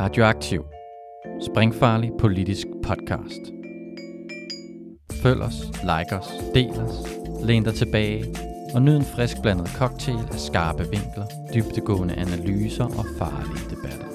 Radioaktiv. 0.00 0.64
Springfarlig 1.50 2.10
politisk 2.18 2.66
podcast. 2.86 3.40
Følg 5.22 5.42
os, 5.42 5.54
like 5.82 6.16
os, 6.16 6.28
del 6.54 6.70
os, 6.70 6.94
læn 7.44 7.64
dig 7.64 7.74
tilbage 7.74 8.24
og 8.74 8.82
nyd 8.82 8.96
en 8.96 9.04
frisk 9.04 9.36
blandet 9.42 9.68
cocktail 9.78 10.18
af 10.32 10.38
skarpe 10.38 10.82
vinkler, 10.82 11.26
dybtegående 11.54 12.14
analyser 12.14 12.84
og 12.84 13.04
farlige 13.18 13.70
debatter. 13.70 14.06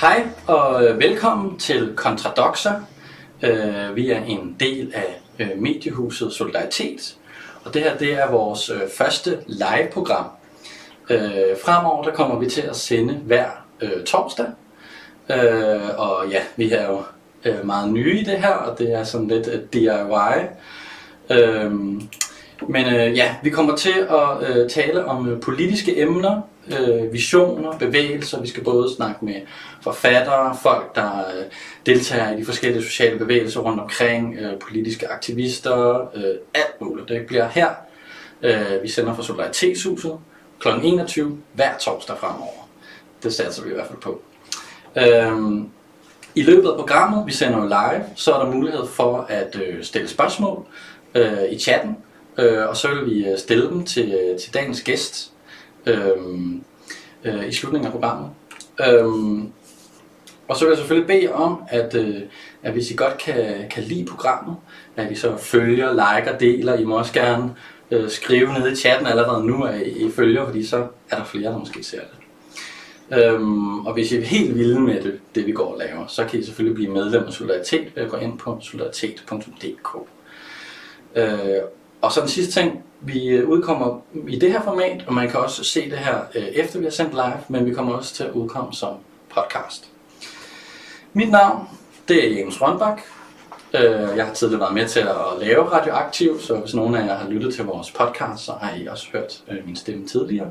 Hej 0.00 0.28
og 0.46 0.84
øh, 0.84 0.98
velkommen 0.98 1.58
til 1.58 1.92
Kontradoxer. 1.96 2.80
Øh, 3.42 3.96
vi 3.96 4.10
er 4.10 4.22
en 4.24 4.56
del 4.60 4.92
af 4.94 5.20
øh, 5.38 5.62
mediehuset 5.62 6.32
Solidaritet, 6.32 7.18
og 7.64 7.74
det 7.74 7.82
her 7.82 7.98
det 7.98 8.12
er 8.12 8.30
vores 8.30 8.70
første 8.98 9.38
live-program. 9.46 10.37
Øh, 11.10 11.56
Fremover 11.64 12.04
der 12.04 12.12
kommer 12.12 12.38
vi 12.38 12.50
til 12.50 12.60
at 12.60 12.76
sende 12.76 13.14
hver 13.14 13.48
øh, 13.80 14.04
torsdag, 14.04 14.46
øh, 15.30 15.98
og 15.98 16.28
ja, 16.30 16.40
vi 16.56 16.72
er 16.72 16.90
jo 16.90 17.02
øh, 17.44 17.66
meget 17.66 17.92
nye 17.92 18.20
i 18.20 18.24
det 18.24 18.38
her, 18.38 18.52
og 18.52 18.78
det 18.78 18.92
er 18.92 19.04
sådan 19.04 19.28
lidt 19.28 19.46
øh, 19.48 19.54
et 19.54 19.72
DIY. 19.72 19.88
Øh, 21.30 21.72
men 22.68 22.94
øh, 22.94 23.16
ja, 23.16 23.34
vi 23.42 23.50
kommer 23.50 23.76
til 23.76 24.06
at 24.10 24.50
øh, 24.50 24.70
tale 24.70 25.04
om 25.04 25.28
øh, 25.28 25.40
politiske 25.40 26.00
emner, 26.00 26.40
øh, 26.80 27.12
visioner, 27.12 27.78
bevægelser. 27.78 28.40
Vi 28.40 28.48
skal 28.48 28.64
både 28.64 28.94
snakke 28.96 29.24
med 29.24 29.34
forfattere, 29.82 30.56
folk, 30.62 30.94
der 30.94 31.18
øh, 31.18 31.44
deltager 31.86 32.36
i 32.36 32.40
de 32.40 32.44
forskellige 32.44 32.82
sociale 32.82 33.18
bevægelser 33.18 33.60
rundt 33.60 33.80
omkring, 33.80 34.36
øh, 34.38 34.58
politiske 34.58 35.08
aktivister, 35.08 36.00
øh, 36.14 36.34
alt 36.54 36.80
muligt. 36.80 37.08
Det 37.08 37.26
bliver 37.26 37.48
her. 37.48 37.68
Øh, 38.42 38.82
vi 38.82 38.88
sender 38.88 39.14
fra 39.14 39.22
Solidaritetshuset 39.22 40.18
kl. 40.60 40.68
21 40.82 41.38
hver 41.52 41.78
torsdag 41.78 42.16
fremover. 42.18 42.68
Det 43.22 43.34
satser 43.34 43.64
vi 43.64 43.70
i 43.70 43.74
hvert 43.74 43.86
fald 43.86 44.00
på. 44.00 44.22
Øhm, 44.96 45.68
I 46.34 46.42
løbet 46.42 46.68
af 46.68 46.76
programmet, 46.76 47.26
vi 47.26 47.32
sender 47.32 47.58
jo 47.58 47.64
live, 47.64 48.04
så 48.14 48.32
er 48.34 48.44
der 48.44 48.52
mulighed 48.52 48.86
for 48.86 49.26
at 49.28 49.56
øh, 49.56 49.84
stille 49.84 50.08
spørgsmål 50.08 50.66
øh, 51.14 51.44
i 51.50 51.58
chatten, 51.58 51.96
øh, 52.38 52.68
og 52.68 52.76
så 52.76 52.88
vil 52.94 53.06
vi 53.06 53.26
øh, 53.26 53.38
stille 53.38 53.68
dem 53.68 53.84
til, 53.84 54.14
øh, 54.14 54.38
til 54.38 54.54
dagens 54.54 54.82
gæst 54.82 55.32
øh, 55.86 56.10
øh, 57.24 57.48
i 57.48 57.52
slutningen 57.52 57.86
af 57.86 57.92
programmet. 57.92 58.30
Øh, 58.80 59.44
og 60.48 60.56
så 60.56 60.64
vil 60.64 60.70
jeg 60.70 60.78
selvfølgelig 60.78 61.06
bede 61.06 61.32
om, 61.32 61.62
at, 61.68 61.94
øh, 61.94 62.20
at 62.62 62.72
hvis 62.72 62.90
I 62.90 62.94
godt 62.94 63.18
kan, 63.18 63.68
kan 63.70 63.82
lide 63.82 64.04
programmet, 64.04 64.56
at 64.96 65.12
I 65.12 65.14
så 65.14 65.36
følger, 65.36 65.92
liker, 65.92 66.38
deler. 66.38 66.74
I 66.74 66.84
må 66.84 66.98
også 66.98 67.12
gerne 67.12 67.54
øh, 67.90 68.10
skrive 68.10 68.52
nede 68.52 68.72
i 68.72 68.76
chatten 68.76 69.06
allerede 69.06 69.46
nu, 69.46 69.64
at 69.64 69.86
I 69.86 70.10
følger, 70.10 70.46
fordi 70.46 70.66
så 70.66 70.86
er 71.10 71.16
der 71.16 71.24
flere, 71.24 71.52
der 71.52 71.58
måske 71.58 71.82
ser 71.82 72.00
det. 72.00 72.18
Øhm, 73.18 73.86
og 73.86 73.92
hvis 73.92 74.12
I 74.12 74.16
er 74.16 74.24
helt 74.24 74.58
vilde 74.58 74.80
med 74.80 75.02
det, 75.02 75.20
det, 75.34 75.46
vi 75.46 75.52
går 75.52 75.72
og 75.72 75.78
laver, 75.78 76.06
så 76.06 76.24
kan 76.24 76.40
I 76.40 76.42
selvfølgelig 76.42 76.74
blive 76.74 76.90
medlem 76.90 77.24
af 77.26 77.32
Solidaritet 77.32 77.96
ved 77.96 78.02
at 78.02 78.10
gå 78.10 78.16
ind 78.16 78.38
på 78.38 78.58
solidaritet.dk. 78.60 79.96
Øh, 81.16 81.62
og 82.00 82.12
så 82.12 82.20
den 82.20 82.28
sidste 82.28 82.60
ting, 82.60 82.84
vi 83.00 83.44
udkommer 83.44 84.00
i 84.28 84.38
det 84.38 84.52
her 84.52 84.62
format, 84.62 85.04
og 85.06 85.14
man 85.14 85.30
kan 85.30 85.40
også 85.40 85.64
se 85.64 85.90
det 85.90 85.98
her 85.98 86.18
øh, 86.34 86.42
efter 86.42 86.78
vi 86.78 86.84
har 86.84 86.90
sendt 86.90 87.12
live, 87.12 87.40
men 87.48 87.66
vi 87.66 87.74
kommer 87.74 87.92
også 87.92 88.14
til 88.14 88.24
at 88.24 88.32
udkomme 88.32 88.72
som 88.72 88.94
podcast. 89.34 89.90
Mit 91.12 91.30
navn, 91.30 91.68
det 92.08 92.26
er 92.26 92.38
Jens 92.38 92.62
Rønbak. 92.62 93.00
Øh, 93.74 94.16
Jeg 94.16 94.24
har 94.26 94.34
tidligere 94.34 94.60
været 94.60 94.74
med 94.74 94.86
til 94.86 95.00
at 95.00 95.06
lave 95.40 95.62
Radioaktiv, 95.64 96.40
så 96.40 96.54
hvis 96.56 96.74
nogen 96.74 96.94
af 96.94 97.06
jer 97.06 97.16
har 97.16 97.28
lyttet 97.30 97.54
til 97.54 97.64
vores 97.64 97.90
podcast, 97.90 98.44
så 98.44 98.52
har 98.60 98.70
I 98.76 98.86
også 98.86 99.06
hørt 99.12 99.38
øh, 99.50 99.56
min 99.66 99.76
stemme 99.76 100.06
tidligere. 100.06 100.46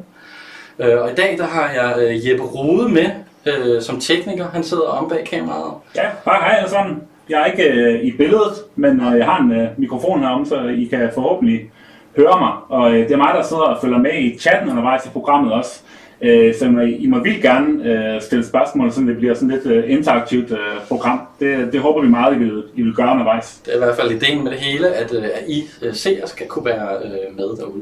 Øh, 0.79 1.01
Og 1.01 1.11
i 1.11 1.15
dag 1.15 1.37
der 1.37 1.45
har 1.45 1.69
jeg 1.71 1.95
øh, 1.97 2.29
Jeppe 2.29 2.43
Rode 2.43 2.89
med 2.89 3.09
øh, 3.45 3.81
som 3.81 3.99
tekniker. 3.99 4.47
Han 4.53 4.63
sidder 4.63 4.83
om 4.87 5.09
bag 5.09 5.25
kameraet. 5.25 5.73
Ja, 5.95 6.01
hej, 6.25 6.39
hej 6.39 6.55
alle 6.57 6.69
sammen. 6.69 7.03
Jeg 7.29 7.41
er 7.41 7.45
ikke 7.45 7.63
øh, 7.63 8.03
i 8.03 8.11
billedet, 8.17 8.53
men 8.75 9.01
øh, 9.01 9.17
jeg 9.17 9.25
har 9.25 9.41
en 9.41 9.51
øh, 9.51 9.67
mikrofon 9.77 10.19
herom, 10.19 10.45
så 10.45 10.61
I 10.63 10.83
kan 10.85 11.11
forhåbentlig 11.13 11.71
høre 12.17 12.39
mig. 12.39 12.53
Og 12.69 12.91
øh, 12.93 12.99
det 12.99 13.11
er 13.11 13.17
mig, 13.17 13.33
der 13.35 13.43
sidder 13.43 13.63
og 13.63 13.77
følger 13.81 13.97
med 13.97 14.13
i 14.19 14.37
chatten 14.39 14.69
undervejs 14.69 15.05
i 15.05 15.09
programmet 15.09 15.53
også. 15.53 15.81
Øh, 16.21 16.55
så 16.55 16.65
I, 16.65 16.95
I 16.95 17.07
må 17.07 17.23
vildt 17.23 17.41
gerne 17.41 17.89
øh, 17.89 18.21
stille 18.21 18.45
spørgsmål, 18.45 18.91
så 18.91 19.01
det 19.01 19.17
bliver 19.17 19.33
sådan 19.33 19.49
lidt 19.49 19.65
øh, 19.65 19.91
interaktivt 19.91 20.51
øh, 20.51 20.57
program. 20.87 21.19
Det, 21.39 21.73
det 21.73 21.81
håber 21.81 22.01
vi 22.01 22.07
meget, 22.07 22.35
I 22.35 22.39
vil, 22.39 22.63
I 22.75 22.81
vil 22.81 22.93
gøre 22.93 23.11
undervejs. 23.11 23.61
Det 23.65 23.71
er 23.71 23.75
i 23.75 23.79
hvert 23.79 23.95
fald 23.95 24.11
ideen 24.11 24.43
med 24.43 24.51
det 24.51 24.59
hele, 24.59 24.93
at, 24.93 25.13
øh, 25.13 25.23
at 25.23 25.43
I 25.47 25.63
øh, 25.81 25.93
seere 25.93 26.27
skal 26.27 26.47
kunne 26.47 26.65
være 26.65 26.97
øh, 27.05 27.37
med 27.37 27.45
derude. 27.57 27.81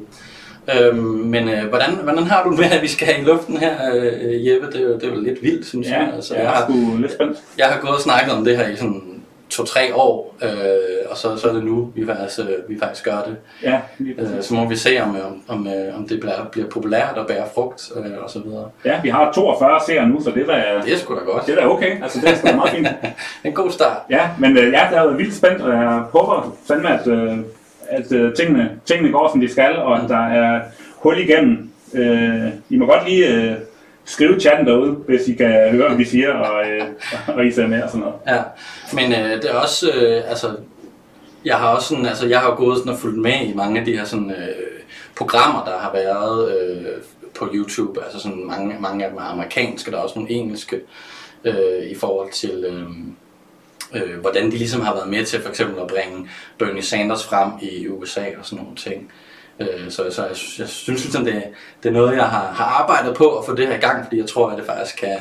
Øhm, 0.79 1.03
men 1.03 1.49
øh, 1.49 1.69
hvordan, 1.69 1.89
hvordan 2.03 2.23
har 2.23 2.43
du 2.43 2.51
det 2.51 2.59
med, 2.59 2.71
at 2.71 2.81
vi 2.81 2.87
skal 2.87 3.07
have 3.07 3.21
i 3.21 3.25
luften 3.25 3.57
her, 3.57 3.75
øh, 3.95 4.47
Jeppe? 4.47 4.67
Det 4.67 4.75
er, 4.75 4.81
jo, 4.81 4.95
det 4.95 5.03
er 5.03 5.15
jo 5.15 5.21
lidt 5.21 5.43
vildt, 5.43 5.65
synes 5.65 5.87
jeg. 5.87 6.11
Altså, 6.15 6.33
jeg, 6.33 6.43
jeg 6.43 6.51
har, 6.51 6.65
sgu 6.65 6.97
lidt 6.97 7.11
spændt. 7.11 7.37
jeg 7.57 7.65
har 7.65 7.79
gået 7.79 7.93
og 7.93 8.01
snakket 8.01 8.33
om 8.33 8.45
det 8.45 8.57
her 8.57 8.67
i 8.67 8.75
sådan 8.75 9.14
to-tre 9.55 9.95
år, 9.95 10.35
øh, 10.43 10.49
og 11.09 11.17
så, 11.17 11.37
så 11.37 11.49
er 11.49 11.53
det 11.53 11.63
nu, 11.63 11.91
vi 11.95 12.05
faktisk, 12.05 12.39
øh, 12.39 12.69
vi 12.69 12.79
faktisk 12.79 13.05
gør 13.05 13.17
det. 13.27 13.35
Ja, 13.63 13.79
Øh, 13.99 14.41
så 14.41 14.53
må 14.53 14.69
vi 14.69 14.75
se, 14.75 14.99
om, 15.03 15.09
om, 15.27 15.43
om, 15.47 15.67
øh, 15.67 15.97
om 15.97 16.07
det 16.07 16.19
bliver, 16.19 16.45
bliver 16.51 16.67
populært 16.69 17.17
og 17.17 17.27
bærer 17.27 17.45
frugt 17.55 17.91
øh, 17.95 18.23
og 18.23 18.29
så 18.29 18.39
videre. 18.39 18.69
Ja, 18.85 19.01
vi 19.03 19.09
har 19.09 19.31
42 19.33 19.79
seere 19.87 20.07
nu, 20.09 20.23
så 20.23 20.31
det 20.31 20.49
er 20.49 20.81
Det 20.81 20.93
er 20.93 20.97
sgu 20.97 21.15
da 21.15 21.19
godt. 21.19 21.45
det 21.45 21.57
er 21.57 21.61
da 21.61 21.67
okay. 21.67 22.03
Altså, 22.03 22.19
det 22.21 22.29
er 22.29 22.35
sgu 22.35 22.47
da 22.47 22.55
meget 22.55 22.71
fint. 22.71 22.87
En 23.45 23.53
god 23.53 23.71
start. 23.71 23.97
Ja, 24.09 24.29
men 24.39 24.57
øh, 24.57 24.71
jeg 24.71 24.87
været 24.91 25.17
vildt 25.17 25.35
spændt, 25.35 25.61
og 25.61 25.71
jeg 25.73 26.03
håber 26.11 26.55
fandme, 26.67 26.99
at, 26.99 27.07
øh, 27.07 27.37
at 27.89 28.11
øh, 28.11 28.33
tingene, 28.35 28.71
tingene 28.85 29.11
går, 29.11 29.29
som 29.31 29.41
de 29.41 29.51
skal, 29.51 29.75
og 29.77 30.03
at 30.03 30.09
der 30.09 30.25
er 30.27 30.61
hul 30.95 31.17
igennem. 31.19 31.69
Øh, 31.93 32.47
I 32.69 32.77
må 32.77 32.85
godt 32.85 33.09
lige 33.09 33.27
øh, 33.27 33.53
skriv 34.05 34.39
chatten 34.39 34.67
derude, 34.67 34.91
hvis 34.91 35.27
I 35.27 35.33
kan 35.33 35.71
høre, 35.71 35.87
hvad 35.87 35.97
vi 35.97 36.05
siger, 36.05 36.33
og, 36.33 36.69
øh, 36.69 36.87
og 37.27 37.45
I 37.45 37.51
ser 37.51 37.67
med 37.67 37.83
og 37.83 37.89
sådan 37.89 38.01
noget. 38.01 38.15
Ja, 38.27 38.43
men 38.93 39.11
øh, 39.11 39.41
det 39.41 39.49
er 39.51 39.55
også, 39.55 39.91
øh, 39.95 40.29
altså, 40.29 40.55
jeg 41.45 41.55
har 41.55 41.67
også 41.67 41.87
sådan, 41.87 42.05
altså, 42.05 42.27
jeg 42.27 42.39
har 42.39 42.55
gået 42.55 42.77
sådan 42.77 42.91
og 42.91 42.99
fulgt 42.99 43.17
med 43.17 43.41
i 43.41 43.53
mange 43.53 43.79
af 43.79 43.85
de 43.85 43.97
her 43.97 44.05
sådan, 44.05 44.31
øh, 44.31 44.65
programmer, 45.17 45.65
der 45.65 45.77
har 45.77 45.91
været 45.93 46.59
øh, 46.59 46.85
på 47.35 47.49
YouTube, 47.53 48.03
altså 48.03 48.19
sådan 48.19 48.45
mange, 48.47 48.75
mange 48.79 49.05
af 49.05 49.09
dem 49.09 49.19
er 49.19 49.23
amerikanske, 49.23 49.91
der 49.91 49.97
er 49.97 50.01
også 50.01 50.19
nogle 50.19 50.31
engelske, 50.31 50.79
øh, 51.43 51.85
i 51.91 51.95
forhold 51.95 52.31
til, 52.31 52.65
øh, 52.67 52.89
øh, 54.01 54.19
hvordan 54.19 54.45
de 54.51 54.57
ligesom 54.57 54.81
har 54.81 54.93
været 54.93 55.09
med 55.09 55.25
til 55.25 55.41
for 55.41 55.49
eksempel 55.49 55.81
at 55.81 55.87
bringe 55.87 56.29
Bernie 56.57 56.83
Sanders 56.83 57.25
frem 57.25 57.51
i 57.61 57.87
USA 57.87 58.25
og 58.39 58.45
sådan 58.45 58.63
nogle 58.63 58.77
ting. 58.77 59.11
Øh, 59.59 59.67
så, 59.89 60.03
så 60.11 60.25
jeg, 60.25 60.35
synes- 60.35 60.59
jeg 60.59 60.67
synes 60.67 61.03
ligesom, 61.03 61.25
det, 61.25 61.43
det 61.83 61.89
er 61.89 61.93
noget, 61.93 62.15
jeg 62.15 62.23
har, 62.25 62.51
har 62.53 62.65
arbejdet 62.81 63.15
på 63.15 63.37
at 63.37 63.45
få 63.45 63.55
det 63.55 63.67
her 63.67 63.75
i 63.75 63.79
gang, 63.79 64.03
fordi 64.03 64.17
jeg 64.19 64.27
tror, 64.27 64.49
at 64.49 64.57
det 64.57 64.65
faktisk 64.65 64.97
kan, 64.99 65.17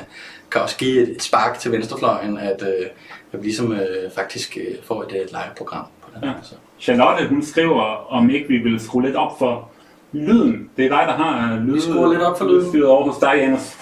kan 0.51 0.61
også 0.61 0.77
give 0.77 1.03
et, 1.03 1.09
et 1.09 1.23
spark 1.23 1.59
til 1.59 1.73
venstrefløjen, 1.73 2.39
at, 2.39 2.63
øh, 2.63 2.87
at 3.33 3.39
vi 3.41 3.45
ligesom 3.47 3.73
øh, 3.73 4.11
faktisk 4.15 4.57
øh, 4.61 4.75
får 4.85 5.03
et, 5.03 5.09
et 5.23 5.31
live-program 5.31 5.85
på 6.03 6.09
den 6.15 6.25
Ja. 6.25 6.29
her. 6.29 6.35
Så. 6.43 6.55
Charlotte, 6.81 7.29
hun 7.29 7.43
skriver, 7.43 8.13
om 8.13 8.31
ikke 8.31 8.49
vi 8.49 8.59
vil 8.59 8.81
skrue 8.81 9.03
lidt 9.03 9.17
op 9.17 9.39
for 9.39 9.69
lyden. 10.13 10.71
Det 10.77 10.85
er 10.85 10.89
dig, 10.89 11.05
der 11.07 11.13
har 11.13 11.57
lyd. 11.67 11.73
Vi 11.75 11.81
skruer 11.81 12.13
lidt 12.13 12.23
op 12.23 12.39
for 12.39 12.45
lyden. 12.45 12.85
over 12.85 13.05
hos 13.13 13.17
dig, 13.21 13.33
Janus. 13.37 13.77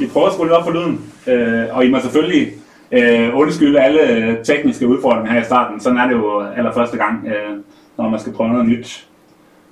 Vi 0.00 0.06
prøver 0.06 0.26
at 0.26 0.32
skrue 0.32 0.46
lidt 0.46 0.54
op 0.56 0.64
for 0.64 0.72
lyden. 0.72 1.12
Øh, 1.26 1.76
og 1.76 1.84
I 1.84 1.90
må 1.90 2.00
selvfølgelig 2.00 2.52
øh, 2.92 3.36
undskylde 3.38 3.80
alle 3.80 4.38
tekniske 4.44 4.86
udfordringer 4.88 5.32
her 5.32 5.40
i 5.40 5.44
starten. 5.44 5.80
Sådan 5.80 5.98
er 5.98 6.06
det 6.06 6.12
jo 6.14 6.40
allerførste 6.56 6.96
gang, 6.96 7.26
øh, 7.26 7.56
når 7.98 8.08
man 8.08 8.20
skal 8.20 8.32
prøve 8.32 8.50
noget 8.50 8.66
nyt. 8.66 9.06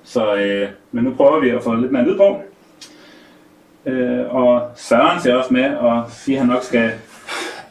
Så, 0.05 0.35
øh, 0.35 0.69
men 0.91 1.03
nu 1.03 1.13
prøver 1.17 1.39
vi 1.39 1.49
at 1.49 1.63
få 1.63 1.73
lidt 1.75 1.91
mere 1.91 2.03
lyd 2.03 2.17
på. 2.17 2.37
Øh, 3.85 4.35
og 4.35 4.61
Søren 4.75 5.21
ser 5.21 5.33
også 5.35 5.53
med 5.53 5.75
og 5.75 6.03
siger, 6.09 6.39
at 6.39 6.45
han 6.45 6.53
nok 6.55 6.63
skal, 6.63 6.91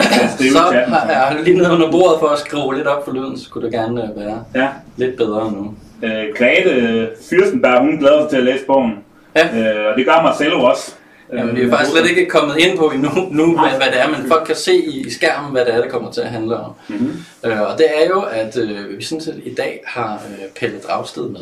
skal 0.00 0.28
skrive 0.36 0.50
Så 0.52 0.58
chatten. 0.70 0.92
har 0.94 1.08
jeg 1.10 1.38
lige 1.44 1.56
nede 1.56 1.72
under 1.72 1.90
bordet 1.90 2.20
for 2.20 2.26
at 2.28 2.38
skrue 2.38 2.74
lidt 2.76 2.86
op 2.86 3.04
for 3.04 3.12
lyden, 3.12 3.38
så 3.38 3.50
kunne 3.50 3.64
det 3.64 3.72
gerne 3.72 4.02
øh, 4.02 4.20
være 4.20 4.44
Ja, 4.54 4.68
lidt 4.96 5.16
bedre 5.16 5.52
nu. 5.52 5.74
Øh, 6.02 6.24
Grete 6.38 7.08
Fyrstenberg, 7.30 7.80
hun 7.80 7.98
glæder 7.98 8.20
sig 8.22 8.30
til 8.30 8.36
at 8.36 8.44
læse 8.44 8.64
bogen. 8.66 8.98
Ja. 9.36 9.44
Øh, 9.46 9.90
og 9.92 9.96
det 9.98 10.06
gør 10.06 10.22
Marcelo 10.22 10.64
også. 10.64 10.94
Jamen, 11.32 11.56
vi 11.56 11.62
er 11.62 11.70
faktisk 11.70 11.90
slet 11.90 12.10
ikke 12.10 12.26
kommet 12.30 12.56
ind 12.58 12.78
på 12.78 12.84
endnu, 12.90 13.10
nu, 13.30 13.58
hvad, 13.58 13.68
hvad 13.70 13.86
det 13.86 14.00
er, 14.02 14.08
men 14.08 14.28
folk 14.28 14.46
kan 14.46 14.56
se 14.56 14.74
i, 14.76 15.06
i 15.06 15.10
skærmen, 15.10 15.52
hvad 15.52 15.64
det 15.64 15.74
er, 15.74 15.82
det 15.82 15.90
kommer 15.90 16.10
til 16.12 16.20
at 16.20 16.28
handle 16.28 16.56
om. 16.56 16.72
Mm-hmm. 16.88 17.24
Øh, 17.46 17.60
og 17.60 17.78
det 17.78 17.86
er 18.02 18.06
jo, 18.08 18.20
at 18.20 18.56
øh, 18.58 18.98
vi 18.98 19.04
sådan 19.04 19.20
set 19.22 19.40
i 19.44 19.54
dag 19.54 19.82
har 19.86 20.12
øh, 20.14 20.44
Pelle 20.60 20.78
Dragsted 20.78 21.28
med. 21.28 21.40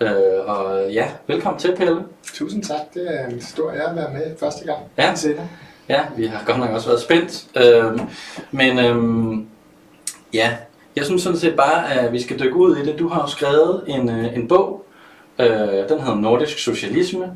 Øh, 0.00 0.10
og 0.46 0.92
ja, 0.92 1.08
velkommen 1.26 1.60
til 1.60 1.76
Pelle. 1.76 2.04
Tusind 2.34 2.64
tak. 2.64 2.94
Det 2.94 3.20
er 3.20 3.26
en 3.26 3.40
stor 3.40 3.70
ære 3.70 3.90
at 3.90 3.96
være 3.96 4.12
med 4.12 4.36
første 4.40 4.64
gang. 4.64 4.78
Ja. 4.98 5.14
Ja, 5.88 6.00
vi 6.16 6.26
har 6.26 6.44
godt 6.46 6.58
nok 6.58 6.70
også 6.70 6.88
været 6.88 7.00
spændt. 7.00 7.46
Øh, 7.56 8.00
men 8.50 8.78
øh, 8.78 9.38
ja, 10.34 10.56
jeg 10.96 11.04
synes 11.04 11.22
sådan 11.22 11.38
set 11.38 11.56
bare, 11.56 11.92
at 11.92 12.12
vi 12.12 12.20
skal 12.22 12.40
dykke 12.40 12.56
ud 12.56 12.76
i 12.76 12.86
det. 12.86 12.98
Du 12.98 13.08
har 13.08 13.20
jo 13.20 13.26
skrevet 13.26 13.84
en, 13.86 14.08
øh, 14.08 14.36
en 14.36 14.48
bog, 14.48 14.84
øh, 15.38 15.48
den 15.88 16.00
hedder 16.00 16.14
Nordisk 16.14 16.58
Socialisme, 16.58 17.32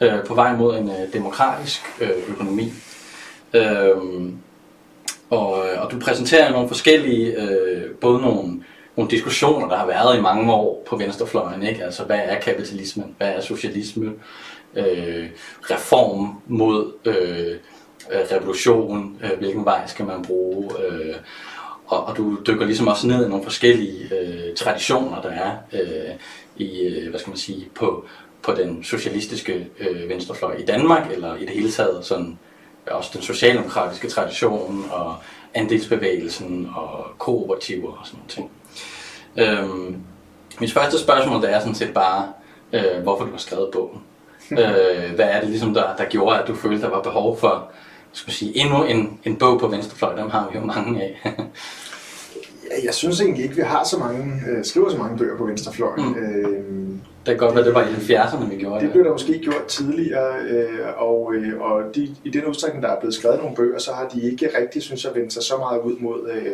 øh, 0.00 0.24
på 0.24 0.34
vej 0.34 0.56
mod 0.56 0.78
en 0.78 0.88
øh, 0.88 1.12
demokratisk 1.12 1.80
øh, 2.00 2.10
økonomi. 2.28 2.72
Øh, 3.54 3.96
og, 5.30 5.52
og 5.52 5.90
du 5.90 5.98
præsenterer 5.98 6.52
nogle 6.52 6.68
forskellige, 6.68 7.42
øh, 7.42 7.90
både 8.00 8.22
nogle, 8.22 8.64
nogle 9.00 9.10
diskussioner, 9.10 9.68
der 9.68 9.76
har 9.76 9.86
været 9.86 10.18
i 10.18 10.20
mange 10.20 10.52
år 10.52 10.82
på 10.86 10.96
venstrefløjen. 10.96 11.62
Ikke? 11.62 11.84
Altså, 11.84 12.04
hvad 12.04 12.20
er 12.24 12.40
kapitalismen? 12.40 13.14
Hvad 13.18 13.28
er 13.28 13.40
socialisme? 13.40 14.12
Øh, 14.74 15.28
reform 15.62 16.42
mod 16.46 16.92
øh, 17.04 17.56
øh, 18.12 18.20
revolution? 18.32 19.18
Øh, 19.24 19.38
hvilken 19.38 19.64
vej 19.64 19.86
skal 19.86 20.06
man 20.06 20.22
bruge? 20.22 20.70
Øh, 20.84 21.14
og, 21.86 22.04
og 22.04 22.16
du 22.16 22.38
dykker 22.46 22.66
ligesom 22.66 22.88
også 22.88 23.06
ned 23.06 23.26
i 23.26 23.28
nogle 23.28 23.44
forskellige 23.44 24.14
øh, 24.20 24.54
traditioner, 24.56 25.22
der 25.22 25.30
er 25.30 25.52
øh, 25.72 26.14
i, 26.56 26.80
øh, 26.80 27.10
hvad 27.10 27.20
skal 27.20 27.30
man 27.30 27.38
sige, 27.38 27.68
på, 27.74 28.04
på 28.42 28.52
den 28.52 28.84
socialistiske 28.84 29.66
øh, 29.78 30.08
venstrefløj 30.08 30.54
i 30.58 30.64
Danmark, 30.64 31.12
eller 31.12 31.36
i 31.36 31.40
det 31.40 31.50
hele 31.50 31.70
taget 31.70 32.04
sådan, 32.04 32.38
øh, 32.88 32.96
også 32.96 33.10
den 33.14 33.22
socialdemokratiske 33.22 34.08
tradition, 34.08 34.84
og 34.90 35.16
andelsbevægelsen, 35.54 36.70
og 36.76 37.06
kooperativer 37.18 37.92
og 37.92 38.06
sådan 38.06 38.18
noget 38.18 38.30
ting. 38.30 38.50
Øhm, 39.38 39.96
mit 40.60 40.72
første 40.72 40.98
spørgsmål 40.98 41.42
det 41.42 41.54
er 41.54 41.60
sådan 41.60 41.74
set 41.74 41.94
bare, 41.94 42.28
øh, 42.72 43.02
hvorfor 43.02 43.24
du 43.24 43.30
har 43.30 43.38
skrevet 43.38 43.68
bogen. 43.72 44.02
øh, 44.50 45.14
hvad 45.14 45.26
er 45.26 45.40
det 45.40 45.48
ligesom, 45.48 45.74
der, 45.74 45.96
der 45.96 46.04
gjorde, 46.04 46.38
at 46.38 46.48
du 46.48 46.54
følte, 46.54 46.82
der 46.82 46.90
var 46.90 47.02
behov 47.02 47.38
for 47.38 47.70
skal 48.12 48.32
sige, 48.32 48.58
endnu 48.58 48.84
en, 48.84 49.18
en 49.24 49.36
bog 49.36 49.60
på 49.60 49.68
venstrefløj? 49.68 50.16
Dem 50.16 50.30
har 50.30 50.48
vi 50.52 50.58
jo 50.58 50.64
mange 50.64 51.02
af. 51.02 51.20
jeg 52.84 52.94
synes 52.94 53.20
egentlig 53.20 53.44
ikke, 53.44 53.56
vi 53.56 53.62
har 53.62 53.84
så 53.84 53.98
mange, 53.98 54.42
øh, 54.50 54.64
skriver 54.64 54.90
så 54.90 54.96
mange 54.96 55.18
bøger 55.18 55.36
på 55.36 55.44
venstrefløjen. 55.44 56.08
Mm. 56.08 56.14
Øh, 56.14 56.90
det 57.26 57.26
kan 57.26 57.36
godt 57.36 57.54
være, 57.54 57.64
det 57.64 57.74
var 57.74 57.82
i 57.82 57.92
70'erne, 57.92 58.50
vi 58.50 58.56
gjorde 58.56 58.74
det. 58.74 58.82
Det 58.82 58.92
blev 58.92 59.04
der 59.04 59.12
måske 59.12 59.38
gjort 59.38 59.66
tidligere, 59.68 60.40
øh, 60.48 60.78
og, 60.96 61.34
øh, 61.34 61.60
og 61.60 61.82
de, 61.94 62.16
i 62.24 62.30
den 62.30 62.44
udstrækning, 62.44 62.82
der 62.82 62.88
er 62.88 63.00
blevet 63.00 63.14
skrevet 63.14 63.38
nogle 63.38 63.56
bøger, 63.56 63.78
så 63.78 63.92
har 63.92 64.08
de 64.08 64.30
ikke 64.30 64.48
rigtig, 64.60 64.82
synes 64.82 65.04
jeg, 65.04 65.12
vendt 65.14 65.32
sig 65.32 65.42
så 65.42 65.56
meget 65.56 65.80
ud 65.80 65.96
mod, 65.98 66.30
øh, 66.30 66.52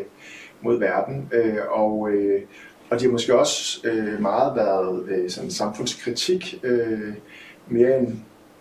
mod 0.62 0.78
verden. 0.78 1.30
Øh, 1.32 1.56
og, 1.70 2.10
øh, 2.10 2.42
og 2.90 3.00
de 3.00 3.04
har 3.04 3.12
måske 3.12 3.38
også 3.38 3.80
øh, 3.84 4.22
meget 4.22 4.56
været 4.56 5.04
øh, 5.08 5.30
sådan 5.30 5.50
samfundskritik, 5.50 6.60
øh, 6.62 7.14
mere 7.68 7.98
end 7.98 8.08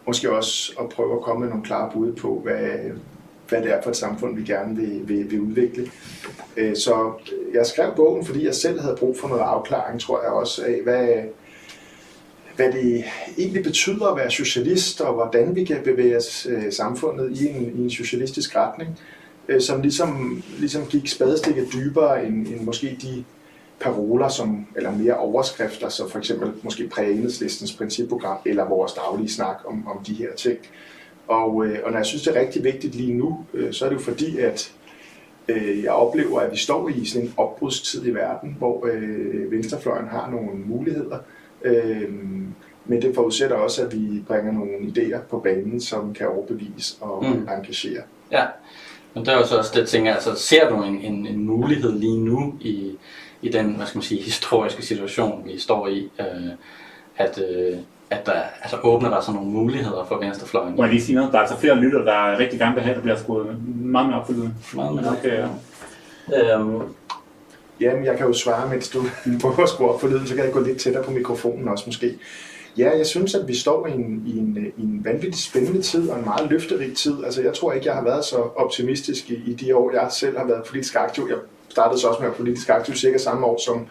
måske 0.07 0.31
også 0.31 0.73
at 0.79 0.89
prøve 0.89 1.15
at 1.15 1.21
komme 1.21 1.41
med 1.41 1.49
nogle 1.49 1.65
klare 1.65 1.91
bud 1.93 2.13
på, 2.13 2.41
hvad, 2.43 2.69
hvad 3.49 3.61
det 3.61 3.71
er 3.71 3.81
for 3.81 3.89
et 3.89 3.95
samfund, 3.95 4.37
vi 4.37 4.43
gerne 4.43 4.75
vil, 4.75 5.01
vil, 5.07 5.31
vil 5.31 5.39
udvikle. 5.39 5.91
Øh, 6.57 6.75
så 6.75 7.13
jeg 7.53 7.65
skrev 7.65 7.95
bogen, 7.95 8.25
fordi 8.25 8.45
jeg 8.45 8.55
selv 8.55 8.79
havde 8.79 8.95
brug 8.99 9.17
for 9.19 9.27
noget 9.27 9.41
afklaring, 9.41 10.01
tror 10.01 10.21
jeg 10.21 10.31
også, 10.31 10.65
af 10.65 10.79
hvad, 10.83 11.07
hvad 12.55 12.71
det 12.71 13.03
egentlig 13.37 13.63
betyder 13.63 14.05
at 14.05 14.17
være 14.17 14.31
socialist, 14.31 15.01
og 15.01 15.13
hvordan 15.13 15.55
vi 15.55 15.63
kan 15.63 15.81
bevæge 15.83 16.17
os 16.17 16.47
øh, 16.49 16.71
samfundet 16.71 17.41
i 17.41 17.47
en, 17.47 17.75
i 17.75 17.83
en 17.83 17.89
socialistisk 17.89 18.55
retning, 18.55 18.99
øh, 19.47 19.61
som 19.61 19.81
ligesom, 19.81 20.43
ligesom 20.59 20.85
gik 20.85 21.07
spadestikket 21.07 21.67
dybere 21.73 22.25
end, 22.25 22.47
end 22.47 22.61
måske 22.61 22.97
de 23.01 23.23
paroler, 23.79 24.27
som, 24.27 24.67
eller 24.75 24.91
mere 24.91 25.17
overskrifter, 25.17 25.89
så 25.89 26.09
for 26.09 26.19
eksempel 26.19 26.51
måske 26.63 26.87
prægenhedslistens 26.87 27.73
principprogram, 27.73 28.37
eller 28.45 28.69
vores 28.69 28.93
daglige 28.93 29.29
snak 29.29 29.57
om, 29.65 29.87
om 29.87 30.03
de 30.03 30.13
her 30.13 30.35
ting. 30.35 30.57
Og, 31.27 31.65
øh, 31.65 31.79
og 31.83 31.91
når 31.91 31.97
jeg 31.97 32.05
synes, 32.05 32.23
det 32.23 32.35
er 32.35 32.39
rigtig 32.39 32.63
vigtigt 32.63 32.95
lige 32.95 33.13
nu, 33.13 33.45
øh, 33.53 33.73
så 33.73 33.85
er 33.85 33.89
det 33.89 33.95
jo 33.95 34.01
fordi, 34.01 34.37
at 34.37 34.73
øh, 35.47 35.83
jeg 35.83 35.91
oplever, 35.91 36.39
at 36.39 36.51
vi 36.51 36.57
står 36.57 36.89
i 36.89 37.05
sådan 37.05 37.27
en 37.27 37.33
opbrudstid 37.37 38.05
i 38.05 38.09
verden, 38.09 38.55
hvor 38.57 38.87
øh, 38.91 39.51
venstrefløjen 39.51 40.07
har 40.07 40.29
nogle 40.31 40.59
muligheder. 40.65 41.17
Øh, 41.63 42.13
men 42.85 43.01
det 43.01 43.15
forudsætter 43.15 43.55
også, 43.55 43.85
at 43.85 43.93
vi 43.93 44.23
bringer 44.27 44.51
nogle 44.51 44.77
idéer 44.77 45.19
på 45.29 45.39
banen, 45.39 45.81
som 45.81 46.13
kan 46.13 46.27
overbevise 46.27 46.97
og 47.01 47.25
mm. 47.25 47.47
engagere. 47.57 48.01
Ja, 48.31 48.45
men 49.15 49.25
det 49.25 49.33
er 49.33 49.37
jo 49.37 49.45
så 49.45 49.57
også 49.57 49.71
det, 49.79 49.87
tænker 49.87 50.13
altså 50.13 50.35
ser 50.35 50.69
du 50.69 50.83
en, 50.83 51.01
en, 51.01 51.27
en 51.27 51.45
mulighed 51.45 51.99
lige 51.99 52.19
nu 52.19 52.53
i, 52.61 52.91
i 53.41 53.49
den, 53.49 53.75
hvad 53.75 53.85
skal 53.85 53.97
man 53.97 54.03
sige, 54.03 54.21
historiske 54.21 54.85
situation, 54.85 55.41
vi 55.45 55.59
står 55.59 55.87
i, 55.87 56.09
øh, 56.19 56.51
at, 57.17 57.39
øh, 57.49 57.77
at 58.09 58.25
der 58.25 58.41
altså, 58.61 58.77
åbner 58.83 59.09
der 59.09 59.21
sig 59.21 59.33
nogle 59.33 59.49
muligheder 59.49 60.05
for 60.07 60.19
venstrefløjen. 60.19 60.75
Må 60.75 60.83
jeg 60.83 60.91
lige 60.91 61.03
sige 61.03 61.15
noget? 61.15 61.31
Der 61.31 61.37
er 61.37 61.41
altså 61.41 61.57
flere 61.57 61.75
lytter, 61.75 62.03
der 62.03 62.39
rigtig 62.39 62.59
gerne 62.59 62.73
vil 62.75 62.83
have, 62.83 62.91
at 62.91 62.95
der 62.95 63.01
bliver 63.01 63.17
skruet 63.17 63.57
meget 63.75 64.07
mere 64.07 64.19
opfyldt. 64.19 64.75
Meget 64.75 64.95
mere 64.95 65.11
okay, 65.11 65.47
ja. 66.31 66.55
Øhm, 66.55 66.81
Jamen, 67.79 68.05
jeg 68.05 68.17
kan 68.17 68.27
jo 68.27 68.33
svare, 68.33 68.69
mens 68.69 68.89
du 68.89 69.03
prøver 69.41 69.63
at 69.63 69.69
skrue 69.69 69.89
op 69.89 70.01
for 70.01 70.07
lyden, 70.07 70.27
så 70.27 70.35
kan 70.35 70.45
jeg 70.45 70.53
gå 70.53 70.59
lidt 70.59 70.77
tættere 70.77 71.03
på 71.03 71.11
mikrofonen 71.11 71.67
også 71.67 71.83
måske. 71.87 72.13
Ja, 72.77 72.97
jeg 72.97 73.05
synes, 73.05 73.35
at 73.35 73.47
vi 73.47 73.55
står 73.55 73.87
i 73.87 73.91
en, 73.91 74.23
i 74.25 74.37
en, 74.37 74.73
i 74.77 74.83
en 74.83 75.01
vanvittig 75.03 75.43
spændende 75.43 75.81
tid 75.81 76.09
og 76.09 76.19
en 76.19 76.25
meget 76.25 76.49
løfterig 76.49 76.95
tid. 76.95 77.23
Altså, 77.25 77.41
jeg 77.41 77.53
tror 77.53 77.73
ikke, 77.73 77.87
jeg 77.87 77.95
har 77.95 78.03
været 78.03 78.25
så 78.25 78.35
optimistisk 78.35 79.29
i, 79.29 79.35
i 79.45 79.53
de 79.53 79.75
år, 79.75 79.91
jeg 79.91 80.07
selv 80.11 80.37
har 80.37 80.45
været 80.45 80.63
politisk 80.63 80.95
aktiv. 80.95 81.27
Jeg 81.29 81.37
startede 81.69 81.99
så 82.01 82.07
også 82.07 82.19
med 82.19 82.27
at 82.27 82.31
være 82.31 82.37
politisk 82.37 82.69
aktiv 82.69 82.95
cirka 82.95 83.17
samme 83.17 83.45
år, 83.45 83.61
som, 83.65 83.87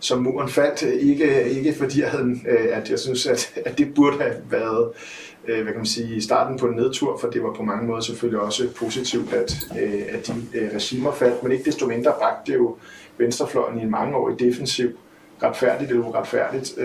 som 0.00 0.22
muren 0.22 0.48
faldt. 0.48 0.82
Ikke, 0.82 1.50
ikke 1.50 1.74
fordi 1.74 2.00
jeg 2.00 2.10
havde, 2.10 2.36
øh, 2.48 2.68
at 2.78 2.90
jeg 2.90 2.98
synes, 2.98 3.26
at, 3.26 3.52
at 3.66 3.78
det 3.78 3.94
burde 3.94 4.18
have 4.18 4.34
været 4.50 4.88
øh, 5.48 5.62
hvad 5.62 5.72
kan 5.72 5.76
man 5.76 5.86
sige, 5.86 6.22
starten 6.22 6.58
på 6.58 6.66
en 6.66 6.76
nedtur, 6.76 7.18
for 7.18 7.30
det 7.30 7.42
var 7.42 7.52
på 7.52 7.62
mange 7.62 7.86
måder 7.86 8.00
selvfølgelig 8.00 8.40
også 8.40 8.68
positivt, 8.76 9.32
at, 9.32 9.56
øh, 9.82 10.02
at 10.08 10.26
de 10.26 10.32
øh, 10.54 10.70
regimer 10.74 11.12
faldt, 11.12 11.42
men 11.42 11.52
ikke 11.52 11.64
desto 11.64 11.86
mindre 11.86 12.12
bragte 12.18 12.52
det 12.52 12.58
jo 12.58 12.76
venstrefløjen 13.18 13.78
i 13.78 13.82
en 13.82 13.90
mangeårig 13.90 14.38
defensiv 14.38 14.90
retfærdigt 15.42 15.90
eller 15.90 16.04
uretfærdigt. 16.04 16.78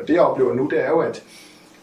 Og 0.00 0.08
det 0.08 0.14
jeg 0.14 0.22
oplever 0.22 0.54
nu, 0.54 0.68
det 0.70 0.84
er 0.84 0.88
jo, 0.88 0.98
at 0.98 1.22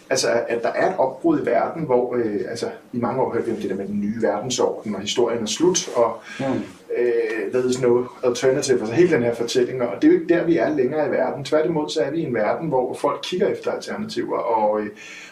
altså, 0.09 0.27
at 0.47 0.63
der 0.63 0.69
er 0.69 0.89
et 0.89 0.97
opbrud 0.97 1.39
i 1.39 1.45
verden, 1.45 1.83
hvor 1.83 2.15
øh, 2.15 2.41
altså, 2.49 2.65
i 2.93 2.97
mange 2.97 3.21
år 3.21 3.33
hørte 3.33 3.45
vi 3.45 3.51
om 3.51 3.57
det 3.57 3.69
der 3.69 3.75
med 3.75 3.87
den 3.87 3.99
nye 3.99 4.21
verdensorden, 4.21 4.95
og 4.95 5.01
historien 5.01 5.41
er 5.41 5.45
slut, 5.45 5.89
og 5.95 6.19
mm. 6.39 6.45
øh, 6.97 7.51
there 7.53 7.69
is 7.69 7.81
no 7.81 8.03
alternative, 8.23 8.79
altså 8.79 8.95
hele 8.95 9.15
den 9.15 9.23
her 9.23 9.33
fortælling, 9.33 9.81
og 9.81 10.01
det 10.01 10.07
er 10.07 10.11
jo 10.11 10.19
ikke 10.19 10.33
der, 10.33 10.43
vi 10.43 10.57
er 10.57 10.69
længere 10.69 11.07
i 11.07 11.11
verden. 11.11 11.45
Tværtimod 11.45 11.89
så 11.89 12.01
er 12.01 12.11
vi 12.11 12.17
i 12.17 12.23
en 12.23 12.33
verden, 12.33 12.67
hvor 12.67 12.93
folk 12.93 13.19
kigger 13.23 13.47
efter 13.47 13.71
alternativer, 13.71 14.37
og 14.37 14.81
øh, 14.81 14.87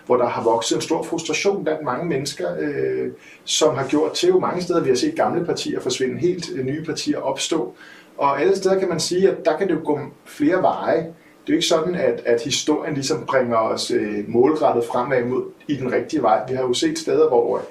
hvor 0.06 0.18
der 0.18 0.28
har 0.28 0.44
vokset 0.44 0.76
en 0.76 0.82
stor 0.82 1.04
frustration 1.04 1.64
blandt 1.64 1.84
mange 1.84 2.06
mennesker, 2.06 2.48
øh, 2.60 3.12
som 3.44 3.76
har 3.76 3.88
gjort 3.88 4.14
til 4.14 4.30
jo 4.30 4.40
mange 4.40 4.62
steder, 4.62 4.82
vi 4.82 4.90
har 4.90 4.96
set 4.96 5.16
gamle 5.16 5.46
partier 5.46 5.80
forsvinde 5.80 6.20
helt, 6.20 6.46
øh, 6.56 6.66
nye 6.66 6.86
partier 6.86 7.18
opstå, 7.18 7.76
og 8.18 8.42
alle 8.42 8.56
steder 8.56 8.80
kan 8.80 8.90
man 8.90 9.00
sige, 9.00 9.30
at 9.30 9.46
der 9.46 9.58
kan 9.58 9.68
det 9.68 9.74
jo 9.74 9.80
gå 9.86 10.00
flere 10.26 10.62
veje, 10.62 10.98
det 10.98 11.50
er 11.50 11.54
jo 11.54 11.54
ikke 11.54 11.68
sådan, 11.68 11.96
at, 11.96 12.22
at 12.26 12.42
historien 12.42 12.94
ligesom 12.94 13.26
bringer 13.26 13.58
os 13.58 13.92
øh, 13.92 14.24
målrettet 14.28 14.86
fremad 14.86 15.24
mod 15.24 15.44
i 15.68 15.76
den 15.76 15.92
rigtige 15.92 16.22
vej. 16.22 16.42
Vi 16.50 16.56
har 16.56 16.64
jo 16.64 16.74
set 16.74 17.00
steder, 17.00 17.28
hvor 17.28 17.58
øh, 17.58 17.64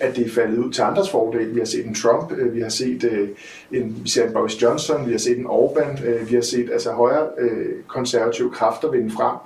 at 0.00 0.16
det 0.16 0.26
er 0.26 0.30
faldet 0.30 0.58
ud 0.58 0.72
til 0.72 0.82
andres 0.82 1.10
fordel. 1.10 1.54
Vi 1.54 1.58
har 1.58 1.66
set 1.66 1.86
en 1.86 1.94
Trump, 1.94 2.32
øh, 2.32 2.54
vi 2.54 2.60
har 2.60 2.68
set 2.68 3.04
øh, 3.04 3.28
en, 3.72 4.00
vi 4.02 4.08
ser 4.08 4.26
en 4.26 4.32
Boris 4.32 4.62
Johnson, 4.62 5.06
vi 5.06 5.12
har 5.12 5.18
set 5.18 5.38
en 5.38 5.46
Orbán, 5.46 6.06
øh, 6.06 6.30
vi 6.30 6.34
har 6.34 6.42
set 6.42 6.70
altså 6.72 6.92
højere 6.92 7.28
øh, 7.38 7.82
konservative 7.86 8.50
kræfter 8.50 8.90
vinde 8.90 9.10
frem. 9.10 9.36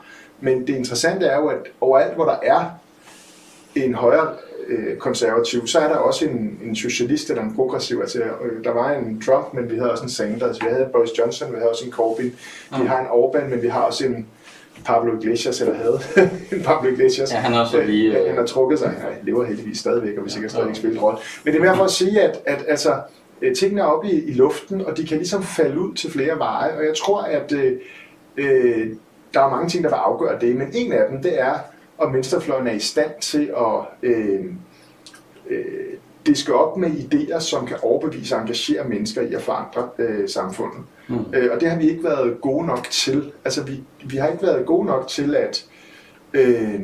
Men 0.41 0.67
det 0.67 0.77
interessante 0.77 1.27
er 1.27 1.37
jo, 1.37 1.47
at 1.47 1.59
overalt, 1.81 2.15
hvor 2.15 2.25
der 2.25 2.37
er 2.43 2.65
en 3.75 3.95
højere 3.95 4.33
øh, 4.67 4.97
konservativ, 4.97 5.67
så 5.67 5.79
er 5.79 5.89
der 5.89 5.97
også 5.97 6.25
en, 6.25 6.59
en 6.65 6.77
socialist 6.77 7.31
eller 7.31 7.43
en 7.43 7.55
progressiv. 7.55 8.01
Altså, 8.01 8.19
øh, 8.19 8.65
der 8.65 8.71
var 8.71 8.93
en 8.93 9.23
Trump, 9.27 9.55
men 9.55 9.71
vi 9.71 9.77
havde 9.77 9.93
også 9.93 10.05
en 10.05 10.11
Sanders. 10.11 10.57
Vi 10.61 10.67
havde 10.71 10.89
Boris 10.93 11.11
Johnson, 11.19 11.53
vi 11.53 11.57
havde 11.57 11.71
også 11.71 11.85
en 11.85 11.93
Corbyn. 11.93 12.25
Vi 12.25 12.31
mm. 12.79 12.87
har 12.87 13.01
en 13.01 13.07
Orbán, 13.07 13.51
men 13.51 13.63
vi 13.63 13.69
har 13.69 13.81
også 13.81 14.07
en 14.07 14.27
Pablo 14.85 15.17
Iglesias, 15.17 15.61
eller 15.61 15.75
havde 15.75 16.01
en 16.53 16.63
Pablo 16.63 16.91
Iglesias. 16.91 17.33
Ja, 17.33 17.37
han 17.37 17.53
er 17.53 17.61
også 17.61 17.83
lige... 17.83 18.19
Øh, 18.19 18.29
han 18.29 18.37
har 18.37 18.47
trukket 18.47 18.79
sig. 18.79 18.89
Han 18.89 19.13
lever 19.23 19.45
heldigvis 19.45 19.79
stadigvæk, 19.79 20.19
og 20.19 20.25
vi 20.25 20.31
sikkert 20.31 20.51
stadig 20.51 20.69
ikke 20.69 20.79
spille 20.79 21.01
rolle. 21.01 21.19
Men 21.45 21.55
det 21.55 21.61
er 21.61 21.65
mere 21.65 21.77
for 21.77 21.85
at 21.85 21.91
sige, 21.91 22.23
at, 22.23 22.41
at 22.47 22.65
altså, 22.69 22.95
øh, 23.43 23.55
tingene 23.55 23.81
er 23.81 23.85
oppe 23.85 24.11
i, 24.11 24.25
i 24.25 24.33
luften, 24.33 24.87
og 24.87 24.97
de 24.97 25.07
kan 25.07 25.17
ligesom 25.17 25.43
falde 25.43 25.81
ud 25.81 25.95
til 25.95 26.11
flere 26.11 26.39
veje. 26.39 26.77
Og 26.77 26.85
jeg 26.85 26.95
tror, 26.97 27.23
at 27.23 27.53
øh, 27.53 27.73
øh, 28.37 28.89
der 29.35 29.41
er 29.41 29.51
mange 29.51 29.69
ting, 29.69 29.85
der 29.85 29.91
vil 29.91 29.97
afgøre 29.97 30.41
det. 30.41 30.57
Men 30.57 30.69
en 30.75 30.93
af 30.93 31.09
dem, 31.11 31.23
det 31.23 31.41
er, 31.41 31.55
om 31.99 32.15
venstrefløjen 32.15 32.67
er 32.67 32.73
i 32.73 32.79
stand 32.79 33.11
til 33.21 33.53
at 33.57 34.09
øh, 34.11 34.45
øh, 35.51 35.97
diske 36.27 36.55
op 36.55 36.77
med 36.77 36.91
idéer, 36.91 37.41
som 37.41 37.67
kan 37.67 37.77
overbevise 37.83 38.35
og 38.35 38.41
engagere 38.41 38.89
mennesker 38.89 39.23
i 39.23 39.35
at 39.35 39.43
forandre 39.43 39.89
øh, 39.99 40.29
samfundet. 40.29 40.81
Mm. 41.09 41.25
Øh, 41.35 41.53
og 41.53 41.61
det 41.61 41.71
har 41.71 41.79
vi 41.79 41.91
ikke 41.91 42.05
været 42.05 42.41
gode 42.41 42.67
nok 42.67 42.87
til. 42.91 43.33
Altså 43.45 43.65
vi, 43.65 43.83
vi 44.05 44.17
har 44.17 44.29
ikke 44.29 44.43
været 44.43 44.67
gode 44.67 44.87
nok 44.87 45.09
til 45.09 45.35
at 45.35 45.67
øh, 46.35 46.81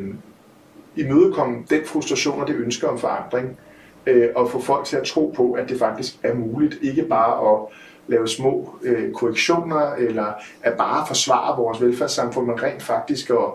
imødekomme 0.96 1.64
den 1.70 1.84
frustration 1.86 2.40
og 2.40 2.46
det 2.46 2.56
ønske 2.56 2.88
om 2.88 2.98
forandring, 2.98 3.58
øh, 4.06 4.28
og 4.36 4.50
få 4.50 4.60
folk 4.60 4.84
til 4.84 4.96
at 4.96 5.04
tro 5.04 5.32
på, 5.36 5.52
at 5.52 5.68
det 5.68 5.78
faktisk 5.78 6.14
er 6.22 6.34
muligt, 6.34 6.78
ikke 6.82 7.02
bare 7.02 7.52
at 7.52 7.58
lave 8.06 8.28
små 8.28 8.74
øh, 8.82 9.12
korrektioner, 9.12 9.94
eller 9.94 10.32
at 10.62 10.76
bare 10.76 11.06
forsvare 11.06 11.56
vores 11.56 11.80
velfærdssamfund, 11.80 12.46
men 12.46 12.62
rent 12.62 12.82
faktisk 12.82 13.30
at 13.30 13.50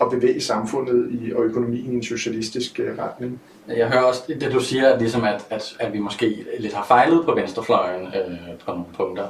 at 0.00 0.06
bevæge 0.10 0.40
samfundet 0.40 1.08
i, 1.10 1.32
og 1.32 1.44
økonomien 1.44 1.92
i 1.92 1.94
en 1.94 2.02
socialistisk 2.02 2.80
øh, 2.80 2.98
retning. 2.98 3.40
Jeg 3.68 3.88
hører 3.88 4.02
også 4.02 4.22
det, 4.40 4.52
du 4.52 4.60
siger, 4.60 4.98
ligesom 4.98 5.24
at, 5.24 5.46
at, 5.50 5.76
at 5.80 5.92
vi 5.92 5.98
måske 5.98 6.44
lidt 6.58 6.74
har 6.74 6.84
fejlet 6.84 7.24
på 7.24 7.34
venstrefløjen 7.34 8.06
øh, 8.06 8.38
på 8.64 8.70
nogle 8.70 8.84
punkter. 8.96 9.26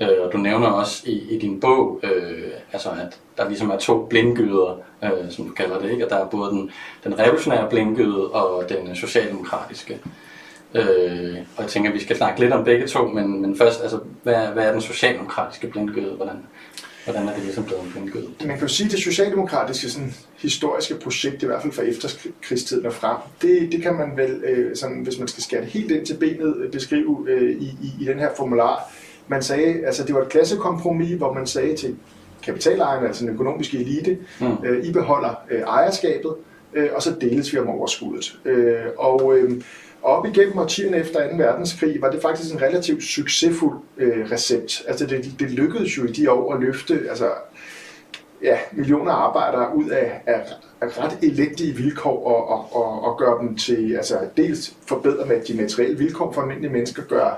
Øh, 0.00 0.08
og 0.20 0.32
du 0.32 0.38
nævner 0.38 0.66
også 0.66 1.02
i, 1.06 1.34
i 1.34 1.38
din 1.38 1.60
bog, 1.60 2.00
øh, 2.02 2.50
altså 2.72 2.88
at 2.90 3.18
der 3.36 3.48
ligesom 3.48 3.70
er 3.70 3.78
to 3.78 4.06
blindgyder, 4.06 4.78
øh, 5.04 5.30
som 5.30 5.44
du 5.44 5.52
kalder 5.52 5.78
det, 5.80 5.90
ikke? 5.90 6.04
at 6.04 6.10
der 6.10 6.16
er 6.16 6.26
både 6.26 6.50
den, 6.50 6.70
den 7.04 7.18
revolutionære 7.18 7.70
blindgyde 7.70 8.30
og 8.30 8.68
den 8.68 8.96
socialdemokratiske. 8.96 10.00
Øh, 10.74 11.36
og 11.56 11.62
jeg 11.62 11.68
tænker, 11.68 11.90
at 11.90 11.94
vi 11.94 12.02
skal 12.02 12.16
snakke 12.16 12.40
lidt 12.40 12.52
om 12.52 12.64
begge 12.64 12.86
to, 12.86 13.06
men, 13.06 13.42
men 13.42 13.56
først, 13.56 13.82
altså, 13.82 13.98
hvad, 14.22 14.46
hvad 14.46 14.64
er 14.64 14.72
den 14.72 14.80
socialdemokratiske 14.80 15.66
blindgyde? 15.66 16.14
Hvordan, 16.14 16.36
hvordan 17.04 17.28
er 17.28 17.34
det 17.34 17.42
ligesom 17.42 17.64
blevet 17.64 17.82
en 17.82 17.90
blindgøde? 17.90 18.26
Man 18.40 18.58
kan 18.58 18.60
jo 18.60 18.68
sige, 18.68 18.86
at 18.86 18.92
det 18.92 19.00
socialdemokratiske 19.00 19.90
sådan, 19.90 20.14
historiske 20.38 20.94
projekt, 20.94 21.42
i 21.42 21.46
hvert 21.46 21.62
fald 21.62 21.72
fra 21.72 21.82
efterkrigstiden 21.82 22.86
og 22.86 22.92
frem, 22.92 23.16
det, 23.42 23.72
det 23.72 23.82
kan 23.82 23.94
man 23.94 24.16
vel, 24.16 24.30
øh, 24.44 24.76
sådan, 24.76 25.00
hvis 25.02 25.18
man 25.18 25.28
skal 25.28 25.42
skære 25.42 25.60
det 25.60 25.68
helt 25.68 25.90
ind 25.90 26.06
til 26.06 26.14
benet, 26.14 26.56
øh, 26.56 26.70
beskrive 26.70 27.26
øh, 27.28 27.50
i, 27.50 27.64
i, 27.64 27.92
i 28.00 28.04
den 28.04 28.18
her 28.18 28.28
formular. 28.36 28.92
Man 29.28 29.42
sagde, 29.42 29.86
altså 29.86 30.04
det 30.04 30.14
var 30.14 30.22
et 30.22 30.28
klassekompromis, 30.28 31.10
hvor 31.10 31.32
man 31.32 31.46
sagde 31.46 31.76
til 31.76 31.96
kapitalejerne, 32.42 33.06
altså 33.06 33.24
den 33.24 33.34
økonomiske 33.34 33.78
elite, 33.78 34.18
mm. 34.40 34.46
øh, 34.64 34.84
I 34.84 34.92
beholder 34.92 35.34
øh, 35.50 35.60
ejerskabet, 35.60 36.34
øh, 36.74 36.88
og 36.94 37.02
så 37.02 37.14
deles 37.20 37.52
vi 37.52 37.58
om 37.58 37.68
overskuddet. 37.68 38.38
Øh, 38.44 38.74
og 38.98 39.38
øh, 39.38 39.62
op 40.02 40.26
igennem 40.26 40.58
årtierne 40.58 40.96
efter 40.96 41.30
2. 41.30 41.36
verdenskrig 41.36 42.02
var 42.02 42.10
det 42.10 42.22
faktisk 42.22 42.54
en 42.54 42.62
relativt 42.62 43.02
succesfuld 43.02 43.78
øh, 43.96 44.30
recept. 44.30 44.82
Altså 44.88 45.06
det, 45.06 45.34
det 45.38 45.50
lykkedes 45.50 45.98
jo 45.98 46.04
i 46.04 46.12
de 46.12 46.30
år 46.30 46.54
at 46.54 46.60
løfte 46.60 47.00
altså, 47.08 47.30
ja, 48.42 48.58
millioner 48.72 49.12
af 49.12 49.28
arbejdere 49.28 49.76
ud 49.76 49.88
af, 49.88 50.20
af, 50.26 50.42
af 50.80 51.04
ret 51.04 51.18
elendige 51.22 51.76
vilkår 51.76 52.26
og, 52.26 52.48
og, 52.48 52.76
og, 52.76 53.04
og 53.04 53.18
gøre 53.18 53.38
dem 53.40 53.56
til, 53.56 53.94
altså 53.96 54.18
dels 54.36 54.74
forbedre 54.86 55.26
med 55.26 55.40
de 55.40 55.54
materielle 55.54 55.98
vilkår 55.98 56.32
for 56.32 56.40
almindelige 56.40 56.72
mennesker, 56.72 57.02
gøre 57.02 57.36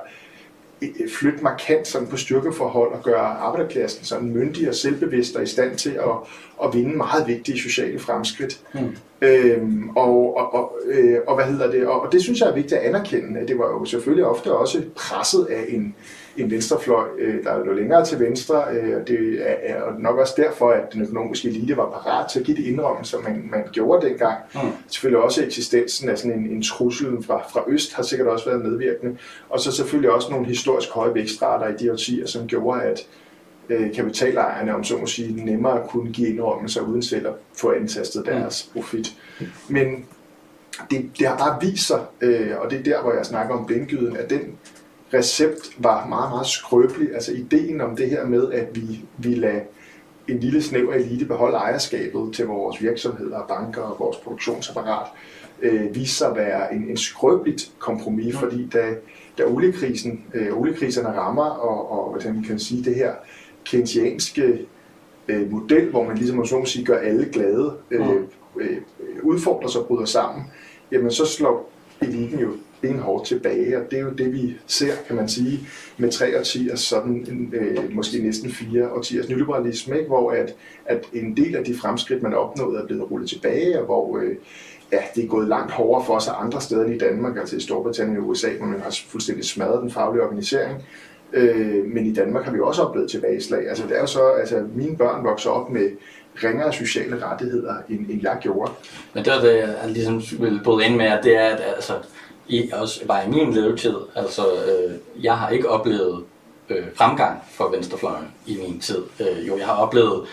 flytte 1.20 1.42
markant 1.42 1.86
sådan 1.86 2.08
på 2.08 2.16
styrkeforhold 2.16 2.92
og 2.92 3.02
gøre 3.02 3.20
arbejderklassen 3.20 4.04
sådan 4.04 4.28
myndig 4.28 4.68
og 4.68 4.74
selvbevidst 4.74 5.36
og 5.36 5.42
i 5.42 5.46
stand 5.46 5.76
til 5.76 5.90
at, 5.90 6.16
at 6.64 6.74
vinde 6.74 6.96
meget 6.96 7.26
vigtige 7.26 7.60
sociale 7.60 7.98
fremskridt. 7.98 8.60
Mm. 8.74 8.96
Øhm, 9.22 9.88
og, 9.88 10.36
og, 10.36 10.54
og, 10.54 10.72
øh, 10.86 11.18
og 11.26 11.34
hvad 11.34 11.44
hedder 11.44 11.70
det? 11.70 11.86
Og, 11.86 12.00
og 12.02 12.12
det 12.12 12.22
synes 12.22 12.40
jeg 12.40 12.48
er 12.48 12.54
vigtigt 12.54 12.80
at 12.80 12.88
anerkende. 12.88 13.48
Det 13.48 13.58
var 13.58 13.66
jo 13.66 13.84
selvfølgelig 13.84 14.24
ofte 14.24 14.54
også 14.54 14.82
presset 14.96 15.46
af 15.50 15.64
en, 15.68 15.94
en 16.36 16.50
venstrefløj, 16.50 17.08
øh, 17.18 17.44
der 17.44 17.64
lå 17.64 17.72
længere 17.72 18.04
til 18.04 18.20
venstre, 18.20 18.64
øh, 18.72 19.00
og 19.00 19.08
det 19.08 19.50
er, 19.50 19.74
er 19.74 19.98
nok 19.98 20.18
også 20.18 20.34
derfor, 20.36 20.70
at 20.70 20.92
den 20.92 21.02
økonomiske 21.02 21.48
elite 21.48 21.76
var 21.76 21.90
parat 21.90 22.30
til 22.30 22.40
at 22.40 22.46
give 22.46 22.56
det 22.56 22.64
indrømmelse, 22.64 23.16
man, 23.24 23.48
man 23.50 23.64
gjorde 23.72 24.08
dengang. 24.08 24.38
Mm. 24.54 24.60
Selvfølgelig 24.88 25.22
også 25.22 25.44
eksistensen 25.44 26.08
af 26.08 26.18
sådan 26.18 26.38
en, 26.38 26.46
en 26.46 26.62
trussel 26.62 27.22
fra, 27.22 27.42
fra 27.52 27.64
øst 27.68 27.94
har 27.94 28.02
sikkert 28.02 28.28
også 28.28 28.44
været 28.50 28.64
medvirkende, 28.64 29.16
og 29.48 29.60
så 29.60 29.72
selvfølgelig 29.72 30.10
også 30.10 30.30
nogle 30.30 30.46
historisk 30.46 30.90
høje 30.90 31.14
vækstrater 31.14 31.68
i 31.68 31.76
de 31.76 31.92
årtier, 31.92 32.26
som 32.26 32.46
gjorde, 32.46 32.82
at 32.82 33.00
øh, 33.68 33.94
kapitalejerne, 33.94 34.74
om 34.74 34.84
så 34.84 34.96
må 34.96 35.06
sige, 35.06 35.44
nemmere 35.44 35.88
kunne 35.88 36.12
give 36.12 36.28
indrømmelser 36.28 36.80
uden 36.80 37.02
selv 37.02 37.26
at 37.26 37.34
få 37.56 37.72
antastet 37.72 38.26
deres 38.26 38.70
mm. 38.74 38.80
profit. 38.80 39.16
Men 39.68 40.06
det, 40.90 41.10
det 41.18 41.26
har 41.26 41.36
bare 41.36 41.58
vist 41.60 41.86
sig, 41.86 42.00
øh, 42.20 42.50
og 42.58 42.70
det 42.70 42.78
er 42.78 42.82
der, 42.82 43.02
hvor 43.02 43.12
jeg 43.12 43.26
snakker 43.26 43.54
om 43.54 43.66
blindgyden, 43.66 44.16
at 44.16 44.30
den 44.30 44.58
recept 45.14 45.76
var 45.78 46.06
meget, 46.06 46.30
meget 46.30 46.46
skrøbelig. 46.46 47.14
Altså 47.14 47.32
ideen 47.32 47.80
om 47.80 47.96
det 47.96 48.10
her 48.10 48.26
med, 48.26 48.52
at 48.52 48.76
vi, 48.76 49.00
vi 49.18 49.34
lader 49.34 49.60
en 50.28 50.38
lille 50.38 50.62
snæver 50.62 50.94
elite 50.94 51.24
beholde 51.24 51.56
ejerskabet 51.56 52.34
til 52.34 52.46
vores 52.46 52.82
virksomheder, 52.82 53.46
banker 53.48 53.82
og 53.82 54.00
vores 54.00 54.16
produktionsapparat, 54.16 55.06
øh, 55.62 55.94
viste 55.94 56.16
sig 56.16 56.30
at 56.30 56.36
være 56.36 56.74
en, 56.74 56.88
en 56.88 56.96
skrøbeligt 56.96 57.72
kompromis, 57.78 58.36
fordi 58.36 58.68
da, 58.72 58.94
da 59.38 59.44
oliekrisen, 59.44 60.24
øh, 60.34 60.58
oliekriserne 60.58 61.08
rammer, 61.08 61.44
og, 61.44 61.92
og 61.92 62.10
hvordan 62.10 62.34
man 62.34 62.44
kan 62.44 62.58
sige, 62.58 62.84
det 62.84 62.94
her 62.94 63.12
keynesianske 63.64 64.66
øh, 65.28 65.50
model, 65.50 65.90
hvor 65.90 66.04
man 66.04 66.18
ligesom 66.18 66.46
så 66.46 66.64
sige, 66.64 66.84
gør 66.84 66.98
alle 66.98 67.28
glade, 67.32 67.76
øh, 67.90 68.06
øh, 68.56 68.76
udfordrer 69.22 69.68
sig 69.68 69.80
og 69.80 69.86
bryder 69.86 70.04
sammen, 70.04 70.44
jamen 70.92 71.10
så 71.10 71.26
slår 71.26 71.70
eliten 72.00 72.38
jo 72.38 72.50
benhårdt 72.82 73.26
tilbage, 73.26 73.78
og 73.78 73.90
det 73.90 73.98
er 73.98 74.02
jo 74.02 74.10
det, 74.10 74.32
vi 74.32 74.56
ser, 74.66 74.92
kan 75.06 75.16
man 75.16 75.28
sige, 75.28 75.60
med 75.98 76.10
tre 76.10 76.38
årtiers, 76.38 76.80
sådan 76.80 77.12
en, 77.12 77.54
øh, 77.56 77.94
måske 77.94 78.22
næsten 78.22 78.50
fire 78.50 78.92
årtiers 78.92 79.28
nyliberalisme, 79.28 79.96
ikke? 79.96 80.08
hvor 80.08 80.30
at, 80.30 80.54
at 80.86 81.04
en 81.12 81.36
del 81.36 81.56
af 81.56 81.64
de 81.64 81.74
fremskridt, 81.74 82.22
man 82.22 82.34
opnåede, 82.34 82.78
er 82.78 82.86
blevet 82.86 83.10
rullet 83.10 83.28
tilbage, 83.28 83.80
og 83.80 83.84
hvor 83.84 84.18
øh, 84.18 84.36
ja, 84.92 84.98
det 85.14 85.24
er 85.24 85.28
gået 85.28 85.48
langt 85.48 85.72
hårdere 85.72 86.06
for 86.06 86.18
sig 86.18 86.34
andre 86.38 86.60
steder 86.60 86.84
end 86.84 86.94
i 86.94 86.98
Danmark, 86.98 87.36
altså 87.36 87.56
i 87.56 87.60
Storbritannien 87.60 88.18
og 88.18 88.28
USA, 88.28 88.48
hvor 88.58 88.66
man 88.66 88.80
har 88.80 88.98
fuldstændig 89.08 89.44
smadret 89.44 89.82
den 89.82 89.90
faglige 89.90 90.22
organisering. 90.22 90.82
Øh, 91.32 91.84
men 91.84 92.06
i 92.06 92.12
Danmark 92.12 92.44
har 92.44 92.52
vi 92.52 92.60
også 92.60 92.82
oplevet 92.82 93.10
tilbageslag. 93.10 93.68
Altså 93.68 93.86
det 93.86 93.96
er 93.96 94.00
jo 94.00 94.06
så, 94.06 94.28
altså 94.40 94.64
mine 94.74 94.96
børn 94.96 95.24
vokser 95.24 95.50
op 95.50 95.70
med 95.70 95.90
ringere 96.44 96.72
sociale 96.72 97.26
rettigheder, 97.26 97.74
end, 97.88 98.10
end 98.10 98.20
jeg 98.22 98.38
gjorde. 98.40 98.72
Men 99.14 99.24
det 99.24 99.32
er 99.32 99.40
det, 99.40 99.58
jeg 99.58 99.76
ligesom 99.86 100.22
vil 100.38 100.60
bryde 100.64 100.86
ind 100.86 100.96
med, 100.96 101.06
at 101.06 101.24
det 101.24 101.36
er, 101.36 101.46
at 101.46 101.60
altså, 101.76 101.92
i, 102.52 102.70
også 102.72 103.06
bare 103.06 103.26
i 103.26 103.28
min 103.28 103.52
levetid. 103.52 103.96
Altså, 104.14 104.42
øh, 104.42 105.24
jeg 105.24 105.38
har 105.38 105.48
ikke 105.48 105.68
oplevet 105.68 106.24
øh, 106.68 106.84
fremgang 106.94 107.42
for 107.50 107.70
venstrefløjen 107.70 108.26
i 108.46 108.56
min 108.56 108.80
tid. 108.80 109.02
Øh, 109.20 109.48
jo, 109.48 109.58
jeg 109.58 109.66
har 109.66 109.74
oplevet, 109.74 110.26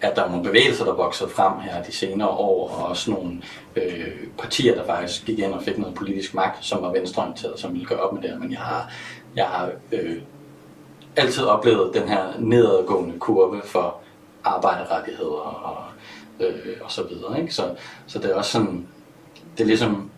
at 0.00 0.16
der 0.16 0.22
er 0.22 0.30
nogle 0.30 0.44
bevægelser, 0.44 0.84
der 0.84 0.92
voksede 0.92 1.30
frem 1.30 1.60
her 1.60 1.82
de 1.82 1.92
senere 1.92 2.28
år, 2.28 2.68
og 2.68 2.88
også 2.88 3.10
nogle 3.10 3.42
øh, 3.76 4.26
partier, 4.38 4.74
der 4.74 4.86
faktisk 4.86 5.24
gik 5.24 5.38
ind 5.38 5.52
og 5.52 5.62
fik 5.62 5.78
noget 5.78 5.94
politisk 5.94 6.34
magt, 6.34 6.64
som 6.64 6.82
var 6.82 6.92
venstreorienteret, 6.92 7.60
som 7.60 7.72
ville 7.72 7.86
gøre 7.86 8.00
op 8.00 8.12
med 8.12 8.22
det. 8.22 8.40
Men 8.40 8.52
jeg 8.52 8.60
har, 8.60 8.90
jeg 9.36 9.46
har 9.46 9.70
øh, 9.92 10.16
altid 11.16 11.44
oplevet 11.44 11.94
den 11.94 12.08
her 12.08 12.26
nedadgående 12.38 13.18
kurve 13.18 13.62
for 13.64 13.96
arbejderrettigheder 14.44 15.30
og, 15.30 15.76
øh, 16.40 16.76
og 16.80 16.92
så 16.92 17.02
videre. 17.02 17.40
Ikke? 17.40 17.54
Så, 17.54 17.74
så 18.06 18.18
det 18.18 18.30
er 18.30 18.34
også 18.34 18.50
sådan, 18.50 18.86
det 19.56 19.62
er 19.62 19.68
ligesom 19.68 20.10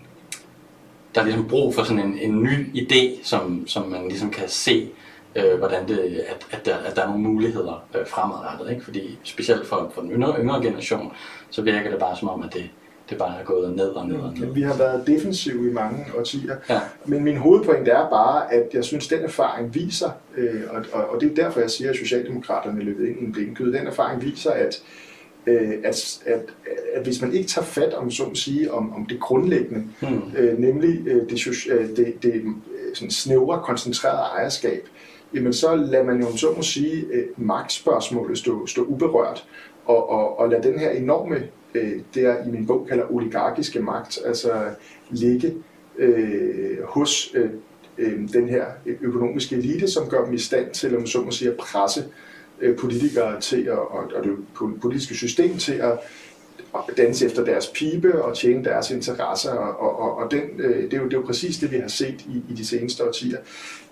der 1.17 1.23
er 1.23 1.27
ligesom 1.27 1.49
brug 1.49 1.75
for 1.75 1.83
sådan 1.83 2.03
en, 2.03 2.19
en 2.19 2.43
ny 2.43 2.67
idé, 2.75 3.25
som, 3.25 3.67
som 3.67 3.89
man 3.89 4.09
ligesom 4.09 4.31
kan 4.31 4.49
se, 4.49 4.89
øh, 5.37 5.59
hvordan 5.59 5.89
det, 5.89 5.99
at, 6.29 6.47
at, 6.51 6.67
der, 6.67 6.77
at 6.77 6.97
der 6.97 7.03
er 7.03 7.07
nogle 7.07 7.23
muligheder 7.23 7.85
øh, 7.99 8.07
fremadrettet. 8.07 8.71
Ikke? 8.71 8.85
Fordi 8.85 9.19
specielt 9.23 9.67
for, 9.67 9.91
for 9.95 10.01
den 10.03 10.11
yngre, 10.11 10.35
yngre 10.41 10.63
generation, 10.63 11.13
så 11.51 11.63
virker 11.63 11.91
det 11.91 11.99
bare 11.99 12.17
som 12.17 12.29
om, 12.29 12.43
at 12.43 12.55
det, 12.55 12.71
det 13.11 13.19
bare 13.19 13.41
er 13.41 13.45
gået 13.45 13.77
ned 13.77 13.89
og 13.89 14.09
ned 14.09 14.17
og 14.17 14.33
ned. 14.39 14.53
Vi 14.53 14.63
har 14.63 14.77
været 14.77 15.07
defensive 15.07 15.71
i 15.71 15.73
mange 15.73 16.07
årtier. 16.19 16.57
Ja. 16.71 16.81
Men 17.05 17.25
min 17.25 17.37
hovedpoint 17.37 17.89
er 17.89 18.09
bare, 18.11 18.53
at 18.53 18.69
jeg 18.75 18.85
synes, 18.85 19.13
at 19.13 19.19
den 19.19 19.25
erfaring 19.25 19.75
viser, 19.75 20.11
øh, 20.37 20.63
og, 20.71 20.85
og, 20.93 21.11
og 21.11 21.21
det 21.21 21.31
er 21.31 21.45
derfor, 21.45 21.61
jeg 21.61 21.71
siger, 21.71 21.91
at 21.91 21.97
Socialdemokraterne 21.97 22.83
løbet 22.83 23.09
ind 23.09 23.21
i 23.21 23.25
en 23.25 23.33
blindgyde, 23.33 23.79
den 23.79 23.87
erfaring 23.87 24.23
viser, 24.23 24.51
at 24.51 24.83
øh, 25.47 25.75
at, 25.85 26.23
at, 26.27 26.41
at 26.95 27.03
hvis 27.03 27.23
man 27.23 27.33
ikke 27.33 27.49
tager 27.49 27.65
fat 27.65 27.95
om, 27.95 28.11
så 28.11 28.25
at 28.25 28.37
sige, 28.37 28.73
om, 28.73 28.93
om 28.93 29.07
det 29.07 29.21
grundlæggende, 29.21 29.85
øh, 30.39 30.59
nemlig 30.59 31.07
øh, 31.07 31.31
det, 31.31 31.67
øh, 31.71 31.97
det, 31.97 32.23
det 32.23 32.43
sådan 32.95 33.11
snævre, 33.11 33.63
koncentrerede 33.65 34.19
ejerskab, 34.19 34.89
jamen 35.35 35.53
så 35.53 35.75
lader 35.75 36.05
man 36.05 36.21
jo, 36.21 36.37
så 36.37 36.47
må 36.57 36.63
sige, 36.63 37.07
øh, 37.13 37.25
magtspørgsmålet 37.37 38.39
stå, 38.39 38.67
stå 38.67 38.83
uberørt, 38.83 39.49
og, 39.85 40.11
og, 40.11 40.39
og 40.39 40.49
lade 40.49 40.63
den 40.63 40.79
her 40.79 40.91
enorme, 40.91 41.37
øh, 41.75 41.93
det 42.15 42.23
jeg 42.23 42.43
i 42.47 42.51
min 42.51 42.67
bog 42.67 42.87
kalder 42.89 43.13
oligarkiske 43.13 43.81
magt, 43.81 44.19
altså 44.25 44.53
ligge 45.11 45.55
øh, 45.99 46.83
hos 46.85 47.33
øh, 47.35 47.51
øh, 47.99 48.33
den 48.33 48.49
her 48.49 48.65
økonomiske 49.01 49.57
elite, 49.57 49.89
som 49.89 50.09
gør 50.09 50.25
dem 50.25 50.35
i 50.35 50.39
stand 50.39 50.71
til, 50.71 50.97
om 50.97 51.07
så 51.07 51.21
må 51.21 51.31
sige, 51.31 51.51
at 51.51 51.57
presse 51.57 52.01
Øh, 52.01 52.26
Øh, 52.61 52.77
politikere 52.77 53.41
til 53.41 53.63
at, 53.63 53.79
og, 53.79 54.11
og 54.15 54.25
det 54.25 54.37
politiske 54.83 55.15
system 55.15 55.59
til 55.59 55.73
at 55.73 55.99
danse 56.97 57.27
efter 57.27 57.45
deres 57.45 57.67
pibe 57.67 58.25
og 58.25 58.37
tjene 58.37 58.65
deres 58.65 58.91
interesser, 58.91 59.51
og, 59.53 60.01
og, 60.01 60.19
og 60.19 60.31
den, 60.31 60.43
øh, 60.59 60.83
det, 60.83 60.95
er 60.95 60.99
jo, 60.99 61.05
det 61.05 61.13
er 61.13 61.21
jo 61.21 61.27
præcis 61.27 61.57
det, 61.57 61.71
vi 61.71 61.77
har 61.77 61.89
set 61.89 62.21
i, 62.21 62.43
i 62.49 62.55
de 62.55 62.67
seneste 62.67 63.05
årtier. 63.07 63.39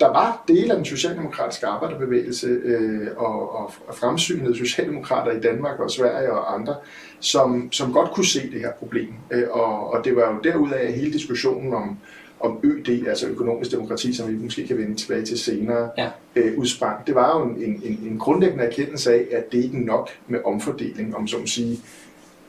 Der 0.00 0.06
var 0.06 0.44
dele 0.48 0.70
af 0.70 0.76
den 0.76 0.84
socialdemokratiske 0.84 1.66
arbejderbevægelse 1.66 2.46
øh, 2.46 3.08
og, 3.16 3.54
og 3.56 3.72
fremsynede 3.94 4.56
socialdemokrater 4.56 5.32
i 5.32 5.40
Danmark 5.40 5.80
og 5.80 5.90
Sverige 5.90 6.32
og 6.32 6.54
andre, 6.54 6.76
som, 7.20 7.72
som 7.72 7.92
godt 7.92 8.10
kunne 8.10 8.26
se 8.26 8.50
det 8.50 8.60
her 8.60 8.72
problem. 8.72 9.08
Øh, 9.30 9.44
og, 9.50 9.92
og 9.92 10.04
det 10.04 10.16
var 10.16 10.32
jo 10.32 10.40
derudaf 10.44 10.92
hele 10.92 11.12
diskussionen 11.12 11.74
om, 11.74 11.98
om 12.44 12.60
ØD, 12.62 13.06
altså 13.08 13.26
økonomisk 13.26 13.70
demokrati, 13.70 14.14
som 14.14 14.28
vi 14.28 14.36
måske 14.36 14.66
kan 14.66 14.78
vende 14.78 14.94
tilbage 14.94 15.24
til 15.24 15.38
senere, 15.38 15.90
ja. 15.98 16.10
øh, 16.36 16.58
udsprang. 16.58 17.06
Det 17.06 17.14
var 17.14 17.38
jo 17.38 17.44
en, 17.44 17.82
en, 17.84 18.08
en 18.10 18.18
grundlæggende 18.18 18.64
erkendelse 18.64 19.12
af, 19.12 19.26
at 19.32 19.52
det 19.52 19.64
ikke 19.64 19.78
er 19.78 19.84
nok 19.84 20.10
med 20.28 20.40
omfordeling, 20.44 21.16
om 21.16 21.28
så 21.28 21.36
at 21.36 21.48
sige, 21.48 21.80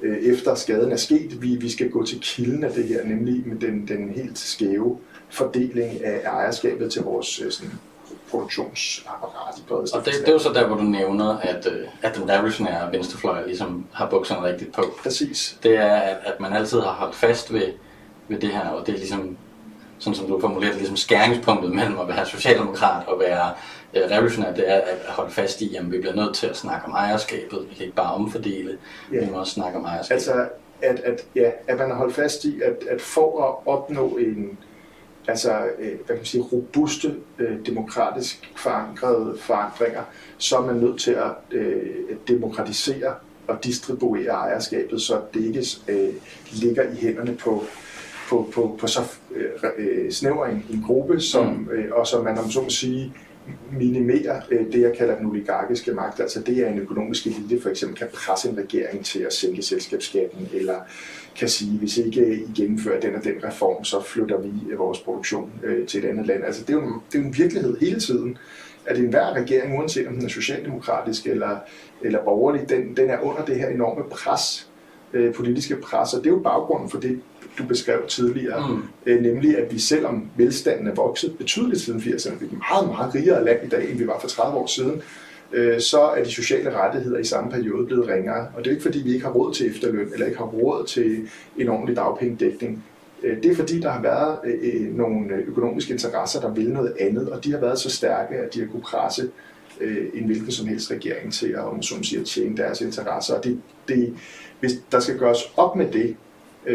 øh, 0.02 0.18
efter 0.18 0.56
skaden 0.56 0.92
er 0.92 0.96
sket. 0.96 1.42
Vi, 1.42 1.56
vi 1.56 1.70
skal 1.70 1.90
gå 1.90 2.06
til 2.06 2.20
kilden 2.20 2.64
af 2.64 2.72
det 2.72 2.84
her, 2.84 3.06
nemlig 3.06 3.44
med 3.48 3.56
den, 3.56 3.88
den 3.88 4.10
helt 4.10 4.38
skæve 4.38 4.98
fordeling 5.30 6.06
af 6.06 6.22
ejerskabet 6.26 6.92
til 6.92 7.02
vores 7.02 7.42
øh, 7.42 7.52
sådan, 7.52 7.72
produktionsapparat 8.30 9.58
i 9.58 9.62
Og 9.72 10.06
det, 10.06 10.14
det 10.14 10.28
er 10.28 10.32
jo 10.32 10.40
så 10.40 10.50
der, 10.54 10.68
hvor 10.68 10.78
du 10.78 10.84
nævner, 10.84 11.38
at, 11.38 11.68
øh, 11.72 11.88
at 12.02 12.16
den 12.16 12.30
revolutionære 12.30 12.92
venstrefløj 12.92 13.46
ligesom 13.46 13.86
har 13.94 14.10
bukserne 14.10 14.48
rigtigt 14.48 14.74
på. 14.74 14.82
Præcis. 15.04 15.58
Det 15.64 15.78
er, 15.78 15.96
at, 15.96 16.18
at 16.24 16.40
man 16.40 16.54
altid 16.54 16.80
har 16.80 16.92
holdt 16.92 17.16
fast 17.16 17.54
ved, 17.54 17.68
ved 18.28 18.40
det 18.40 18.50
her, 18.50 18.70
og 18.70 18.88
det 18.88 18.94
er 18.94 18.98
ligesom 18.98 19.38
sådan 20.00 20.16
som 20.16 20.28
du 20.28 20.40
formulerer 20.42 20.72
det, 20.72 20.80
ligesom 20.80 20.98
skæringspunktet 20.98 21.72
mellem 21.72 22.00
at 22.00 22.08
være 22.08 22.26
socialdemokrat 22.26 23.08
og 23.08 23.20
være 23.20 23.54
øh, 23.94 24.12
revolutionær, 24.12 24.54
det 24.54 24.72
er 24.72 24.76
at 24.76 24.98
holde 25.08 25.32
fast 25.32 25.62
i, 25.62 25.76
at 25.76 25.92
vi 25.92 26.00
bliver 26.00 26.16
nødt 26.16 26.36
til 26.36 26.48
at 26.48 26.58
snakke 26.58 26.86
om 26.88 26.94
ejerskabet. 26.94 27.66
Vi 27.70 27.76
kan 27.76 27.86
ikke 27.86 27.96
bare 27.96 28.14
omfordele, 28.14 28.78
ja. 29.14 29.26
vi 29.26 29.32
må 29.32 29.40
også 29.40 29.54
snakke 29.54 29.78
om 29.78 29.86
ejerskabet. 29.86 30.14
Altså, 30.14 30.48
at, 30.82 31.00
at, 31.00 31.26
ja, 31.36 31.52
at 31.68 31.78
man 31.78 31.90
har 31.90 31.98
holdt 31.98 32.16
fast 32.16 32.46
i, 32.46 32.62
at, 32.62 32.84
at 32.90 33.02
for 33.02 33.44
at 33.44 33.74
opnå 33.74 34.08
en, 34.08 34.58
altså, 35.28 35.66
øh, 35.80 35.88
hvad 35.88 36.08
kan 36.08 36.16
man 36.16 36.26
sige, 36.26 36.44
robuste, 36.44 37.16
øh, 37.40 37.66
demokratisk 37.66 38.52
forankrede 38.56 39.38
forandringer, 39.40 40.02
så 40.38 40.58
er 40.58 40.66
man 40.66 40.76
nødt 40.76 41.00
til 41.00 41.12
at 41.12 41.32
øh, 41.52 41.86
demokratisere 42.28 43.14
og 43.48 43.64
distribuere 43.64 44.32
ejerskabet, 44.32 45.02
så 45.02 45.22
det 45.34 45.44
ikke 45.46 45.66
øh, 45.88 46.14
ligger 46.52 46.84
i 46.92 46.96
hænderne 46.96 47.36
på, 47.36 47.64
på, 48.30 48.50
på, 48.54 48.78
på 48.80 48.88
så 48.88 49.00
øh, 49.36 49.46
øh 49.78 50.12
snæver 50.12 50.46
en, 50.46 50.66
en 50.70 50.84
gruppe, 50.86 51.20
som, 51.20 51.48
mm. 51.48 51.70
øh, 51.72 51.92
og 51.92 52.08
som 52.08 52.24
man 52.24 52.38
om 52.38 52.52
så 52.52 52.62
må 52.62 52.70
sige, 52.70 53.14
minimere 53.72 54.42
øh, 54.52 54.74
det, 54.74 54.82
jeg 54.82 54.94
kalder 54.98 55.18
den 55.18 55.26
oligarkiske 55.26 55.92
magt. 55.92 56.20
Altså 56.20 56.42
det 56.42 56.58
er 56.58 56.70
en 56.70 56.80
økonomisk 56.80 57.28
elite 57.28 57.62
for 57.62 57.70
eksempel 57.70 57.98
kan 57.98 58.08
presse 58.14 58.50
en 58.50 58.58
regering 58.58 59.06
til 59.06 59.20
at 59.20 59.34
sænke 59.34 59.62
selskabsskatten, 59.62 60.50
eller 60.54 60.76
kan 61.36 61.50
sige, 61.50 61.78
hvis 61.78 61.98
ikke 61.98 62.36
I 62.36 62.52
gennemfører 62.56 63.00
den 63.00 63.16
og 63.16 63.24
den 63.24 63.44
reform, 63.44 63.84
så 63.84 64.02
flytter 64.02 64.42
vi 64.42 64.76
vores 64.78 65.00
produktion 65.00 65.52
øh, 65.64 65.88
til 65.88 66.06
et 66.06 66.10
andet 66.10 66.28
land. 66.28 66.44
Altså 66.44 66.62
det 66.62 66.70
er 66.70 66.74
jo 66.74 66.84
en, 66.84 66.94
det 67.12 67.18
er 67.18 67.22
jo 67.22 67.28
en 67.28 67.38
virkelighed 67.38 67.78
hele 67.80 68.00
tiden, 68.00 68.38
at 68.86 68.98
enhver 68.98 69.34
regering, 69.34 69.80
uanset 69.80 70.08
om 70.08 70.14
den 70.14 70.26
er 70.26 70.30
socialdemokratisk 70.30 71.28
eller, 71.28 71.58
eller 72.02 72.24
borgerlig, 72.24 72.70
den, 72.70 72.98
den 72.98 73.10
er 73.10 73.20
under 73.20 73.46
det 73.46 73.56
her 73.56 73.68
enorme 73.68 74.04
pres, 74.10 74.70
øh, 75.14 75.34
politiske 75.34 75.76
pres, 75.76 76.14
og 76.14 76.24
det 76.24 76.30
er 76.30 76.34
jo 76.34 76.40
baggrunden 76.40 76.90
for 76.90 77.00
det, 77.00 77.22
du 77.58 77.64
beskrev 77.64 78.08
tidligere, 78.08 78.70
mm. 78.70 78.84
øh, 79.06 79.22
nemlig 79.22 79.58
at 79.58 79.74
vi 79.74 79.80
selvom 79.80 80.30
velstanden 80.38 80.88
er 80.88 80.94
vokset 80.94 81.38
betydeligt 81.38 81.82
siden 81.82 82.00
80'erne, 82.00 82.40
vi 82.40 82.46
er 82.46 82.50
et 82.50 82.58
meget, 82.72 82.88
meget 82.88 83.16
rigere 83.16 83.46
land 83.46 83.66
i 83.66 83.70
dag, 83.70 83.90
end 83.90 83.98
vi 83.98 84.08
var 84.08 84.20
for 84.20 84.28
30 84.28 84.58
år 84.58 84.68
siden, 84.68 85.02
øh, 85.52 85.80
så 85.80 86.02
er 86.02 86.24
de 86.24 86.32
sociale 86.32 86.78
rettigheder 86.78 87.20
i 87.20 87.24
samme 87.24 87.52
periode 87.52 87.86
blevet 87.86 88.08
ringere. 88.08 88.48
Og 88.56 88.64
det 88.64 88.68
er 88.68 88.72
ikke 88.72 88.84
fordi, 88.84 89.00
vi 89.00 89.14
ikke 89.14 89.26
har 89.26 89.32
råd 89.32 89.54
til 89.54 89.70
efterløn, 89.70 90.14
eller 90.14 90.26
ikke 90.26 90.38
har 90.38 90.46
råd 90.46 90.86
til 90.86 91.30
en 91.58 91.70
ordentlig 91.70 91.96
dagpengedækning. 91.96 92.84
Øh, 93.24 93.44
det 93.44 93.52
er 93.52 93.56
fordi, 93.56 93.80
der 93.80 93.90
har 93.90 94.02
været 94.02 94.38
øh, 94.44 94.98
nogle 94.98 95.34
økonomiske 95.36 95.94
interesser, 95.94 96.42
der 96.42 96.54
vil 96.54 96.70
noget 96.70 96.94
andet, 97.00 97.30
og 97.30 97.44
de 97.44 97.52
har 97.52 97.60
været 97.60 97.80
så 97.80 97.90
stærke, 97.90 98.36
at 98.36 98.54
de 98.54 98.60
har 98.60 98.68
kunne 98.68 98.82
presse 98.82 99.30
en 100.14 100.26
hvilken 100.26 100.52
som 100.52 100.68
helst 100.68 100.92
regering 100.92 101.34
til 101.34 101.48
at, 101.48 101.60
om 101.60 101.82
så 101.82 101.96
sige, 102.04 102.20
at 102.20 102.26
tjene 102.26 102.58
deres 102.58 102.82
interesser. 102.82 103.36
Og 103.36 103.44
det, 103.44 103.62
det, 103.88 104.14
hvis 104.60 104.72
der 104.92 105.00
skal 105.00 105.18
gøres 105.18 105.40
op 105.58 105.76
med 105.76 105.92
det, 105.92 106.16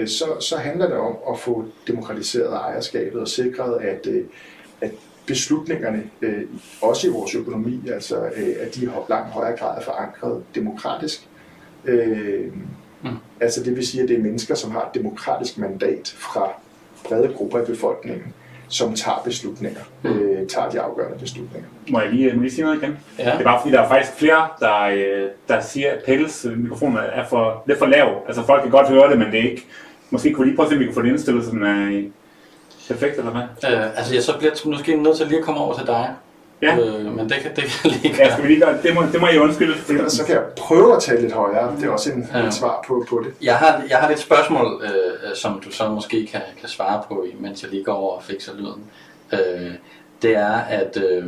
så, 0.06 0.24
så 0.40 0.56
handler 0.56 0.86
det 0.86 0.96
om 0.96 1.16
at 1.32 1.38
få 1.38 1.64
demokratiseret 1.86 2.52
ejerskabet 2.52 3.20
og 3.20 3.28
sikret, 3.28 3.80
at, 3.80 4.06
at 4.80 4.90
beslutningerne, 5.26 6.10
også 6.82 7.06
i 7.06 7.10
vores 7.10 7.34
økonomi, 7.34 7.88
altså 7.88 8.20
at 8.60 8.74
de 8.74 8.82
i 8.82 8.88
langt 9.08 9.28
højere 9.30 9.56
grad 9.56 9.78
er 9.78 9.82
forankret 9.82 10.42
demokratisk. 10.54 11.28
Mm. 13.02 13.16
Altså 13.40 13.64
det 13.64 13.76
vil 13.76 13.86
sige, 13.86 14.02
at 14.02 14.08
det 14.08 14.18
er 14.18 14.22
mennesker, 14.22 14.54
som 14.54 14.70
har 14.70 14.80
et 14.80 14.94
demokratisk 14.94 15.58
mandat 15.58 16.14
fra 16.18 16.52
brede 17.04 17.32
grupper 17.34 17.62
i 17.62 17.64
befolkningen, 17.64 18.34
som 18.70 18.94
tager 18.94 19.22
beslutninger, 19.24 19.80
mm. 20.02 20.10
øh, 20.10 20.48
tager 20.48 20.70
de 20.70 20.80
afgørende 20.80 21.18
beslutninger. 21.18 21.68
Må 21.90 22.00
jeg 22.00 22.12
lige, 22.12 22.32
må 22.32 22.40
lige 22.42 22.50
sige 22.52 22.64
noget 22.64 22.82
igen? 22.82 22.98
Ja. 23.18 23.24
Det 23.24 23.40
er 23.40 23.44
bare 23.44 23.60
fordi, 23.60 23.72
der 23.72 23.80
er 23.80 23.88
faktisk 23.88 24.12
flere, 24.12 24.48
der, 24.60 24.80
øh, 24.80 25.28
der 25.48 25.60
siger, 25.60 25.90
at 25.90 25.98
Pelles 26.06 26.46
mikrofon 26.56 26.96
er 26.96 27.26
for, 27.28 27.62
lidt 27.66 27.78
for 27.78 27.86
lav. 27.86 28.22
Altså 28.26 28.42
folk 28.42 28.62
kan 28.62 28.70
godt 28.70 28.88
høre 28.88 29.10
det, 29.10 29.18
men 29.18 29.32
det 29.32 29.40
er 29.40 29.50
ikke... 29.50 29.66
Måske 30.10 30.32
kunne 30.32 30.46
lige 30.46 30.56
prøve 30.56 30.66
at 30.66 30.70
se, 30.70 30.74
om 30.74 30.80
vi 30.80 30.84
kan 30.84 30.94
få 30.94 31.02
det 31.02 31.08
indstillet, 31.08 31.44
så 31.44 31.50
den 31.50 31.62
er 31.62 32.02
perfekt, 32.88 33.18
eller 33.18 33.30
hvad? 33.30 33.72
Øh, 33.72 33.98
altså 33.98 34.14
jeg 34.14 34.22
så 34.22 34.38
bliver 34.38 34.52
måske 34.64 34.96
nødt 34.96 35.16
til 35.16 35.26
lige 35.26 35.38
at 35.38 35.44
komme 35.44 35.60
over 35.60 35.74
til 35.74 35.86
dig. 35.86 36.14
Ja. 36.62 36.78
Øh, 36.78 37.04
men 37.16 37.28
det 37.28 37.36
kan, 37.42 37.56
det 37.56 37.64
kan 37.64 37.90
lige 37.90 38.16
gøre. 38.16 38.26
Ja, 38.26 38.32
skal 38.32 38.42
vi 38.42 38.48
lige 38.48 38.60
gøre 38.60 38.82
det? 38.82 38.94
Må, 38.94 39.02
det 39.12 39.20
må 39.20 39.28
jeg 39.28 39.40
undskylde. 39.40 39.74
Det, 39.88 40.12
så 40.12 40.24
kan 40.24 40.34
jeg 40.34 40.44
prøve 40.56 40.96
at 40.96 41.02
tale 41.02 41.20
lidt 41.20 41.32
højere. 41.32 41.76
Det 41.76 41.84
er 41.84 41.90
også 41.90 42.12
en, 42.12 42.28
ja. 42.34 42.46
et 42.46 42.54
svar 42.54 42.84
på, 42.86 43.06
på 43.08 43.22
det. 43.24 43.34
Jeg 43.42 43.56
har, 43.56 43.82
jeg 43.88 43.98
har 43.98 44.08
et 44.08 44.18
spørgsmål, 44.18 44.82
øh, 44.84 45.36
som 45.36 45.60
du 45.64 45.70
så 45.70 45.88
måske 45.88 46.26
kan, 46.26 46.40
kan 46.60 46.68
svare 46.68 47.02
på, 47.08 47.26
mens 47.38 47.62
jeg 47.62 47.70
lige 47.70 47.84
går 47.84 47.92
over 47.92 48.16
og 48.16 48.22
fikser 48.22 48.52
lyden. 48.56 48.84
Øh, 49.32 49.72
det 50.22 50.36
er, 50.36 50.54
at, 50.54 50.96
øh, 50.96 51.26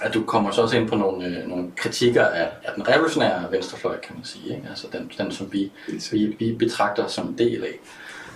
at 0.00 0.14
du 0.14 0.22
kommer 0.22 0.50
så 0.50 0.62
også 0.62 0.76
ind 0.76 0.88
på 0.88 0.96
nogle, 0.96 1.26
øh, 1.26 1.48
nogle 1.48 1.64
kritikker 1.76 2.24
af, 2.24 2.48
af 2.64 2.72
den 2.76 2.88
revolutionære 2.88 3.44
venstrefløj, 3.50 4.00
kan 4.00 4.14
man 4.16 4.24
sige. 4.24 4.56
Ikke? 4.56 4.66
Altså 4.70 4.86
den, 4.92 5.10
den 5.18 5.32
som 5.32 5.52
vi, 5.52 5.72
vi, 6.12 6.36
vi 6.38 6.52
betragter 6.52 7.06
som 7.06 7.26
en 7.26 7.38
del 7.38 7.64
af. 7.64 7.80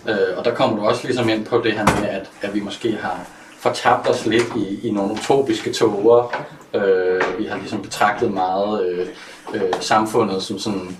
Øh, 0.09 0.39
og 0.39 0.45
der 0.45 0.55
kommer 0.55 0.77
du 0.77 0.87
også 0.87 1.07
ligesom 1.07 1.29
ind 1.29 1.45
på 1.45 1.61
det 1.65 1.73
her 1.73 2.01
med, 2.01 2.09
at, 2.09 2.31
at 2.43 2.55
vi 2.55 2.61
måske 2.61 2.93
har 2.93 3.27
fortabt 3.65 4.09
os 4.11 4.27
lidt 4.27 4.53
i, 4.57 4.89
i 4.89 4.91
nogle 4.91 5.13
utopiske 5.13 5.73
tåger. 5.73 6.47
Øh, 6.75 7.39
vi 7.39 7.45
har 7.45 7.57
ligesom 7.57 7.83
betragtet 7.83 8.33
meget 8.33 8.87
øh, 8.87 9.07
øh, 9.55 9.73
samfundet 9.81 10.43
som 10.43 10.59
sådan, 10.59 10.97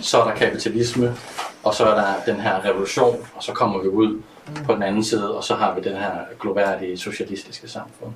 så 0.00 0.18
er 0.20 0.24
der 0.24 0.34
kapitalisme, 0.34 1.16
og 1.62 1.74
så 1.74 1.84
er 1.84 1.94
der 1.94 2.32
den 2.32 2.40
her 2.40 2.64
revolution, 2.64 3.16
og 3.34 3.42
så 3.42 3.52
kommer 3.52 3.82
vi 3.82 3.88
ud 3.88 4.22
på 4.64 4.74
den 4.74 4.82
anden 4.82 5.04
side, 5.04 5.36
og 5.36 5.44
så 5.44 5.54
har 5.54 5.74
vi 5.74 5.80
den 5.80 5.96
her 5.96 6.12
gloværdige 6.40 6.98
socialistiske 6.98 7.68
samfund. 7.68 8.12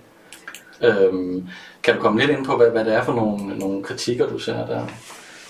Øhm, 0.83 1.49
kan 1.83 1.95
du 1.95 2.01
komme 2.01 2.21
lidt 2.21 2.31
ind 2.31 2.45
på, 2.45 2.57
hvad, 2.57 2.71
hvad 2.71 2.85
det 2.85 2.95
er 2.95 3.05
for 3.05 3.13
nogle, 3.13 3.59
nogle 3.59 3.83
kritikker, 3.83 4.29
du 4.29 4.39
ser 4.39 4.67
der? 4.67 4.87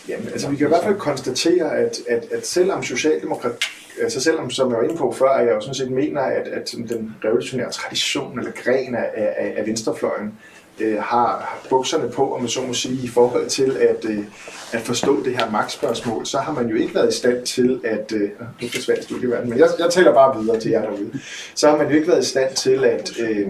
Jamen, 0.09 0.29
altså 0.29 0.51
vi 0.51 0.57
kan 0.57 0.67
i 0.67 0.69
hvert 0.69 0.85
fald 0.85 0.99
konstatere, 0.99 1.77
at, 1.77 1.99
at, 2.09 2.25
at 2.33 2.47
selvom 2.47 2.83
Socialdemokrat, 2.83 3.53
altså 4.01 4.21
selvom, 4.21 4.51
som 4.51 4.71
jeg 4.71 4.79
var 4.79 4.85
inde 4.85 4.97
på 4.97 5.15
før, 5.19 5.29
at 5.29 5.47
jeg 5.47 5.55
jo 5.55 5.61
sådan 5.61 5.75
set 5.75 5.91
mener, 5.91 6.21
at, 6.21 6.49
at 6.49 6.75
den 6.89 7.17
revolutionære 7.25 7.71
tradition 7.71 8.39
eller 8.39 8.53
gren 8.53 8.95
af, 8.95 9.11
af, 9.15 9.55
af 9.57 9.67
venstrefløjen 9.67 10.33
øh, 10.81 11.03
har 11.03 11.59
bukserne 11.71 12.11
på, 12.11 12.35
om 12.35 12.41
man 12.41 12.49
så 12.49 12.61
må 12.63 12.75
sige, 12.75 13.05
i 13.05 13.09
forhold 13.09 13.49
til 13.49 13.77
at, 13.77 14.05
øh, 14.05 14.25
at 14.73 14.81
forstå 14.81 15.25
det 15.25 15.37
her 15.37 15.51
magtspørgsmål, 15.51 16.27
så 16.27 16.39
har 16.39 16.53
man 16.53 16.69
jo 16.69 16.77
ikke 16.77 16.95
været 16.95 17.15
i 17.15 17.17
stand 17.17 17.47
til 17.47 17.81
at, 17.85 18.13
øh, 18.13 18.31
nu 18.63 18.69
forsvandt 18.69 19.05
studieverden, 19.05 19.51
men 19.51 19.59
jeg, 19.59 19.69
jeg 19.79 19.91
taler 19.91 20.15
bare 20.15 20.41
videre 20.41 20.61
til 20.61 20.71
jer 20.71 20.83
derude, 20.83 21.21
så 21.55 21.71
har 21.71 21.77
man 21.77 21.89
jo 21.89 21.97
ikke 21.97 22.09
været 22.09 22.25
i 22.25 22.29
stand 22.29 22.55
til 22.55 22.85
at, 22.85 23.11
øh, 23.21 23.49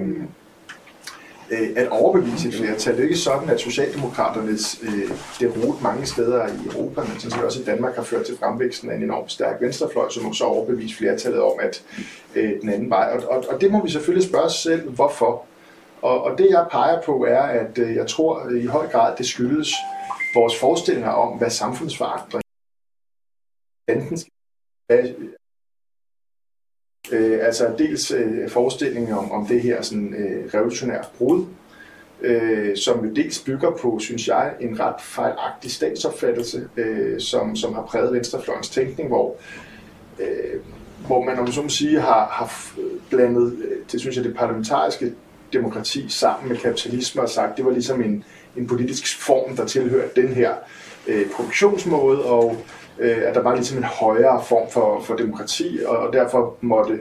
Øh, 1.53 1.69
at 1.77 1.89
overbevise 1.89 2.49
et 2.49 2.55
flertal. 2.55 2.93
Det 2.93 3.01
er 3.01 3.05
ikke 3.05 3.17
sådan, 3.17 3.51
at 3.51 3.61
Socialdemokraternes 3.61 4.81
øh, 4.83 5.11
derot 5.41 5.83
mange 5.83 6.07
steder 6.07 6.47
i 6.47 6.67
Europa, 6.67 7.01
men 7.01 7.19
sådan 7.19 7.31
set 7.31 7.45
også 7.45 7.61
i 7.61 7.65
Danmark, 7.65 7.95
har 7.95 8.03
ført 8.03 8.27
til 8.27 8.39
fremvæksten 8.39 8.91
af 8.91 8.97
en 8.97 9.03
enormt 9.03 9.33
stærk 9.33 9.61
venstrefløj, 9.61 10.11
som 10.11 10.35
så 10.35 10.45
overbevise 10.45 10.97
flertallet 10.97 11.43
om, 11.43 11.53
at 11.61 11.85
øh, 12.35 12.61
den 12.61 12.69
anden 12.69 12.91
vej. 12.91 13.11
Og, 13.17 13.31
og, 13.31 13.45
og 13.49 13.61
det 13.61 13.73
må 13.73 13.85
vi 13.85 13.91
selvfølgelig 13.91 14.29
spørge 14.29 14.45
os 14.45 14.55
selv, 14.55 14.91
hvorfor. 14.91 15.45
Og, 16.03 16.25
og 16.25 16.39
det 16.39 16.47
jeg 16.51 16.67
peger 16.71 17.03
på 17.03 17.25
er, 17.25 17.43
at 17.43 17.79
øh, 17.79 17.95
jeg 17.95 18.07
tror 18.07 18.47
øh, 18.51 18.65
i 18.65 18.67
høj 18.67 18.89
grad, 18.89 19.17
det 19.17 19.27
skyldes 19.27 19.73
vores 20.35 20.59
forestillinger 20.61 21.11
om, 21.11 21.39
hvad 21.39 21.51
samfundsforandring 21.51 22.43
enten 23.89 24.19
skal 24.19 25.17
Øh, 27.13 27.39
altså 27.43 27.71
dels 27.79 28.11
øh, 28.11 28.49
forestillingen 28.49 29.13
om, 29.13 29.33
om 29.33 29.47
det 29.47 29.61
her 29.61 29.83
sådan, 29.83 30.15
øh, 30.15 30.55
revolutionære 30.55 31.05
brud, 31.19 31.45
øh, 32.23 32.77
som 32.77 33.05
jo 33.05 33.13
dels 33.15 33.39
bygger 33.39 33.71
på, 33.71 33.99
synes 33.99 34.29
jeg, 34.29 34.53
en 34.61 34.81
ret 34.81 35.01
fejlagtig 35.01 35.71
statsopfattelse, 35.71 36.69
øh, 36.77 37.21
som, 37.21 37.57
som 37.57 37.75
har 37.75 37.83
præget 37.83 38.13
venstrefløjens 38.13 38.69
tænkning, 38.69 39.09
hvor, 39.09 39.37
øh, 40.19 40.61
hvor 41.07 41.25
man, 41.25 41.39
om 41.39 41.53
så 41.53 41.63
må 41.63 41.69
sige, 41.69 42.01
har, 42.01 42.27
har 42.31 42.73
blandet, 43.11 43.53
øh, 43.53 43.77
det 43.93 44.01
synes 44.01 44.17
jeg, 44.17 44.25
det 44.25 44.37
parlamentariske 44.37 45.13
demokrati 45.53 46.09
sammen 46.09 46.49
med 46.49 46.57
kapitalisme 46.57 47.23
og 47.23 47.29
sagt, 47.29 47.57
det 47.57 47.65
var 47.65 47.71
ligesom 47.71 48.03
en, 48.03 48.25
en 48.57 48.67
politisk 48.67 49.23
form, 49.23 49.57
der 49.57 49.67
tilhørte 49.67 50.23
den 50.23 50.29
her 50.29 50.55
øh, 51.07 51.31
produktionsmåde, 51.31 52.25
og 52.25 52.57
øh, 52.99 53.23
at 53.27 53.35
der 53.35 53.43
var 53.43 53.55
ligesom 53.55 53.79
en 53.79 53.85
højere 53.85 54.43
form 54.45 54.71
for, 54.71 55.03
for 55.03 55.17
demokrati, 55.17 55.79
og 55.87 56.13
derfor 56.13 56.57
måtte 56.61 56.99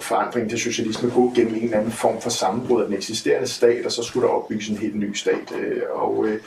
forandringen 0.00 0.50
til 0.50 0.58
socialisme 0.58 1.10
gå 1.10 1.32
gennem 1.36 1.54
en 1.54 1.62
eller 1.62 1.78
anden 1.78 1.92
form 1.92 2.20
for 2.20 2.30
sammenbrud 2.30 2.80
af 2.80 2.86
den 2.86 2.96
eksisterende 2.96 3.48
stat, 3.48 3.86
og 3.86 3.92
så 3.92 4.02
skulle 4.02 4.26
der 4.26 4.34
opbygges 4.34 4.68
en 4.68 4.76
helt 4.76 4.96
ny 4.96 5.14
stat. 5.14 5.52
Øh, 5.58 5.82
og 5.90 6.26
øh, 6.26 6.40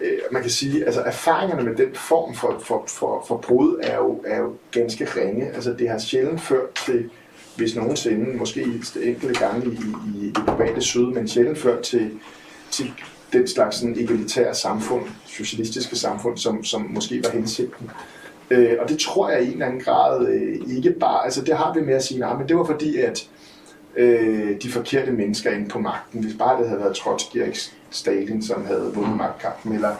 øh, 0.00 0.18
man 0.30 0.42
kan 0.42 0.50
sige, 0.50 0.80
at 0.80 0.86
altså, 0.86 1.00
erfaringerne 1.00 1.62
med 1.62 1.76
den 1.76 1.94
form 1.94 2.34
for, 2.34 2.58
for, 2.64 2.84
for, 2.88 3.24
for 3.28 3.36
brud 3.36 3.80
er 3.82 3.96
jo, 3.96 4.22
er 4.26 4.38
jo 4.38 4.54
ganske 4.70 5.04
ringe. 5.04 5.46
Altså, 5.46 5.72
det 5.72 5.88
har 5.88 5.98
sjældent 5.98 6.40
ført 6.40 6.74
til, 6.86 7.10
hvis 7.56 7.76
nogensinde, 7.76 8.36
måske 8.36 8.62
enkelte 9.02 9.38
gange 9.38 9.66
i, 9.66 9.70
i, 9.70 10.26
i 10.26 10.32
det 10.32 10.44
globale 10.44 10.82
syd, 10.82 11.06
men 11.06 11.28
sjældent 11.28 11.58
ført 11.58 11.82
til, 11.82 12.10
til 12.70 12.92
den 13.32 13.46
slags 13.48 13.76
sådan, 13.76 13.96
egalitære 13.98 14.54
samfund, 14.54 15.02
socialistiske 15.26 15.96
samfund, 15.96 16.36
som, 16.36 16.64
som 16.64 16.86
måske 16.90 17.22
var 17.24 17.30
hensigten. 17.30 17.90
Øh, 18.50 18.76
og 18.80 18.88
det 18.88 18.98
tror 18.98 19.30
jeg 19.30 19.42
i 19.42 19.46
en 19.46 19.52
eller 19.52 19.66
anden 19.66 19.80
grad 19.80 20.28
øh, 20.28 20.76
ikke 20.76 20.90
bare, 20.90 21.24
altså 21.24 21.44
det 21.44 21.56
har 21.56 21.74
vi 21.74 21.80
med 21.80 21.94
at 21.94 22.04
sige, 22.04 22.20
nej, 22.20 22.36
men 22.38 22.48
det 22.48 22.56
var 22.56 22.64
fordi, 22.64 22.96
at 22.96 23.28
øh, 23.96 24.62
de 24.62 24.70
forkerte 24.70 25.12
mennesker 25.12 25.50
inde 25.50 25.68
på 25.68 25.78
magten, 25.78 26.24
hvis 26.24 26.34
bare 26.38 26.60
det 26.60 26.68
havde 26.68 26.80
været 26.80 26.96
Trotsky 26.96 27.42
og 27.42 27.48
Stalin, 27.90 28.42
som 28.42 28.66
havde 28.66 28.92
vundet 28.94 29.16
magtkampen, 29.16 29.72
eller, 29.72 29.90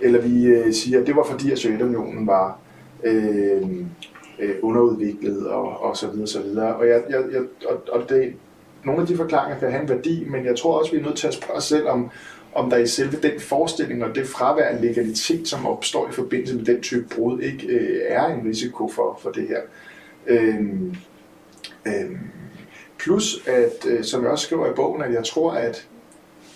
eller 0.00 0.20
vi 0.20 0.46
øh, 0.46 0.72
siger, 0.72 1.00
at 1.00 1.06
det 1.06 1.16
var 1.16 1.24
fordi, 1.24 1.52
at 1.52 1.58
Sovjetunionen 1.58 2.26
var 2.26 2.58
øh, 3.04 3.62
øh, 4.38 4.54
underudviklet 4.62 5.46
og, 5.46 5.80
og 5.80 5.96
så 5.96 6.08
videre, 6.08 6.26
så 6.26 6.42
videre. 6.42 6.76
Og, 6.76 6.88
jeg, 6.88 7.02
jeg, 7.10 7.22
jeg, 7.32 7.42
og, 7.68 7.82
og 7.92 8.08
det, 8.08 8.34
nogle 8.84 9.00
af 9.00 9.06
de 9.06 9.16
forklaringer 9.16 9.58
kan 9.58 9.70
have 9.70 9.82
en 9.82 9.88
værdi, 9.88 10.24
men 10.28 10.44
jeg 10.44 10.56
tror 10.56 10.78
også, 10.78 10.92
vi 10.92 10.98
er 10.98 11.02
nødt 11.02 11.16
til 11.16 11.26
at 11.26 11.34
spørge 11.34 11.56
os 11.56 11.64
selv, 11.64 11.88
om, 11.88 12.10
om 12.54 12.70
der 12.70 12.76
i 12.76 12.86
selve 12.86 13.16
den 13.22 13.40
forestilling 13.40 14.04
og 14.04 14.14
det 14.14 14.26
fravær 14.26 14.64
af 14.64 14.80
legalitet, 14.80 15.48
som 15.48 15.66
opstår 15.66 16.08
i 16.08 16.12
forbindelse 16.12 16.54
med 16.56 16.64
den 16.64 16.80
type 16.80 17.08
brud, 17.14 17.40
ikke 17.40 17.66
øh, 17.66 18.00
er 18.08 18.26
en 18.26 18.48
risiko 18.48 18.88
for, 18.88 19.18
for 19.22 19.30
det 19.30 19.48
her. 19.48 19.60
Øhm, 20.26 20.96
øhm, 21.86 22.18
Plus, 22.98 23.46
at, 23.46 23.86
øh, 23.86 24.04
som 24.04 24.22
jeg 24.22 24.30
også 24.30 24.46
skriver 24.46 24.70
i 24.70 24.74
bogen, 24.74 25.02
at 25.02 25.12
jeg 25.12 25.24
tror, 25.24 25.52
at 25.52 25.86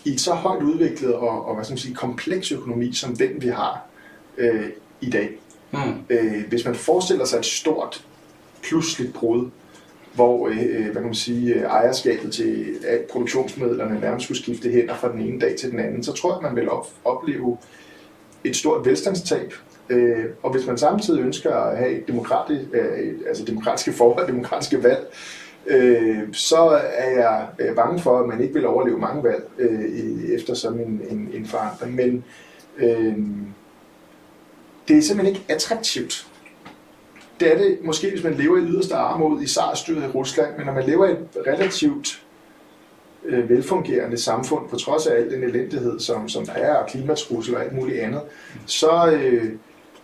i 0.05 0.11
et 0.13 0.21
så 0.21 0.35
højt 0.35 0.63
udviklet 0.63 1.15
og, 1.15 1.47
og 1.47 1.55
hvad 1.55 1.65
skal 1.65 1.73
man 1.73 1.79
sige, 1.79 1.95
kompleks 1.95 2.53
økonomi, 2.53 2.93
som 2.93 3.17
den 3.17 3.43
vi 3.43 3.49
har 3.49 3.87
øh, 4.39 4.69
i 5.01 5.11
dag, 5.11 5.31
Mm. 5.73 5.79
øh, 6.11 6.49
hvis 6.49 6.65
man 6.65 6.75
forestiller 6.75 7.25
sig 7.25 7.39
et 7.39 7.45
stort 7.45 8.05
pludseligt 8.63 9.15
brud, 9.15 9.51
hvor 10.17 10.49
øh, 10.49 10.59
øh, 10.69 10.85
hvad 10.85 10.95
kan 10.95 11.03
man 11.03 11.15
sige, 11.15 11.63
ejerskabet 11.63 12.33
til 12.33 12.79
at 12.89 13.01
produktionsmidlerne 13.01 14.01
nærmest 14.01 14.25
skulle 14.25 14.43
skifte 14.43 14.71
hænder 14.71 14.95
fra 14.95 15.13
den 15.13 15.21
ene 15.21 15.41
dag 15.41 15.57
til 15.57 15.71
den 15.71 15.79
anden, 15.79 16.03
så 16.03 16.13
tror 16.13 16.35
jeg, 16.35 16.43
man 16.43 16.57
vil 16.57 16.71
op, 16.71 16.87
opleve 17.05 17.59
et 18.45 18.57
stort 18.57 18.87
velstandstab. 18.87 19.53
Øh, 19.89 20.25
og 20.43 20.51
hvis 20.53 20.67
man 20.67 20.79
samtidig 20.79 21.21
ønsker 21.21 21.55
at 21.55 21.79
have 21.79 21.91
et 21.91 22.09
demokratisk, 22.09 22.65
øh, 22.73 23.15
altså 23.29 23.45
demokratiske 23.45 23.93
forhold, 23.93 24.27
demokratiske 24.33 24.83
valg, 24.83 25.13
øh, 25.67 26.19
så 26.33 26.81
er 26.97 27.11
jeg 27.11 27.49
bange 27.77 28.01
for, 28.01 28.19
at 28.19 28.29
man 28.29 28.41
ikke 28.41 28.55
vil 28.55 28.67
overleve 28.67 28.99
mange 28.99 29.25
valg 29.25 29.45
øh, 29.59 30.25
efter 30.35 30.55
sådan 30.55 30.81
en, 30.81 31.03
en, 31.11 31.31
en 31.33 31.47
forandring. 31.47 31.95
Men 31.95 32.25
øh, 32.79 33.17
det 34.89 34.99
er 34.99 35.03
simpelthen 35.03 35.27
ikke 35.27 35.45
attraktivt. 35.49 36.27
Det 37.41 37.53
er 37.53 37.59
det 37.59 37.79
måske, 37.83 38.11
hvis 38.11 38.25
man 38.25 38.35
lever 38.35 38.57
i 38.59 38.61
yderste 38.61 38.95
armod 38.95 39.43
i 39.43 39.47
SARS-styret 39.47 40.05
i 40.05 40.07
Rusland, 40.07 40.57
men 40.57 40.67
når 40.67 40.73
man 40.73 40.87
lever 40.87 41.07
i 41.07 41.11
et 41.11 41.29
relativt 41.47 42.23
øh, 43.25 43.49
velfungerende 43.49 44.19
samfund, 44.19 44.69
på 44.69 44.77
trods 44.77 45.07
af 45.07 45.17
al 45.17 45.31
den 45.31 45.43
elendighed, 45.43 46.01
som, 46.01 46.29
som 46.29 46.47
der 46.47 46.53
er, 46.53 46.75
og 46.75 46.89
klimatrussel 46.89 47.57
og 47.57 47.63
alt 47.63 47.73
muligt 47.73 48.01
andet, 48.01 48.21
så, 48.67 49.11
øh, 49.11 49.53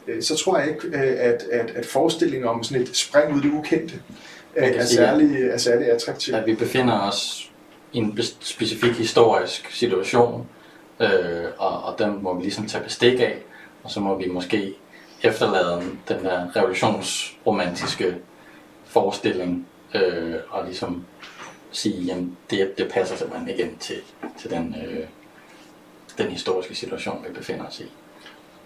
øh, 0.09 0.23
så 0.23 0.37
tror 0.37 0.59
jeg 0.59 0.69
ikke, 0.69 0.87
øh, 0.89 1.17
at, 1.19 1.43
at, 1.53 1.71
at 1.71 1.87
forestillingen 1.87 2.49
om 2.49 2.63
sådan 2.63 2.83
et 2.83 2.97
spring 2.97 3.35
ud 3.35 3.41
i 3.41 3.43
det 3.43 3.53
ukendte 3.53 3.95
er, 4.57 4.71
kan 4.71 4.81
er, 4.81 4.85
sige, 4.85 4.97
særlig, 4.97 5.43
er 5.43 5.59
særlig 5.59 5.91
attraktiv. 5.91 6.35
At 6.35 6.47
vi 6.47 6.55
befinder 6.55 7.01
os 7.01 7.51
i 7.93 7.99
en 7.99 8.19
specifik 8.41 8.93
historisk 8.93 9.71
situation, 9.71 10.47
øh, 11.01 11.09
og, 11.59 11.83
og 11.83 11.99
den 11.99 12.23
må 12.23 12.35
vi 12.35 12.43
ligesom 12.43 12.67
tage 12.67 12.85
bestik 12.85 13.21
af, 13.21 13.39
og 13.83 13.91
så 13.91 14.01
må 14.01 14.19
vi 14.19 14.29
måske 14.29 14.75
efterlader 15.25 15.83
den 16.09 16.25
der 16.25 16.57
revolutionsromantiske 16.57 18.17
forestilling, 18.85 19.67
øh, 19.95 20.35
og 20.51 20.65
ligesom 20.65 21.05
sige, 21.71 22.03
jamen 22.03 22.37
det, 22.51 22.79
det 22.79 22.91
passer 22.93 23.17
simpelthen 23.17 23.49
ikke 23.49 23.63
ind 23.63 23.79
til, 23.79 23.97
til 24.39 24.51
den, 24.51 24.77
øh, 24.87 25.07
den 26.19 26.27
historiske 26.27 26.75
situation, 26.75 27.25
vi 27.29 27.35
befinder 27.35 27.67
os 27.67 27.81
i. 27.81 27.91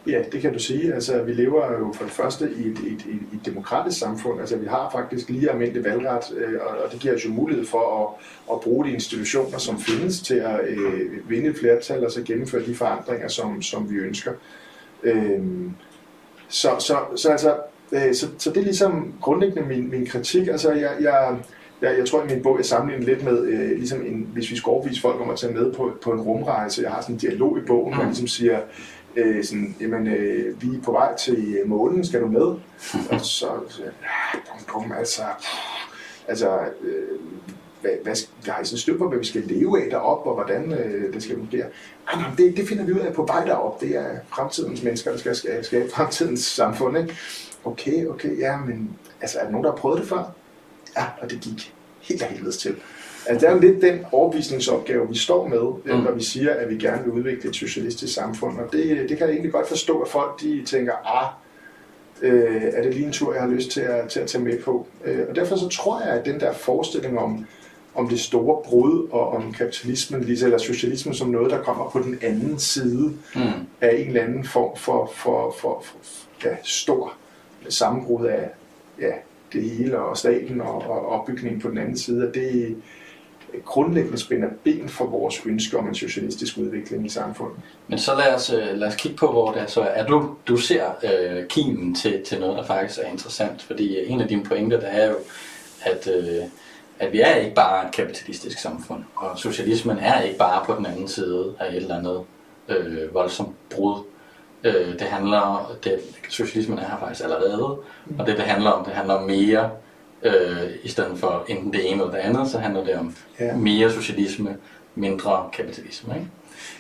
Ja, 0.06 0.22
det 0.32 0.40
kan 0.40 0.52
du 0.52 0.58
sige. 0.58 0.94
Altså, 0.94 1.22
vi 1.22 1.32
lever 1.32 1.72
jo 1.72 1.92
for 1.92 2.04
det 2.04 2.12
første 2.12 2.50
i 2.56 2.66
et, 2.66 2.78
et, 2.78 2.92
et, 2.92 3.20
et 3.32 3.46
demokratisk 3.46 3.98
samfund. 3.98 4.40
Altså, 4.40 4.56
vi 4.56 4.66
har 4.66 4.90
faktisk 4.92 5.28
lige 5.28 5.50
almindelig 5.50 5.84
valgret, 5.84 6.24
øh, 6.36 6.60
og, 6.60 6.78
og 6.84 6.92
det 6.92 7.00
giver 7.00 7.14
os 7.14 7.24
jo 7.24 7.30
mulighed 7.30 7.66
for 7.66 8.02
at, 8.02 8.26
at 8.54 8.60
bruge 8.60 8.84
de 8.86 8.92
institutioner, 8.92 9.58
som 9.58 9.80
findes 9.80 10.20
til 10.20 10.34
at 10.34 10.60
øh, 10.68 11.30
vinde 11.30 11.48
et 11.48 11.56
flertal 11.56 12.04
og 12.04 12.12
så 12.12 12.22
gennemføre 12.22 12.66
de 12.66 12.74
forandringer, 12.74 13.28
som, 13.28 13.62
som 13.62 13.90
vi 13.90 13.96
ønsker. 13.96 14.32
Øh, 15.02 15.40
så, 16.48 16.70
så, 16.78 16.96
så, 17.16 17.30
altså, 17.30 17.56
øh, 17.92 18.14
så, 18.14 18.26
så 18.38 18.50
det 18.50 18.56
er 18.56 18.64
ligesom 18.64 19.14
grundlæggende 19.20 19.68
min, 19.68 19.90
min 19.90 20.06
kritik. 20.06 20.48
Altså, 20.48 20.72
jeg, 20.72 20.90
jeg, 21.00 21.36
jeg, 21.82 21.98
jeg 21.98 22.08
tror 22.08 22.22
i 22.22 22.34
min 22.34 22.42
bog, 22.42 22.58
jeg 22.58 22.64
sammenligner 22.64 23.06
lidt 23.06 23.24
med, 23.24 23.46
øh, 23.46 23.70
ligesom 23.70 24.06
en, 24.06 24.28
hvis 24.32 24.50
vi 24.50 24.56
skal 24.56 24.70
overbevise 24.70 25.00
folk 25.00 25.20
om 25.20 25.30
at 25.30 25.38
tage 25.38 25.52
med 25.52 25.72
på, 25.72 25.92
på 26.02 26.10
en 26.10 26.20
rumrejse. 26.20 26.82
Jeg 26.82 26.90
har 26.90 27.00
sådan 27.00 27.14
en 27.14 27.18
dialog 27.18 27.58
i 27.58 27.60
bogen, 27.66 27.94
hvor 27.94 28.02
jeg 28.02 28.08
ligesom 28.08 28.28
siger, 28.28 28.60
øh, 29.16 29.44
sådan, 29.44 29.76
jamen, 29.80 30.06
øh, 30.06 30.62
vi 30.62 30.76
er 30.76 30.82
på 30.84 30.92
vej 30.92 31.16
til 31.16 31.62
månen, 31.66 32.04
skal 32.04 32.20
du 32.20 32.26
med? 32.26 32.46
og 33.12 33.20
så, 33.20 33.46
så 33.68 33.82
ja, 33.82 34.38
bum, 34.48 34.82
bum, 34.82 34.92
altså, 34.92 35.22
altså, 36.28 36.58
øh, 36.82 37.18
hvad, 37.86 37.96
hvad, 38.02 38.16
hvad 38.42 38.54
har 38.54 38.62
I 38.62 38.64
sådan 38.64 38.78
styr 38.78 38.98
på, 38.98 39.08
hvad 39.08 39.18
vi 39.18 39.24
skal 39.24 39.42
leve 39.42 39.84
af 39.84 39.90
deroppe, 39.90 40.30
og 40.30 40.34
hvordan 40.34 40.72
øh, 40.72 41.14
det 41.14 41.22
skal 41.22 41.36
fungere? 41.36 41.66
Ah, 42.08 42.18
nej, 42.20 42.30
det, 42.38 42.56
det 42.56 42.68
finder 42.68 42.84
vi 42.84 42.92
ud 42.92 43.00
af 43.00 43.12
på 43.12 43.24
vej 43.24 43.44
derop. 43.44 43.80
Det 43.80 43.96
er 43.96 44.10
fremtidens 44.28 44.82
mennesker, 44.82 45.10
der 45.10 45.18
skal 45.18 45.36
skabe, 45.36 45.64
skabe 45.64 45.90
fremtidens 45.90 46.44
samfund. 46.44 46.98
Ikke? 46.98 47.16
Okay, 47.64 48.06
okay, 48.06 48.38
ja, 48.38 48.56
men 48.56 48.90
altså, 49.20 49.38
er 49.38 49.44
der 49.44 49.50
nogen, 49.50 49.64
der 49.64 49.70
har 49.70 49.76
prøvet 49.76 50.00
det 50.00 50.08
før? 50.08 50.32
Ja, 50.96 51.04
og 51.20 51.30
det 51.30 51.40
gik 51.40 51.74
helt 52.00 52.22
af 52.22 52.28
helvedes 52.28 52.56
til. 52.56 52.76
Altså, 53.26 53.46
det 53.46 53.52
er 53.52 53.56
jo 53.56 53.60
lidt 53.72 53.82
den 53.82 54.04
overbevisningsopgave, 54.12 55.08
vi 55.08 55.16
står 55.16 55.48
med, 55.48 55.94
mm. 55.96 56.02
når 56.04 56.12
vi 56.12 56.22
siger, 56.22 56.54
at 56.54 56.70
vi 56.70 56.76
gerne 56.76 57.04
vil 57.04 57.12
udvikle 57.12 57.48
et 57.48 57.56
socialistisk 57.56 58.14
samfund. 58.14 58.58
Og 58.58 58.72
det, 58.72 59.08
det 59.08 59.18
kan 59.18 59.26
jeg 59.26 59.30
egentlig 59.30 59.52
godt 59.52 59.68
forstå, 59.68 60.00
at 60.00 60.08
folk 60.08 60.40
de 60.40 60.62
tænker, 60.66 60.92
ah, 61.16 61.28
øh, 62.22 62.62
er 62.62 62.82
det 62.82 62.94
lige 62.94 63.06
en 63.06 63.12
tur, 63.12 63.32
jeg 63.32 63.42
har 63.42 63.48
lyst 63.48 63.70
til 63.70 63.80
at, 63.80 64.08
til 64.08 64.20
at 64.20 64.26
tage 64.26 64.44
med 64.44 64.62
på. 64.62 64.86
Øh, 65.04 65.26
og 65.28 65.36
derfor 65.36 65.56
så 65.56 65.68
tror 65.68 66.00
jeg, 66.00 66.10
at 66.10 66.26
den 66.26 66.40
der 66.40 66.52
forestilling 66.52 67.18
om, 67.18 67.46
om 67.96 68.08
det 68.08 68.20
store 68.20 68.62
brud 68.64 69.08
og 69.10 69.28
om 69.28 69.52
kapitalismen, 69.52 70.22
eller 70.22 70.58
socialismen 70.58 71.14
som 71.14 71.28
noget, 71.28 71.50
der 71.50 71.62
kommer 71.62 71.90
på 71.90 71.98
den 71.98 72.18
anden 72.22 72.58
side 72.58 73.12
Mm. 73.34 73.40
af 73.80 73.96
en 73.96 74.06
eller 74.06 74.22
anden 74.22 74.44
form 74.44 74.76
for, 74.76 75.10
for, 75.14 75.54
for, 75.58 75.82
for 75.84 75.96
ja, 76.44 76.56
stor 76.62 77.12
sammenbrud 77.68 78.26
af 78.26 78.48
ja, 79.00 79.12
det 79.52 79.70
hele 79.70 79.98
og 79.98 80.16
staten 80.16 80.60
og, 80.60 80.74
og 80.74 81.08
opbygningen 81.08 81.60
på 81.60 81.70
den 81.70 81.78
anden 81.78 81.98
side, 81.98 82.28
at 82.28 82.34
det 82.34 82.76
grundlæggende 83.64 84.18
spænder 84.18 84.48
ben 84.64 84.88
for 84.88 85.06
vores 85.06 85.42
ønske 85.46 85.78
om 85.78 85.88
en 85.88 85.94
socialistisk 85.94 86.58
udvikling 86.58 87.06
i 87.06 87.08
samfundet. 87.08 87.56
Men 87.88 87.98
så 87.98 88.14
lad 88.14 88.34
os, 88.34 88.50
øh, 88.50 88.78
lad 88.78 88.88
os 88.88 88.96
kigge 88.96 89.16
på, 89.16 89.30
hvor 89.30 89.52
det 89.52 89.62
er, 89.62 89.66
så 89.66 89.80
er 89.80 90.06
du, 90.06 90.30
du 90.48 90.56
ser 90.56 90.84
øh, 91.04 91.48
kimen 91.48 91.94
til, 91.94 92.22
til 92.24 92.40
noget, 92.40 92.56
der 92.58 92.64
faktisk 92.64 92.98
er 93.02 93.10
interessant. 93.12 93.62
Fordi 93.62 94.06
en 94.06 94.20
af 94.20 94.28
dine 94.28 94.44
pointer, 94.44 94.80
der 94.80 94.86
er 94.86 95.10
jo, 95.10 95.16
at, 95.82 96.08
øh, 96.08 96.42
at 96.98 97.12
vi 97.12 97.20
er 97.20 97.34
ikke 97.34 97.54
bare 97.54 97.86
et 97.86 97.92
kapitalistisk 97.92 98.58
samfund, 98.58 99.02
og 99.16 99.38
socialismen 99.38 99.98
er 99.98 100.20
ikke 100.20 100.38
bare 100.38 100.64
på 100.66 100.74
den 100.78 100.86
anden 100.86 101.08
side 101.08 101.54
af 101.60 101.68
et 101.68 101.76
eller 101.76 101.98
andet 101.98 102.20
øh, 102.68 103.14
voldsomt 103.14 103.54
brud. 103.70 104.02
Øh, 104.64 104.92
det 104.92 105.00
handler, 105.00 105.72
det, 105.84 106.00
socialismen 106.28 106.78
er 106.78 106.82
her 106.82 106.98
faktisk 107.00 107.24
allerede, 107.24 107.62
og 108.18 108.26
det 108.26 108.36
det 108.36 108.44
handler 108.44 108.70
om, 108.70 108.84
det 108.84 108.94
handler 108.94 109.14
om 109.14 109.22
mere, 109.22 109.70
øh, 110.22 110.70
i 110.82 110.88
stedet 110.88 111.18
for 111.18 111.44
enten 111.48 111.72
det 111.72 111.90
ene 111.90 112.00
eller 112.02 112.14
det 112.14 112.18
andet, 112.18 112.48
så 112.50 112.58
handler 112.58 112.84
det 112.84 112.94
om 112.94 113.16
Ja. 113.40 113.54
mere 113.56 113.90
socialisme, 113.90 114.56
mindre 114.94 115.48
kapitalisme. 115.52 116.14
Ikke? 116.14 116.26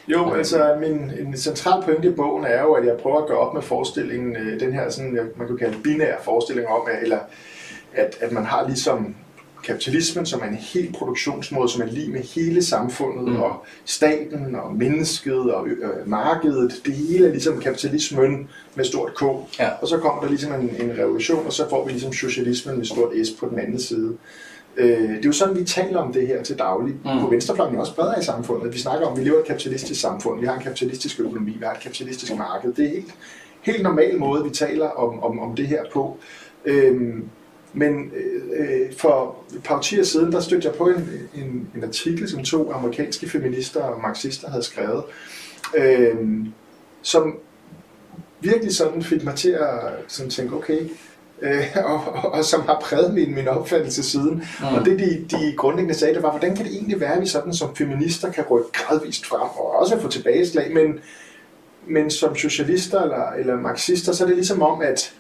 Jo, 0.08 0.34
altså 0.34 0.76
min 0.80 1.12
en 1.26 1.36
central 1.36 1.82
pointe 1.82 2.08
i 2.08 2.12
bogen 2.12 2.44
er 2.44 2.62
jo, 2.62 2.72
at 2.72 2.86
jeg 2.86 2.96
prøver 2.96 3.22
at 3.22 3.28
gøre 3.28 3.38
op 3.38 3.54
med 3.54 3.62
forestillingen, 3.62 4.36
øh, 4.36 4.60
den 4.60 4.72
her 4.72 4.90
sådan, 4.90 5.18
man 5.36 5.46
kunne 5.46 5.58
kalde 5.58 5.78
binær 5.84 6.14
forestilling 6.24 6.68
om, 6.68 6.88
eller 7.02 7.18
at, 7.94 8.16
at 8.20 8.32
man 8.32 8.44
har 8.44 8.66
ligesom 8.66 9.14
kapitalismen, 9.64 10.26
som 10.26 10.40
er 10.40 10.44
en 10.46 10.54
hel 10.54 10.92
produktionsmåde, 10.92 11.68
som 11.68 11.82
er 11.82 11.86
lige 11.86 12.10
med 12.12 12.20
hele 12.20 12.62
samfundet, 12.64 13.28
Mm. 13.28 13.36
og 13.40 13.64
staten, 13.84 14.54
og 14.54 14.74
mennesket, 14.76 15.54
og 15.54 15.68
øh, 15.68 16.08
markedet. 16.08 16.72
Det 16.86 16.94
hele 16.94 17.26
er 17.26 17.30
ligesom 17.30 17.60
kapitalismen 17.60 18.48
med 18.74 18.84
stort 18.84 19.14
K. 19.14 19.22
Ja. 19.60 19.68
Og 19.82 19.88
så 19.88 19.98
kommer 19.98 20.22
der 20.22 20.28
ligesom 20.28 20.52
en, 20.52 20.70
en 20.80 20.98
revolution, 20.98 21.46
og 21.46 21.52
så 21.52 21.68
får 21.70 21.84
vi 21.84 21.90
ligesom 21.90 22.12
socialismen 22.12 22.76
med 22.76 22.84
stort 22.84 23.12
S 23.26 23.30
på 23.30 23.48
den 23.50 23.58
anden 23.58 23.80
side. 23.80 24.16
Øh, 24.76 25.00
det 25.08 25.16
er 25.18 25.20
jo 25.26 25.32
sådan, 25.32 25.56
vi 25.58 25.64
taler 25.64 25.98
om 25.98 26.12
det 26.12 26.26
her 26.26 26.42
til 26.42 26.58
daglig. 26.58 26.94
Mm. 26.94 27.20
På 27.20 27.26
venstrefløjen 27.30 27.76
også 27.76 27.94
bredere 27.94 28.20
i 28.20 28.24
samfundet. 28.24 28.74
Vi 28.74 28.78
snakker 28.78 29.06
om, 29.06 29.12
at 29.12 29.18
vi 29.18 29.24
lever 29.24 29.36
i 29.36 29.40
et 29.40 29.46
kapitalistisk 29.46 30.00
samfund, 30.00 30.40
vi 30.40 30.46
har 30.46 30.54
en 30.54 30.62
kapitalistisk 30.62 31.20
økonomi, 31.20 31.50
vi 31.50 31.64
har 31.64 31.72
et 31.72 31.80
kapitalistisk 31.80 32.36
marked. 32.36 32.72
Det 32.72 32.84
er 32.84 32.88
helt, 32.90 33.14
helt 33.62 33.82
normal 33.82 34.18
måde, 34.18 34.44
vi 34.44 34.50
taler 34.50 34.86
om, 34.88 35.22
om, 35.22 35.38
om 35.40 35.56
det 35.56 35.66
her 35.66 35.82
på. 35.92 36.16
Øhm, 36.64 37.24
men 37.76 38.12
øh, 38.56 38.92
for 38.98 39.36
et 39.56 39.62
par 39.62 39.76
årtier 39.76 40.04
siden, 40.04 40.32
der 40.32 40.40
stødte 40.40 40.68
jeg 40.68 40.74
på 40.74 40.88
en, 40.88 41.10
en, 41.34 41.68
en 41.76 41.84
artikel, 41.84 42.28
som 42.28 42.44
to 42.44 42.72
amerikanske 42.72 43.28
feminister 43.28 43.82
og 43.82 44.00
marxister 44.00 44.50
havde 44.50 44.62
skrevet, 44.62 45.04
øhm, 45.76 46.52
som 47.02 47.38
virkelig 48.40 48.76
sådan 48.76 49.02
fik 49.02 49.24
mig 49.24 49.34
til 49.34 49.50
at 49.50 49.78
sådan 50.08 50.30
tænke, 50.30 50.54
okay, 50.54 50.80
øh, 51.42 51.66
og, 51.84 51.94
og, 51.94 52.32
og 52.32 52.44
som 52.44 52.60
har 52.60 52.80
præget 52.80 53.14
min, 53.14 53.34
min 53.34 53.48
opfattelse 53.48 54.02
siden. 54.02 54.42
Mm. 54.60 54.66
Og 54.76 54.84
det, 54.84 54.98
de, 54.98 55.36
de 55.36 55.54
grundlæggende 55.56 55.98
sagde, 55.98 56.14
det 56.14 56.22
var, 56.22 56.30
hvordan 56.30 56.56
kan 56.56 56.64
det 56.64 56.74
egentlig 56.74 57.00
være, 57.00 57.14
at 57.14 57.20
vi 57.20 57.26
sådan 57.26 57.54
som 57.54 57.76
feminister 57.76 58.32
kan 58.32 58.44
rykke 58.50 58.70
gradvist 58.72 59.26
frem, 59.26 59.40
og 59.40 59.76
også 59.76 60.00
få 60.00 60.08
tilbageslag, 60.08 60.74
men, 60.74 60.98
men 61.88 62.10
som 62.10 62.36
socialister 62.36 63.02
eller, 63.02 63.32
eller 63.38 63.56
marxister, 63.56 64.12
så 64.12 64.24
er 64.24 64.28
det 64.28 64.36
ligesom 64.36 64.62
om, 64.62 64.82
at 64.82 65.14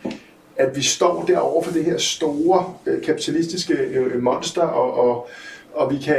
at 0.58 0.76
vi 0.76 0.82
står 0.82 1.24
derovre 1.26 1.64
for 1.64 1.72
det 1.72 1.84
her 1.84 1.98
store 1.98 2.74
øh, 2.86 3.02
kapitalistiske 3.02 3.74
øh, 3.74 4.22
monster, 4.22 4.62
og, 4.62 5.08
og, 5.08 5.28
og 5.74 5.92
vi, 5.92 5.98
kan, 5.98 6.16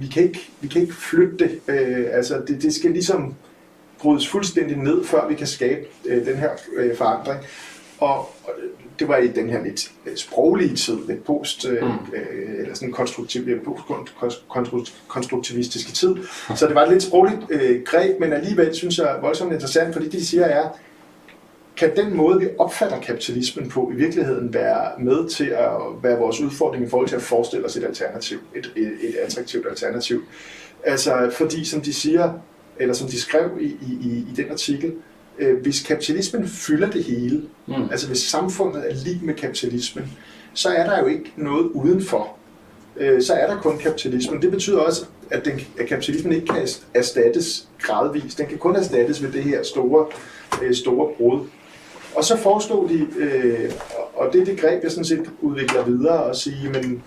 vi, 0.00 0.06
kan 0.06 0.22
ikke, 0.22 0.50
vi 0.60 0.68
kan 0.68 0.82
ikke 0.82 0.94
flytte 0.94 1.36
det. 1.38 1.60
Øh, 1.68 2.06
altså 2.12 2.42
det, 2.48 2.62
det 2.62 2.74
skal 2.74 2.90
ligesom 2.90 3.34
brydes 4.00 4.28
fuldstændig 4.28 4.76
ned, 4.76 5.04
før 5.04 5.28
vi 5.28 5.34
kan 5.34 5.46
skabe 5.46 5.80
øh, 6.04 6.26
den 6.26 6.36
her 6.36 6.50
øh, 6.76 6.96
forandring. 6.96 7.40
Og, 7.98 8.18
og 8.18 8.50
det 8.98 9.08
var 9.08 9.16
i 9.16 9.26
den 9.26 9.50
her 9.50 9.64
lidt 9.64 9.90
øh, 10.06 10.16
sproglige 10.16 10.76
tid, 10.76 10.96
lidt 11.08 11.24
post, 11.24 11.66
øh, 11.66 11.82
Mm. 11.82 11.88
øh, 11.88 12.60
eller 12.60 12.74
sådan 12.74 12.92
konstruktiv, 12.92 13.42
øh, 13.48 13.60
post-konstruktivistiske 14.20 15.92
tid. 15.92 16.16
Så 16.56 16.66
det 16.66 16.74
var 16.74 16.82
et 16.82 16.90
lidt 16.92 17.02
sprogligt 17.02 17.38
øh, 17.50 17.82
greb, 17.84 18.20
men 18.20 18.32
alligevel 18.32 18.74
synes 18.74 18.98
jeg 18.98 19.16
voldsomt 19.22 19.52
interessant, 19.52 19.92
fordi 19.92 20.04
det 20.06 20.12
de 20.12 20.26
siger 20.26 20.44
er, 20.44 20.68
kan 21.78 21.96
den 21.96 22.16
måde, 22.16 22.40
vi 22.40 22.48
opfatter 22.58 23.00
kapitalismen 23.00 23.68
på, 23.68 23.90
i 23.94 23.96
virkeligheden 23.96 24.54
være 24.54 25.00
med 25.00 25.28
til 25.28 25.44
at 25.44 25.70
være 26.02 26.18
vores 26.18 26.40
udfordring 26.40 26.84
i 26.84 26.88
forhold 26.88 27.08
til 27.08 27.16
at 27.16 27.22
forestille 27.22 27.66
os 27.66 27.76
et 27.76 27.84
alternativ, 27.84 28.38
et, 28.56 28.72
et, 28.76 28.92
et 29.02 29.14
attraktivt 29.14 29.66
alternativ. 29.70 30.24
Altså, 30.84 31.30
fordi 31.32 31.64
som 31.64 31.80
de 31.80 31.92
siger, 31.92 32.32
eller 32.78 32.94
som 32.94 33.08
de 33.08 33.20
skrev 33.20 33.50
i, 33.60 33.64
i, 33.64 34.24
i 34.32 34.32
den 34.36 34.50
artikel, 34.50 34.92
øh, 35.38 35.62
hvis 35.62 35.82
kapitalismen 35.82 36.48
fylder 36.48 36.90
det 36.90 37.04
hele, 37.04 37.42
mm. 37.66 37.90
altså 37.90 38.06
hvis 38.06 38.18
samfundet 38.18 38.90
er 38.90 38.94
lige 38.94 39.20
med 39.22 39.34
kapitalismen, 39.34 40.12
så 40.54 40.68
er 40.68 40.90
der 40.90 40.98
jo 41.00 41.06
ikke 41.06 41.32
noget 41.36 41.66
udenfor. 41.66 42.36
Øh, 42.96 43.22
så 43.22 43.34
er 43.34 43.46
der 43.46 43.60
kun 43.60 43.78
kapitalismen. 43.78 44.42
Det 44.42 44.50
betyder 44.50 44.78
også, 44.78 45.06
at, 45.30 45.44
den, 45.44 45.60
at 45.78 45.86
kapitalismen 45.86 46.32
ikke 46.32 46.46
kan 46.46 46.68
erstattes 46.94 47.68
gradvist. 47.78 48.38
Den 48.38 48.46
kan 48.46 48.58
kun 48.58 48.76
erstattes 48.76 49.22
ved 49.22 49.32
det 49.32 49.42
her 49.42 49.62
store, 49.62 50.06
øh, 50.62 50.74
store 50.74 51.14
brud. 51.16 51.46
Og 52.14 52.24
så 52.24 52.36
foreslog 52.36 52.88
de, 52.88 53.06
øh, 53.16 53.72
og 54.14 54.32
det 54.32 54.40
er 54.40 54.44
det 54.44 54.60
greb, 54.60 54.82
jeg 54.82 54.90
sådan 54.90 55.04
set 55.04 55.30
udvikler 55.40 55.84
videre, 55.84 56.22
og 56.22 56.36
sige, 56.36 56.70
men 56.70 57.02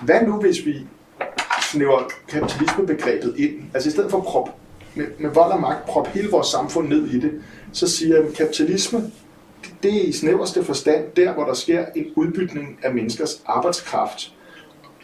hvad 0.00 0.22
nu 0.22 0.40
hvis 0.40 0.66
vi 0.66 0.74
snæver 1.72 2.10
kapitalismebegrebet 2.28 3.34
ind? 3.38 3.62
Altså 3.74 3.88
i 3.88 3.92
stedet 3.92 4.10
for 4.10 4.20
prop, 4.20 4.48
med, 4.94 5.06
med 5.18 5.30
vold 5.30 5.52
og 5.52 5.60
magt 5.60 5.86
prop 5.86 6.06
hele 6.06 6.30
vores 6.30 6.46
samfund 6.46 6.88
ned 6.88 7.06
i 7.06 7.20
det, 7.20 7.32
så 7.72 7.88
siger 7.88 8.16
jeg, 8.16 8.26
at 8.26 8.34
kapitalisme, 8.34 9.10
det 9.82 9.96
er 9.96 10.02
i 10.02 10.12
snæverste 10.12 10.64
forstand 10.64 11.04
der, 11.16 11.32
hvor 11.32 11.44
der 11.44 11.54
sker 11.54 11.86
en 11.96 12.06
udbytning 12.16 12.78
af 12.82 12.94
menneskers 12.94 13.42
arbejdskraft 13.46 14.34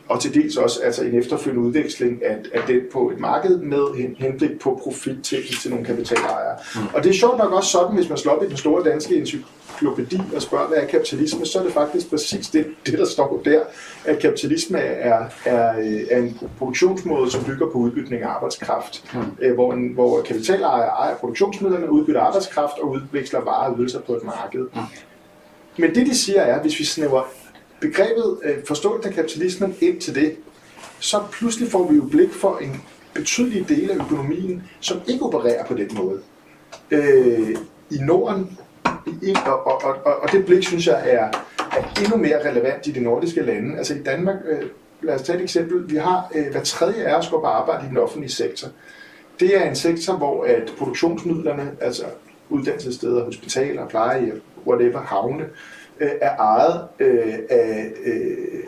og 0.08 0.20
til 0.20 0.34
dels 0.34 0.56
også 0.56 0.80
altså 0.82 1.04
en 1.04 1.18
efterfølgende 1.18 1.68
udveksling 1.68 2.24
af, 2.24 2.36
af 2.54 2.62
den 2.66 2.80
på 2.92 3.10
et 3.10 3.20
marked 3.20 3.58
med 3.58 4.14
henblik 4.18 4.58
på 4.58 4.80
profit 4.82 5.16
til, 5.22 5.38
til 5.60 5.70
nogle 5.70 5.86
kapitalejere. 5.86 6.56
Mm. 6.74 6.80
Og 6.94 7.02
det 7.02 7.10
er 7.10 7.14
sjovt 7.14 7.38
nok 7.38 7.52
også 7.52 7.70
sådan, 7.70 7.94
hvis 7.96 8.08
man 8.08 8.18
slår 8.18 8.32
op 8.32 8.42
i 8.42 8.48
den 8.48 8.56
store 8.56 8.90
danske 8.90 9.16
encyklopædi 9.16 10.20
og 10.36 10.42
spørger, 10.42 10.68
hvad 10.68 10.78
er 10.78 10.86
kapitalisme, 10.86 11.46
så 11.46 11.58
er 11.58 11.62
det 11.62 11.72
faktisk 11.72 12.10
præcis 12.10 12.48
det, 12.48 12.66
det 12.86 12.98
der 12.98 13.04
står 13.04 13.42
der, 13.44 13.60
at 14.04 14.18
kapitalisme 14.18 14.78
er, 14.78 15.24
er, 15.44 15.72
er 16.10 16.18
en 16.18 16.40
produktionsmåde, 16.58 17.30
som 17.30 17.44
bygger 17.44 17.66
på 17.66 17.78
udbytning 17.78 18.22
af 18.22 18.28
arbejdskraft, 18.28 19.14
mm. 19.14 19.20
Øh, 19.40 19.54
hvor, 19.54 19.72
en, 19.72 19.88
hvor 19.88 20.22
kapitalejere 20.22 20.88
ejer 20.88 21.16
produktionsmidlerne, 21.16 21.90
udbytter 21.90 22.20
arbejdskraft 22.20 22.78
og 22.82 22.90
udveksler 22.90 23.40
varer 23.40 23.70
og 23.70 23.78
ydelser 23.78 24.00
på 24.00 24.12
et 24.12 24.24
marked. 24.24 24.60
Mm. 24.60 24.80
Men 25.78 25.94
det 25.94 26.06
de 26.06 26.14
siger 26.14 26.40
er, 26.40 26.54
at 26.54 26.62
hvis 26.62 26.78
vi 26.78 26.84
snæver 26.84 27.22
begrebet 27.80 28.38
øh, 28.44 28.64
forståelse 28.64 29.08
af 29.08 29.14
kapitalismen 29.14 29.76
ind 29.80 30.00
til 30.00 30.14
det, 30.14 30.36
så 31.00 31.22
pludselig 31.32 31.70
får 31.70 31.90
vi 31.90 31.96
jo 31.96 32.02
blik 32.10 32.32
for 32.32 32.58
en 32.58 32.82
betydelig 33.14 33.68
del 33.68 33.90
af 33.90 33.94
økonomien, 33.94 34.62
som 34.80 35.00
ikke 35.06 35.24
opererer 35.24 35.64
på 35.66 35.74
den 35.74 35.88
måde. 35.96 36.20
Øh, 36.90 37.56
I 37.90 37.98
Norden, 38.00 38.58
i, 39.22 39.34
og, 39.46 39.66
og, 39.66 39.82
og, 40.04 40.16
og 40.22 40.32
det 40.32 40.46
blik 40.46 40.62
synes 40.62 40.86
jeg 40.86 41.02
er, 41.04 41.30
er 41.58 42.00
endnu 42.02 42.16
mere 42.16 42.50
relevant 42.50 42.86
i 42.86 42.90
de 42.90 43.00
nordiske 43.00 43.42
lande. 43.42 43.78
Altså 43.78 43.94
i 43.94 44.02
Danmark, 44.02 44.36
øh, 44.48 44.62
lad 45.02 45.14
os 45.14 45.22
tage 45.22 45.38
et 45.38 45.42
eksempel, 45.42 45.90
vi 45.90 45.96
har 45.96 46.30
øh, 46.34 46.50
hver 46.50 46.62
tredje 46.62 47.04
af 47.04 47.14
os 47.18 47.28
går 47.28 47.40
på 47.40 47.46
arbejde 47.46 47.86
i 47.86 47.88
den 47.88 47.96
offentlige 47.96 48.30
sektor. 48.30 48.68
Det 49.40 49.56
er 49.56 49.68
en 49.68 49.76
sektor, 49.76 50.16
hvor 50.16 50.44
at 50.44 50.72
produktionsmidlerne, 50.78 51.70
altså 51.80 52.04
uddannelsessteder, 52.48 53.24
hospitaler, 53.24 53.88
pleje, 53.88 54.32
whatever, 54.66 55.00
havne, 55.00 55.44
øh, 55.44 55.50
Øh, 56.00 56.10
er 56.20 56.36
ejet 56.36 56.88
øh, 56.98 57.34
af, 57.50 57.92
øh, 58.04 58.64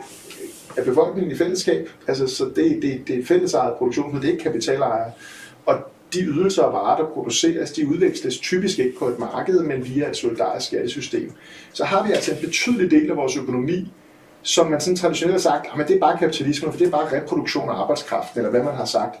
af 0.77 0.85
befolkningen 0.85 1.31
i 1.31 1.35
fællesskab. 1.35 1.89
Altså, 2.07 2.27
så 2.27 2.45
det, 2.55 2.79
det, 2.81 3.01
det 3.07 3.19
er 3.19 3.25
fællesejet 3.25 3.73
produktion, 3.77 4.13
men 4.13 4.21
det 4.21 4.27
er 4.27 4.31
ikke 4.31 4.43
kapitalejere. 4.43 5.11
Og 5.65 5.75
de 6.13 6.19
ydelser 6.23 6.63
og 6.63 6.73
varer, 6.73 6.97
der 6.97 7.09
produceres, 7.09 7.71
de 7.71 7.87
udveksles 7.87 8.37
typisk 8.37 8.79
ikke 8.79 8.99
på 8.99 9.07
et 9.07 9.19
marked, 9.19 9.59
men 9.59 9.85
via 9.85 10.09
et 10.09 10.15
solidarisk 10.17 10.67
skattesystem. 10.67 11.31
Så 11.73 11.83
har 11.83 12.07
vi 12.07 12.11
altså 12.11 12.31
en 12.31 12.37
betydelig 12.41 12.91
del 12.91 13.09
af 13.11 13.17
vores 13.17 13.37
økonomi, 13.37 13.91
som 14.41 14.71
man 14.71 14.81
sådan 14.81 14.95
traditionelt 14.95 15.33
har 15.33 15.39
sagt, 15.39 15.67
ah, 15.73 15.79
at 15.79 15.87
det 15.87 15.95
er 15.95 15.99
bare 15.99 16.17
kapitalisme, 16.17 16.71
for 16.71 16.77
det 16.77 16.87
er 16.87 16.91
bare 16.91 17.21
reproduktion 17.21 17.69
af 17.69 17.73
arbejdskraft, 17.73 18.37
eller 18.37 18.49
hvad 18.49 18.63
man 18.63 18.75
har 18.75 18.85
sagt. 18.85 19.15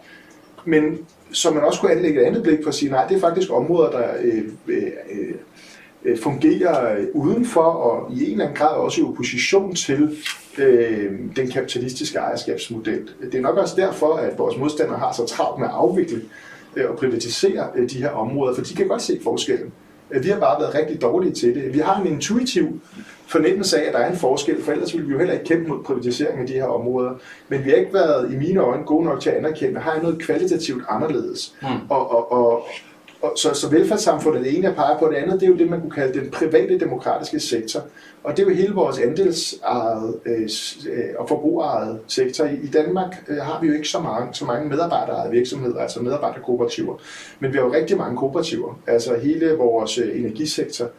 Men 0.65 1.05
som 1.31 1.53
man 1.53 1.63
også 1.63 1.79
kunne 1.79 1.91
anlægge 1.91 2.21
et 2.21 2.25
andet 2.25 2.43
blik 2.43 2.61
på 2.63 2.69
at 2.69 2.75
sige, 2.75 2.91
nej, 2.91 3.07
det 3.07 3.17
er 3.17 3.21
faktisk 3.21 3.51
områder, 3.51 3.91
der 3.91 4.07
øh, 4.21 4.43
øh, 4.67 4.83
øh 5.11 5.35
øh, 6.05 6.17
fungerer 6.17 7.05
udenfor 7.13 7.61
og 7.61 8.11
i 8.11 8.25
en 8.25 8.31
eller 8.31 8.45
anden 8.45 8.57
grad 8.57 8.77
også 8.77 9.01
i 9.01 9.03
opposition 9.03 9.75
til 9.75 10.17
øh, 10.57 11.11
den 11.35 11.51
kapitalistiske 11.51 12.17
ejerskabsmodel. 12.17 13.09
Det 13.21 13.35
er 13.35 13.41
nok 13.41 13.57
også 13.57 13.75
derfor, 13.75 14.13
at 14.13 14.37
vores 14.37 14.57
modstandere 14.57 14.97
har 14.97 15.11
så 15.11 15.25
travlt 15.25 15.59
med 15.59 15.67
at 15.67 15.73
afvikle 15.73 16.21
øh, 16.75 16.89
og 16.89 16.97
privatisere 16.97 17.67
øh, 17.75 17.89
de 17.89 17.97
her 17.97 18.09
områder, 18.09 18.55
for 18.55 18.61
de 18.61 18.73
kan 18.73 18.87
godt 18.87 19.01
se 19.01 19.19
forskellen. 19.23 19.71
Øh, 20.11 20.23
vi 20.23 20.29
har 20.29 20.39
bare 20.39 20.61
været 20.61 20.75
rigtig 20.75 21.01
dårlige 21.01 21.33
til 21.33 21.55
det. 21.55 21.73
Vi 21.73 21.79
har 21.79 22.01
en 22.01 22.07
intuitiv 22.07 22.81
fornemmelse 23.27 23.81
af, 23.81 23.87
at 23.87 23.93
der 23.93 23.99
er 23.99 24.11
en 24.11 24.17
forskel, 24.17 24.63
for 24.63 24.71
ellers 24.71 24.93
ville 24.93 25.07
vi 25.07 25.13
jo 25.13 25.17
heller 25.17 25.33
ikke 25.33 25.45
kæmpe 25.45 25.69
mod 25.69 25.83
privatisering 25.83 26.39
af 26.39 26.47
de 26.47 26.53
her 26.53 26.65
områder. 26.65 27.11
Men 27.49 27.65
vi 27.65 27.69
har 27.69 27.77
ikke 27.77 27.93
været 27.93 28.33
i 28.33 28.35
mine 28.35 28.59
øjne 28.59 28.83
gode 28.83 29.05
nok 29.05 29.21
til 29.21 29.29
at 29.29 29.35
anerkende, 29.35 29.75
at 29.75 29.83
har 29.83 30.01
noget 30.01 30.21
kvalitativt 30.21 30.83
anderledes. 30.89 31.55
Mm. 31.61 31.67
Og, 31.89 32.11
og, 32.11 32.31
og, 32.31 32.67
og, 33.21 33.33
så, 33.35 33.53
så 33.53 33.69
velfærdssamfundet 33.69 34.45
det 34.45 34.57
ene, 34.57 34.67
jeg 34.67 34.75
peger 34.75 34.97
på. 34.99 35.07
Det 35.07 35.15
andet, 35.15 35.39
det 35.39 35.45
er 35.45 35.51
jo 35.51 35.57
det, 35.57 35.69
man 35.69 35.81
kunne 35.81 35.91
kalde 35.91 36.19
den 36.19 36.31
private 36.31 36.79
demokratiske 36.79 37.39
sektor. 37.39 37.81
Og 38.23 38.37
det 38.37 38.43
er 38.43 38.49
jo 38.49 38.55
hele 38.55 38.73
vores 38.73 38.99
andelsejede 38.99 40.19
øh, 40.25 40.49
øh 40.89 41.09
og 41.19 41.29
forbrugerejet 41.29 41.99
sektor. 42.07 42.45
I, 42.45 42.67
Danmark 42.67 43.23
øh, 43.27 43.37
har 43.37 43.61
vi 43.61 43.67
jo 43.67 43.73
ikke 43.73 43.87
så 43.87 43.99
mange, 43.99 44.33
så 44.33 44.45
mange 44.45 44.69
medarbejderejede 44.69 45.31
virksomheder, 45.31 45.79
altså 45.79 46.01
medarbejderkooperativer. 46.01 46.95
Men 47.39 47.53
vi 47.53 47.57
har 47.57 47.65
jo 47.65 47.73
rigtig 47.73 47.97
mange 47.97 48.17
kooperativer. 48.17 48.79
Altså 48.87 49.17
hele 49.17 49.53
vores 49.53 49.97
øh, 49.97 50.19
energisektor, 50.19 50.89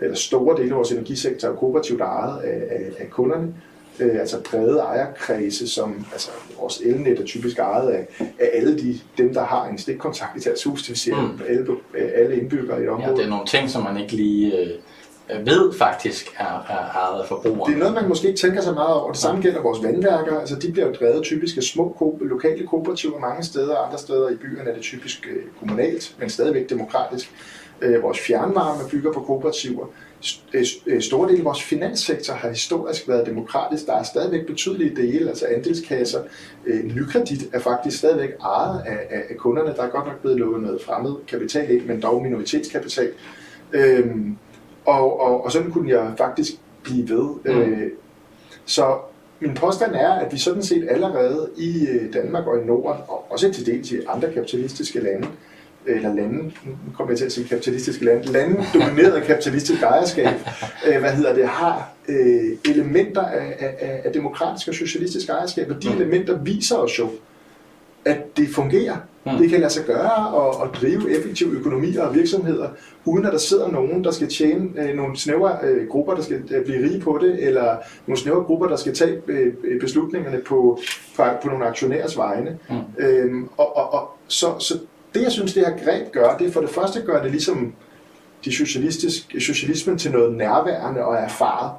eller 0.00 0.16
store 0.16 0.56
dele 0.56 0.70
af 0.70 0.76
vores 0.76 0.92
energisektor 0.92 1.48
er 1.48 1.54
kooperativt 1.56 2.00
ejet 2.00 2.40
af, 2.42 2.62
af, 2.70 2.92
af 2.98 3.10
kunderne 3.10 3.54
øh, 4.00 4.20
altså 4.20 4.36
brede 4.50 4.78
ejerkredse, 4.78 5.68
som 5.68 6.06
altså 6.12 6.30
vores 6.60 6.80
elnet 6.84 7.20
er 7.20 7.24
typisk 7.24 7.58
ejet 7.58 7.90
af, 7.90 8.06
af 8.18 8.50
alle 8.52 8.78
de, 8.78 9.00
dem, 9.18 9.34
der 9.34 9.44
har 9.44 9.68
en 9.68 9.78
stikkontakt 9.78 10.36
i 10.36 10.40
deres 10.40 10.64
hus, 10.64 10.80
det 10.82 10.88
vil 10.88 10.98
sige 10.98 11.16
mm. 11.16 11.40
alle, 11.48 11.66
alle 12.14 12.36
indbyggere 12.36 12.84
i 12.84 12.88
området. 12.88 13.10
Ja, 13.10 13.16
det 13.16 13.24
er 13.24 13.30
nogle 13.30 13.46
ting, 13.46 13.70
som 13.70 13.82
man 13.82 13.96
ikke 13.96 14.12
lige 14.12 14.58
øh, 14.58 15.46
ved 15.46 15.72
faktisk 15.78 16.26
er, 16.38 16.44
er 16.44 17.00
ejet 17.00 17.20
af 17.22 17.28
forbrugerne. 17.28 17.66
Det 17.66 17.74
er 17.74 17.78
noget, 17.78 17.94
man 17.94 18.08
måske 18.08 18.28
ikke 18.28 18.40
tænker 18.40 18.60
så 18.60 18.72
meget 18.72 18.94
over. 18.94 19.12
Det 19.12 19.20
samme 19.20 19.42
gælder 19.42 19.62
vores 19.62 19.82
vandværker. 19.82 20.40
Altså, 20.40 20.56
de 20.56 20.72
bliver 20.72 20.86
jo 20.86 20.92
drevet 20.92 21.22
typisk 21.22 21.56
af 21.56 21.62
små 21.62 21.94
ko- 21.98 22.18
lokale 22.20 22.66
kooperativer 22.66 23.18
mange 23.18 23.42
steder. 23.44 23.76
Andre 23.76 23.98
steder 23.98 24.28
i 24.28 24.34
byerne 24.34 24.70
er 24.70 24.74
det 24.74 24.82
typisk 24.82 25.28
øh, 25.30 25.42
kommunalt, 25.58 26.14
men 26.18 26.30
stadigvæk 26.30 26.70
demokratisk. 26.70 27.30
Øh, 27.82 28.02
vores 28.02 28.20
fjernvarme 28.20 28.88
bygger 28.90 29.12
på 29.12 29.20
kooperativer. 29.20 29.86
Øh, 30.54 30.64
øh, 30.86 31.02
store 31.02 31.28
dele 31.28 31.38
af 31.38 31.44
vores 31.44 31.62
finanssektor 31.62 32.34
har 32.34 32.48
historisk 32.48 33.08
været 33.08 33.26
demokratisk. 33.26 33.86
Der 33.86 33.94
er 33.94 34.02
stadigvæk 34.02 34.46
betydelige 34.46 34.96
dele, 34.96 35.28
altså 35.28 35.46
andelskasser. 35.46 36.22
Øh, 36.66 36.84
nykredit 36.84 37.48
er 37.52 37.58
faktisk 37.58 37.98
stadigvæk 37.98 38.30
ejet 38.44 38.82
af, 38.86 38.98
af, 39.10 39.22
af 39.30 39.36
kunderne. 39.36 39.74
Der 39.76 39.82
er 39.82 39.88
godt 39.88 40.06
nok 40.06 40.20
blevet 40.20 40.38
lukket 40.38 40.62
noget 40.62 40.82
fremmed 40.82 41.14
kapital 41.28 41.70
ind, 41.70 41.86
men 41.86 42.02
dog 42.02 42.22
minoritetskapital. 42.22 43.12
Øhm, 43.72 44.36
og, 44.84 45.20
og, 45.20 45.44
og 45.44 45.52
sådan 45.52 45.70
kunne 45.70 45.90
jeg 45.90 46.12
faktisk 46.18 46.52
blive 46.82 47.08
ved. 47.08 47.28
Mm. 47.44 47.60
Øh, 47.60 47.90
så 48.64 48.96
min 49.40 49.54
påstand 49.54 49.94
er, 49.94 50.12
at 50.12 50.32
vi 50.32 50.38
sådan 50.38 50.62
set 50.62 50.86
allerede 50.90 51.50
i 51.56 51.86
Danmark 52.12 52.46
og 52.46 52.62
i 52.62 52.64
Norden, 52.64 53.00
og 53.08 53.26
også 53.30 53.52
til 53.52 53.66
dels 53.66 53.92
i 53.92 53.96
andre 54.08 54.32
kapitalistiske 54.32 55.00
lande, 55.00 55.28
eller 55.86 56.14
lande, 56.14 56.38
nu 56.64 56.92
kommer 56.94 57.12
jeg 57.12 57.18
til 57.18 57.24
at 57.24 57.32
sige 57.32 57.48
kapitalistiske 57.48 58.04
lande, 58.04 58.32
lande 58.32 58.64
domineret 58.74 59.12
af 59.12 59.22
kapitalistisk 59.22 59.82
ejerskab, 59.82 60.28
øh, 60.86 61.00
hvad 61.00 61.10
hedder 61.10 61.34
det, 61.34 61.48
har 61.48 61.88
øh, 62.08 62.56
elementer 62.64 63.22
af, 63.22 63.56
af, 63.58 64.00
af 64.04 64.12
demokratisk 64.12 64.68
og 64.68 64.74
socialistisk 64.74 65.28
ejerskab, 65.28 65.70
og 65.70 65.82
de 65.82 65.88
mm. 65.88 65.96
elementer 65.96 66.38
viser 66.38 66.76
os 66.76 66.98
jo, 66.98 67.08
at 68.04 68.36
det 68.36 68.48
fungerer. 68.48 68.96
Mm. 69.26 69.32
Det 69.38 69.50
kan 69.50 69.60
lade 69.60 69.72
sig 69.72 69.84
gøre 69.84 70.46
at, 70.48 70.68
at 70.68 70.80
drive 70.80 71.18
effektive 71.18 71.50
økonomier 71.50 72.02
og 72.02 72.14
virksomheder, 72.14 72.68
uden 73.04 73.26
at 73.26 73.32
der 73.32 73.38
sidder 73.38 73.70
nogen, 73.70 74.04
der 74.04 74.10
skal 74.10 74.28
tjene 74.28 74.68
øh, 74.76 74.96
nogle 74.96 75.16
snævre 75.16 75.58
øh, 75.62 75.88
grupper, 75.88 76.14
der 76.14 76.22
skal 76.22 76.42
øh, 76.50 76.64
blive 76.64 76.84
rige 76.84 77.00
på 77.00 77.18
det, 77.22 77.46
eller 77.46 77.76
nogle 78.06 78.20
snævre 78.20 78.42
grupper, 78.42 78.68
der 78.68 78.76
skal 78.76 78.94
tage 78.94 79.22
øh, 79.28 79.80
beslutningerne 79.80 80.38
på, 80.38 80.78
på, 81.16 81.22
på 81.42 81.48
nogle 81.48 81.66
aktionærers 81.66 82.16
vegne. 82.16 82.58
Mm. 82.70 83.04
Øhm, 83.04 83.48
og, 83.56 83.76
og, 83.76 83.92
og 83.92 84.16
så, 84.26 84.58
så 84.58 84.78
det, 85.14 85.22
jeg 85.22 85.32
synes, 85.32 85.54
det 85.54 85.66
her 85.66 85.84
greb 85.84 86.12
gør, 86.12 86.36
det 86.36 86.46
er 86.46 86.52
for 86.52 86.60
det 86.60 86.70
første 86.70 87.00
gør 87.00 87.22
det 87.22 87.30
ligesom 87.30 87.74
de 88.44 88.52
socialistiske, 88.52 89.40
socialismen 89.40 89.98
til 89.98 90.12
noget 90.12 90.36
nærværende 90.36 91.04
og 91.04 91.16
erfaret. 91.16 91.72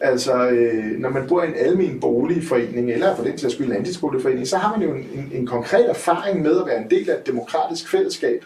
Altså, 0.00 0.48
øh, 0.48 0.98
når 0.98 1.08
man 1.10 1.28
bor 1.28 1.42
i 1.42 1.48
en 1.48 1.54
almen 1.54 2.00
boligforening, 2.00 2.90
eller 2.90 3.16
for 3.16 3.24
den 3.24 3.38
sags 3.38 3.54
skyld 3.54 3.66
en 3.66 3.76
andelsboligforening, 3.76 4.46
så 4.46 4.56
har 4.56 4.76
man 4.76 4.88
jo 4.88 4.94
en, 4.94 5.08
en, 5.14 5.30
en 5.32 5.46
konkret 5.46 5.90
erfaring 5.90 6.42
med 6.42 6.60
at 6.60 6.66
være 6.66 6.82
en 6.82 6.90
del 6.90 7.10
af 7.10 7.14
et 7.14 7.26
demokratisk 7.26 7.90
fællesskab, 7.90 8.44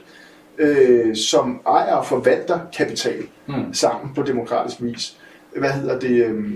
øh, 0.59 1.17
som 1.17 1.61
ejer 1.67 1.95
og 1.95 2.07
forvalter 2.07 2.59
kapital 2.77 3.23
mm. 3.47 3.75
sammen 3.75 4.15
på 4.15 4.23
demokratisk 4.23 4.83
vis. 4.83 5.17
Hvad 5.57 5.71
hedder 5.71 5.99
det? 5.99 6.27
Øh, 6.27 6.53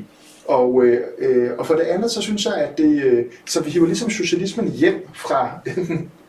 og, 0.49 0.85
øh, 0.85 1.01
øh, 1.19 1.51
og 1.59 1.67
for 1.67 1.75
det 1.75 1.83
andet, 1.83 2.11
så 2.11 2.23
synes 2.23 2.45
jeg, 2.45 2.55
at 2.55 2.79
det, 2.79 3.05
øh, 3.05 3.25
så 3.47 3.63
vi 3.63 3.71
hiver 3.71 3.87
ligesom 3.87 4.11
socialismen 4.11 4.69
hjem 4.69 5.09
fra 5.15 5.51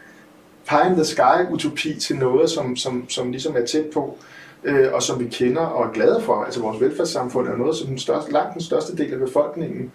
pie 0.70 0.88
in 0.90 0.94
the 0.96 1.06
sky 1.06 1.52
utopi 1.52 2.00
til 2.00 2.16
noget, 2.16 2.50
som, 2.50 2.76
som, 2.76 3.10
som 3.10 3.32
ligesom 3.32 3.56
er 3.58 3.66
tæt 3.66 3.86
på. 3.94 4.18
øh, 4.64 4.94
og 4.94 5.04
som 5.04 5.20
vi 5.20 5.26
kender 5.28 5.62
og 5.62 5.86
er 5.88 5.92
glade 5.92 6.22
for. 6.22 6.44
Altså 6.44 6.62
vores 6.62 6.82
velfærdssamfund 6.82 7.48
er 7.48 7.56
noget, 7.58 7.76
som 7.76 7.88
den 7.88 8.00
største, 8.00 8.32
langt 8.32 8.54
den 8.54 8.62
største 8.62 8.98
del 8.98 9.14
af 9.14 9.20
befolkningen 9.20 9.92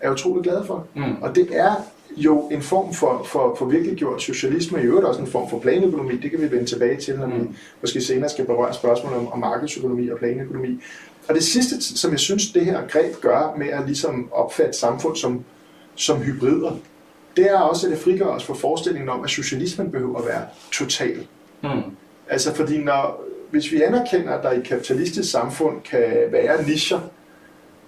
er 0.00 0.10
utrolig 0.10 0.42
glade 0.44 0.64
for. 0.66 0.86
Mm. 0.94 1.02
Og 1.22 1.34
det 1.34 1.48
er 1.52 1.74
jo 2.16 2.48
en 2.52 2.62
form 2.62 2.94
for, 2.94 3.22
for, 3.26 3.54
for 3.58 3.64
virkeliggjort 3.66 4.22
socialisme, 4.22 4.78
i 4.80 4.84
øvrigt 4.84 5.06
også 5.06 5.20
en 5.20 5.26
form 5.26 5.50
for 5.50 5.58
planøkonomi. 5.58 6.16
Det 6.16 6.30
kan 6.30 6.40
vi 6.40 6.50
vende 6.50 6.64
tilbage 6.64 6.96
til, 6.96 7.18
når 7.18 7.26
vi 7.26 7.38
Mm. 7.38 7.54
måske 7.80 8.00
senere 8.00 8.28
skal 8.28 8.46
berøre 8.46 8.74
spørgsmål 8.74 9.12
om, 9.12 9.32
om 9.32 9.38
markedsøkonomi 9.38 10.08
og 10.08 10.18
planøkonomi. 10.18 10.80
Og 11.28 11.34
det 11.34 11.44
sidste, 11.44 11.82
som 11.98 12.10
jeg 12.10 12.18
synes, 12.20 12.52
det 12.52 12.64
her 12.64 12.80
greb 12.88 13.14
gør 13.20 13.54
med 13.58 13.66
at 13.68 13.82
ligesom 13.86 14.28
opfatte 14.32 14.78
samfund 14.78 15.16
som, 15.16 15.44
som 15.94 16.18
hybrider, 16.18 16.72
det 17.38 17.50
er 17.50 17.58
også, 17.58 17.86
at 17.86 17.90
det 17.90 18.00
frigør 18.00 18.26
os 18.26 18.44
fra 18.44 18.54
forestillingen 18.54 19.08
om, 19.08 19.24
at 19.24 19.30
socialismen 19.30 19.90
behøver 19.90 20.18
at 20.18 20.26
være 20.26 20.42
total. 20.72 21.26
Mm. 21.62 21.68
Altså 22.28 22.54
fordi 22.54 22.78
når, 22.78 23.24
hvis 23.50 23.72
vi 23.72 23.82
anerkender, 23.82 24.32
at 24.32 24.42
der 24.42 24.52
i 24.52 24.58
et 24.58 24.64
kapitalistisk 24.64 25.30
samfund 25.30 25.76
kan 25.90 26.04
være 26.30 26.62
nischer 26.66 27.00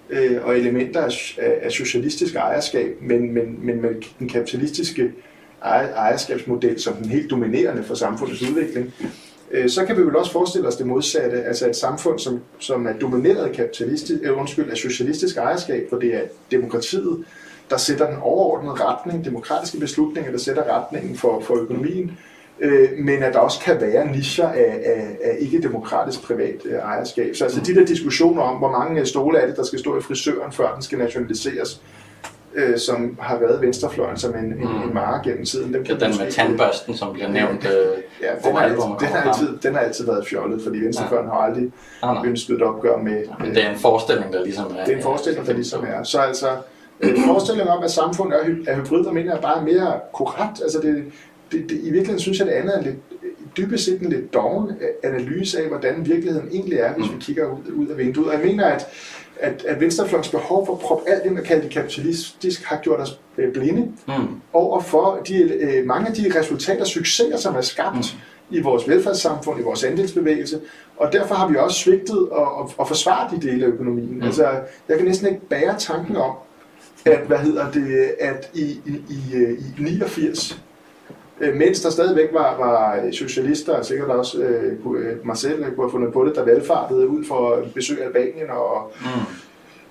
øh, 0.09 0.45
og 0.45 0.57
elementer 0.57 1.01
af, 1.01 1.35
af, 1.61 1.71
socialistisk 1.71 2.35
ejerskab, 2.35 2.97
men, 3.01 3.33
men, 3.33 3.65
men 3.65 3.81
med 3.81 3.89
den 4.19 4.29
kapitalistiske 4.29 5.11
ejer, 5.63 5.93
ejerskabsmodel 5.93 6.79
som 6.79 6.93
den 6.93 7.05
helt 7.05 7.29
dominerende 7.29 7.83
for 7.83 7.95
samfundets 7.95 8.41
udvikling, 8.41 8.93
øh, 9.51 9.69
så 9.69 9.85
kan 9.85 9.97
vi 9.97 10.01
vel 10.01 10.15
også 10.15 10.31
forestille 10.31 10.67
os 10.67 10.75
det 10.75 10.87
modsatte, 10.87 11.43
altså 11.43 11.69
et 11.69 11.75
samfund, 11.75 12.19
som, 12.19 12.39
som 12.59 12.85
er 12.85 12.93
domineret 12.93 13.45
af, 13.45 13.55
kapitalistisk, 13.55 14.19
øh, 14.23 14.39
undskyld, 14.39 14.69
af 14.69 14.77
socialistisk 14.77 15.37
ejerskab, 15.37 15.89
hvor 15.89 15.99
det 15.99 16.15
er 16.15 16.21
demokratiet, 16.51 17.25
der 17.71 17.77
sætter 17.77 18.05
den 18.07 18.17
overordnede 18.21 18.73
retning, 18.73 19.25
demokratiske 19.25 19.79
beslutninger, 19.79 20.31
der 20.31 20.37
sætter 20.39 20.63
retningen 20.77 21.17
for, 21.17 21.39
for 21.41 21.55
økonomien, 21.55 22.17
øh, 22.59 22.89
men 22.99 23.23
at 23.23 23.33
der 23.33 23.39
også 23.39 23.59
kan 23.59 23.81
være 23.81 24.07
nischer 24.11 24.47
af, 24.47 24.79
af, 24.85 25.17
af 25.23 25.35
ikke-demokratisk 25.39 26.23
privat 26.23 26.55
øh, 26.65 26.73
ejerskab. 26.79 27.35
Så 27.35 27.43
altså 27.43 27.59
de 27.61 27.75
der 27.75 27.85
diskussioner 27.85 28.41
om, 28.41 28.57
hvor 28.57 28.71
mange 28.71 28.99
øh, 29.01 29.05
stole 29.05 29.39
er 29.39 29.47
det, 29.47 29.55
der 29.57 29.63
skal 29.63 29.79
stå 29.79 29.97
i 29.97 30.01
frisøren, 30.01 30.51
før 30.51 30.73
den 30.73 30.81
skal 30.81 30.97
nationaliseres, 30.97 31.81
øh, 32.55 32.77
som 32.77 33.17
har 33.19 33.39
været 33.39 33.61
venstrefløjen 33.61 34.17
som 34.17 34.35
en, 34.35 34.45
en, 34.45 34.51
Mm. 34.57 34.87
en 34.87 34.93
mare 34.93 35.21
gennem 35.23 35.45
tiden. 35.45 35.73
Dem 35.73 35.83
Ja, 35.83 35.87
kan 35.95 35.99
den 35.99 36.17
med 36.23 36.31
tandbørsten, 36.31 36.97
som 36.97 37.13
bliver 37.13 37.29
nævnt 37.29 37.65
øh, 37.65 37.97
Ja, 38.21 38.27
den 38.49 38.55
har, 38.55 38.63
altid, 38.63 38.81
den, 38.99 39.07
har 39.07 39.21
altid, 39.31 39.57
den 39.63 39.73
har 39.75 39.81
altid 39.81 40.05
været 40.05 40.27
fjollet, 40.27 40.61
fordi 40.63 40.79
venstrefløjen 40.79 41.27
har 41.27 41.35
aldrig 41.37 41.71
Nej, 42.03 42.13
nej. 42.13 42.25
ønsket 42.25 42.55
et 42.55 42.61
opgør 42.61 42.97
med... 42.97 43.23
Men 43.39 43.55
det 43.55 43.65
er 43.65 43.69
en 43.69 43.79
forestilling, 43.79 44.33
der 44.33 44.43
ligesom 44.43 44.65
er... 44.79 44.85
Det 44.85 44.93
er 44.93 44.97
en 44.97 45.03
forestilling, 45.03 45.47
der 45.47 45.53
ligesom 45.53 45.85
er. 45.87 46.03
Så 46.03 46.19
altså, 46.19 46.47
øh, 47.03 47.17
forestillingen 47.27 47.73
om, 47.77 47.83
at 47.83 47.91
samfundet 47.91 48.39
er, 48.39 48.45
hy- 48.45 48.63
er 48.67 48.75
hybrid, 48.75 49.03
der 49.03 49.11
mener 49.11 49.31
jeg 49.33 49.41
bare 49.41 49.59
er 49.59 49.63
mere 49.63 49.99
korrekt. 50.13 50.61
Altså 50.61 50.79
det, 50.81 51.03
det, 51.51 51.69
det, 51.69 51.71
I 51.77 51.83
virkeligheden 51.83 52.19
synes 52.19 52.39
jeg, 52.39 52.47
det 52.47 52.53
andet 52.53 52.77
er 52.77 52.81
lidt, 52.81 52.95
dybest 53.57 53.85
set 53.85 54.01
en 54.01 54.09
lidt 54.09 54.33
doven 54.33 54.71
analyse 55.03 55.59
af, 55.61 55.67
hvordan 55.67 56.05
virkeligheden 56.05 56.49
egentlig 56.51 56.77
er, 56.79 56.93
hvis 56.93 57.11
vi 57.11 57.15
kigger 57.19 57.45
ud, 57.45 57.71
ud 57.75 57.87
af 57.87 57.97
vinduet. 57.97 58.27
Og 58.27 58.33
jeg 58.33 58.45
mener, 58.45 58.65
at, 58.65 58.87
at, 59.39 59.65
at 59.67 59.79
venstrefløjens 59.81 60.29
behov 60.29 60.65
for 60.65 60.73
at 60.73 60.79
proppe 60.79 61.09
alt 61.09 61.23
det, 61.23 61.31
man 61.31 61.43
kalder 61.43 61.61
det 61.63 61.71
kapitalistisk, 61.71 62.63
har 62.63 62.79
gjort 62.83 62.99
os 62.99 63.19
øh, 63.37 63.53
blinde 63.53 63.81
Mm. 64.07 64.13
over 64.53 64.81
for 64.81 65.19
de, 65.27 65.41
øh, 65.43 65.85
mange 65.85 66.07
af 66.07 66.13
de 66.13 66.39
resultater 66.39 66.81
og 66.81 66.87
succeser, 66.87 67.37
som 67.37 67.55
er 67.55 67.61
skabt 67.61 67.95
mm. 68.49 68.55
i 68.57 68.61
vores 68.61 68.87
velfærdssamfund, 68.89 69.59
i 69.59 69.63
vores 69.63 69.83
andelsbevægelse. 69.83 70.59
Og 70.97 71.13
derfor 71.13 71.35
har 71.35 71.47
vi 71.49 71.55
også 71.55 71.77
svigtet 71.79 72.29
at, 72.35 72.41
at, 72.41 72.75
at 72.79 72.87
forsvare 72.87 73.29
de 73.35 73.41
dele 73.47 73.65
af 73.65 73.69
økonomien. 73.69 74.15
Mm. 74.17 74.23
Altså, 74.23 74.43
jeg 74.89 74.97
kan 74.97 75.05
næsten 75.05 75.27
ikke 75.27 75.45
bære 75.49 75.75
tanken 75.79 76.15
om, 76.15 76.31
at, 77.05 77.19
hvad 77.27 77.37
hedder 77.37 77.71
det, 77.71 78.11
at 78.19 78.49
i, 78.53 78.61
i, 78.85 78.91
i, 79.09 79.35
øh, 79.35 79.51
i 79.51 79.81
89, 79.83 80.61
øh, 81.41 81.55
mens 81.55 81.81
der 81.81 81.89
stadigvæk 81.89 82.29
var, 82.33 82.57
var 82.57 83.11
socialister, 83.11 83.73
og 83.73 83.85
sikkert 83.85 84.09
også 84.09 84.41
øh, 84.41 84.79
kunne- 84.83 84.99
øh, 84.99 85.25
mig 85.25 85.37
selv 85.37 85.63
kunne 85.63 85.83
have 85.85 85.91
fundet 85.91 86.13
på 86.13 86.25
det, 86.25 86.35
der 86.35 86.45
valgfartede 86.45 87.07
ud 87.07 87.25
for 87.25 87.53
at 87.55 87.73
besøge 87.73 88.03
Albanien 88.03 88.49
og, 88.49 88.91
Mm. 89.01 89.07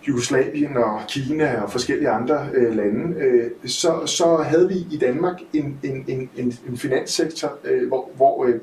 Jugoslavien 0.08 0.76
og 0.76 1.00
Kina 1.08 1.62
og 1.62 1.70
forskellige 1.72 2.08
andre 2.08 2.46
øh, 2.54 2.76
lande, 2.76 3.16
øh, 3.20 3.50
så, 3.66 4.06
så 4.06 4.36
havde 4.36 4.68
vi 4.68 4.74
i 4.74 4.98
Danmark 5.00 5.34
en, 5.52 5.78
en, 5.82 6.04
en, 6.08 6.30
en, 6.36 6.52
en 6.68 6.76
finanssektor, 6.76 7.58
øh, 7.64 7.88
hvor, 7.88 8.10
hvor 8.16 8.44
øh, 8.44 8.54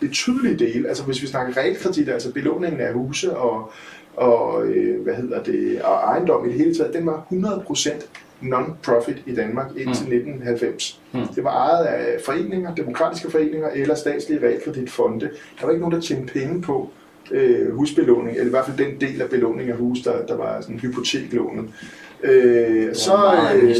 betydelige 0.00 0.58
dele, 0.58 0.88
altså 0.88 1.04
hvis 1.04 1.22
vi 1.22 1.26
snakker 1.26 1.56
realkredit, 1.56 2.08
altså 2.08 2.32
belåningen 2.32 2.80
af 2.80 2.92
huse 2.92 3.36
og, 3.36 3.70
og 4.16 4.64
øh, 4.66 5.02
hvad 5.02 5.14
hedder 5.14 5.42
det, 5.42 5.82
og 5.82 5.94
ejendom 5.94 6.44
i 6.44 6.48
det 6.48 6.58
hele 6.58 6.74
taget, 6.74 6.94
den 6.94 7.06
var 7.06 7.26
100% 7.32 8.06
non-profit 8.42 9.22
i 9.26 9.34
Danmark 9.34 9.66
indtil 9.76 10.06
Mm. 10.06 10.12
1990. 10.12 11.00
Mm. 11.12 11.20
Det 11.34 11.44
var 11.44 11.50
ejet 11.50 11.84
af 11.84 12.20
foreninger, 12.24 12.74
demokratiske 12.74 13.30
foreninger 13.30 13.68
eller 13.74 13.94
statslige 13.94 14.46
realkreditfonde. 14.46 15.30
Der 15.60 15.66
var 15.66 15.70
ikke 15.70 15.80
nogen, 15.80 15.94
der 15.94 16.00
tjente 16.00 16.32
penge 16.32 16.62
på 16.62 16.90
øh, 17.30 17.74
husbelåning, 17.74 18.36
eller 18.36 18.46
i 18.46 18.50
hvert 18.50 18.64
fald 18.66 18.76
den 18.76 19.00
del 19.00 19.22
af 19.22 19.28
belåning 19.30 19.70
af 19.70 19.76
hus, 19.76 19.98
der, 20.00 20.26
der 20.28 20.36
var 20.36 20.60
sådan 20.60 20.78
hypoteklånet. 20.78 21.64
Øh, 22.22 22.94
Så, 22.94 23.12
øh, 23.62 23.74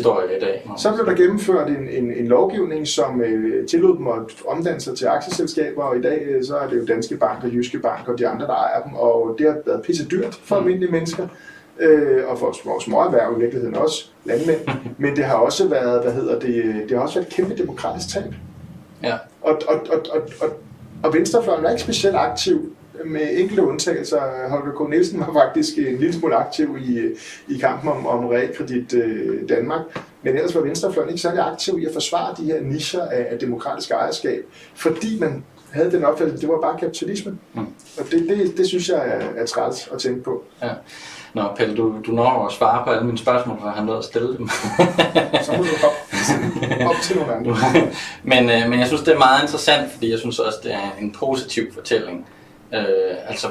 så 0.77 0.93
blev 0.95 1.07
der 1.07 1.15
gennemført 1.23 1.69
en, 1.69 1.89
en, 1.89 2.13
en 2.13 2.27
lovgivning, 2.29 2.87
som 2.89 3.21
øh, 3.23 3.67
tillod 3.69 3.99
dem 3.99 4.07
at 4.07 4.23
omdanne 4.47 4.81
sig 4.81 4.97
til 4.97 5.07
aktieselskaber, 5.07 5.83
og 5.83 5.97
i 5.99 6.01
dag 6.03 6.23
øh, 6.29 6.45
så 6.45 6.57
er 6.57 6.69
det 6.69 6.77
jo 6.77 6.85
Danske 6.85 7.17
Bank 7.17 7.45
og 7.45 7.51
Jyske 7.55 7.79
Bank 7.79 8.09
og 8.09 8.19
de 8.19 8.29
andre, 8.29 8.47
der 8.47 8.53
ejer 8.55 8.83
dem, 8.83 8.95
og 8.95 9.37
det 9.39 9.47
har 9.47 9.57
været 9.67 9.83
pisse 9.83 10.07
dyrt 10.07 10.41
for 10.45 10.57
Mm. 10.57 10.63
almindelige 10.63 10.93
mennesker, 10.93 11.27
øh, 11.81 12.19
og 12.29 12.39
for 12.39 12.53
små, 12.63 12.81
små 12.81 13.01
erhverv 13.01 13.35
i 13.37 13.41
virkeligheden 13.41 13.77
også, 13.77 14.11
landmænd, 14.25 14.61
men 14.99 15.17
det 15.17 15.25
har 15.25 15.35
også 15.35 15.69
været, 15.69 16.03
hvad 16.03 16.13
hedder 16.13 16.39
det, 16.39 16.75
det 16.89 16.91
har 16.97 16.99
også 17.05 17.15
været 17.15 17.27
et 17.29 17.35
kæmpe 17.35 17.57
demokratisk 17.57 18.15
tab. 18.15 18.33
Ja. 19.03 19.15
Og, 19.43 19.59
og, 19.69 19.75
og, 19.91 20.01
og, 20.13 20.23
og, 20.41 20.49
og 21.03 21.15
Venstrefløjen 21.15 21.65
er 21.65 21.71
ikke 21.71 21.83
specielt 21.83 22.17
aktiv 22.17 22.73
med 23.05 23.29
enkelte 23.33 23.63
undtagelser. 23.63 24.49
Holger 24.49 24.87
K. 24.87 24.91
Nielsen 24.91 25.21
var 25.21 25.33
faktisk 25.33 25.79
en 25.79 25.99
lille 25.99 26.13
smule 26.13 26.37
aktiv 26.37 26.77
i, 26.81 27.01
i 27.55 27.59
kampen 27.59 27.91
om, 27.91 28.07
om 28.07 28.27
realkredit 28.27 28.95
øh, 28.95 29.49
Danmark. 29.49 29.81
Men 30.23 30.37
ellers 30.37 30.55
var 30.55 30.61
Venstrefløjen 30.61 31.11
ikke 31.11 31.23
særlig 31.23 31.47
aktiv 31.47 31.79
i 31.79 31.85
at 31.85 31.93
forsvare 31.93 32.35
de 32.39 32.45
her 32.45 32.61
nischer 32.61 33.03
af, 33.03 33.27
af 33.31 33.39
demokratisk 33.39 33.91
ejerskab, 33.91 34.45
fordi 34.75 35.19
man 35.21 35.45
havde 35.71 35.91
den 35.91 36.05
opfattelse, 36.05 36.35
at 36.35 36.41
det 36.41 36.49
var 36.49 36.61
bare 36.61 36.79
kapitalisme. 36.79 37.39
Mm. 37.55 37.67
Og 37.99 38.05
det, 38.11 38.29
det, 38.29 38.57
det 38.57 38.67
synes 38.67 38.89
jeg 38.89 38.99
er, 38.99 39.43
er 39.43 39.47
træls 39.47 39.89
at 39.93 39.99
tænke 39.99 40.23
på. 40.23 40.45
Ja. 40.63 40.71
Nå, 41.35 41.43
Pelle, 41.57 41.77
du, 41.77 41.95
du 42.07 42.13
når 42.13 42.47
at 42.47 42.53
svare 42.53 42.85
på 42.85 42.91
alle 42.91 43.07
mine 43.07 43.19
spørgsmål, 43.19 43.59
for 43.61 43.69
han 43.69 43.85
nåede 43.85 43.99
at 43.99 44.05
stille 44.05 44.37
dem. 44.39 44.49
Så 45.45 45.53
må 45.57 45.63
du 45.63 45.69
hoppe 45.83 46.87
op 46.87 46.95
til 47.03 47.17
nogle 47.17 47.35
andre. 47.35 47.57
men, 48.33 48.51
øh, 48.51 48.71
men 48.71 48.79
jeg 48.79 48.87
synes, 48.87 49.03
det 49.03 49.15
er 49.15 49.19
meget 49.19 49.43
interessant, 49.43 49.93
fordi 49.93 50.11
jeg 50.11 50.19
synes 50.19 50.39
også, 50.39 50.59
det 50.63 50.75
er 50.75 50.97
en 51.01 51.13
positiv 51.19 51.73
fortælling. 51.75 52.27
Øh, 52.75 53.29
altså, 53.29 53.49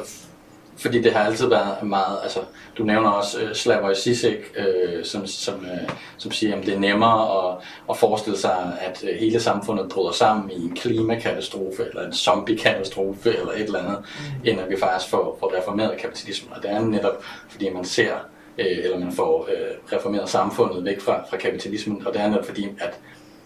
fordi 0.77 1.01
det 1.01 1.13
har 1.13 1.23
altid 1.23 1.47
været 1.49 1.83
meget, 1.83 2.19
altså, 2.23 2.39
du 2.77 2.83
nævner 2.83 3.09
også 3.09 3.41
øh, 3.41 3.55
Slavoj 3.55 3.93
Zizek, 3.93 4.37
øh, 4.57 5.05
som, 5.05 5.27
som, 5.27 5.65
øh, 5.65 5.89
som 6.17 6.31
siger, 6.31 6.55
at 6.55 6.65
det 6.65 6.73
er 6.73 6.79
nemmere 6.79 7.51
at, 7.51 7.57
at 7.89 7.97
forestille 7.97 8.37
sig, 8.37 8.77
at 8.81 9.03
øh, 9.03 9.19
hele 9.19 9.39
samfundet 9.39 9.89
bryder 9.89 10.11
sammen 10.11 10.51
i 10.51 10.55
en 10.55 10.75
klimakatastrofe, 10.75 11.85
eller 11.89 12.05
en 12.05 12.13
zombie-katastrofe, 12.13 13.29
eller 13.29 13.51
et 13.51 13.61
eller 13.61 13.79
andet, 13.79 13.97
mm. 13.99 14.49
end 14.49 14.61
at 14.61 14.69
vi 14.69 14.77
faktisk 14.79 15.09
får, 15.09 15.37
får 15.39 15.57
reformeret 15.57 15.97
kapitalismen. 15.97 16.53
Og 16.55 16.63
det 16.63 16.71
er 16.71 16.79
netop, 16.79 17.23
fordi 17.49 17.69
man 17.69 17.85
ser, 17.85 18.13
øh, 18.57 18.77
eller 18.83 18.99
man 18.99 19.11
får 19.11 19.49
øh, 19.51 19.97
reformeret 19.97 20.29
samfundet 20.29 20.85
væk 20.85 21.01
fra, 21.01 21.25
fra 21.29 21.37
kapitalismen, 21.37 22.07
og 22.07 22.13
det 22.13 22.21
er 22.21 22.27
netop 22.27 22.45
fordi, 22.45 22.67
at, 22.79 22.99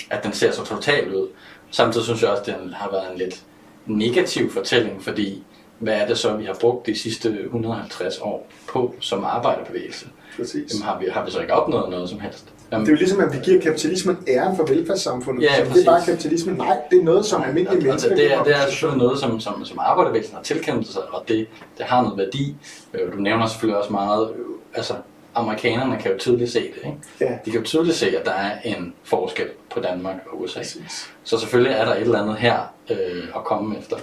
at 0.09 0.23
den 0.23 0.33
ser 0.33 0.51
så 0.51 0.65
totalt 0.65 1.13
ud. 1.13 1.27
Samtidig 1.71 2.05
synes 2.05 2.21
jeg 2.21 2.29
også, 2.29 2.51
at 2.51 2.59
den 2.59 2.73
har 2.73 2.91
været 2.91 3.11
en 3.11 3.17
lidt 3.17 3.43
negativ 3.85 4.51
fortælling, 4.51 5.03
fordi 5.03 5.43
hvad 5.83 5.93
er 5.93 6.07
det 6.07 6.17
så, 6.17 6.33
vi 6.35 6.45
har 6.45 6.53
brugt 6.61 6.85
de 6.85 6.99
sidste 6.99 7.29
150 7.43 8.17
år 8.21 8.47
på 8.69 8.93
som 8.99 9.23
arbejderbevægelse? 9.25 10.05
Præcis. 10.37 10.73
Jamen, 10.73 10.83
har, 10.85 10.99
vi, 10.99 11.05
har 11.11 11.25
vi 11.25 11.31
så 11.31 11.39
ikke 11.41 11.53
opnået 11.53 11.89
noget 11.89 12.09
som 12.09 12.19
helst? 12.19 12.45
Jamen, 12.71 12.85
Det 12.85 12.91
er 12.91 12.95
jo 12.95 12.99
ligesom, 12.99 13.19
at 13.19 13.33
vi 13.33 13.37
giver 13.43 13.61
kapitalismen 13.61 14.17
æren 14.27 14.55
for 14.55 14.65
velfærdssamfundet. 14.65 15.43
Ja, 15.43 15.65
det 15.73 15.81
er 15.81 15.85
bare 15.85 16.01
kapitalismen. 16.05 16.55
Nej, 16.55 16.77
det 16.91 16.99
er 16.99 17.03
noget, 17.03 17.25
som 17.25 17.43
almindelige 17.43 17.69
og, 17.71 17.77
og 17.81 17.83
mennesker... 17.83 18.09
det, 18.09 18.17
det, 18.17 18.33
er, 18.33 18.43
det 18.43 18.55
er 18.55 18.65
selvfølgelig 18.69 19.03
noget, 19.03 19.19
som, 19.19 19.39
som, 19.39 19.65
som 19.65 19.79
arbejderbevægelsen 19.79 20.35
har 20.35 20.43
tilkæmpet 20.43 20.87
sig, 20.87 21.01
og 21.11 21.23
det, 21.27 21.47
det 21.77 21.85
har 21.85 22.01
noget 22.01 22.17
værdi. 22.17 22.55
Øh, 22.93 23.13
Du 23.13 23.17
nævner 23.17 23.47
selvfølgelig 23.47 23.77
også 23.79 23.91
meget, 23.91 24.29
øh, 24.31 24.45
altså 24.73 24.93
amerikanerne 25.35 25.97
kan 26.01 26.11
jo 26.11 26.17
tydeligt 26.17 26.51
se 26.51 26.59
det, 26.59 26.77
ikke? 26.85 26.97
Ja, 27.21 27.37
De 27.45 27.51
kan 27.51 27.59
jo 27.59 27.65
tydeligt 27.65 27.97
se, 27.97 28.17
at 28.17 28.25
der 28.25 28.31
er 28.31 28.51
en 28.63 28.93
forskel 29.03 29.47
på 29.73 29.79
Danmark 29.79 30.15
og 30.31 30.41
USA. 30.41 30.59
præcis. 30.59 31.09
Så 31.23 31.39
selvfølgelig 31.39 31.73
er 31.73 31.85
der 31.85 31.95
et 31.95 32.01
eller 32.01 32.21
andet 32.21 32.35
her 32.35 32.73
øh, 32.89 33.23
at 33.35 33.43
komme 33.43 33.77
efter. 33.79 33.97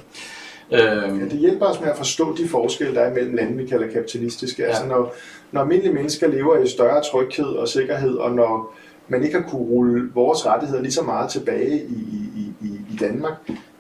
Øh, 0.73 1.21
Ja, 1.21 1.25
det 1.25 1.39
hjælper 1.39 1.67
os 1.67 1.81
med 1.81 1.89
at 1.89 1.97
forstå 1.97 2.37
de 2.37 2.49
forskelle, 2.49 2.95
der 2.95 3.01
er 3.01 3.15
mellem 3.15 3.35
lande, 3.35 3.57
vi 3.57 3.67
kalder 3.67 3.87
kapitalistiske. 3.93 4.63
Ja. 4.63 4.69
Altså 4.69 4.87
når, 4.87 5.15
når 5.53 5.61
almindelige 5.61 5.95
mennesker 5.95 6.29
lever 6.29 6.59
i 6.59 6.69
større 6.69 7.03
tryghed 7.03 7.47
og 7.47 7.69
sikkerhed, 7.69 8.15
og 8.15 8.33
når 8.33 8.75
man 9.09 9.25
ikke 9.25 9.41
har 9.41 9.49
kunne 9.49 9.63
rulle 9.63 10.11
vores 10.15 10.47
rettigheder 10.47 10.83
lige 10.83 10.93
så 10.93 11.03
meget 11.03 11.31
tilbage 11.31 11.79
i, 11.79 12.03
i, 12.37 12.53
i, 12.61 12.69
i 12.93 12.97
Danmark, 13.01 13.33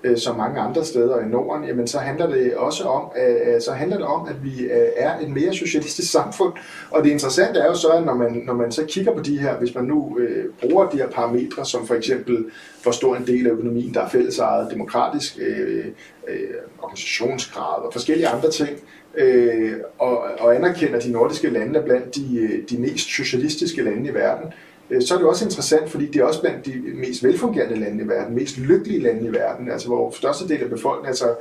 øh, 0.04 0.18
som 0.18 0.36
mange 0.36 0.60
andre 0.60 0.84
steder 0.84 1.20
i 1.20 1.24
Norden, 1.24 1.64
jamen 1.64 1.86
så 1.86 1.98
handler 1.98 2.26
det 2.26 2.54
også 2.56 2.84
om, 2.84 3.10
øh, 3.22 3.54
øh, 3.54 3.60
så 3.60 3.72
handler 3.72 3.96
det 3.96 4.06
om, 4.06 4.28
at 4.28 4.44
vi 4.44 4.62
øh, 4.62 4.88
er 4.96 5.18
et 5.18 5.30
mere 5.30 5.54
socialistisk 5.54 6.12
samfund. 6.12 6.52
Og 6.90 7.04
det 7.04 7.10
interessante 7.10 7.60
er 7.60 7.66
jo 7.66 7.74
så, 7.74 7.88
at 7.88 8.04
når 8.04 8.14
man, 8.14 8.42
når 8.46 8.54
man 8.54 8.72
så 8.72 8.84
kigger 8.84 9.14
på 9.14 9.22
de 9.22 9.38
her, 9.38 9.56
hvis 9.56 9.74
man 9.74 9.84
nu 9.84 10.18
øh, 10.18 10.44
bruger 10.60 10.88
de 10.90 10.96
her 10.96 11.08
parametre, 11.08 11.64
som 11.64 11.86
for 11.86 11.94
eksempel, 11.94 12.44
hvor 12.82 12.92
stor 12.92 13.16
en 13.16 13.26
del 13.26 13.46
af 13.46 13.50
økonomien, 13.50 13.94
der 13.94 14.00
er 14.00 14.08
fællesejet, 14.08 14.70
demokratisk 14.70 15.38
øh, 15.40 15.84
øh, 16.28 16.38
organisationsgrad 16.78 17.82
og 17.82 17.92
forskellige 17.92 18.28
andre 18.28 18.50
ting, 18.50 18.70
øh, 19.14 19.72
og, 19.98 20.22
og 20.38 20.56
anerkender 20.56 21.00
de 21.00 21.12
nordiske 21.12 21.50
lande 21.50 21.82
blandt 21.82 22.14
de, 22.14 22.38
øh, 22.38 22.68
de 22.70 22.78
mest 22.78 23.08
socialistiske 23.08 23.82
lande 23.82 24.10
i 24.10 24.14
verden, 24.14 24.46
øh, 24.46 24.69
så 25.06 25.14
er 25.14 25.18
det 25.18 25.26
også 25.26 25.44
interessant, 25.44 25.90
fordi 25.90 26.06
det 26.06 26.16
er 26.20 26.24
også 26.24 26.40
blandt 26.40 26.66
de 26.66 26.72
mest 26.94 27.24
velfungerende 27.24 27.80
lande 27.80 28.04
i 28.04 28.08
verden, 28.08 28.34
mest 28.34 28.58
lykkelige 28.58 29.02
lande 29.02 29.28
i 29.28 29.32
verden, 29.32 29.70
altså 29.70 29.88
hvor 29.88 30.10
størstedelen 30.16 30.64
af 30.64 30.70
befolkningen, 30.70 31.08
altså 31.08 31.34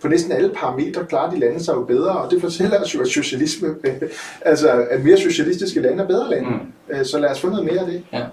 på 0.00 0.08
næsten 0.08 0.32
alle 0.32 0.50
parametre 0.54 1.04
klarer 1.04 1.30
de 1.30 1.38
lande 1.38 1.64
sig 1.64 1.74
jo 1.74 1.84
bedre, 1.84 2.10
og 2.10 2.30
det 2.30 2.40
fortæller 2.40 2.82
os 2.82 2.94
jo, 2.94 3.00
at 3.00 3.08
socialisme, 3.08 3.74
altså 4.50 4.86
at 4.90 5.04
mere 5.04 5.18
socialistiske 5.18 5.80
lande 5.80 6.02
er 6.02 6.06
bedre 6.06 6.30
lande. 6.30 6.50
Mm. 6.50 7.04
Så 7.04 7.18
lad 7.18 7.30
os 7.30 7.40
få 7.40 7.48
noget 7.48 7.64
mere 7.64 7.78
af 7.78 7.86
det. 7.86 8.02
Ja. 8.12 8.24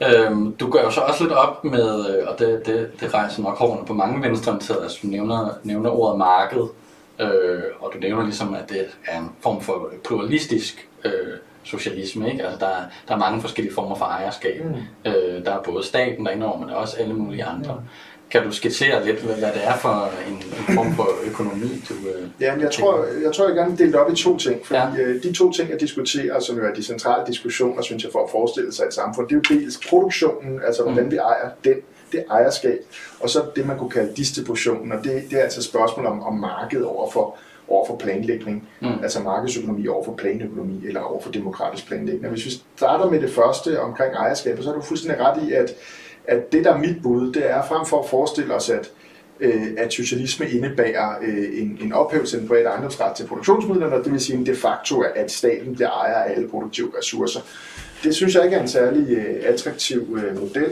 Øhm, 0.00 0.52
du 0.52 0.70
gør 0.70 0.82
jo 0.82 0.90
så 0.90 1.00
også 1.00 1.24
lidt 1.24 1.32
op 1.32 1.64
med, 1.64 1.88
og 2.26 2.38
det, 2.38 2.66
det, 2.66 2.90
det 3.00 3.14
rejser 3.14 3.42
nok 3.42 3.58
hårene 3.58 3.86
på 3.86 3.94
mange 3.94 4.28
venstreorienterede, 4.28 4.82
altså 4.82 4.98
du 5.02 5.06
nævner, 5.06 5.58
nævner 5.62 5.90
ordet 5.90 6.18
marked, 6.18 6.62
øh, 7.20 7.62
og 7.80 7.92
du 7.94 7.98
nævner 7.98 8.24
ligesom, 8.24 8.54
at 8.54 8.70
det 8.70 8.86
er 9.06 9.18
en 9.18 9.30
form 9.40 9.60
for 9.60 9.90
pluralistisk 10.04 10.88
øh, 11.04 11.12
socialisme. 11.64 12.30
Ikke? 12.30 12.42
Altså, 12.42 12.58
der, 12.58 12.66
er, 12.66 12.82
der 13.08 13.14
er 13.14 13.18
mange 13.18 13.40
forskellige 13.40 13.74
former 13.74 13.94
for 13.94 14.04
ejerskab. 14.04 14.64
Mm. 14.64 15.10
Øh, 15.10 15.44
der 15.44 15.52
er 15.52 15.62
både 15.62 15.84
staten 15.84 16.26
derinde 16.26 16.46
men 16.60 16.68
der 16.68 16.74
er 16.74 16.78
også 16.78 16.96
alle 16.96 17.14
mulige 17.14 17.44
andre. 17.44 17.74
Mm. 17.74 17.88
Kan 18.30 18.42
du 18.42 18.52
skitsere 18.52 19.06
lidt, 19.06 19.20
hvad 19.20 19.36
det 19.36 19.64
er 19.64 19.76
for 19.76 20.10
en, 20.28 20.34
en 20.34 20.74
form 20.74 20.94
for 20.94 21.08
økonomi, 21.24 21.84
du 21.88 21.94
øh, 21.94 22.28
Ja, 22.40 22.54
jeg 22.60 22.70
tror, 22.70 23.04
jeg 23.24 23.32
tror, 23.32 23.46
jeg 23.46 23.56
gerne 23.56 23.76
dele 23.78 24.00
op 24.00 24.12
i 24.12 24.16
to 24.16 24.36
ting. 24.36 24.66
Fordi 24.66 24.80
ja. 24.80 25.02
Øh, 25.02 25.22
de 25.22 25.32
to 25.32 25.52
ting, 25.52 25.70
jeg 25.70 25.80
diskuterer, 25.80 26.40
som 26.40 26.56
jo 26.56 26.64
er 26.64 26.74
de 26.74 26.82
centrale 26.82 27.24
diskussioner, 27.26 27.82
synes 27.82 28.04
jeg, 28.04 28.12
for 28.12 28.24
at 28.24 28.30
forestille 28.30 28.72
sig 28.72 28.84
et 28.86 28.94
samfund, 28.94 29.28
det 29.28 29.34
er 29.34 29.40
jo 29.48 29.60
dels 29.60 29.80
produktionen, 29.88 30.60
altså 30.66 30.82
hvordan 30.82 31.04
mm. 31.04 31.10
vi 31.10 31.16
ejer 31.16 31.50
den, 31.64 31.74
det 32.12 32.24
ejerskab, 32.30 32.78
og 33.20 33.30
så 33.30 33.42
det, 33.56 33.66
man 33.66 33.78
kunne 33.78 33.90
kalde 33.90 34.12
distributionen, 34.16 34.92
og 34.92 35.04
det, 35.04 35.22
det 35.30 35.38
er 35.38 35.42
altså 35.42 35.60
et 35.60 35.64
spørgsmål 35.64 36.06
om, 36.06 36.22
om 36.22 36.34
markedet 36.34 36.86
over 36.86 37.10
for 37.10 37.36
over 37.68 37.86
for 37.86 37.96
planlægning, 37.96 38.68
mm. 38.80 38.88
altså 39.02 39.20
markedsøkonomi 39.20 39.86
over 39.88 40.04
for 40.04 40.14
planøkonomi 40.14 40.86
eller 40.86 41.00
over 41.00 41.20
for 41.22 41.30
demokratisk 41.30 41.86
planlægning. 41.86 42.24
Og 42.24 42.30
hvis 42.30 42.44
vi 42.44 42.50
starter 42.76 43.10
med 43.10 43.20
det 43.20 43.30
første 43.30 43.80
omkring 43.80 44.14
ejerskab, 44.14 44.62
så 44.62 44.70
er 44.70 44.74
du 44.74 44.80
fuldstændig 44.80 45.20
ret 45.20 45.48
i, 45.48 45.52
at, 45.52 45.74
at 46.24 46.52
det, 46.52 46.64
der 46.64 46.74
er 46.74 46.78
mit 46.78 47.02
bud, 47.02 47.32
det 47.32 47.50
er 47.50 47.62
frem 47.62 47.86
for 47.86 47.98
at 48.02 48.08
forestille 48.08 48.54
os, 48.54 48.70
at 48.70 48.90
øh, 49.40 49.66
at 49.76 49.92
socialisme 49.92 50.50
indebærer 50.50 51.18
øh, 51.22 51.62
en, 51.62 51.78
en 51.80 51.92
ophævelse 51.92 52.36
af 52.36 52.40
den 52.40 52.48
private 52.48 52.68
ejendomsret 52.68 53.16
til 53.16 53.26
produktionsmidlerne, 53.26 53.96
og 53.96 54.04
det 54.04 54.12
vil 54.12 54.20
sige 54.20 54.38
en 54.38 54.46
de 54.46 54.54
facto, 54.54 55.00
at 55.00 55.30
staten 55.30 55.74
bliver 55.74 55.90
ejer 55.90 56.14
af 56.14 56.32
alle 56.32 56.48
produktive 56.48 56.92
ressourcer. 56.98 57.40
Det 58.04 58.14
synes 58.14 58.34
jeg 58.34 58.44
ikke 58.44 58.56
er 58.56 58.62
en 58.62 58.68
særlig 58.68 59.10
øh, 59.10 59.36
attraktiv 59.42 60.18
øh, 60.22 60.40
model. 60.40 60.70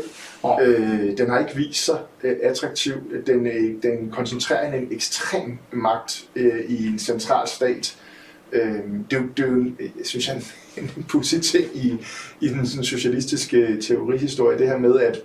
Øh, 0.63 1.19
den 1.19 1.31
har 1.31 1.39
ikke 1.39 1.57
vist 1.57 1.85
sig 1.85 1.99
øh, 2.23 2.37
attraktiv. 2.43 2.95
Den, 3.27 3.47
øh, 3.47 3.83
den 3.83 4.11
koncentrerer 4.11 4.75
en 4.75 4.89
ekstrem 4.91 5.59
magt 5.73 6.25
øh, 6.37 6.61
i 6.69 6.87
en 6.87 6.99
central 6.99 7.49
stat. 7.49 7.97
Øh, 8.53 8.79
det, 9.11 9.23
det 9.37 9.45
er 9.45 9.49
jo, 9.49 9.65
synes 10.05 10.29
jeg, 10.29 10.37
en, 10.37 10.43
en 10.97 11.05
pudsig 11.09 11.43
ting 11.43 11.65
i, 11.75 11.97
i 12.41 12.49
den 12.49 12.67
sådan, 12.67 12.85
socialistiske 12.85 13.77
teorihistorie, 13.81 14.59
det 14.59 14.69
her 14.69 14.79
med, 14.79 15.01
at 15.01 15.23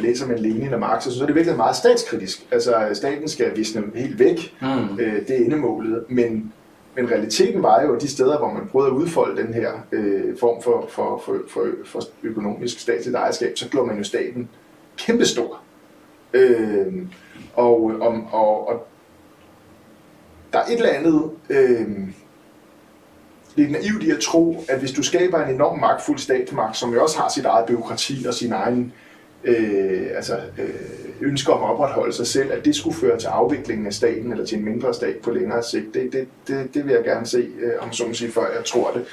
læser 0.00 0.26
man 0.26 0.38
Lenin 0.38 0.72
og 0.72 0.80
Marx, 0.80 1.02
så 1.04 1.22
er 1.22 1.26
det 1.26 1.34
virkelig 1.34 1.56
meget 1.56 1.76
statskritisk. 1.76 2.46
Altså, 2.50 2.88
staten 2.92 3.28
skal 3.28 3.56
visne 3.56 3.82
helt 3.94 4.18
væk. 4.18 4.54
Mm. 4.62 5.00
Øh, 5.00 5.28
det 5.28 5.30
er 5.30 5.44
endemålet. 5.44 6.04
Men 6.08 6.52
men 6.96 7.10
realiteten 7.10 7.62
var 7.62 7.82
jo, 7.82 7.94
at 7.94 8.02
de 8.02 8.08
steder, 8.08 8.38
hvor 8.38 8.52
man 8.52 8.68
prøvede 8.68 8.90
at 8.90 8.96
udfolde 8.96 9.42
den 9.42 9.54
her 9.54 9.72
øh, 9.92 10.38
form 10.40 10.62
for, 10.62 10.86
for, 10.88 11.22
for, 11.24 11.38
for, 11.48 11.66
for 11.84 12.00
økonomisk 12.22 12.80
statsligt 12.80 13.16
ejerskab, 13.16 13.58
så 13.58 13.68
gjorde 13.68 13.86
man 13.86 13.98
jo 13.98 14.04
staten 14.04 14.48
kæmpestor. 14.96 15.60
Øh, 16.32 17.06
og, 17.54 17.92
og, 18.00 18.28
og, 18.32 18.68
og 18.68 18.86
der 20.52 20.58
er 20.58 20.66
et 20.66 20.72
eller 20.72 20.88
andet 20.88 21.30
øh, 21.50 21.88
lidt 23.56 23.70
naivt 23.70 24.02
i 24.02 24.10
at 24.10 24.20
tro, 24.20 24.64
at 24.68 24.78
hvis 24.78 24.92
du 24.92 25.02
skaber 25.02 25.44
en 25.44 25.54
enorm 25.54 25.78
magtfuld 25.78 26.18
statsmagt, 26.18 26.76
som 26.76 26.94
jo 26.94 27.02
også 27.02 27.18
har 27.18 27.28
sit 27.28 27.44
eget 27.44 27.66
byråkrati 27.66 28.24
og 28.28 28.34
sin 28.34 28.52
egen 28.52 28.92
øh, 29.44 30.06
altså, 30.14 30.40
øh, 30.58 31.09
ønsker 31.20 31.52
om 31.52 31.62
at 31.64 31.70
opretholde 31.70 32.12
sig 32.12 32.26
selv, 32.26 32.52
at 32.52 32.64
det 32.64 32.76
skulle 32.76 32.96
føre 32.96 33.18
til 33.18 33.26
afviklingen 33.26 33.86
af 33.86 33.92
staten 33.92 34.32
eller 34.32 34.46
til 34.46 34.58
en 34.58 34.64
mindre 34.64 34.94
stat 34.94 35.16
på 35.16 35.30
længere 35.30 35.62
sigt, 35.62 35.94
det, 35.94 36.12
det, 36.12 36.28
det, 36.48 36.74
det 36.74 36.86
vil 36.86 36.92
jeg 36.92 37.04
gerne 37.04 37.26
se, 37.26 37.48
øh, 37.60 37.72
om 37.80 37.92
så 37.92 38.04
sige, 38.12 38.30
før 38.30 38.52
jeg 38.56 38.64
tror 38.64 38.90
det. 38.90 39.04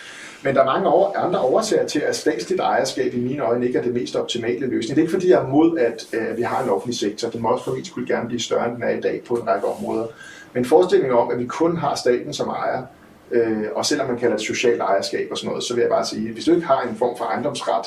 Men 0.44 0.56
der 0.56 0.62
er 0.62 0.66
mange 0.66 0.88
over, 0.88 1.14
andre 1.14 1.40
årsager 1.40 1.88
til, 1.88 2.00
at 2.00 2.16
statsligt 2.16 2.62
ejerskab 2.62 3.14
i 3.14 3.20
mine 3.20 3.44
øjne 3.44 3.68
ikke 3.68 3.80
er 3.80 3.84
det 3.84 3.94
mest 3.94 4.16
optimale 4.16 4.68
løsning. 4.68 4.96
Det 4.96 5.02
er 5.02 5.06
ikke 5.06 5.12
fordi, 5.12 5.30
jeg 5.30 5.42
er 5.42 5.48
mod, 5.48 5.78
at 5.78 6.06
øh, 6.14 6.38
vi 6.38 6.42
har 6.42 6.64
en 6.64 6.70
offentlig 6.70 7.00
sektor. 7.00 7.30
Den 7.30 7.42
må 7.42 7.50
også 7.50 7.66
for 7.66 7.72
min 7.72 7.86
skyld 7.86 8.08
gerne 8.08 8.28
blive 8.28 8.42
større, 8.42 8.68
end 8.68 8.76
den 8.76 8.84
er 8.84 8.90
i 8.90 9.02
dag 9.02 9.22
på 9.28 9.34
en 9.34 9.48
række 9.48 9.68
områder. 9.68 10.08
Men 10.54 10.66
forestillingen 10.66 11.18
om, 11.18 11.32
at 11.32 11.40
vi 11.40 11.46
kun 11.46 11.78
har 11.78 11.96
staten 11.96 12.34
som 12.34 12.48
ejer, 12.48 12.84
øh, 13.32 13.64
og 13.76 13.86
selvom 13.86 14.08
man 14.08 14.18
kalder 14.18 14.38
det 14.38 14.46
socialt 14.46 14.82
ejerskab 14.82 15.28
og 15.32 15.38
sådan 15.38 15.50
noget, 15.50 15.64
så 15.64 15.74
vil 15.74 15.82
jeg 15.82 15.90
bare 15.90 16.06
sige, 16.06 16.28
at 16.28 16.34
hvis 16.34 16.46
du 16.46 16.54
ikke 16.54 16.68
har 16.68 16.82
en 16.82 16.96
form 16.96 17.18
for 17.18 17.26
ejendomsret, 17.26 17.86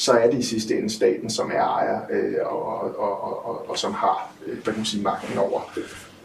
så 0.00 0.12
er 0.12 0.30
det 0.30 0.38
i 0.38 0.42
sidste 0.42 0.78
ende 0.78 0.90
staten, 0.90 1.30
som 1.30 1.50
er 1.54 1.64
ejer 1.64 2.00
øh, 2.10 2.34
og, 2.46 2.62
og, 2.66 2.98
og, 2.98 3.46
og, 3.46 3.70
og 3.70 3.78
som 3.78 3.94
har 3.94 4.32
øh, 4.46 4.54
hvad 4.54 4.64
kan 4.64 4.76
man 4.76 4.84
sige, 4.84 5.02
magten 5.02 5.38
over, 5.38 5.60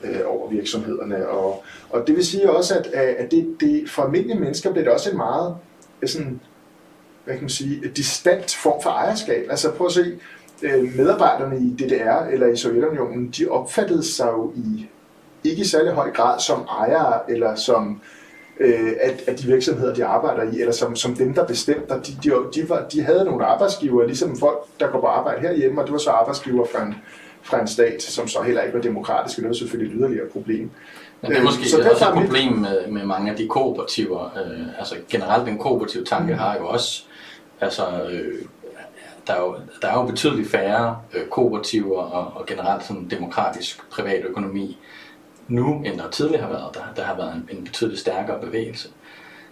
øh, 0.04 0.20
over 0.26 0.50
virksomhederne. 0.50 1.28
Og, 1.28 1.64
og 1.90 2.08
det 2.08 2.16
vil 2.16 2.26
sige 2.26 2.52
også, 2.52 2.76
at, 2.78 2.86
at 2.94 3.32
det, 3.32 3.58
det, 3.60 3.90
for 3.90 4.04
almindelige 4.04 4.40
mennesker 4.40 4.72
bliver 4.72 4.84
det 4.84 4.94
også 4.94 5.10
en 5.10 5.18
meget 5.18 5.56
øh, 6.02 6.10
sådan, 6.10 6.40
hvad 7.26 7.34
kan 7.34 7.44
man 7.44 7.50
sige, 7.50 7.92
distant 7.96 8.56
form 8.56 8.84
for 8.84 8.90
ejerskab. 8.90 9.48
Altså 9.50 9.72
prøv 9.72 9.88
at 9.88 9.94
se, 9.94 10.20
øh, 10.62 10.96
medarbejderne 10.96 11.58
i 11.58 11.84
DDR 11.84 12.26
eller 12.32 12.48
i 12.48 12.58
Sovjetunionen, 12.58 13.34
de 13.38 13.48
opfattede 13.48 14.04
sig 14.04 14.28
jo 14.28 14.54
i 14.56 14.90
ikke 15.44 15.62
i 15.62 15.66
særlig 15.66 15.94
høj 15.94 16.12
grad 16.12 16.40
som 16.40 16.62
ejere 16.62 17.32
eller 17.32 17.56
som 17.56 17.92
øh, 17.92 18.25
at, 19.02 19.24
at 19.28 19.40
de 19.40 19.48
virksomheder, 19.48 19.94
de 19.94 20.06
arbejder 20.06 20.52
i, 20.52 20.60
eller 20.60 20.74
som, 20.74 20.96
som 20.96 21.16
dem, 21.16 21.34
der 21.34 21.48
bestemte, 21.48 21.94
de, 21.94 22.18
de, 22.24 22.32
de, 22.56 22.70
var, 22.70 22.86
de 22.92 23.04
havde 23.04 23.26
nogle 23.26 23.46
arbejdsgiver, 23.46 24.06
ligesom 24.06 24.38
folk, 24.38 24.58
der 24.80 24.88
går 24.88 25.00
på 25.00 25.08
arbejde 25.08 25.42
herhjemme, 25.42 25.82
og 25.82 25.88
det 25.88 25.94
var 25.94 26.00
så 26.00 26.10
arbejdsgiver 26.10 26.66
fra 26.66 26.84
en, 26.84 26.96
fra 27.44 27.62
en 27.62 27.68
stat, 27.68 28.02
som 28.02 28.28
så 28.28 28.42
heller 28.42 28.62
ikke 28.62 28.76
var 28.76 28.82
demokratisk, 28.82 29.38
og 29.38 29.42
det 29.42 29.50
var 29.50 29.56
selvfølgelig 29.56 29.94
et 29.94 30.00
yderligere 30.00 30.28
problem. 30.28 30.72
Men 31.22 31.32
det 31.32 31.38
er 31.40 31.44
måske 31.44 31.70
så 31.70 31.78
det 31.78 31.92
også 31.92 32.08
et 32.08 32.14
problem 32.14 32.54
med, 32.54 32.88
med 32.88 33.06
mange 33.06 33.32
af 33.32 33.38
de 33.38 33.48
kooperativer. 33.48 34.38
Øh, 34.38 34.80
altså 34.80 34.96
generelt 35.10 35.48
den 35.48 35.58
kooperative 35.58 36.06
tanke 36.06 36.34
mm. 36.34 36.40
har 36.40 36.58
jo 36.58 36.68
også, 36.68 37.04
altså 37.62 37.84
øh, 38.12 38.42
der 39.28 39.34
er 39.34 39.40
jo, 39.40 39.56
der 39.82 39.88
er 39.88 39.94
jo 39.94 40.06
betydeligt 40.06 40.50
færre 40.50 40.98
øh, 41.14 41.28
kooperativer 41.28 42.02
og, 42.02 42.42
og 42.42 42.46
generelt 42.46 42.84
sådan 42.84 43.08
demokratisk 43.10 43.90
privat 43.90 44.26
økonomi 44.26 44.78
nu, 45.48 45.84
end 45.86 45.98
der 45.98 46.10
tidligere 46.10 46.42
har 46.42 46.50
været. 46.50 46.74
Der, 46.74 46.82
der 46.96 47.04
har 47.04 47.16
været 47.16 47.34
en, 47.36 47.58
en 47.58 47.64
betydeligt 47.64 48.00
stærkere 48.00 48.42
bevægelse. 48.42 48.90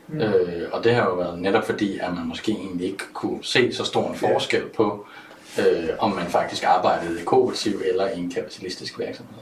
Mm. 0.08 0.22
Øh, 0.22 0.70
og 0.72 0.84
det 0.84 0.94
har 0.96 1.06
jo 1.06 1.16
været 1.16 1.40
netop 1.40 1.66
fordi, 1.66 2.00
at 2.00 2.14
man 2.16 2.28
måske 2.28 2.52
egentlig 2.52 2.88
ikke 2.88 3.04
kunne 3.14 3.44
se 3.44 3.74
så 3.74 3.84
stor 3.84 4.10
en 4.10 4.16
forskel 4.16 4.64
på, 4.76 5.06
øh, 5.60 5.90
om 6.00 6.12
man 6.12 6.26
faktisk 6.26 6.64
arbejdede 6.64 7.22
i 7.22 7.24
kooperativ 7.24 7.82
eller 7.86 8.10
i 8.10 8.20
en 8.20 8.32
kapitalistisk 8.32 9.00
virksomhed. 9.00 9.40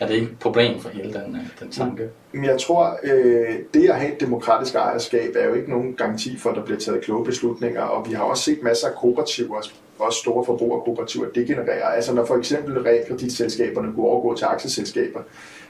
Er 0.00 0.06
det 0.06 0.14
ikke 0.14 0.26
et 0.26 0.38
problem 0.38 0.80
for 0.80 0.88
hele 0.88 1.12
den, 1.12 1.36
øh, 1.36 1.42
den 1.60 1.70
tanke? 1.70 2.08
Men 2.32 2.44
jeg 2.44 2.60
tror, 2.60 2.98
øh, 3.02 3.58
det 3.74 3.90
at 3.90 3.96
have 3.96 4.12
et 4.12 4.20
demokratisk 4.20 4.74
ejerskab 4.74 5.36
er 5.36 5.46
jo 5.46 5.54
ikke 5.54 5.70
nogen 5.70 5.94
garanti 5.94 6.38
for, 6.38 6.50
at 6.50 6.56
der 6.56 6.64
bliver 6.64 6.80
taget 6.80 7.04
kloge 7.04 7.24
beslutninger, 7.24 7.82
og 7.82 8.08
vi 8.08 8.14
har 8.14 8.24
også 8.24 8.42
set 8.42 8.62
masser 8.62 8.88
af 8.88 8.94
kooperativer, 8.94 9.62
også 9.98 10.18
store 10.18 10.44
forbrugerkooperativer, 10.44 11.26
degenererer. 11.34 11.84
Altså 11.86 12.14
når 12.14 12.24
for 12.24 12.36
eksempel 12.36 12.82
realkreditselskaberne 12.82 13.92
kunne 13.94 14.06
overgå 14.06 14.36
til 14.36 14.44
aktieselskaber, 14.44 15.20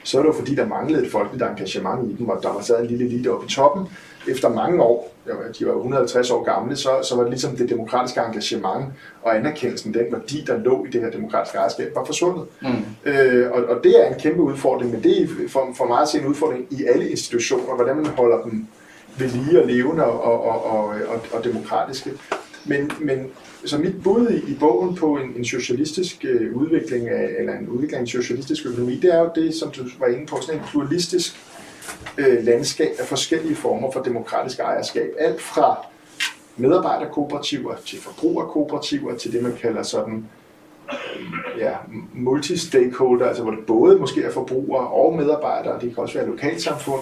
så 0.03 0.17
er 0.17 0.21
det 0.21 0.27
jo 0.27 0.33
fordi, 0.33 0.55
der 0.55 0.67
manglede 0.67 1.05
et 1.05 1.11
folkeligt 1.11 1.43
engagement 1.43 2.11
i 2.11 2.15
dem, 2.15 2.29
og 2.29 2.39
der 2.43 2.53
var 2.53 2.61
sad 2.61 2.81
en 2.81 2.87
lille 2.87 3.05
elite 3.05 3.31
oppe 3.31 3.45
i 3.45 3.49
toppen. 3.49 3.87
Efter 4.27 4.49
mange 4.49 4.81
år, 4.81 5.15
de 5.59 5.65
var 5.65 5.73
150 5.73 6.31
år 6.31 6.43
gamle, 6.43 6.75
så, 6.75 6.89
så 7.03 7.15
var 7.15 7.23
det 7.23 7.29
ligesom 7.29 7.55
det 7.55 7.69
demokratiske 7.69 8.19
engagement 8.19 8.85
og 9.21 9.37
anerkendelsen, 9.37 9.93
den 9.93 10.05
værdi, 10.11 10.43
der 10.47 10.57
lå 10.57 10.85
i 10.85 10.89
det 10.89 11.01
her 11.01 11.11
demokratiske 11.11 11.57
ejerskab, 11.57 11.95
var 11.95 12.05
forsvundet. 12.05 12.45
Mm. 12.61 13.11
Øh, 13.11 13.51
og, 13.51 13.63
og 13.63 13.83
det 13.83 14.05
er 14.05 14.07
en 14.07 14.19
kæmpe 14.19 14.41
udfordring, 14.41 14.91
men 14.91 15.03
det 15.03 15.21
er 15.21 15.27
for, 15.49 15.67
for 15.77 15.85
mig 15.85 16.01
at 16.01 16.07
se 16.07 16.19
en 16.19 16.25
udfordring 16.25 16.67
i 16.69 16.85
alle 16.85 17.09
institutioner, 17.09 17.75
hvordan 17.75 17.95
man 17.95 18.05
holder 18.05 18.41
dem 18.41 18.67
ved 19.17 19.29
lige 19.29 19.61
og 19.61 19.67
levende 19.67 20.03
og, 20.03 20.23
og, 20.23 20.43
og, 20.43 20.65
og, 20.65 20.85
og, 20.87 21.21
og 21.33 21.43
demokratiske. 21.43 22.11
Men, 22.65 22.91
men 22.99 23.31
så 23.65 23.77
mit 23.77 24.03
bud 24.03 24.29
i, 24.29 24.51
i 24.51 24.57
bogen 24.59 24.95
på 24.95 25.17
en, 25.17 25.33
en 25.37 25.45
socialistisk 25.45 26.25
øh, 26.29 26.55
udvikling 26.55 27.09
af, 27.09 27.29
eller 27.39 27.53
en 27.53 27.69
udvikling 27.69 27.95
af 27.95 28.01
en 28.01 28.07
socialistisk 28.07 28.65
økonomi, 28.65 28.95
det 28.95 29.13
er 29.13 29.19
jo 29.19 29.29
det, 29.35 29.55
som 29.55 29.71
du 29.71 29.83
var 29.99 30.07
inde 30.07 30.25
på, 30.25 30.37
sådan 30.41 30.59
en 30.59 30.65
pluralistisk 30.71 31.35
øh, 32.17 32.45
landskab 32.45 32.91
af 32.99 33.05
forskellige 33.05 33.55
former 33.55 33.91
for 33.91 34.03
demokratisk 34.03 34.59
ejerskab. 34.59 35.13
Alt 35.19 35.41
fra 35.41 35.85
medarbejderkooperativer 36.57 37.75
til 37.85 37.99
forbrugerkooperativer 37.99 39.17
til 39.17 39.31
det, 39.31 39.43
man 39.43 39.55
kalder 39.61 39.83
sådan 39.83 40.25
øh, 40.91 41.59
ja, 41.59 41.73
multi-stakeholder, 42.13 43.25
altså 43.25 43.43
hvor 43.43 43.51
det 43.51 43.65
både 43.65 43.97
måske 43.97 44.23
er 44.23 44.31
forbrugere 44.31 44.87
og 44.87 45.15
medarbejdere, 45.15 45.81
det 45.81 45.95
kan 45.95 46.03
også 46.03 46.13
være 46.13 46.27
lokalsamfund. 46.27 47.01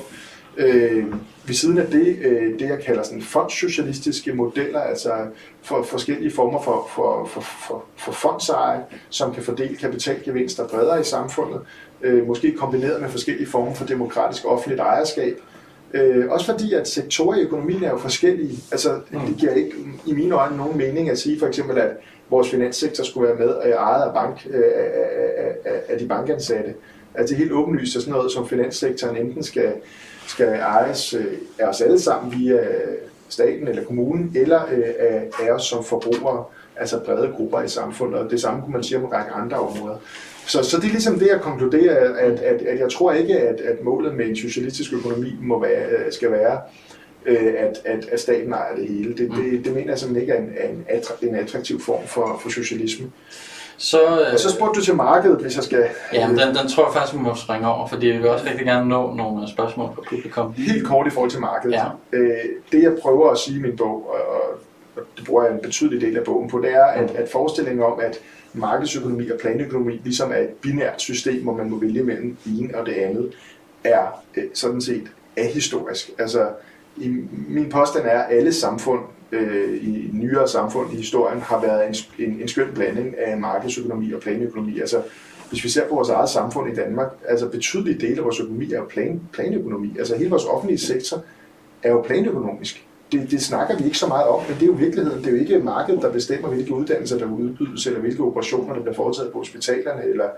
Øh, 0.57 1.05
ved 1.45 1.55
siden 1.55 1.77
af 1.77 1.87
det, 1.87 2.17
øh, 2.21 2.59
det 2.59 2.69
jeg 2.69 2.79
kalder 2.85 3.03
sådan 3.03 3.21
fondssocialistiske 3.21 4.33
modeller, 4.33 4.79
altså 4.79 5.11
for 5.61 5.83
forskellige 5.83 6.31
former 6.31 6.61
for, 6.61 6.89
for, 6.95 7.25
for, 7.25 7.41
for, 7.41 7.85
for 7.97 8.11
fondseje, 8.11 8.81
som 9.09 9.33
kan 9.33 9.43
fordele 9.43 9.75
kapitalgevinster 9.75 10.67
bredere 10.67 11.01
i 11.01 11.03
samfundet, 11.03 11.61
øh, 12.01 12.27
måske 12.27 12.51
kombineret 12.51 13.01
med 13.01 13.09
forskellige 13.09 13.47
former 13.47 13.73
for 13.73 13.85
demokratisk 13.85 14.45
offentligt 14.45 14.81
ejerskab. 14.81 15.39
Øh, 15.93 16.25
også 16.29 16.45
fordi, 16.45 16.73
at 16.73 16.87
sektorer 16.87 17.37
i 17.37 17.41
økonomien 17.41 17.83
er 17.83 17.89
jo 17.89 17.97
forskellige. 17.97 18.57
Altså, 18.71 18.99
det 19.11 19.35
giver 19.37 19.53
ikke 19.53 19.71
i 20.05 20.13
mine 20.13 20.35
øjne 20.35 20.57
nogen 20.57 20.77
mening 20.77 21.09
at 21.09 21.19
sige 21.19 21.39
for 21.39 21.47
eksempel, 21.47 21.77
at 21.77 21.89
vores 22.29 22.49
finanssektor 22.49 23.03
skulle 23.03 23.27
være 23.27 23.37
med 23.37 23.47
og 23.47 23.69
ejet 23.69 24.03
af, 24.03 24.13
bank, 24.13 24.47
øh, 24.49 24.63
af, 24.75 25.51
af, 25.65 25.81
af 25.89 25.99
de 25.99 26.07
bankansatte. 26.07 26.73
Altså, 27.15 27.35
det 27.35 27.41
er 27.41 27.43
helt 27.45 27.51
åbenlyst, 27.51 27.95
at 27.95 28.01
sådan 28.01 28.13
noget 28.13 28.31
som 28.31 28.47
finanssektoren 28.47 29.17
enten 29.17 29.43
skal, 29.43 29.73
skal 30.29 30.47
ejes 30.47 31.13
øh, 31.13 31.25
af 31.59 31.67
os 31.67 31.81
alle 31.81 31.99
sammen 31.99 32.39
via 32.39 32.59
staten 33.29 33.67
eller 33.67 33.83
kommunen, 33.83 34.31
eller 34.35 34.61
øh, 34.71 34.83
af, 34.99 35.29
af 35.39 35.51
os 35.51 35.63
som 35.63 35.83
forbrugere, 35.83 36.43
altså 36.75 36.99
brede 37.05 37.31
grupper 37.35 37.61
i 37.61 37.67
samfundet. 37.67 38.19
Og 38.19 38.31
det 38.31 38.41
samme 38.41 38.61
kunne 38.61 38.73
man 38.73 38.83
sige 38.83 38.97
om 38.97 39.03
en 39.03 39.13
række 39.13 39.31
andre 39.31 39.57
områder. 39.57 39.97
Så, 40.47 40.63
så 40.63 40.77
det 40.77 40.85
er 40.85 40.91
ligesom 40.91 41.19
det, 41.19 41.27
jeg 41.27 41.41
konkluderer, 41.41 42.13
at, 42.13 42.39
at, 42.39 42.61
at 42.61 42.79
jeg 42.79 42.91
tror 42.91 43.11
ikke, 43.11 43.39
at, 43.39 43.61
at 43.61 43.83
målet 43.83 44.15
med 44.15 44.25
en 44.25 44.35
socialistisk 44.35 44.93
økonomi 44.93 45.35
må 45.41 45.61
være, 45.61 46.11
skal 46.11 46.31
være, 46.31 46.59
øh, 47.25 47.53
at, 47.57 47.81
at, 47.85 48.05
at 48.11 48.19
staten 48.19 48.53
ejer 48.53 48.75
det 48.75 48.87
hele. 48.87 49.09
Det, 49.17 49.31
det, 49.31 49.65
det 49.65 49.73
mener 49.73 49.89
jeg 49.89 49.99
simpelthen 49.99 50.21
ikke 50.21 50.33
er 50.33 50.69
en, 50.69 51.29
en 51.29 51.35
attraktiv 51.35 51.81
form 51.81 52.07
for, 52.07 52.39
for 52.43 52.49
socialisme. 52.49 53.11
Så, 53.79 54.01
øh, 54.01 54.33
og 54.33 54.39
så 54.39 54.51
spurgte 54.51 54.79
du 54.79 54.85
til 54.85 54.95
markedet, 54.95 55.41
hvis 55.41 55.55
jeg 55.55 55.63
skal... 55.63 55.83
Ja, 56.13 56.27
den, 56.27 56.37
den 56.37 56.67
tror 56.69 56.85
jeg 56.85 56.93
faktisk, 56.93 57.13
vi 57.13 57.19
må 57.19 57.35
springe 57.35 57.67
over, 57.67 57.87
fordi 57.87 58.07
vi 58.07 58.17
vil 58.17 58.27
også 58.27 58.45
rigtig 58.45 58.65
gerne 58.65 58.89
nå 58.89 59.13
nogle 59.13 59.49
spørgsmål 59.49 59.89
fra 59.95 60.01
publikum. 60.09 60.53
Helt 60.53 60.87
kort 60.87 61.07
i 61.07 61.09
forhold 61.09 61.31
til 61.31 61.39
markedet. 61.39 61.73
Ja. 61.73 61.85
Øh, 62.13 62.37
det 62.71 62.83
jeg 62.83 62.91
prøver 63.01 63.31
at 63.31 63.37
sige 63.37 63.59
i 63.59 63.61
min 63.61 63.77
bog, 63.77 64.09
og, 64.09 64.59
og 64.95 65.01
det 65.17 65.25
bruger 65.25 65.43
jeg 65.43 65.53
en 65.53 65.59
betydelig 65.61 66.01
del 66.01 66.17
af 66.17 66.23
bogen 66.23 66.49
på, 66.49 66.59
det 66.59 66.73
er, 66.73 66.83
at, 66.83 67.11
at 67.11 67.29
forestillingen 67.29 67.83
om, 67.85 67.99
at 67.99 68.19
markedsøkonomi 68.53 69.29
og 69.29 69.39
planøkonomi 69.39 70.01
ligesom 70.03 70.31
er 70.31 70.37
et 70.37 70.49
binært 70.49 71.01
system, 71.01 71.43
hvor 71.43 71.53
man 71.53 71.69
må 71.69 71.79
vælge 71.79 72.03
mellem 72.03 72.37
ene 72.45 72.77
og 72.77 72.85
det 72.85 72.93
andet, 72.93 73.31
er 73.83 74.23
øh, 74.37 74.43
sådan 74.53 74.81
set 74.81 75.07
ahistorisk. 75.37 76.11
Altså, 76.19 76.47
i, 76.97 77.07
min 77.47 77.69
påstand 77.69 78.05
er, 78.05 78.19
at 78.19 78.37
alle 78.37 78.53
samfund 78.53 78.99
øh, 79.31 79.83
i 79.83 80.09
nyere 80.13 80.47
samfund 80.47 80.93
i 80.93 80.95
historien 80.95 81.41
har 81.41 81.61
været 81.61 81.87
en, 81.87 81.95
en, 82.25 82.41
en 82.41 82.47
skøn 82.47 82.67
blanding 82.75 83.17
af 83.17 83.37
markedsøkonomi 83.37 84.11
og 84.11 84.21
planøkonomi. 84.21 84.79
Altså, 84.79 85.01
hvis 85.49 85.63
vi 85.63 85.69
ser 85.69 85.87
på 85.87 85.95
vores 85.95 86.09
eget 86.09 86.29
samfund 86.29 86.73
i 86.73 86.75
Danmark, 86.75 87.07
altså 87.27 87.49
betydelige 87.49 87.99
dele 87.99 88.17
af 88.17 88.23
vores 88.23 88.39
økonomi 88.39 88.73
er 88.73 88.77
jo 88.77 88.85
plan, 88.85 89.21
planøkonomi. 89.33 89.95
Altså 89.99 90.17
hele 90.17 90.29
vores 90.29 90.45
offentlige 90.45 90.79
sektor 90.79 91.23
er 91.83 91.89
jo 91.89 92.01
planøkonomisk 92.01 92.85
det, 93.11 93.31
det 93.31 93.41
snakker 93.41 93.77
vi 93.77 93.83
ikke 93.83 93.97
så 93.97 94.07
meget 94.07 94.27
om, 94.27 94.41
men 94.47 94.55
det 94.55 94.61
er 94.61 94.67
jo 94.67 94.73
virkeligheden. 94.73 95.19
Det 95.19 95.27
er 95.27 95.31
jo 95.31 95.37
ikke 95.37 95.59
markedet, 95.59 96.01
der 96.01 96.11
bestemmer, 96.11 96.49
hvilke 96.49 96.73
uddannelser 96.73 97.17
der 97.17 97.25
udbydes, 97.25 97.87
eller 97.87 97.99
hvilke 97.99 98.23
operationer, 98.23 98.73
der 98.73 98.81
bliver 98.81 98.95
foretaget 98.95 99.31
på 99.31 99.37
hospitalerne. 99.37 100.03
Eller, 100.03 100.29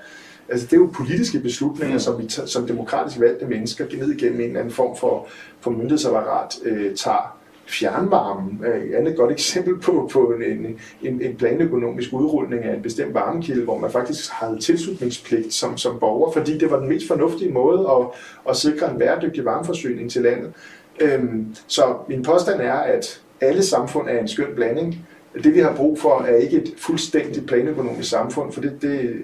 altså, 0.50 0.68
det 0.68 0.74
er 0.74 0.78
jo 0.78 0.90
politiske 0.94 1.40
beslutninger, 1.40 1.96
mm. 1.96 2.00
som, 2.00 2.22
vi 2.22 2.30
som 2.30 2.68
demokratisk 2.68 3.20
valgte 3.20 3.46
mennesker 3.46 3.86
ned 3.98 4.12
igennem 4.12 4.40
en 4.40 4.48
eller 4.48 4.60
anden 4.60 4.74
form 4.74 4.98
for, 4.98 5.28
for 5.62 5.72
myndighedsapparat 5.72 6.56
øh, 6.64 6.96
tager 6.96 7.38
fjernvarmen 7.72 8.62
er 8.66 8.74
et 8.74 8.96
andet 8.96 9.18
godt 9.18 9.32
eksempel 9.32 9.80
på, 9.80 10.10
på 10.14 10.20
en, 10.20 10.78
en, 11.02 11.22
en 11.22 11.36
planøkonomisk 11.36 12.14
udrulning 12.14 12.64
af 12.64 12.76
en 12.76 12.82
bestemt 12.82 13.14
varmekilde, 13.14 13.64
hvor 13.64 13.78
man 13.78 13.92
faktisk 13.92 14.32
havde 14.32 14.60
tilslutningspligt 14.60 15.54
som, 15.54 15.78
som 15.78 16.00
borger, 16.00 16.32
fordi 16.32 16.58
det 16.58 16.72
var 16.72 16.80
den 16.80 16.90
mest 16.90 17.08
fornuftige 17.08 17.52
måde 17.52 17.80
at, 17.80 18.08
at 18.50 18.56
sikre 18.56 18.92
en 18.92 19.00
bæredygtig 19.00 19.46
varmeforsyning 19.46 20.12
til 20.12 20.22
landet. 20.22 20.54
Øhm, 21.02 21.56
så 21.68 21.96
min 22.10 22.24
påstand 22.24 22.62
er, 22.62 22.74
at 22.74 23.22
alle 23.42 23.64
samfund 23.64 24.10
er 24.10 24.20
en 24.20 24.28
skøn 24.28 24.56
blanding. 24.56 25.08
Det 25.44 25.54
vi 25.54 25.60
har 25.60 25.76
brug 25.76 26.00
for 26.00 26.22
er 26.22 26.36
ikke 26.36 26.58
et 26.58 26.74
fuldstændigt 26.78 27.48
planøkonomisk 27.48 28.10
samfund, 28.10 28.52
for 28.52 28.62
det, 28.62 28.82
det 28.82 29.22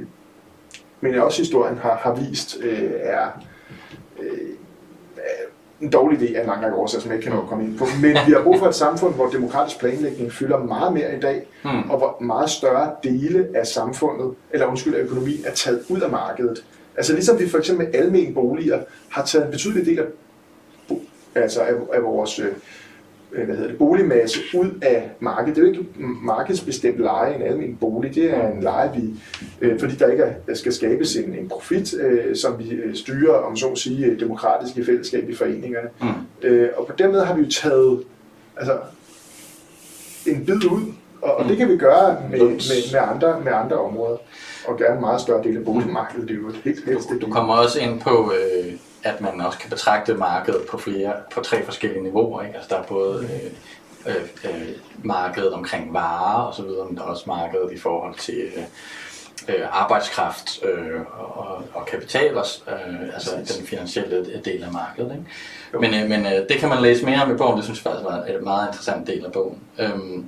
men 1.02 1.16
også 1.16 1.41
historien 1.41 1.78
har, 1.78 1.95
har 1.95 2.16
vist 2.16 2.58
øh, 2.62 2.91
er 3.00 3.28
en 5.82 5.89
dårlig 5.89 6.19
idé 6.19 6.36
af 6.36 6.41
en 6.41 6.47
lang 6.47 6.63
række 6.63 6.78
årsager, 6.78 7.01
som 7.01 7.11
jeg 7.11 7.17
ikke 7.17 7.30
kan 7.30 7.36
nå 7.36 7.41
at 7.41 7.49
komme 7.49 7.63
ind 7.63 7.78
på. 7.78 7.86
Men 8.01 8.17
vi 8.28 8.32
har 8.32 8.43
brug 8.43 8.59
for 8.59 8.67
et 8.67 8.75
samfund, 8.75 9.15
hvor 9.15 9.28
demokratisk 9.28 9.80
planlægning 9.80 10.32
fylder 10.32 10.57
meget 10.57 10.93
mere 10.93 11.17
i 11.17 11.19
dag, 11.19 11.47
mm. 11.63 11.89
og 11.89 11.97
hvor 11.97 12.17
meget 12.21 12.49
større 12.49 12.91
dele 13.03 13.47
af 13.55 13.67
samfundet, 13.67 14.34
eller 14.51 14.65
undskyld, 14.65 14.95
af 14.95 14.99
økonomien, 14.99 15.39
er 15.45 15.51
taget 15.51 15.84
ud 15.89 16.01
af 16.01 16.09
markedet. 16.09 16.65
Altså 16.97 17.13
ligesom 17.13 17.39
vi 17.39 17.49
for 17.49 17.57
eksempel 17.57 17.86
med 17.86 17.95
almen 17.95 18.34
boliger 18.34 18.80
har 19.09 19.25
taget 19.25 19.45
en 19.45 19.51
betydelig 19.51 19.86
del 19.86 19.99
af 19.99 20.05
altså 21.36 21.61
af, 21.61 21.73
af 21.93 22.03
vores 22.03 22.39
øh, 22.39 22.51
hvad 23.32 23.55
hedder 23.55 23.67
det, 23.67 23.78
boligmasse 23.78 24.39
ud 24.53 24.80
af 24.82 25.11
markedet. 25.19 25.55
Det 25.55 25.61
er 25.63 25.67
jo 25.67 25.73
ikke 25.73 25.86
markedsbestemt 26.23 26.97
leje 26.97 27.36
en 27.36 27.41
almindelig 27.41 27.80
bolig, 27.80 28.15
det 28.15 28.34
er 28.34 28.51
en 28.51 28.63
leje, 28.63 28.91
vi, 28.95 29.13
øh, 29.61 29.80
fordi 29.80 29.95
der 29.95 30.07
ikke 30.07 30.23
er, 30.23 30.53
skal 30.53 30.73
skabes 30.73 31.15
en, 31.15 31.36
en 31.36 31.49
profit, 31.49 31.93
øh, 31.93 32.36
som 32.36 32.59
vi 32.59 32.69
øh, 32.69 32.95
styrer, 32.95 33.34
om 33.34 33.55
så 33.55 33.67
at 33.67 33.78
sige, 33.78 34.19
demokratisk 34.19 34.78
i 34.78 34.86
fællesskab 34.86 35.30
i 35.30 35.36
foreningerne. 35.36 35.89
Mm. 36.01 36.07
Øh, 36.47 36.69
og 36.78 36.88
på 36.88 36.93
den 36.97 37.11
måde 37.11 37.25
har 37.25 37.36
vi 37.36 37.41
jo 37.41 37.49
taget 37.49 38.03
altså, 38.57 38.78
en 40.28 40.45
bid 40.45 40.71
ud, 40.71 40.82
og, 41.21 41.36
og 41.36 41.45
det 41.45 41.57
kan 41.57 41.69
vi 41.69 41.78
gøre 41.78 42.17
med, 42.32 42.39
med, 42.39 42.91
med, 42.91 42.99
andre, 43.13 43.41
med 43.43 43.51
andre 43.51 43.75
områder, 43.75 44.17
og 44.67 44.78
gerne 44.78 44.95
en 44.95 45.01
meget 45.01 45.21
større 45.21 45.43
del 45.43 45.57
af 45.57 45.65
boligmarkedet. 45.65 46.28
Det 46.28 46.36
er 46.36 46.39
jo 46.39 46.51
helt, 46.63 46.86
helt 46.86 47.09
du, 47.09 47.25
du 47.28 47.32
kommer 47.32 47.53
også 47.53 47.80
ind 47.80 48.01
på... 48.01 48.34
Øh 48.34 48.73
at 49.08 49.22
man 49.22 49.41
også 49.41 49.60
kan 49.60 49.70
betragte 49.70 50.14
markedet 50.14 50.62
på 50.72 50.78
flere 50.78 51.14
på 51.34 51.41
tre 51.41 51.66
forskellige 51.66 52.03
niveauer. 52.03 52.41
Ikke? 52.41 52.55
Altså 52.55 52.76
der 52.76 52.82
er 52.82 52.84
både 52.84 53.24
øh, 53.24 54.16
øh, 54.16 54.51
øh, 54.51 54.68
markedet 55.03 55.53
omkring 55.53 55.93
varer 55.93 56.43
og 56.43 56.53
så 56.53 56.64
videre, 56.64 56.86
men 56.86 56.97
der 56.97 57.03
er 57.03 57.08
også 57.08 57.24
markedet 57.28 57.72
i 57.72 57.78
forhold 57.78 58.16
til 58.16 58.38
øh, 58.58 58.64
øh, 59.49 59.66
arbejdskraft 59.72 60.64
øh, 60.64 61.01
og, 61.20 61.64
og 61.74 61.86
kapital, 61.86 62.38
også, 62.38 62.62
øh, 62.68 63.14
altså 63.14 63.32
den 63.58 63.68
finansielle 63.68 64.41
del 64.45 64.64
af 64.64 64.72
markedet. 64.72 65.12
Ikke? 65.12 65.80
Men, 65.80 66.03
øh, 66.03 66.10
men 66.10 66.26
øh, 66.26 66.49
det 66.49 66.58
kan 66.60 66.70
man 66.70 66.82
læse 66.82 67.05
mere 67.05 67.24
om 67.24 67.36
i 67.36 67.38
bogen, 67.38 67.58
det 67.58 67.64
synes 67.64 67.86
jeg 67.86 67.91
faktisk 67.91 68.05
var 68.05 68.24
en 68.24 68.43
meget 68.43 68.68
interessant 68.68 69.08
del 69.08 69.26
af 69.26 69.32
bogen. 69.32 69.60
Øhm, 69.80 70.26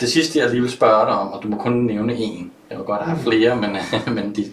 det 0.00 0.12
sidste, 0.12 0.38
jeg 0.38 0.50
lige 0.50 0.60
vil 0.60 0.70
spørge 0.70 1.06
dig 1.06 1.14
om, 1.14 1.32
og 1.32 1.42
du 1.42 1.48
må 1.48 1.56
kun 1.56 1.72
nævne 1.72 2.14
en, 2.14 2.52
jeg 2.70 2.78
vil 2.78 2.86
godt 2.86 3.02
have 3.02 3.16
mm. 3.16 3.22
flere, 3.22 3.56
men, 3.56 3.76
men 4.16 4.36
de, 4.36 4.44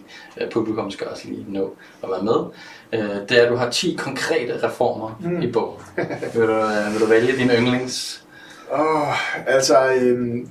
publikum 0.53 0.91
skal 0.91 1.07
også 1.07 1.27
lige 1.27 1.45
nå 1.47 1.75
at 2.03 2.09
være 2.09 2.23
med, 2.23 2.45
øh, 2.93 3.29
det 3.29 3.39
er, 3.39 3.43
at 3.43 3.49
du 3.49 3.55
har 3.55 3.69
10 3.69 3.95
konkrete 3.99 4.67
reformer 4.67 5.19
mm. 5.21 5.41
i 5.41 5.51
bogen. 5.51 5.81
vil, 6.33 6.41
du, 6.41 6.51
øh, 6.51 6.93
vil 6.93 7.01
du 7.01 7.05
vælge 7.05 7.37
din 7.37 7.49
yndlings? 7.49 8.25
Oh, 8.71 9.47
altså, 9.47 9.93
øhm, 9.93 10.47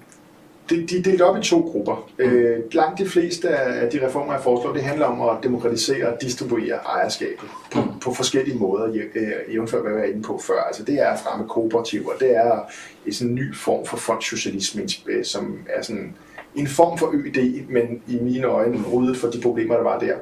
de, 0.71 0.87
de 0.87 0.99
er 0.99 1.03
delt 1.03 1.21
op 1.21 1.39
i 1.39 1.43
to 1.43 1.61
grupper. 1.61 2.11
Mm. 2.19 2.25
Øh, 2.25 2.59
langt 2.73 2.99
de 2.99 3.09
fleste 3.09 3.49
af 3.49 3.91
de 3.91 4.07
reformer, 4.07 4.33
jeg 4.33 4.43
foreslår, 4.43 4.73
det 4.73 4.83
handler 4.83 5.07
om 5.07 5.37
at 5.37 5.43
demokratisere 5.43 6.09
og 6.09 6.23
distribuere 6.23 6.75
ejerskabet 6.75 7.49
på, 7.73 7.81
mm. 7.81 8.01
på 8.01 8.15
forskellige 8.15 8.59
måder, 8.59 9.03
jævnfør 9.53 9.81
hvad 9.81 9.91
jeg 9.91 10.01
var 10.01 10.07
inde 10.07 10.23
på 10.23 10.41
før. 10.47 10.63
Altså, 10.63 10.85
det 10.85 10.95
er 10.95 11.09
at 11.09 11.21
fremme 11.21 11.49
kooperativer, 11.49 12.13
det 12.21 12.37
er 12.37 12.61
en 13.07 13.13
sådan 13.13 13.35
ny 13.35 13.57
form 13.57 13.87
for 13.87 13.97
fondssocialisme, 13.97 14.83
som 15.25 15.59
er 15.69 15.83
sådan 15.83 16.17
en 16.55 16.67
form 16.67 16.99
for 16.99 17.11
ØD, 17.13 17.69
men 17.69 18.03
i 18.09 18.19
mine 18.23 18.47
øjne 18.47 18.85
ryddet 18.93 19.17
for 19.17 19.29
de 19.29 19.41
problemer, 19.41 19.75
der 19.77 19.83
var 19.83 19.99
der. 19.99 20.15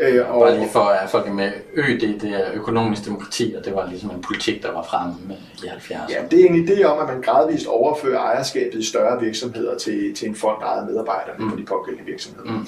Øh, 0.00 0.30
og, 0.30 0.40
Bare 0.40 0.58
lige 0.58 0.68
for 0.72 0.80
at 0.80 1.10
folk 1.10 1.32
med, 1.32 1.52
ØD 1.74 2.20
det 2.20 2.30
er 2.32 2.44
økonomisk 2.54 3.06
demokrati, 3.06 3.54
og 3.58 3.64
det 3.64 3.74
var 3.74 3.88
ligesom 3.88 4.10
en 4.10 4.22
politik, 4.22 4.62
der 4.62 4.72
var 4.72 4.82
fremme 4.82 5.14
i 5.64 5.66
70'erne. 5.66 6.12
Ja, 6.12 6.22
det 6.30 6.44
er 6.44 6.48
en 6.48 6.68
idé 6.68 6.84
om, 6.84 6.98
at 7.08 7.14
man 7.14 7.22
gradvist 7.22 7.66
overfører 7.66 8.18
ejerskabet 8.18 8.80
i 8.80 8.84
større 8.84 9.20
virksomheder 9.20 9.78
til, 9.78 10.14
til 10.14 10.28
en 10.28 10.34
fond, 10.34 10.60
der 10.60 10.66
ejer 10.66 10.86
medarbejderne 10.86 11.44
mm. 11.44 11.50
på 11.50 11.56
de 11.56 11.64
pågældende 11.64 12.06
virksomheder. 12.06 12.52
Mm. 12.52 12.66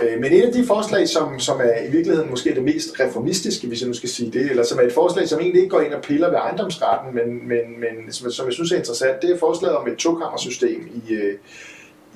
Øh, 0.00 0.20
men 0.20 0.32
et 0.32 0.42
af 0.42 0.52
de 0.52 0.66
forslag, 0.66 1.08
som, 1.08 1.38
som 1.38 1.60
er 1.60 1.88
i 1.88 1.90
virkeligheden 1.90 2.30
måske 2.30 2.54
det 2.54 2.64
mest 2.64 3.00
reformistiske, 3.00 3.66
hvis 3.66 3.80
jeg 3.80 3.88
nu 3.88 3.94
skal 3.94 4.08
sige 4.08 4.30
det, 4.30 4.50
eller 4.50 4.64
som 4.64 4.78
er 4.78 4.82
et 4.82 4.92
forslag, 4.92 5.28
som 5.28 5.40
egentlig 5.40 5.62
ikke 5.62 5.70
går 5.70 5.80
ind 5.80 5.94
og 5.94 6.02
piller 6.02 6.28
ved 6.28 6.38
ejendomsretten, 6.38 7.14
men, 7.14 7.48
men, 7.48 7.80
men 7.80 8.12
som, 8.12 8.30
som 8.30 8.46
jeg 8.46 8.52
synes 8.52 8.72
er 8.72 8.76
interessant, 8.76 9.22
det 9.22 9.30
er 9.30 9.38
forslaget 9.38 9.76
om 9.76 9.88
et 9.88 9.96
tokammersystem 9.96 10.88
i, 11.08 11.12
øh, 11.12 11.34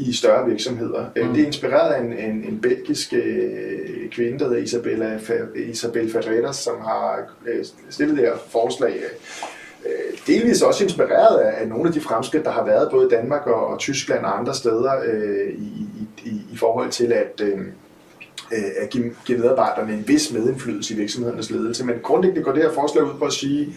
i 0.00 0.12
større 0.12 0.48
virksomheder. 0.48 1.04
Mm. 1.16 1.32
Det 1.34 1.42
er 1.42 1.46
inspireret 1.46 1.94
af 1.94 2.00
en, 2.00 2.12
en, 2.12 2.44
en 2.48 2.60
belgisk 2.60 3.12
øh, 3.12 4.10
kvinde, 4.10 4.38
der 4.38 4.48
hedder 4.48 4.62
Isabella, 4.62 5.18
Isabel 5.56 6.12
Ferreras, 6.12 6.56
som 6.56 6.80
har 6.80 7.34
øh, 7.46 7.64
stillet 7.90 8.16
det 8.16 8.24
her 8.24 8.34
forslag. 8.48 9.00
Øh, 9.86 10.18
delvis 10.26 10.62
også 10.62 10.84
inspireret 10.84 11.40
af, 11.40 11.62
af 11.62 11.68
nogle 11.68 11.88
af 11.88 11.92
de 11.92 12.00
fremskridt, 12.00 12.44
der 12.44 12.50
har 12.50 12.64
været 12.64 12.90
både 12.90 13.06
i 13.06 13.10
Danmark 13.10 13.46
og, 13.46 13.66
og 13.66 13.78
Tyskland 13.78 14.24
og 14.24 14.38
andre 14.38 14.54
steder 14.54 14.92
øh, 15.04 15.48
i, 15.48 15.86
i, 16.24 16.30
i 16.52 16.56
forhold 16.56 16.90
til 16.90 17.12
at, 17.12 17.40
øh, 17.42 17.58
at 18.82 18.90
give, 18.90 19.14
give 19.26 19.38
medarbejderne 19.38 19.92
en 19.92 20.08
vis 20.08 20.32
medindflydelse 20.32 20.94
i 20.94 20.96
virksomhedernes 20.96 21.50
ledelse. 21.50 21.86
Men 21.86 21.96
grundlæggende 22.02 22.44
går 22.44 22.52
det 22.52 22.62
her 22.62 22.72
forslag 22.72 23.04
ud 23.04 23.18
på 23.18 23.24
at 23.24 23.32
sige, 23.32 23.74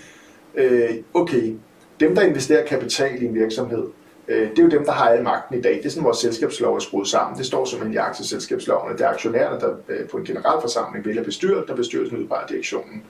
øh, 0.56 0.90
okay, 1.14 1.56
dem 2.00 2.16
der 2.16 2.22
investerer 2.22 2.66
kapital 2.66 3.22
i 3.24 3.26
en 3.26 3.36
virksomhed, 3.36 3.84
Øh, 3.84 4.03
Øh, 4.28 4.50
det 4.50 4.60
er 4.60 4.64
jo 4.64 4.70
dem, 4.70 4.86
der 4.86 4.92
har 4.92 5.10
al 5.10 5.24
magten 5.24 5.60
i 5.60 5.62
dag. 5.62 5.78
Det 5.78 5.86
er 5.86 5.90
sådan, 5.90 6.04
vores 6.04 6.18
selskabslov 6.18 6.76
er 6.76 6.80
skruet 6.80 7.08
sammen. 7.08 7.38
Det 7.38 7.46
står 7.46 7.66
som 7.66 7.92
i 7.92 7.96
aktieselskabsloven, 7.96 8.92
at 8.92 8.98
det 8.98 9.06
er 9.06 9.10
aktionærerne, 9.10 9.60
der 9.60 9.76
øh, 9.90 10.08
på 10.08 10.18
en 10.18 10.26
generalforsamling 10.26 11.06
vælger 11.06 11.24
bestyrelsen, 11.24 11.68
der 11.68 11.76
bestyrelsen 11.76 12.18
udpeger 12.18 12.48
direktionen. 12.48 13.04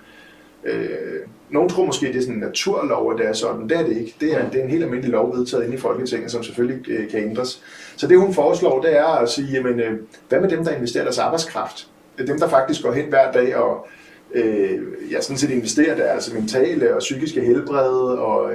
Øh, 0.64 1.20
nogen 1.50 1.70
tror 1.70 1.86
måske, 1.86 2.08
det 2.08 2.16
er 2.16 2.22
sådan 2.22 2.34
en 2.34 2.40
naturlov, 2.40 3.12
at 3.12 3.18
det 3.20 3.28
er 3.28 3.34
sådan. 3.34 3.70
Det 3.70 3.78
er 3.78 3.84
det 3.84 3.98
ikke. 3.98 4.16
Det 4.20 4.34
er, 4.34 4.50
det 4.50 4.60
er 4.60 4.64
en 4.64 4.70
helt 4.70 4.84
almindelig 4.84 5.12
lov 5.12 5.38
vedtaget 5.38 5.64
inde 5.64 5.76
i 5.76 5.80
Folketinget, 5.80 6.32
som 6.32 6.44
selvfølgelig 6.44 6.90
øh, 6.90 7.10
kan 7.10 7.20
ændres. 7.20 7.64
Så 7.98 8.08
det 8.08 8.20
hun 8.20 8.34
foreslår, 8.34 8.82
det 8.82 8.98
er 8.98 9.06
at 9.06 9.30
sige, 9.30 9.48
jamen, 9.52 9.80
øh, 9.80 10.00
hvad 10.30 10.42
med 10.42 10.50
dem, 10.50 10.66
der 10.66 10.72
investerer 10.72 11.04
deres 11.04 11.20
arbejdskraft? 11.20 11.88
Dem, 12.28 12.40
der 12.40 12.48
faktisk 12.48 12.84
går 12.84 12.92
hen 12.92 13.10
hver 13.10 13.32
dag 13.32 13.56
og 13.56 13.88
øh, 14.34 14.82
ja, 15.12 15.22
sådan 15.22 15.38
set 15.38 15.50
investerer 15.50 15.96
deres 15.96 16.34
mentale 16.34 16.96
og 16.96 17.00
psykiske 17.00 17.42
helbred 17.42 18.18
og 18.18 18.52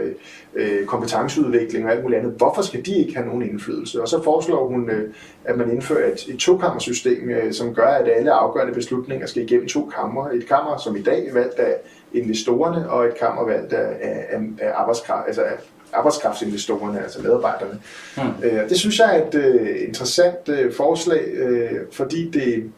øh, 0.54 0.86
kompetenceudvikling 0.86 1.86
og 1.86 1.92
alt 1.92 2.02
muligt 2.02 2.20
andet. 2.20 2.34
Hvorfor 2.36 2.62
skal 2.62 2.86
de 2.86 2.98
ikke 2.98 3.14
have 3.14 3.26
nogen 3.26 3.42
indflydelse? 3.50 4.02
Og 4.02 4.08
så 4.08 4.22
foreslår 4.22 4.68
hun, 4.68 4.90
øh, 4.90 5.10
at 5.44 5.58
man 5.58 5.70
indfører 5.70 6.12
et, 6.12 6.26
et 6.28 6.38
tokammersystem, 6.38 7.30
øh, 7.30 7.52
som 7.52 7.74
gør, 7.74 7.86
at 7.86 8.08
alle 8.08 8.32
afgørende 8.32 8.74
beslutninger 8.74 9.26
skal 9.26 9.42
igennem 9.42 9.68
to 9.68 9.90
kammer. 9.96 10.28
Et 10.28 10.46
kammer, 10.48 10.76
som 10.76 10.96
i 10.96 11.02
dag 11.02 11.28
er 11.28 11.32
valgt 11.32 11.58
af 11.58 11.74
investorerne, 12.12 12.90
og 12.90 13.04
et 13.04 13.18
kammer 13.18 13.44
valgt 13.44 13.72
af, 13.72 13.96
af, 14.30 14.40
af 14.60 14.72
arbejdskraft, 14.74 15.26
altså 15.26 15.42
af 15.42 15.54
arbejdskraftsinvestorerne, 15.92 17.02
altså 17.02 17.22
medarbejderne. 17.22 17.80
Mm. 18.16 18.44
Øh, 18.44 18.68
det 18.68 18.78
synes 18.78 18.98
jeg 18.98 19.18
er 19.18 19.26
et 19.26 19.34
øh, 19.34 19.88
interessant 19.88 20.48
øh, 20.48 20.72
forslag, 20.72 21.24
øh, 21.28 21.70
fordi 21.92 22.30
det 22.30 22.70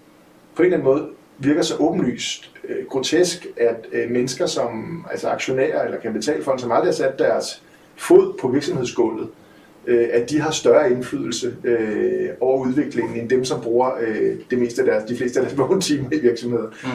på 0.55 0.62
en 0.62 0.66
eller 0.66 0.78
anden 0.78 0.94
måde 0.94 1.09
virker 1.41 1.62
så 1.62 1.76
åbenlyst 1.76 2.51
øh, 2.68 2.86
grotesk, 2.88 3.47
at 3.57 3.86
øh, 3.93 4.11
mennesker 4.11 4.47
som 4.47 5.05
altså 5.11 5.28
aktionærer 5.28 5.84
eller 5.84 6.01
kapitalfonde, 6.01 6.61
som 6.62 6.72
aldrig 6.72 6.88
har 6.88 6.93
sat 6.93 7.18
deres 7.18 7.62
fod 7.97 8.38
på 8.41 8.49
virksomhedsgulvet, 8.49 9.28
øh, 9.86 10.09
at 10.12 10.30
de 10.30 10.41
har 10.41 10.51
større 10.51 10.91
indflydelse 10.91 11.57
øh, 11.64 12.28
over 12.41 12.66
udviklingen 12.66 13.20
end 13.20 13.28
dem, 13.28 13.45
som 13.45 13.61
bruger 13.61 13.91
øh, 14.01 14.36
det 14.51 14.59
meste 14.59 14.82
af 14.82 14.86
deres, 14.86 15.05
de 15.05 15.16
fleste 15.16 15.41
af 15.41 15.47
deres 15.47 15.59
vågntimer 15.61 16.12
i 16.12 16.18
virksomheden. 16.18 16.66
Mm. 16.84 16.88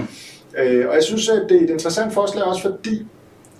Øh, 0.57 0.89
og 0.89 0.95
jeg 0.95 1.03
synes, 1.03 1.29
at 1.29 1.45
det 1.49 1.57
er 1.57 1.63
et 1.63 1.69
interessant 1.69 2.13
forslag 2.13 2.43
også, 2.43 2.61
fordi 2.61 3.05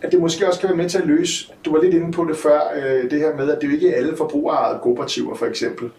at 0.02 0.12
det 0.12 0.20
måske 0.20 0.48
også 0.48 0.60
kan 0.60 0.70
være 0.70 0.78
med 0.78 0.90
til 0.90 0.98
at 0.98 1.08
løse, 1.08 1.54
du 1.66 1.72
var 1.72 1.82
lidt 1.82 1.94
inde 1.94 2.12
på 2.12 2.26
det 2.26 2.38
før, 2.38 2.60
øh, 2.76 3.12
det 3.12 3.20
her 3.20 3.36
med, 3.36 3.52
at 3.52 3.62
det 3.62 3.68
jo 3.68 3.74
ikke 3.74 3.90
er 3.90 3.96
alle 3.96 4.18
forbrugerejede 4.18 4.80
kooperativer 4.84 5.36
for 5.36 5.46
eksempel, 5.46 5.90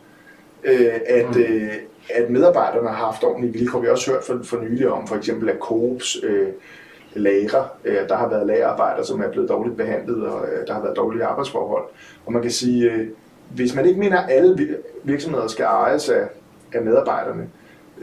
øh, 0.65 0.93
at, 1.07 1.37
mm. 1.37 1.41
øh, 1.41 1.73
at 2.15 2.31
medarbejderne 2.31 2.89
har 2.89 3.07
haft 3.07 3.25
ordentlige 3.25 3.53
vilkår. 3.53 3.81
Vi 3.81 3.87
har 3.87 3.93
også 3.93 4.11
hørt 4.11 4.25
for, 4.25 4.41
for 4.45 4.57
nylig 4.57 4.89
om 4.89 5.07
for 5.07 5.17
eksempel, 5.17 5.49
at 5.49 5.57
Coops 5.61 6.17
øh, 6.23 6.49
lager, 7.15 7.65
øh, 7.85 8.09
der 8.09 8.17
har 8.17 8.29
været 8.29 8.47
lagerarbejder, 8.47 9.03
som 9.03 9.21
er 9.21 9.31
blevet 9.31 9.49
dårligt 9.49 9.77
behandlet, 9.77 10.27
og 10.27 10.47
øh, 10.49 10.67
der 10.67 10.75
har 10.75 10.83
været 10.83 10.97
dårlige 10.97 11.25
arbejdsforhold. 11.25 11.85
Og 12.27 12.33
man 12.33 12.43
kan 12.43 12.51
sige, 12.51 12.91
øh, 12.91 13.09
hvis 13.55 13.75
man 13.75 13.87
ikke 13.87 14.01
mener, 14.01 14.19
at 14.19 14.31
alle 14.31 14.77
virksomheder 15.05 15.47
skal 15.47 15.65
ejes 15.65 16.09
af, 16.09 16.29
af 16.73 16.83
medarbejderne, 16.83 17.49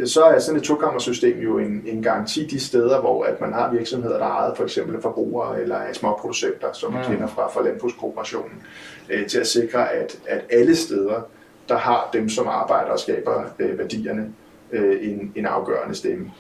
så 0.05 0.23
er 0.23 0.39
sådan 0.39 0.59
et 0.59 0.63
tokammersystem 0.63 1.39
jo 1.39 1.57
en, 1.57 1.83
en 1.85 2.03
garanti 2.03 2.45
de 2.45 2.59
steder, 2.59 3.01
hvor 3.01 3.23
at 3.23 3.41
man 3.41 3.53
har 3.53 3.71
virksomheder, 3.71 4.17
der 4.17 4.25
ejer 4.25 4.53
for 4.53 4.63
eksempel 4.63 5.01
forbrugere 5.01 5.61
eller 5.61 5.77
småproducenter, 5.93 6.67
som 6.73 6.93
man 6.93 7.01
mm. 7.01 7.11
kender 7.11 7.27
fra, 7.27 7.49
fra 7.49 7.63
Landbrugskooperationen, 7.63 8.63
øh, 9.09 9.27
til 9.27 9.39
at 9.39 9.47
sikre, 9.47 9.91
at, 9.91 10.19
at 10.27 10.41
alle 10.49 10.75
steder, 10.75 11.21
der 11.69 11.77
har 11.77 12.09
dem, 12.13 12.29
som 12.29 12.47
arbejder 12.47 12.91
og 12.91 12.99
skaber 12.99 13.43
øh, 13.59 13.77
værdierne, 13.77 14.33
øh, 14.71 14.97
en, 15.01 15.31
en 15.35 15.45
afgørende 15.45 15.95
stemme. 15.95 16.31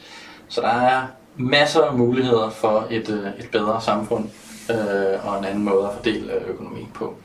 Så 0.47 0.61
der 0.61 0.67
er 0.67 1.01
masser 1.37 1.81
af 1.81 1.93
muligheder 1.93 2.49
for 2.49 2.87
et, 2.91 3.09
øh, 3.09 3.45
et 3.45 3.49
bedre 3.51 3.81
samfund 3.81 4.25
øh, 4.69 5.27
og 5.27 5.39
en 5.39 5.45
anden 5.45 5.63
måde 5.63 5.85
at 5.85 5.93
fordele 5.93 6.33
øh, 6.33 6.49
økonomi 6.49 6.87
på. 6.93 7.15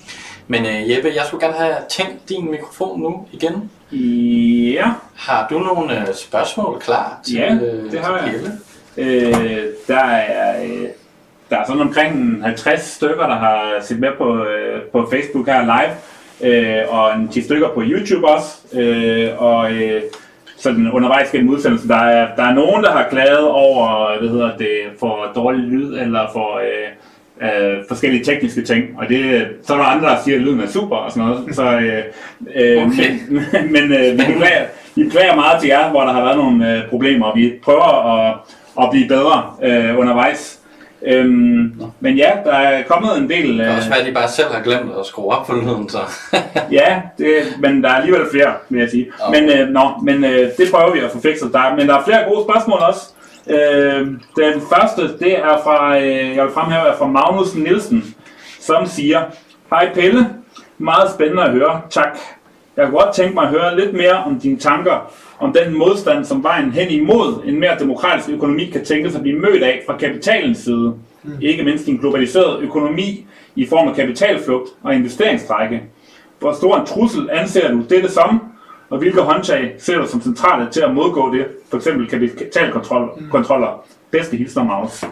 Men 0.49 0.67
øh, 0.67 0.91
Jeppe, 0.91 1.13
jeg 1.15 1.25
skulle 1.27 1.47
gerne 1.47 1.59
have 1.59 1.77
tændt 1.89 2.29
din 2.29 2.51
mikrofon 2.51 3.01
nu 3.01 3.27
igen. 3.33 3.71
Ja. 4.73 4.93
Har 5.17 5.49
du 5.51 5.59
nogle 5.59 6.01
øh, 6.01 6.15
spørgsmål 6.15 6.81
klar 6.81 7.21
til 7.25 7.35
Ja, 7.35 7.59
det 7.91 8.01
har 8.01 8.19
jeg. 8.19 8.35
Øh, 8.97 9.65
der 9.89 9.99
er... 10.05 10.65
Øh, 10.65 10.89
der 11.51 11.59
er 11.59 11.67
sådan 11.67 11.83
omkring 11.83 12.43
50 12.43 12.83
stykker, 12.83 13.27
der 13.27 13.35
har 13.35 13.81
set 13.83 13.99
med 13.99 14.09
på, 14.19 14.45
øh, 14.45 14.83
på 14.93 15.09
Facebook 15.11 15.47
her 15.47 15.63
live, 15.63 15.95
øh, 16.45 16.83
og 16.89 17.17
en 17.17 17.29
10 17.29 17.43
stykker 17.43 17.69
på 17.69 17.83
YouTube 17.85 18.29
også. 18.29 18.79
Øh, 18.81 19.31
og 19.39 19.73
øh, 19.73 20.03
sådan 20.57 20.91
undervejs 20.93 21.31
gennem 21.31 21.51
udsendelsen, 21.51 21.89
der 21.89 21.97
er, 21.97 22.37
der 22.37 22.43
er 22.43 22.55
nogen, 22.55 22.85
der 22.85 22.91
har 22.91 23.07
klaget 23.11 23.49
over, 23.49 24.19
hvad 24.21 24.29
hedder 24.29 24.57
det, 24.57 24.79
for 25.01 25.33
dårlig 25.35 25.61
lyd, 25.61 25.99
eller 25.99 26.31
for 26.33 26.59
øh, 26.59 26.89
øh, 27.49 27.79
forskellige 27.89 28.25
tekniske 28.25 28.63
ting, 28.63 28.85
og 28.99 29.09
det, 29.09 29.47
så 29.63 29.73
er 29.73 29.77
der 29.79 29.85
andre, 29.85 30.09
der 30.09 30.17
siger, 30.25 30.37
at 30.37 30.43
lyden 30.43 30.61
er 30.61 30.67
super 30.67 30.97
og 30.97 31.13
sådan 31.13 31.29
noget. 31.29 31.55
Så, 31.55 31.79
øh, 31.79 32.03
øh, 32.55 32.87
okay. 32.87 33.11
Men, 33.29 33.73
men 33.75 33.93
øh, 33.93 34.13
vi, 34.13 34.33
beklager, 34.33 34.65
vi 34.95 35.05
beklager 35.05 35.35
meget 35.35 35.61
til 35.61 35.69
jer, 35.69 35.91
hvor 35.91 36.01
der 36.01 36.13
har 36.13 36.25
været 36.25 36.37
nogle 36.37 36.77
øh, 36.77 36.89
problemer, 36.89 37.27
og 37.27 37.37
vi 37.37 37.53
prøver 37.63 38.15
at, 38.15 38.37
at 38.83 38.91
blive 38.91 39.09
bedre 39.09 39.53
øh, 39.63 39.99
undervejs. 39.99 40.58
Øhm, 41.03 41.83
men 42.01 42.17
ja, 42.17 42.31
der 42.45 42.53
er 42.53 42.83
kommet 42.83 43.19
en 43.19 43.31
del... 43.31 43.59
Det 43.59 43.67
er 43.67 43.77
også 43.77 43.89
være, 43.89 43.99
at 43.99 44.07
de 44.07 44.13
bare 44.13 44.29
selv 44.29 44.49
har 44.53 44.63
glemt 44.63 44.91
at 45.01 45.07
skrue 45.07 45.35
op 45.35 45.47
på 45.47 45.55
lyden, 45.55 45.89
så... 45.89 45.99
ja, 46.79 47.03
det, 47.19 47.37
men 47.61 47.83
der 47.83 47.89
er 47.89 47.95
alligevel 47.95 48.27
flere, 48.31 48.55
vil 48.69 48.81
jeg 48.81 48.91
sige. 48.91 49.13
Okay. 49.21 49.41
Men, 49.41 49.51
øh, 49.51 49.69
nå, 49.69 49.91
men 50.03 50.25
øh, 50.25 50.49
det 50.59 50.71
prøver 50.73 50.93
vi 50.93 50.99
at 50.99 51.11
få 51.11 51.21
fikset. 51.21 51.53
Der, 51.53 51.77
men 51.77 51.89
der 51.89 51.99
er 51.99 52.05
flere 52.05 52.25
gode 52.29 52.45
spørgsmål 52.51 52.79
også. 52.79 53.01
Øh, 53.51 54.07
den 54.37 54.63
første, 54.73 55.19
det 55.19 55.39
er 55.39 55.61
fra, 55.65 55.99
øh, 55.99 56.37
jeg 56.37 56.45
vil 56.45 56.53
fremhæve, 56.53 56.89
er 56.89 56.97
fra 56.97 57.07
Magnus 57.07 57.55
Nielsen, 57.55 58.15
som 58.61 58.87
siger, 58.87 59.23
Hej 59.71 59.95
Pelle, 59.95 60.29
meget 60.79 61.11
spændende 61.11 61.43
at 61.43 61.51
høre, 61.51 61.81
tak. 61.91 62.19
Jeg 62.77 62.87
kunne 62.87 62.99
godt 62.99 63.15
tænke 63.15 63.35
mig 63.35 63.45
at 63.45 63.51
høre 63.51 63.81
lidt 63.81 63.93
mere 63.93 64.15
om 64.27 64.41
dine 64.41 64.59
tanker 64.59 65.13
om 65.39 65.53
den 65.53 65.79
modstand, 65.79 66.25
som 66.25 66.43
vejen 66.43 66.73
hen 66.73 66.91
imod 66.91 67.43
en 67.45 67.61
mere 67.61 67.79
demokratisk 67.79 68.29
økonomi 68.29 68.65
kan 68.65 68.85
tænkes 68.85 69.15
at 69.15 69.23
blive 69.23 69.39
mødt 69.39 69.63
af 69.63 69.83
fra 69.87 69.97
kapitalens 69.97 70.59
side. 70.59 70.95
Mm. 71.23 71.33
Ikke 71.41 71.65
mindst 71.65 71.89
en 71.89 71.99
globaliseret 71.99 72.61
økonomi 72.61 73.27
i 73.57 73.67
form 73.67 73.89
af 73.89 73.95
kapitalflugt 73.95 74.69
og 74.83 74.95
investeringsstrække. 74.95 75.83
Hvor 76.39 76.53
stor 76.53 76.77
en 76.77 76.87
trussel 76.87 77.29
anser 77.33 77.73
du 77.73 77.83
dette 77.91 78.11
som, 78.11 78.41
og 78.91 78.99
hvilke 78.99 79.21
håndtag 79.21 79.75
ser 79.79 79.99
du 79.99 80.07
som 80.07 80.23
centrale 80.23 80.71
til 80.71 80.81
at 80.81 80.95
modgå 80.95 81.35
det? 81.35 81.47
For 81.71 81.77
eksempel 81.77 82.09
kapitalkontroller. 82.09 83.75
Mm. 83.75 83.97
Bedste 84.11 84.37
hilsen 84.37 84.67
Magnus. 84.67 85.05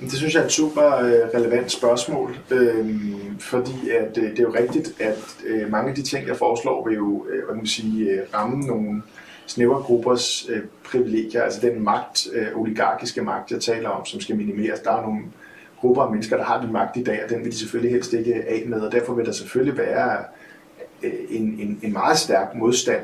Det 0.00 0.12
synes 0.12 0.34
jeg 0.34 0.40
er 0.40 0.44
et 0.44 0.52
super 0.52 0.96
øh, 0.96 1.12
relevant 1.34 1.72
spørgsmål, 1.72 2.38
øh, 2.50 3.00
fordi 3.38 3.90
at, 3.90 4.18
øh, 4.18 4.30
det 4.30 4.38
er 4.38 4.42
jo 4.42 4.54
rigtigt, 4.54 5.00
at 5.00 5.36
øh, 5.46 5.70
mange 5.70 5.90
af 5.90 5.96
de 5.96 6.02
ting, 6.02 6.28
jeg 6.28 6.36
foreslår, 6.36 6.88
vil 6.88 6.96
jo 6.96 7.26
øh, 7.30 7.44
hvad 7.44 7.56
man 7.56 7.66
sige, 7.66 8.10
øh, 8.10 8.20
ramme 8.34 8.60
nogle 8.60 9.02
snævre 9.46 9.82
gruppers 9.82 10.48
øh, 10.48 10.62
privilegier, 10.84 11.42
altså 11.42 11.60
den 11.60 11.84
magt, 11.84 12.26
øh, 12.32 12.46
oligarkiske 12.56 13.22
magt, 13.22 13.50
jeg 13.50 13.60
taler 13.60 13.88
om, 13.88 14.04
som 14.04 14.20
skal 14.20 14.36
minimeres. 14.36 14.80
Der 14.80 14.92
er 14.92 15.02
nogle 15.02 15.20
grupper 15.80 16.02
af 16.02 16.10
mennesker, 16.10 16.36
der 16.36 16.44
har 16.44 16.60
den 16.60 16.72
magt 16.72 16.96
i 16.96 17.02
dag, 17.02 17.24
og 17.24 17.30
den 17.30 17.44
vil 17.44 17.52
de 17.52 17.58
selvfølgelig 17.58 17.92
helst 17.92 18.12
ikke 18.12 18.34
af 18.34 18.64
med, 18.66 18.80
og 18.80 18.92
derfor 18.92 19.14
vil 19.14 19.26
der 19.26 19.32
selvfølgelig 19.32 19.78
være 19.78 20.18
øh, 21.02 21.12
en, 21.28 21.42
en, 21.42 21.80
en 21.82 21.92
meget 21.92 22.18
stærk 22.18 22.54
modstand 22.54 23.02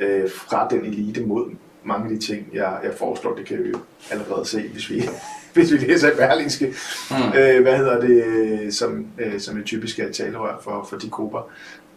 øh, 0.00 0.30
fra 0.30 0.68
den 0.70 0.84
elite 0.84 1.20
mod 1.26 1.50
mange 1.84 2.04
af 2.04 2.10
de 2.10 2.26
ting, 2.26 2.46
jeg, 2.52 2.78
jeg 2.84 2.92
foreslår. 2.98 3.34
Det 3.34 3.46
kan 3.46 3.64
vi 3.64 3.68
jo 3.68 3.78
allerede 4.10 4.46
se, 4.46 4.68
hvis 4.68 4.90
vi, 4.90 5.02
hvis 5.54 5.72
vi 5.72 5.76
læser 5.76 6.16
Berlingske. 6.16 6.74
Mm. 7.10 7.38
Øh, 7.38 7.62
hvad 7.62 7.76
hedder 7.76 8.00
det, 8.00 8.74
som, 8.74 9.06
øh, 9.18 9.40
som 9.40 9.58
er 9.58 9.62
typisk 9.62 9.98
er 9.98 10.12
talerør 10.12 10.60
for, 10.64 10.86
for 10.90 10.96
de 10.96 11.10
grupper. 11.10 11.50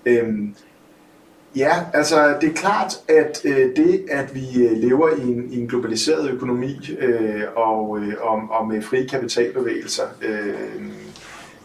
Øhm, 0.06 0.56
ja, 1.56 1.76
altså 1.94 2.38
det 2.42 2.50
er 2.50 2.54
klart, 2.54 2.94
at 3.08 3.42
øh, 3.46 3.76
det, 3.76 4.06
at 4.10 4.36
vi 4.36 4.64
øh, 4.64 4.78
lever 4.78 5.10
i 5.10 5.22
en, 5.22 5.54
i 5.54 5.60
en 5.60 5.68
globaliseret 5.68 6.30
økonomi 6.30 6.90
øh, 7.00 7.44
og, 7.56 8.00
øh, 8.00 8.14
og, 8.22 8.42
og 8.50 8.68
med 8.68 8.82
frie 8.82 9.08
kapitalbevægelser, 9.08 10.04
øh, 10.22 10.54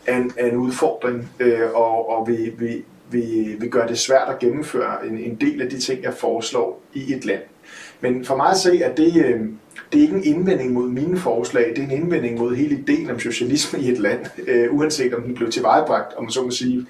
er, 0.07 0.17
en, 0.17 0.33
er 0.37 0.47
en 0.47 0.57
udfordring, 0.57 1.31
øh, 1.41 1.71
og, 1.75 2.11
og 2.11 2.29
vi, 2.29 2.53
vi, 2.59 2.85
vi, 3.11 3.57
vi 3.61 3.69
gør 3.69 3.87
det 3.87 3.99
svært 3.99 4.29
at 4.29 4.39
gennemføre 4.39 5.07
en, 5.07 5.19
en 5.19 5.35
del 5.35 5.63
af 5.63 5.71
de 5.71 5.79
ting, 5.79 6.03
jeg 6.03 6.15
foreslår 6.15 6.83
i 6.95 7.15
et 7.15 7.25
land. 7.25 7.43
Men 8.03 8.25
for 8.25 8.37
mig 8.37 8.51
at 8.51 8.57
se, 8.57 8.85
at 8.85 8.97
det, 8.97 9.17
øh, 9.17 9.41
det 9.93 9.99
er 9.99 10.03
ikke 10.03 10.17
en 10.17 10.25
indvending 10.25 10.73
mod 10.73 10.89
mine 10.89 11.17
forslag, 11.17 11.73
det 11.77 11.79
er 11.79 11.83
en 11.83 11.91
indvending 11.91 12.39
mod 12.39 12.55
hele 12.55 12.79
ideen 12.79 13.11
om 13.11 13.19
socialisme 13.19 13.79
i 13.79 13.91
et 13.91 13.99
land, 13.99 14.27
øh, 14.47 14.75
uanset 14.75 15.15
om 15.15 15.23
den 15.23 15.35
blev 15.35 15.51
tilvejebragt, 15.51 16.15
om 16.17 16.25
man 16.25 16.31
så 16.31 16.43
må 16.43 16.51
sige, 16.51 16.87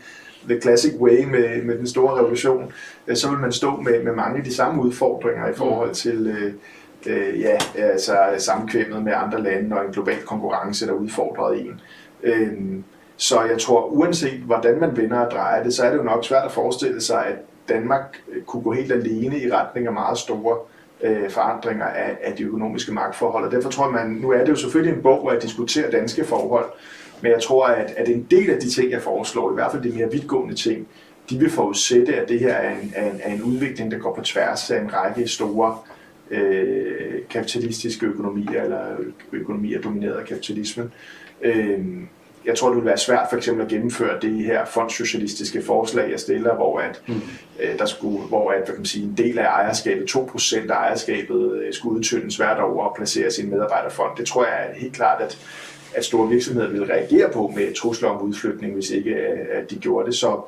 the 0.48 0.60
classic 0.60 0.94
way 1.00 1.24
med, 1.24 1.62
med 1.62 1.78
den 1.78 1.86
store 1.86 2.18
revolution, 2.18 2.72
øh, 3.06 3.16
så 3.16 3.30
vil 3.30 3.38
man 3.38 3.52
stå 3.52 3.76
med, 3.76 4.02
med 4.02 4.12
mange 4.12 4.38
af 4.38 4.44
de 4.44 4.54
samme 4.54 4.82
udfordringer 4.82 5.48
i 5.48 5.54
forhold 5.54 5.94
til 5.94 6.26
øh, 6.26 6.52
øh, 7.06 7.40
ja, 7.40 7.58
altså 7.76 8.16
sammenkvæmmet 8.38 9.02
med 9.02 9.12
andre 9.16 9.42
lande 9.42 9.76
og 9.76 9.84
en 9.84 9.92
global 9.92 10.22
konkurrence, 10.26 10.86
der 10.86 10.92
udfordrede 10.92 11.60
en. 11.60 11.80
Øh, 12.22 12.52
så 13.16 13.42
jeg 13.42 13.58
tror, 13.58 13.86
uanset 13.86 14.40
hvordan 14.40 14.80
man 14.80 14.96
vender 14.96 15.18
og 15.18 15.30
drejer 15.30 15.62
det, 15.62 15.74
så 15.74 15.84
er 15.84 15.90
det 15.90 15.98
jo 15.98 16.02
nok 16.02 16.24
svært 16.24 16.44
at 16.44 16.52
forestille 16.52 17.00
sig, 17.00 17.26
at 17.26 17.36
Danmark 17.68 18.22
kunne 18.46 18.62
gå 18.62 18.72
helt 18.72 18.92
alene 18.92 19.38
i 19.38 19.50
retning 19.52 19.86
af 19.86 19.92
meget 19.92 20.18
store 20.18 20.56
øh, 21.02 21.30
forandringer 21.30 21.86
af, 21.86 22.18
af 22.22 22.36
de 22.36 22.42
økonomiske 22.42 22.92
magtforhold. 22.92 23.44
Og 23.44 23.52
derfor 23.52 23.70
tror 23.70 23.84
jeg, 23.84 23.92
man, 23.92 24.16
nu 24.16 24.30
er 24.30 24.38
det 24.38 24.48
jo 24.48 24.56
selvfølgelig 24.56 24.96
en 24.96 25.02
bog, 25.02 25.20
hvor 25.20 25.32
jeg 25.32 25.42
diskuterer 25.42 25.90
danske 25.90 26.24
forhold, 26.24 26.70
Men 27.22 27.32
jeg 27.32 27.42
tror, 27.42 27.66
at, 27.66 27.94
at 27.96 28.08
en 28.08 28.26
del 28.30 28.50
af 28.50 28.60
de 28.60 28.70
ting, 28.70 28.90
jeg 28.90 29.02
foreslår, 29.02 29.50
i 29.50 29.54
hvert 29.54 29.72
fald 29.72 29.82
de 29.82 29.98
mere 29.98 30.10
vidtgående 30.10 30.54
ting, 30.54 30.86
de 31.30 31.38
vil 31.38 31.50
forudsætte, 31.50 32.16
at 32.16 32.28
det 32.28 32.40
her 32.40 32.54
er 32.54 32.70
en, 32.70 32.92
er 32.94 33.10
en, 33.10 33.20
er 33.22 33.34
en 33.34 33.42
udvikling, 33.42 33.90
der 33.90 33.98
går 33.98 34.14
på 34.14 34.22
tværs 34.22 34.70
af 34.70 34.80
en 34.80 34.94
række 34.94 35.28
store 35.28 35.78
øh, 36.30 37.14
kapitalistiske 37.30 38.06
økonomier, 38.06 38.62
eller 38.62 38.96
økonomier 39.32 39.80
domineret 39.80 40.14
af 40.14 40.26
kapitalismen. 40.26 40.92
Øh, 41.42 41.78
jeg 42.44 42.58
tror, 42.58 42.68
det 42.68 42.76
vil 42.76 42.84
være 42.84 42.98
svært 42.98 43.26
for 43.30 43.36
eksempel 43.36 43.64
at 43.64 43.70
gennemføre 43.70 44.20
det 44.20 44.44
her 44.44 44.64
fondssocialistiske 44.64 45.62
forslag, 45.62 46.10
jeg 46.10 46.20
stiller, 46.20 46.54
hvor, 46.54 46.78
at, 46.78 47.02
mm. 47.08 47.14
øh, 47.60 47.78
der 47.78 47.86
skulle, 47.86 48.18
hvor 48.18 48.50
at, 48.50 48.56
hvad 48.56 48.66
kan 48.66 48.76
man 48.76 48.84
sige, 48.84 49.04
en 49.04 49.14
del 49.16 49.38
af 49.38 49.44
ejerskabet, 49.44 50.10
2% 50.10 50.70
af 50.70 50.74
ejerskabet, 50.74 51.52
øh, 51.52 51.72
skulle 51.72 51.98
udtyndes 51.98 52.36
hvert 52.36 52.60
år 52.60 52.82
og 52.82 52.96
placeres 52.96 53.38
i 53.38 53.42
en 53.42 53.50
medarbejderfond. 53.50 54.10
Det 54.16 54.26
tror 54.26 54.44
jeg 54.44 54.68
er 54.68 54.74
helt 54.74 54.94
klart, 54.94 55.22
at, 55.22 55.38
at 55.94 56.04
store 56.04 56.28
virksomheder 56.28 56.70
vil 56.70 56.84
reagere 56.84 57.30
på 57.32 57.52
med 57.56 57.74
trusler 57.74 58.08
om 58.08 58.22
udflytning, 58.22 58.74
hvis 58.74 58.90
ikke 58.90 59.16
at 59.52 59.70
de 59.70 59.76
gjorde 59.76 60.06
det. 60.06 60.14
Så, 60.14 60.40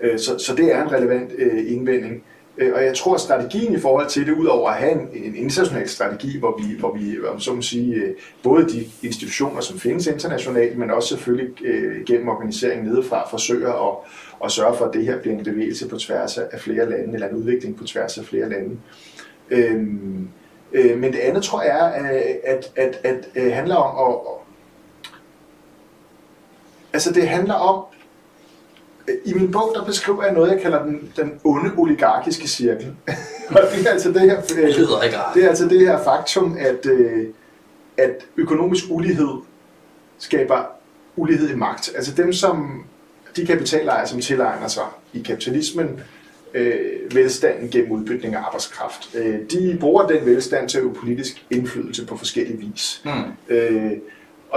øh, 0.00 0.18
så, 0.18 0.38
så 0.38 0.54
det 0.54 0.72
er 0.72 0.82
en 0.82 0.92
relevant 0.92 1.32
øh, 1.38 1.72
indvending. 1.72 2.24
Øh, 2.58 2.72
og 2.74 2.84
jeg 2.84 2.96
tror, 2.96 3.14
at 3.14 3.20
strategien 3.20 3.74
i 3.74 3.78
forhold 3.78 4.08
til 4.08 4.26
det, 4.26 4.32
udover 4.32 4.70
at 4.70 4.76
have 4.76 4.92
en, 4.92 5.08
en 5.12 5.36
international 5.36 5.88
strategi, 5.88 6.38
hvor 6.38 6.60
vi, 6.62 6.78
hvor 6.78 6.94
vi 6.94 7.26
om 7.26 7.40
så 7.40 7.54
må 7.54 7.62
sige, 7.62 7.94
øh, 7.94 8.14
både 8.42 8.68
de 8.68 8.84
institutioner, 9.02 9.60
som 9.60 9.78
findes 9.78 10.06
internationalt, 10.06 10.78
men 10.78 10.90
også 10.90 11.08
selvfølgelig 11.08 11.62
øh, 11.64 12.04
gennem 12.04 12.28
organiseringen 12.28 12.86
nedefra, 12.86 13.28
forsøger 13.30 13.88
at, 13.88 13.96
at 14.44 14.52
sørge 14.52 14.76
for, 14.76 14.84
at 14.84 14.94
det 14.94 15.04
her 15.04 15.20
bliver 15.20 15.36
en 15.38 15.44
bevægelse 15.44 15.88
på 15.88 15.98
tværs 15.98 16.38
af 16.38 16.60
flere 16.60 16.90
lande, 16.90 17.14
eller 17.14 17.28
en 17.28 17.36
udvikling 17.36 17.76
på 17.76 17.84
tværs 17.84 18.18
af 18.18 18.24
flere 18.24 18.48
lande. 18.48 18.76
Øhm, 19.50 20.28
øh, 20.72 20.98
men 20.98 21.12
det 21.12 21.18
andet 21.18 21.42
tror 21.42 21.62
jeg 21.62 21.78
er, 21.78 21.84
at, 21.84 22.06
at, 22.44 22.72
at, 22.76 23.00
at, 23.04 23.28
at 23.34 23.52
handler 23.52 23.74
om 23.74 24.14
at, 24.14 24.32
altså 26.92 27.12
det 27.12 27.28
handler 27.28 27.54
om 27.54 27.84
i 29.24 29.32
min 29.34 29.52
bog, 29.52 29.72
der 29.74 29.84
beskriver 29.84 30.24
jeg 30.24 30.34
noget, 30.34 30.50
jeg 30.50 30.60
kalder 30.60 30.82
den, 30.82 31.12
den 31.16 31.32
onde 31.44 31.70
oligarkiske 31.76 32.48
cirkel. 32.48 32.86
og 33.50 33.60
det 33.76 33.86
er 33.86 33.90
altså 33.90 34.12
det 34.12 34.20
her, 34.20 34.40
det, 34.40 34.68
ikke 34.68 35.16
det 35.34 35.44
er 35.44 35.48
altså 35.48 35.68
det 35.68 35.80
her 35.80 36.04
faktum, 36.04 36.56
at, 36.58 36.86
øh, 36.86 37.26
at 37.96 38.26
økonomisk 38.36 38.84
ulighed 38.90 39.28
skaber 40.18 40.62
ulighed 41.16 41.50
i 41.50 41.54
magt. 41.54 41.92
Altså 41.96 42.12
dem, 42.14 42.32
som 42.32 42.84
de 43.36 43.46
kapitalejere, 43.46 44.06
som 44.06 44.20
tilegner 44.20 44.68
sig 44.68 44.84
i 45.12 45.22
kapitalismen, 45.22 46.00
øh, 46.54 47.14
velstanden 47.14 47.70
gennem 47.70 47.92
udbytning 47.92 48.34
af 48.34 48.38
arbejdskraft. 48.38 49.14
Øh, 49.14 49.38
de 49.50 49.76
bruger 49.80 50.06
den 50.06 50.26
velstand 50.26 50.68
til 50.68 50.78
at 50.78 50.84
øve 50.84 50.94
politisk 50.94 51.46
indflydelse 51.50 52.06
på 52.06 52.16
forskellige 52.16 52.58
vis. 52.58 53.02
Mm. 53.04 53.54
Øh, 53.54 53.92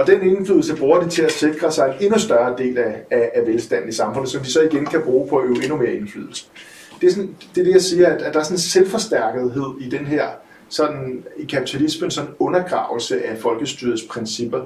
og 0.00 0.06
den 0.06 0.22
indflydelse 0.22 0.76
bruger 0.76 1.00
de 1.00 1.08
til 1.08 1.22
at 1.22 1.32
sikre 1.32 1.72
sig 1.72 1.86
en 1.86 2.04
endnu 2.04 2.18
større 2.18 2.56
del 2.58 2.78
af, 2.78 3.02
af, 3.10 3.30
af 3.34 3.46
velstanden 3.46 3.88
i 3.88 3.92
samfundet, 3.92 4.30
som 4.30 4.42
de 4.42 4.52
så 4.52 4.62
igen 4.62 4.86
kan 4.86 5.02
bruge 5.02 5.28
på 5.28 5.36
at 5.36 5.44
øve 5.44 5.62
endnu 5.62 5.76
mere 5.76 5.94
indflydelse. 5.94 6.46
Det 7.00 7.06
er, 7.06 7.10
sådan, 7.10 7.36
det, 7.54 7.60
er 7.60 7.64
det, 7.64 7.72
jeg 7.72 7.82
siger, 7.82 8.06
at, 8.06 8.22
at 8.22 8.34
der 8.34 8.40
er 8.40 8.44
sådan 8.44 8.54
en 8.54 8.60
selvforstærkethed 8.60 9.80
i 9.80 9.88
den 9.88 10.06
her, 10.06 10.28
sådan, 10.68 11.24
i 11.36 11.44
kapitalismen, 11.44 12.10
sådan 12.10 12.30
undergravelse 12.38 13.26
af 13.26 13.38
folkestyrets 13.38 14.02
principper. 14.10 14.60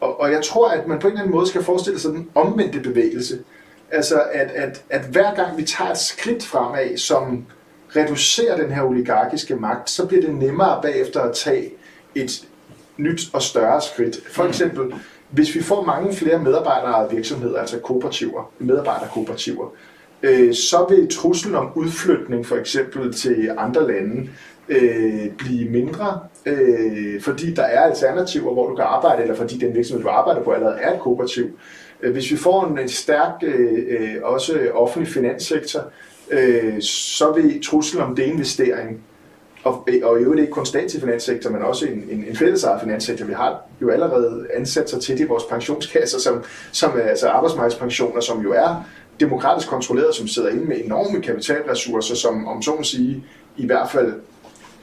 Og, 0.00 0.20
og 0.20 0.32
jeg 0.32 0.42
tror, 0.42 0.68
at 0.68 0.86
man 0.86 0.98
på 0.98 1.06
en 1.06 1.12
eller 1.12 1.22
anden 1.22 1.34
måde 1.36 1.46
skal 1.46 1.62
forestille 1.62 2.00
sig 2.00 2.12
den 2.12 2.28
omvendte 2.34 2.80
bevægelse. 2.80 3.38
Altså, 3.90 4.22
at, 4.32 4.50
at, 4.50 4.82
at 4.90 5.04
hver 5.10 5.34
gang 5.34 5.56
vi 5.56 5.62
tager 5.62 5.90
et 5.90 5.98
skridt 5.98 6.44
fremad, 6.44 6.96
som 6.96 7.46
reducerer 7.96 8.56
den 8.56 8.70
her 8.70 8.82
oligarkiske 8.82 9.56
magt, 9.56 9.90
så 9.90 10.06
bliver 10.06 10.22
det 10.22 10.34
nemmere 10.34 10.82
bagefter 10.82 11.20
at 11.20 11.34
tage 11.34 11.70
et, 12.14 12.44
nyt 12.96 13.20
og 13.32 13.42
større 13.42 13.80
skridt. 13.80 14.20
For 14.26 14.44
eksempel, 14.44 14.94
hvis 15.30 15.54
vi 15.54 15.62
får 15.62 15.84
mange 15.84 16.14
flere 16.14 16.38
medarbejdere 16.38 17.10
virksomheder, 17.10 17.58
altså 17.58 17.78
kooperativer, 17.78 18.52
medarbejderkooperativer, 18.58 19.72
øh, 20.22 20.54
så 20.54 20.86
vil 20.88 21.08
truslen 21.08 21.54
om 21.54 21.70
udflytning 21.74 22.46
for 22.46 22.56
eksempel 22.56 23.12
til 23.12 23.50
andre 23.58 23.86
lande 23.86 24.28
øh, 24.68 25.30
blive 25.38 25.70
mindre, 25.70 26.20
øh, 26.46 27.20
fordi 27.20 27.54
der 27.54 27.62
er 27.62 27.80
alternativer, 27.80 28.52
hvor 28.52 28.68
du 28.68 28.74
kan 28.74 28.84
arbejde, 28.84 29.22
eller 29.22 29.34
fordi 29.34 29.58
den 29.58 29.74
virksomhed, 29.74 30.04
du 30.04 30.10
arbejder 30.10 30.42
på, 30.42 30.50
allerede 30.50 30.78
er 30.80 30.94
et 30.94 31.00
kooperativ. 31.00 31.46
Øh, 32.02 32.12
hvis 32.12 32.30
vi 32.30 32.36
får 32.36 32.66
en, 32.66 32.78
en 32.78 32.88
stærk, 32.88 33.32
øh, 33.42 34.16
også 34.22 34.60
offentlig 34.74 35.12
finanssektor, 35.12 35.80
øh, 36.30 36.82
så 36.82 37.32
vil 37.32 37.62
truslen 37.62 38.02
om 38.02 38.16
deinvestering 38.16 39.04
og, 39.64 39.88
og 40.02 40.20
i 40.20 40.22
øvrigt 40.22 40.40
ikke 40.40 40.52
kun 40.52 40.66
stat 40.66 40.90
til 40.90 41.00
finanssektor, 41.00 41.50
men 41.50 41.62
også 41.62 41.86
en, 41.86 42.04
en, 42.10 42.24
en 42.28 42.36
fællesejet 42.36 42.80
finanssektor. 42.80 43.26
Vi 43.26 43.32
har 43.32 43.60
jo 43.82 43.90
allerede 43.90 44.46
ansat 44.54 44.90
sig 44.90 45.00
til 45.00 45.20
i 45.20 45.24
vores 45.24 45.44
pensionskasser, 45.44 46.18
som, 46.18 46.44
som 46.72 46.90
er 46.90 47.02
altså 47.02 47.28
arbejdsmarkedspensioner, 47.28 48.20
som 48.20 48.40
jo 48.40 48.52
er 48.52 48.84
demokratisk 49.20 49.68
kontrolleret, 49.68 50.14
som 50.14 50.28
sidder 50.28 50.48
inde 50.48 50.64
med 50.64 50.76
enorme 50.84 51.20
kapitalressourcer, 51.20 52.14
som 52.14 52.46
om 52.46 52.62
så 52.62 52.74
må 52.74 52.82
sige, 52.82 53.24
i 53.56 53.66
hvert 53.66 53.90
fald 53.90 54.12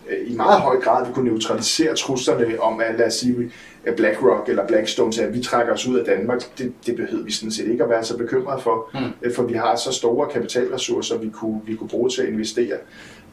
øh, 0.10 0.32
i 0.32 0.36
meget 0.36 0.62
høj 0.62 0.82
grad 0.82 1.06
vil 1.06 1.14
kunne 1.14 1.30
neutralisere 1.32 1.96
truslerne 1.96 2.62
om, 2.62 2.82
at 2.82 2.96
lad 2.98 3.08
os 3.08 3.14
sige, 3.14 3.52
BlackRock 3.98 4.50
eller 4.50 4.68
Blackstone 4.68 5.14
siger, 5.14 5.28
at 5.28 5.34
vi 5.34 5.44
trækker 5.44 5.74
os 5.74 5.88
ud 5.88 6.00
af 6.00 6.06
Danmark. 6.06 6.58
Det, 6.58 6.74
det 6.86 6.96
behøver 6.96 7.24
vi 7.24 7.32
sådan 7.32 7.52
set 7.52 7.68
ikke 7.68 7.84
at 7.84 7.90
være 7.90 8.04
så 8.04 8.18
bekymret 8.18 8.64
for, 8.64 8.90
mm. 8.94 9.00
Øh, 9.22 9.36
for 9.36 9.44
vi 9.44 9.54
har 9.54 9.76
så 9.76 9.92
store 9.92 10.28
kapitalressourcer, 10.28 11.18
vi 11.18 11.30
kunne, 11.30 11.62
vi 11.66 11.76
kunne 11.76 11.90
bruge 11.90 12.10
til 12.10 12.22
at 12.22 12.30
investere. 12.30 12.78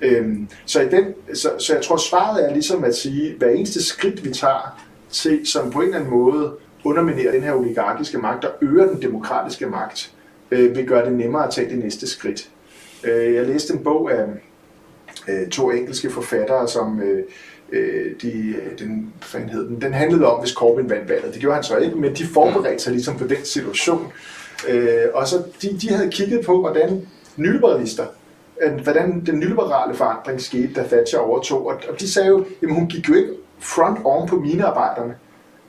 Øhm, 0.01 0.49
så, 0.67 0.81
i 0.81 0.89
den, 0.89 1.05
så, 1.35 1.51
så 1.59 1.75
jeg 1.75 1.83
tror, 1.83 1.97
svaret 1.97 2.49
er 2.49 2.53
ligesom 2.53 2.85
at 2.85 2.95
sige, 2.97 3.31
at 3.31 3.37
hver 3.39 3.51
eneste 3.51 3.85
skridt, 3.85 4.25
vi 4.25 4.31
tager 4.31 4.83
til, 5.11 5.47
som 5.47 5.71
på 5.71 5.79
en 5.79 5.85
eller 5.85 5.99
anden 5.99 6.11
måde 6.11 6.53
underminerer 6.85 7.33
den 7.33 7.43
her 7.43 7.55
oligarkiske 7.55 8.19
magt 8.19 8.45
og 8.45 8.53
øger 8.63 8.87
den 8.87 9.03
demokratiske 9.03 9.67
magt, 9.67 10.13
øh, 10.51 10.77
vil 10.77 10.87
gøre 10.87 11.05
det 11.05 11.13
nemmere 11.13 11.47
at 11.47 11.51
tage 11.51 11.71
det 11.71 11.79
næste 11.79 12.07
skridt. 12.07 12.49
Øh, 13.05 13.35
jeg 13.35 13.47
læste 13.47 13.75
en 13.75 13.85
bog 13.85 14.13
af 14.13 14.25
øh, 15.29 15.49
to 15.49 15.71
engelske 15.71 16.11
forfattere, 16.11 16.69
som 16.69 17.01
øh, 17.01 17.25
øh 17.73 18.13
de, 18.23 18.55
den, 18.79 19.13
hvad 19.33 19.41
hed 19.41 19.69
den, 19.69 19.81
den 19.81 19.95
handlede 19.95 20.27
om, 20.27 20.41
hvis 20.41 20.51
Corbyn 20.51 20.91
vandt 20.91 21.09
valget. 21.09 21.33
Det 21.33 21.41
gjorde 21.41 21.55
han 21.55 21.65
så 21.65 21.77
ikke, 21.77 21.97
men 21.97 22.15
de 22.15 22.27
forberedte 22.27 22.83
sig 22.83 22.93
ligesom 22.93 23.19
på 23.19 23.27
den 23.27 23.45
situation. 23.45 24.13
Øh, 24.69 25.05
og 25.15 25.29
så 25.29 25.43
de, 25.63 25.79
de 25.83 25.89
havde 25.89 26.11
kigget 26.11 26.47
på, 26.47 26.61
hvordan 26.61 27.07
nyliberalister 27.37 28.05
øh, 28.63 28.81
hvordan 28.81 29.23
den 29.27 29.39
nyliberale 29.39 29.95
forandring 29.95 30.41
skete, 30.41 30.73
da 30.75 30.83
Thatcher 30.83 31.19
overtog. 31.19 31.67
Og 31.67 31.75
og 31.89 32.01
de 32.01 32.13
sagde 32.13 32.29
jo, 32.29 32.47
at 32.63 32.75
hun 32.75 32.87
gik 32.87 33.09
jo 33.09 33.15
ikke 33.15 33.31
front 33.59 33.99
on 34.05 34.29
på 34.29 34.37
minearbejderne. 34.37 35.15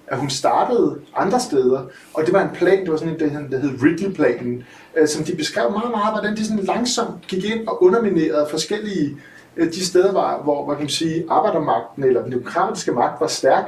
At 0.08 0.18
hun 0.18 0.30
startede 0.30 1.00
andre 1.16 1.40
steder, 1.40 1.86
og 2.14 2.26
det 2.26 2.34
var 2.34 2.42
en 2.42 2.56
plan, 2.56 2.82
det 2.82 2.92
var 2.92 2.98
sådan 2.98 3.14
en, 3.14 3.52
der 3.52 3.60
hed 3.60 3.84
Ridley-planen, 3.84 4.64
øh, 4.98 5.08
som 5.08 5.24
de 5.24 5.36
beskrev 5.36 5.72
meget, 5.72 5.92
meget, 5.92 6.14
hvordan 6.14 6.38
de 6.38 6.46
sådan 6.46 6.64
langsomt 6.64 7.28
gik 7.28 7.46
ind 7.46 7.68
og 7.68 7.84
underminerede 7.84 8.48
forskellige 8.50 9.18
de 9.66 9.86
steder, 9.86 10.12
hvor, 10.12 10.42
hvor 10.44 10.64
hvor 10.64 10.74
kan 10.74 10.84
man 10.84 10.90
sige, 10.90 11.26
arbejdermagten 11.30 12.04
eller 12.04 12.24
den 12.24 12.32
demokratiske 12.32 12.92
magt 12.92 13.22
var 13.22 13.28
stærk, 13.28 13.66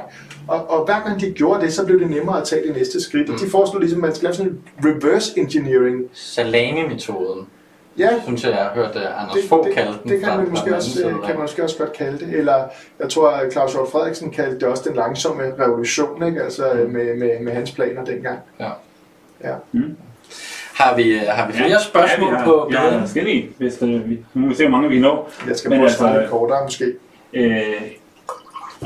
og, 0.48 0.70
og 0.70 0.84
hver 0.84 1.00
gang 1.06 1.20
de 1.20 1.30
gjorde 1.30 1.60
det, 1.64 1.72
så 1.72 1.86
blev 1.86 2.00
det 2.00 2.10
nemmere 2.10 2.40
at 2.40 2.44
tage 2.44 2.66
det 2.66 2.76
næste 2.76 3.02
skridt. 3.02 3.28
Mm. 3.28 3.34
Og 3.34 3.40
de 3.40 3.50
foreslog 3.50 3.80
ligesom, 3.80 3.98
at 3.98 4.02
man 4.02 4.14
skal 4.14 4.26
lave 4.26 4.34
sådan 4.34 4.52
en 4.52 4.62
reverse 4.84 5.38
engineering. 5.38 6.04
Salami-metoden. 6.12 7.46
Ja, 7.98 8.10
synes 8.24 8.44
jeg, 8.44 8.50
jeg 8.50 8.58
har 8.58 8.74
hørt 8.74 8.96
uh, 8.96 9.22
Anders 9.22 9.48
Fogh 9.48 9.74
kalde 9.74 9.98
den. 10.02 10.10
Det 10.10 10.20
kan 10.20 10.36
man, 10.36 10.50
måske 10.50 10.76
også, 10.76 11.02
kan 11.02 11.34
man 11.34 11.40
måske 11.40 11.64
også 11.64 11.78
godt 11.78 11.92
kalde 11.92 12.18
det. 12.18 12.38
Eller 12.38 12.64
jeg 13.00 13.10
tror, 13.10 13.28
at 13.28 13.52
Claus 13.52 13.72
Hjort 13.72 13.88
Frederiksen 13.88 14.30
kaldte 14.30 14.60
det 14.60 14.62
også 14.62 14.82
den 14.86 14.96
langsomme 14.96 15.42
revolution, 15.58 16.22
ikke? 16.22 16.42
Altså 16.42 16.64
mm. 16.74 16.92
med, 16.92 17.16
med, 17.16 17.40
med 17.40 17.52
hans 17.52 17.72
planer 17.72 18.04
dengang. 18.04 18.38
Ja. 18.60 18.70
ja. 19.44 19.54
Mm. 19.72 19.96
Har 20.80 20.96
vi, 20.96 21.14
øh, 21.14 21.20
har 21.28 21.46
vi 21.46 21.52
flere 21.52 21.70
ja, 21.70 21.78
spørgsmål 21.78 22.28
ja, 22.28 22.34
vi 22.34 22.38
har, 22.38 22.44
på 22.44 22.68
Ja, 22.72 22.76
der 22.76 22.96
er 22.96 23.00
forskellige, 23.00 23.48
hvis 23.58 23.74
det, 23.74 24.10
vi, 24.10 24.18
nu 24.34 24.40
må 24.40 24.48
vi 24.48 24.54
se, 24.54 24.62
hvor 24.62 24.70
mange 24.70 24.88
vi 24.88 25.00
når. 25.00 25.30
Jeg 25.48 25.56
skal 25.56 25.70
prøve 25.70 25.84
at 25.84 25.92
svare 25.92 26.20
lidt 26.20 26.30
kortere, 26.30 26.58
måske. 26.64 26.84
Øh, 27.32 27.52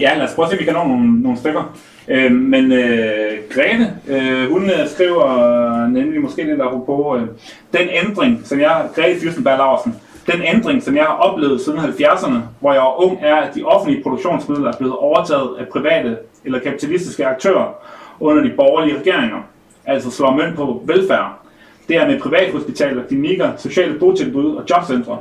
ja, 0.01 0.15
lad 0.17 0.25
os 0.25 0.35
prøve 0.35 0.47
at 0.47 0.51
se, 0.51 0.57
om 0.57 0.61
vi 0.61 0.65
kan 0.65 0.75
nå 0.75 0.85
nogle, 0.85 1.23
nogle 1.23 1.39
stykker. 1.39 1.77
Øh, 2.09 2.33
men 2.33 2.73
øh, 2.73 3.33
Grete, 3.55 3.93
øh, 4.09 4.51
hun 4.51 4.71
øh, 4.71 4.89
skriver 4.89 5.87
nemlig 5.87 6.21
måske 6.21 6.43
lidt 6.43 6.61
apropos 6.63 7.21
øh, 7.21 7.29
den 7.81 7.89
ændring, 8.05 8.41
som 8.45 8.61
jeg, 8.61 8.89
Grete 8.95 9.21
Fyrstenberg 9.21 9.59
Larsen, 9.59 9.95
den 10.33 10.43
ændring, 10.55 10.83
som 10.83 10.97
jeg 10.97 11.05
har 11.05 11.15
oplevet 11.15 11.61
siden 11.61 11.79
70'erne, 11.79 12.39
hvor 12.61 12.73
jeg 12.73 12.83
var 12.83 13.05
ung, 13.05 13.19
er, 13.23 13.37
at 13.37 13.55
de 13.55 13.65
offentlige 13.65 14.03
produktionsmidler 14.03 14.73
er 14.73 14.77
blevet 14.77 14.97
overtaget 14.97 15.51
af 15.59 15.69
private 15.69 16.17
eller 16.45 16.59
kapitalistiske 16.59 17.27
aktører 17.27 17.75
under 18.21 18.43
de 18.43 18.53
borgerlige 18.57 18.99
regeringer, 18.99 19.39
altså 19.87 20.11
slår 20.11 20.37
mønt 20.37 20.57
på 20.57 20.83
velfærd. 20.87 21.44
Det 21.89 21.97
er 21.97 22.07
med 22.07 22.21
privathospitaler, 22.21 23.07
klinikker, 23.07 23.57
sociale 23.57 23.99
botilbud 23.99 24.55
og 24.57 24.65
jobcentre. 24.71 25.19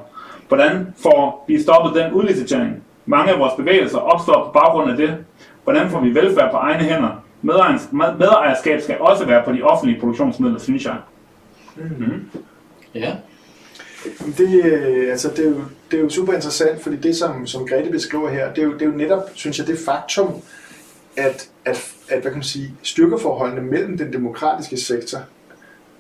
Hvordan 0.48 0.88
får 0.98 1.46
vi 1.48 1.62
stoppet 1.62 2.04
den 2.04 2.14
udlicitering? 2.14 2.84
Mange 3.06 3.32
af 3.32 3.40
vores 3.40 3.54
bevægelser 3.58 3.98
opstår 3.98 4.44
på 4.46 4.52
baggrund 4.60 4.92
af 4.92 4.98
det, 4.98 5.18
Hvordan 5.64 5.90
får 5.90 6.00
vi 6.00 6.16
velfærd 6.16 6.52
på 6.52 6.58
egne 6.58 6.84
hænder? 6.84 7.26
Medejerskab 8.18 8.82
skal 8.82 8.98
også 9.00 9.26
være 9.26 9.44
på 9.46 9.52
de 9.52 9.62
offentlige 9.62 10.00
produktionsmidler, 10.00 10.60
synes 10.60 10.86
jeg. 10.86 10.98
Mm-hmm. 11.76 12.30
Ja. 12.96 13.16
Det, 14.38 14.66
øh, 14.66 15.12
altså, 15.12 15.30
det, 15.30 15.46
er 15.46 15.50
jo, 15.50 15.62
det 15.92 16.00
er 16.00 16.04
jo 16.04 16.10
super 16.10 16.34
interessant, 16.34 16.84
fordi 16.84 16.96
det, 16.96 17.16
som, 17.16 17.48
som 17.48 17.68
Grete 17.68 17.90
beskriver 17.90 18.30
her, 18.30 18.54
det 18.54 18.62
er, 18.62 18.66
jo, 18.66 18.74
det 18.74 18.82
er 18.82 18.86
jo 18.86 18.92
netop, 18.92 19.30
synes 19.34 19.60
jeg, 19.60 19.68
det 19.68 19.80
faktum, 19.86 20.34
at, 21.18 21.50
at, 21.66 21.94
at 22.10 22.22
hvad 22.22 22.32
kan 22.32 22.34
man 22.34 22.44
sige, 22.44 22.74
styrkeforholdene 22.82 23.62
mellem 23.62 23.98
den 23.98 24.14
demokratiske 24.14 24.78
sektor 24.78 25.20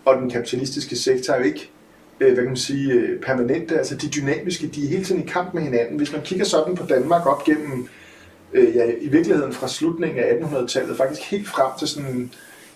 og 0.06 0.16
den 0.16 0.30
kapitalistiske 0.30 0.95
sektor 0.95 1.34
er 1.34 1.38
jo 1.38 1.43
ikke 1.43 1.70
øh, 2.20 2.34
hvad 2.34 2.43
kan 2.43 2.45
man 2.45 2.58
sige, 2.58 2.93
øh, 2.93 3.22
permanente, 3.22 3.78
altså 3.78 3.95
de 3.95 4.08
dynamiske, 4.08 4.68
de 4.68 4.86
er 4.86 4.89
hele 4.89 5.04
tiden 5.04 5.24
i 5.24 5.26
kamp 5.26 5.54
med 5.54 5.62
hinanden. 5.62 5.97
Hvis 5.97 6.12
man 6.12 6.22
kigger 6.22 6.45
sådan 6.45 6.76
på 6.76 6.86
Danmark 6.86 7.26
op 7.26 7.43
gennem, 7.43 7.88
øh, 8.54 8.76
ja, 8.76 8.86
i 9.01 9.08
virkeligheden 9.08 9.54
fra 9.54 9.68
slutningen 9.68 10.24
af 10.24 10.32
1800-tallet, 10.32 10.97
faktisk 10.97 11.32
helt 11.32 11.47
frem 11.47 11.72
til 11.80 11.88
sådan 11.88 12.32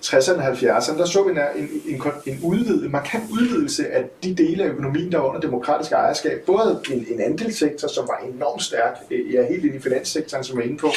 60'erne 0.05 0.41
og 0.41 0.51
70'erne, 0.51 0.97
der 0.97 1.05
så 1.05 1.23
vi 1.23 1.31
en, 1.31 1.69
en, 1.85 2.01
en, 2.25 2.39
udvid, 2.43 2.83
en 2.83 2.91
markant 2.91 3.23
udvidelse 3.31 3.87
af 3.87 4.03
de 4.23 4.35
dele 4.35 4.63
af 4.63 4.69
økonomien, 4.69 5.11
der 5.11 5.17
var 5.17 5.27
under 5.27 5.39
demokratisk 5.39 5.91
ejerskab. 5.91 6.43
Både 6.45 6.81
en, 6.91 7.05
en 7.09 7.21
andelssektor, 7.21 7.87
som 7.87 8.07
var 8.07 8.27
enormt 8.33 8.63
stærk, 8.63 8.97
øh, 9.11 9.33
ja, 9.33 9.47
helt 9.47 9.65
ind 9.65 9.75
i 9.75 9.79
finanssektoren, 9.79 10.43
som 10.43 10.57
jeg 10.57 10.65
er 10.65 10.69
inde 10.69 10.79
på, 10.79 10.91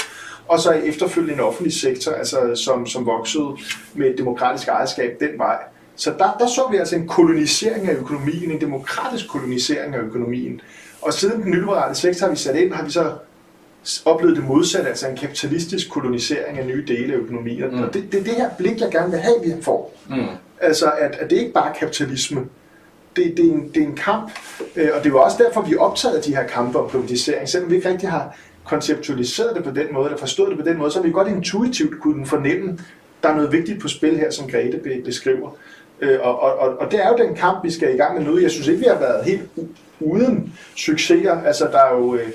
og 0.49 0.61
så 0.61 0.71
efterfølgende 0.71 1.35
en 1.35 1.41
offentlig 1.41 1.73
sektor, 1.73 2.13
altså, 2.13 2.55
som, 2.55 2.87
som 2.87 3.07
voksede 3.07 3.57
med 3.95 4.17
demokratisk 4.17 4.69
ejerskab 4.69 5.17
den 5.21 5.39
vej. 5.39 5.59
Så 6.01 6.11
der, 6.19 6.37
der 6.39 6.47
så 6.47 6.69
vi 6.71 6.77
altså 6.77 6.97
en 6.97 7.09
kolonisering 7.09 7.89
af 7.89 7.95
økonomien, 7.95 8.51
en 8.51 8.61
demokratisk 8.61 9.29
kolonisering 9.29 9.95
af 9.95 9.99
økonomien. 9.99 10.61
Og 11.03 11.13
siden 11.13 11.43
den 11.43 11.51
nyliberale 11.51 11.95
sektor 11.95 12.27
har 12.27 12.33
vi 12.33 12.39
sat 12.39 12.57
ind, 12.57 12.73
har 12.73 12.85
vi 12.85 12.91
så 12.91 13.13
oplevet 14.05 14.37
det 14.37 14.45
modsatte, 14.45 14.89
altså 14.89 15.09
en 15.09 15.17
kapitalistisk 15.17 15.91
kolonisering 15.91 16.59
af 16.59 16.67
nye 16.67 16.85
dele 16.89 17.15
af 17.15 17.19
økonomien. 17.19 17.71
Mm. 17.71 17.83
Og 17.83 17.95
det, 17.95 18.13
det 18.13 18.21
er 18.21 18.25
det 18.25 18.35
her 18.35 18.51
blik, 18.59 18.81
jeg 18.81 18.91
gerne 18.91 19.11
vil 19.11 19.21
have, 19.21 19.35
vi 19.45 19.63
får. 19.63 19.97
Mm. 20.11 20.27
Altså, 20.61 20.91
at, 20.99 21.17
at 21.21 21.31
det 21.31 21.37
ikke 21.37 21.53
bare 21.53 21.69
er 21.71 21.75
kapitalisme. 21.75 22.41
Det, 23.17 23.35
det, 23.37 23.47
er 23.47 23.53
en, 23.53 23.69
det 23.75 23.83
er 23.83 23.87
en 23.87 23.97
kamp, 23.97 24.31
øh, 24.77 24.89
og 24.99 25.05
det 25.05 25.13
var 25.13 25.21
også 25.21 25.37
derfor, 25.47 25.63
vi 25.63 25.77
optaget 25.77 26.25
de 26.25 26.37
her 26.37 26.47
kampe 26.47 26.79
om 26.79 26.91
privatisering. 26.91 27.49
Selvom 27.49 27.71
vi 27.71 27.77
ikke 27.77 27.89
rigtig 27.89 28.11
har 28.11 28.37
konceptualiseret 28.65 29.57
det 29.57 29.65
på 29.65 29.71
den 29.71 29.87
måde, 29.93 30.07
eller 30.07 30.19
forstået 30.19 30.51
det 30.51 30.59
på 30.59 30.65
den 30.71 30.79
måde, 30.79 30.91
så 30.91 30.99
har 30.99 31.07
vi 31.07 31.13
godt 31.13 31.29
intuitivt 31.29 32.01
kunne 32.01 32.27
fornemme, 32.27 32.79
der 33.23 33.29
er 33.29 33.35
noget 33.35 33.53
vigtigt 33.53 33.81
på 33.81 33.89
spil 33.89 34.17
her, 34.17 34.31
som 34.31 34.51
Grete 34.51 34.81
beskriver. 35.05 35.51
Øh, 36.03 36.19
og, 36.21 36.41
og, 36.41 36.79
og 36.79 36.91
det 36.91 37.05
er 37.05 37.09
jo 37.09 37.27
den 37.27 37.35
kamp, 37.35 37.65
vi 37.65 37.71
skal 37.71 37.95
i 37.95 37.97
gang 37.97 38.19
med 38.19 38.27
nu. 38.27 38.39
Jeg 38.39 38.51
synes 38.51 38.69
ikke, 38.69 38.81
vi 38.81 38.87
har 38.89 38.99
været 38.99 39.25
helt 39.25 39.43
uden 40.01 40.53
succeser. 40.77 41.43
Altså, 41.43 41.65
der 41.65 41.79
er 41.79 41.97
jo... 41.97 42.15
Øh, 42.15 42.29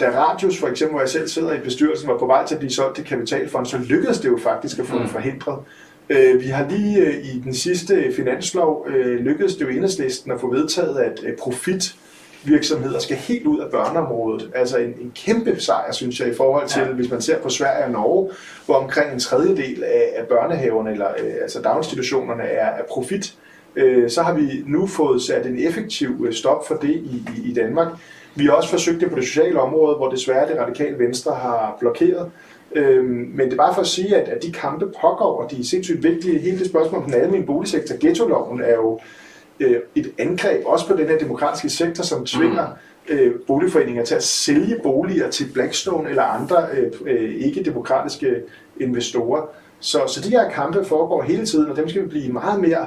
da 0.00 0.10
Radius 0.10 0.58
for 0.58 0.68
eksempel, 0.68 0.92
hvor 0.92 1.00
jeg 1.00 1.08
selv 1.08 1.28
sidder 1.28 1.52
i 1.52 1.60
bestyrelsen, 1.60 2.08
var 2.08 2.18
på 2.18 2.26
vej 2.26 2.46
til 2.46 2.54
at 2.54 2.58
blive 2.58 2.72
solgt 2.72 2.96
til 2.96 3.04
Kapitalfond, 3.04 3.66
så 3.66 3.78
lykkedes 3.78 4.18
det 4.18 4.28
jo 4.28 4.38
faktisk 4.42 4.78
at 4.78 4.86
få 4.86 4.96
mm. 4.96 5.02
det 5.02 5.10
forhindret. 5.10 5.58
Øh, 6.10 6.40
vi 6.40 6.46
har 6.46 6.68
lige 6.68 7.22
i 7.22 7.40
den 7.44 7.54
sidste 7.54 8.12
finanslov 8.16 8.86
lykkedes 9.18 9.54
det 9.54 9.64
jo 9.64 9.68
enhedslisten 9.68 10.32
at 10.32 10.40
få 10.40 10.50
vedtaget, 10.50 10.96
at 10.98 11.36
profit 11.38 11.94
virksomheder 12.44 12.98
skal 12.98 13.16
helt 13.16 13.46
ud 13.46 13.58
af 13.58 13.70
børneområdet. 13.70 14.50
Altså 14.54 14.78
en, 14.78 14.94
en 15.00 15.12
kæmpe 15.14 15.60
sejr, 15.60 15.92
synes 15.92 16.20
jeg, 16.20 16.28
i 16.28 16.34
forhold 16.34 16.68
til, 16.68 16.82
ja. 16.82 16.88
hvis 16.88 17.10
man 17.10 17.20
ser 17.20 17.38
på 17.38 17.48
Sverige 17.48 17.84
og 17.84 17.90
Norge, 17.90 18.30
hvor 18.66 18.74
omkring 18.74 19.12
en 19.12 19.20
tredjedel 19.20 19.84
af, 19.84 20.12
af 20.16 20.26
børnehaverne, 20.26 20.90
eller 20.90 21.08
øh, 21.08 21.32
altså 21.42 21.62
daginstitutionerne, 21.62 22.42
er, 22.42 22.66
er 22.66 22.82
profit. 22.90 23.34
Øh, 23.76 24.10
så 24.10 24.22
har 24.22 24.34
vi 24.34 24.62
nu 24.66 24.86
fået 24.86 25.22
sat 25.22 25.46
en 25.46 25.58
effektiv 25.58 26.26
øh, 26.26 26.32
stop 26.32 26.66
for 26.66 26.74
det 26.74 26.90
i, 26.90 27.24
i, 27.36 27.50
i 27.50 27.54
Danmark. 27.54 27.88
Vi 28.34 28.44
har 28.44 28.52
også 28.52 28.68
forsøgt 28.68 29.00
det 29.00 29.10
på 29.10 29.16
det 29.16 29.24
sociale 29.24 29.60
område, 29.60 29.96
hvor 29.96 30.10
desværre 30.10 30.48
det 30.48 30.60
radikale 30.60 30.98
venstre 30.98 31.34
har 31.34 31.76
blokeret. 31.80 32.30
Øhm, 32.74 33.32
men 33.34 33.46
det 33.46 33.52
er 33.52 33.56
bare 33.56 33.74
for 33.74 33.80
at 33.80 33.86
sige, 33.86 34.16
at, 34.16 34.28
at 34.28 34.42
de 34.42 34.52
kampe 34.52 34.86
pågår, 35.00 35.42
og 35.42 35.50
de 35.50 35.60
er 35.60 35.64
sindssygt 35.64 36.02
vigtige. 36.02 36.38
Hele 36.38 36.58
det 36.58 36.66
spørgsmål 36.66 37.02
om 37.02 37.04
den 37.04 37.14
almindelige 37.14 37.46
boligsektor, 37.46 37.96
ghetto-loven, 38.00 38.60
er 38.60 38.74
jo 38.74 39.00
øh, 39.60 39.76
et 39.94 40.12
angreb 40.18 40.62
også 40.66 40.86
på 40.86 40.96
den 40.96 41.08
her 41.08 41.18
demokratiske 41.18 41.70
sektor, 41.70 42.04
som 42.04 42.26
tvinger 42.26 42.66
mm. 43.08 43.14
øh, 43.14 43.34
boligforeninger 43.46 44.04
til 44.04 44.14
at 44.14 44.22
sælge 44.22 44.76
boliger 44.82 45.30
til 45.30 45.46
Blackstone 45.54 46.08
eller 46.08 46.22
andre 46.22 46.66
øh, 46.72 46.92
øh, 47.06 47.34
ikke-demokratiske 47.34 48.36
investorer. 48.80 49.46
Så, 49.80 50.00
så 50.06 50.20
de 50.20 50.30
her 50.30 50.50
kampe 50.50 50.84
foregår 50.84 51.22
hele 51.22 51.46
tiden, 51.46 51.70
og 51.70 51.76
dem 51.76 51.88
skal 51.88 52.02
vi 52.02 52.08
blive 52.08 52.32
meget 52.32 52.60
mere 52.60 52.86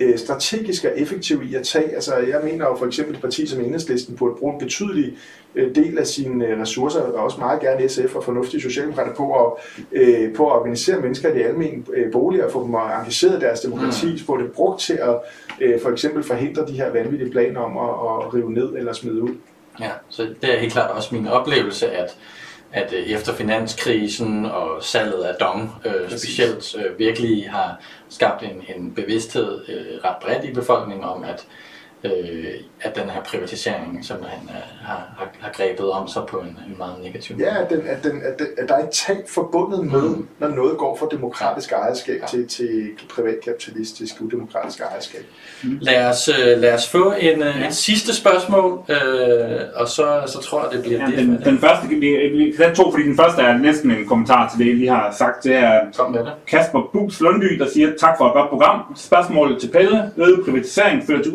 øh, 0.00 0.18
strategisk 0.18 0.84
og 0.84 0.90
effektiv 0.96 1.42
i 1.42 1.54
at 1.54 1.66
tage. 1.66 1.94
Altså, 1.94 2.14
jeg 2.16 2.40
mener 2.44 2.66
jo 2.66 2.76
for 2.76 2.86
eksempel 2.86 3.14
et 3.14 3.20
parti 3.20 3.46
som 3.46 3.60
Enhedslisten 3.60 4.16
burde 4.16 4.34
bruge 4.38 4.52
en 4.52 4.58
betydelig 4.58 5.16
øh, 5.54 5.74
del 5.74 5.98
af 5.98 6.06
sine 6.06 6.46
øh, 6.46 6.60
ressourcer, 6.60 7.00
og 7.00 7.24
også 7.24 7.38
meget 7.38 7.60
gerne 7.60 7.88
SF 7.88 8.14
og 8.14 8.24
fornuftige 8.24 8.60
socialdemokrater 8.60 9.14
på 9.14 9.46
at, 9.46 9.52
øh, 9.92 10.34
på 10.34 10.50
at 10.50 10.56
organisere 10.56 11.00
mennesker 11.00 11.34
i 11.34 11.38
de 11.38 11.44
almindelige 11.44 11.84
øh, 11.94 12.12
boliger, 12.12 12.50
få 12.50 12.64
dem 12.64 12.74
engageret 12.74 13.36
i 13.36 13.40
deres 13.40 13.60
demokrati, 13.60 14.12
mm. 14.12 14.18
få 14.18 14.40
det 14.40 14.52
brugt 14.52 14.80
til 14.80 14.94
at 14.94 15.16
øh, 15.60 15.80
for 15.80 15.90
eksempel 15.90 16.22
forhindre 16.22 16.66
de 16.66 16.72
her 16.72 16.92
vanvittige 16.92 17.30
planer 17.30 17.60
om 17.60 17.76
at, 17.76 18.26
at 18.26 18.34
rive 18.34 18.52
ned 18.52 18.74
eller 18.76 18.92
smide 18.92 19.22
ud. 19.22 19.30
Ja, 19.80 19.90
så 20.08 20.22
det 20.22 20.54
er 20.54 20.58
helt 20.58 20.72
klart 20.72 20.90
også 20.90 21.14
min 21.14 21.28
oplevelse, 21.28 21.90
at 21.90 22.16
at 22.72 22.92
efter 22.92 23.34
finanskrisen 23.34 24.44
og 24.46 24.82
salget 24.84 25.22
af 25.22 25.34
Dong 25.40 25.70
øh, 25.84 26.10
specielt 26.10 26.74
øh, 26.76 26.98
virkelig 26.98 27.50
har 27.50 27.80
skabt 28.10 28.42
en, 28.42 28.62
en 28.76 28.94
bevidsthed 28.94 29.68
øh, 29.68 30.04
ret 30.04 30.16
bredt 30.22 30.44
i 30.44 30.52
befolkningen 30.52 31.04
om, 31.04 31.24
at 31.24 31.46
øh, 32.04 32.44
at 32.80 32.96
den 32.96 33.10
her 33.10 33.22
privatisering 33.22 34.04
simpelthen 34.04 34.48
øh, 34.48 34.86
har, 34.86 35.14
har, 35.18 35.28
har 35.40 35.52
grebet 35.52 35.90
om 35.90 36.08
sig 36.08 36.22
på 36.28 36.36
en, 36.36 36.48
en 36.48 36.74
meget 36.78 36.94
negativ 37.02 37.36
måde. 37.36 37.48
Ja, 37.48 37.62
at, 37.64 37.70
den, 37.70 37.86
at, 37.86 38.04
den, 38.04 38.22
at, 38.22 38.38
den, 38.38 38.46
at 38.58 38.68
der 38.68 38.74
er 38.74 38.84
et 38.84 38.90
tab 38.90 39.28
forbundet 39.28 39.86
med, 39.86 40.02
mm. 40.02 40.28
når 40.38 40.48
noget 40.48 40.78
går 40.78 40.96
fra 40.96 41.06
demokratisk 41.10 41.72
ejerskab 41.72 42.20
ja. 42.20 42.26
til, 42.26 42.48
til 42.48 42.90
privatkapitalistisk, 43.14 44.14
udemokratisk 44.20 44.80
ejerskab. 44.80 45.24
Mm. 45.64 45.78
Lad, 45.80 46.06
os, 46.06 46.28
øh, 46.28 46.60
lad 46.60 46.74
os 46.74 46.88
få 46.88 47.12
en, 47.20 47.42
øh, 47.42 47.60
ja. 47.60 47.66
et 47.66 47.74
sidste 47.74 48.14
spørgsmål, 48.14 48.84
øh, 48.88 49.60
og 49.74 49.88
så, 49.88 50.22
så 50.26 50.38
tror 50.42 50.62
jeg, 50.62 50.72
det 50.72 50.82
bliver 50.82 51.00
ja, 51.00 51.06
det. 51.06 51.18
Den, 51.18 51.42
den 51.44 51.58
første, 51.58 51.88
vi, 51.88 51.96
vi 51.96 52.54
kan 52.56 52.74
to, 52.74 52.90
fordi 52.90 53.04
den 53.04 53.16
første 53.16 53.42
er 53.42 53.58
næsten 53.58 53.90
en 53.90 54.06
kommentar 54.06 54.54
til 54.56 54.66
det, 54.66 54.78
vi 54.78 54.86
har 54.86 55.14
sagt. 55.18 55.44
Det 55.44 55.54
er 55.54 55.80
Kom 55.96 56.12
med 56.12 56.20
det. 56.20 56.32
Kasper 56.46 56.90
Bus 56.92 57.20
Lundby, 57.20 57.58
der 57.58 57.66
siger, 57.74 57.92
tak 58.00 58.18
for 58.18 58.26
et 58.26 58.32
godt 58.32 58.48
program. 58.50 58.96
Spørgsmålet 58.96 59.60
til 59.60 59.68
Pelle. 59.68 60.10
Øget 60.16 60.44
privatisering 60.44 61.06
fører 61.06 61.22
til 61.22 61.32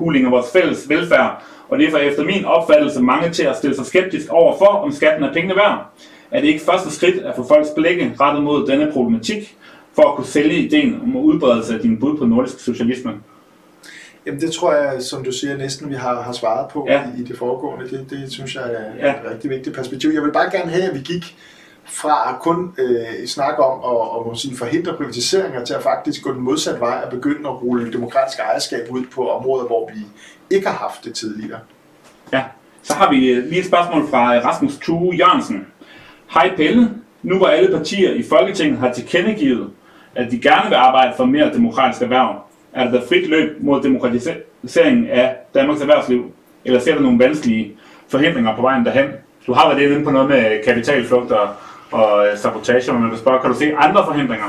udhuling 0.00 0.24
af 0.26 0.32
vores 0.32 0.46
fælles 0.52 0.88
velfærd, 0.88 1.42
og 1.68 1.78
det 1.78 1.86
er 1.86 1.90
for 1.90 1.98
efter 1.98 2.24
min 2.24 2.44
opfattelse 2.44 3.02
mange 3.02 3.30
til 3.30 3.42
at 3.42 3.56
stille 3.56 3.76
sig 3.76 3.86
skeptisk 3.86 4.26
over 4.30 4.58
for, 4.58 4.66
om 4.66 4.92
skatten 4.92 5.24
er 5.24 5.32
pengene 5.32 5.56
værd. 5.56 5.92
Er 6.30 6.40
det 6.40 6.48
ikke 6.48 6.64
første 6.64 6.90
skridt 6.90 7.24
at 7.24 7.36
få 7.36 7.48
folks 7.48 7.68
blikke 7.76 8.14
rettet 8.20 8.44
mod 8.44 8.66
denne 8.66 8.92
problematik, 8.92 9.56
for 9.94 10.02
at 10.02 10.16
kunne 10.16 10.26
sælge 10.26 10.54
ideen 10.54 11.00
om 11.02 11.16
udbredelse 11.16 11.74
af 11.74 11.80
din 11.80 12.00
bud 12.00 12.18
på 12.18 12.24
nordisk 12.24 12.60
socialisme? 12.60 13.12
Jamen 14.26 14.40
det 14.40 14.52
tror 14.52 14.74
jeg, 14.74 15.02
som 15.02 15.24
du 15.24 15.32
siger, 15.32 15.56
næsten 15.56 15.90
vi 15.90 15.94
har, 15.94 16.22
har 16.22 16.32
svaret 16.32 16.70
på 16.72 16.86
ja. 16.88 17.02
i, 17.18 17.20
i 17.20 17.24
det 17.24 17.38
foregående. 17.38 17.90
Det, 17.90 18.06
det 18.10 18.32
synes 18.32 18.54
jeg 18.54 18.62
er 18.64 19.06
ja. 19.06 19.10
et 19.10 19.30
rigtig 19.30 19.50
vigtigt 19.50 19.76
perspektiv. 19.76 20.10
Jeg 20.10 20.22
vil 20.22 20.32
bare 20.32 20.50
gerne 20.50 20.70
have, 20.70 20.84
at 20.84 20.94
vi 20.94 21.00
gik 21.00 21.36
fra 21.90 22.30
at 22.30 22.40
kun 22.40 22.74
øh, 22.78 23.26
snakke 23.26 23.62
om 23.62 23.98
at, 24.26 24.32
at 24.32 24.38
sige, 24.38 24.56
forhindre 24.56 24.92
privatiseringer 24.92 25.64
til 25.64 25.74
at 25.74 25.82
faktisk 25.82 26.22
gå 26.22 26.32
den 26.34 26.40
modsatte 26.40 26.80
vej 26.80 27.02
og 27.04 27.10
begynde 27.10 27.48
at 27.48 27.62
rulle 27.62 27.92
demokratisk 27.92 28.38
ejerskab 28.38 28.86
ud 28.90 29.02
på 29.14 29.30
områder, 29.30 29.64
hvor 29.64 29.90
vi 29.94 30.00
ikke 30.56 30.66
har 30.66 30.76
haft 30.76 31.04
det 31.04 31.14
tidligere. 31.14 31.58
Ja, 32.32 32.42
så 32.82 32.94
har 32.94 33.10
vi 33.10 33.28
øh, 33.28 33.44
lige 33.44 33.60
et 33.60 33.66
spørgsmål 33.66 34.08
fra 34.10 34.36
øh, 34.36 34.44
Rasmus 34.44 34.78
Tue 34.78 35.14
Jørgensen. 35.14 35.66
Hej 36.34 36.56
Pelle, 36.56 36.90
nu 37.22 37.36
hvor 37.36 37.46
alle 37.46 37.76
partier 37.76 38.14
i 38.14 38.22
Folketinget 38.22 38.78
har 38.78 38.92
tilkendegivet, 38.92 39.70
at 40.14 40.30
de 40.30 40.38
gerne 40.38 40.68
vil 40.68 40.76
arbejde 40.76 41.12
for 41.16 41.24
mere 41.24 41.52
demokratisk 41.52 42.02
erhverv, 42.02 42.44
er 42.72 42.90
der 42.90 43.06
frit 43.08 43.28
løb 43.28 43.56
mod 43.60 43.82
demokratiseringen 43.82 45.06
af 45.06 45.36
Danmarks 45.54 45.80
erhvervsliv, 45.80 46.32
eller 46.64 46.80
ser 46.80 46.94
der 46.94 47.00
nogle 47.00 47.18
vanskelige 47.18 47.76
forhindringer 48.08 48.56
på 48.56 48.62
vejen 48.62 48.84
derhen? 48.84 49.08
Du 49.46 49.52
har 49.52 49.68
været 49.68 49.90
inde 49.90 50.04
på 50.04 50.10
noget 50.10 50.28
med 50.28 50.52
øh, 50.52 50.64
kapitalflugt 50.64 51.32
og 51.32 51.48
og 51.90 52.26
øh, 52.26 52.38
sabotage, 52.38 52.92
men 52.92 53.00
man 53.00 53.10
kan 53.10 53.18
spørge, 53.18 53.40
kan 53.40 53.50
du 53.50 53.58
se 53.58 53.74
andre 53.76 54.04
forhindringer? 54.04 54.46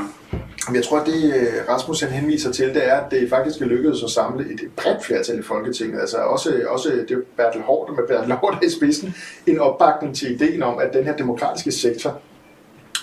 Jeg 0.74 0.84
tror, 0.84 0.98
at 0.98 1.06
det 1.06 1.34
øh, 1.34 1.68
Rasmus 1.68 2.00
han 2.00 2.10
henviser 2.10 2.52
til, 2.52 2.74
det 2.74 2.88
er, 2.88 2.96
at 2.96 3.10
det 3.10 3.30
faktisk 3.30 3.60
er 3.60 3.66
lykkedes 3.66 4.02
at 4.02 4.10
samle 4.10 4.52
et 4.52 4.60
bredt 4.76 5.04
flertal 5.04 5.38
i 5.38 5.42
Folketinget. 5.42 6.00
Altså 6.00 6.16
også, 6.16 6.54
også 6.68 6.92
øh, 6.92 7.08
det 7.08 7.10
er 7.10 7.20
Bertel 7.36 7.62
Hård 7.62 7.96
med 7.96 8.08
Bertel 8.08 8.32
Hård 8.32 8.58
i 8.64 8.70
spidsen, 8.70 9.14
en 9.46 9.58
opbakning 9.58 10.16
til 10.16 10.34
ideen 10.34 10.62
om, 10.62 10.78
at 10.78 10.92
den 10.92 11.04
her 11.04 11.16
demokratiske 11.16 11.72
sektor, 11.72 12.20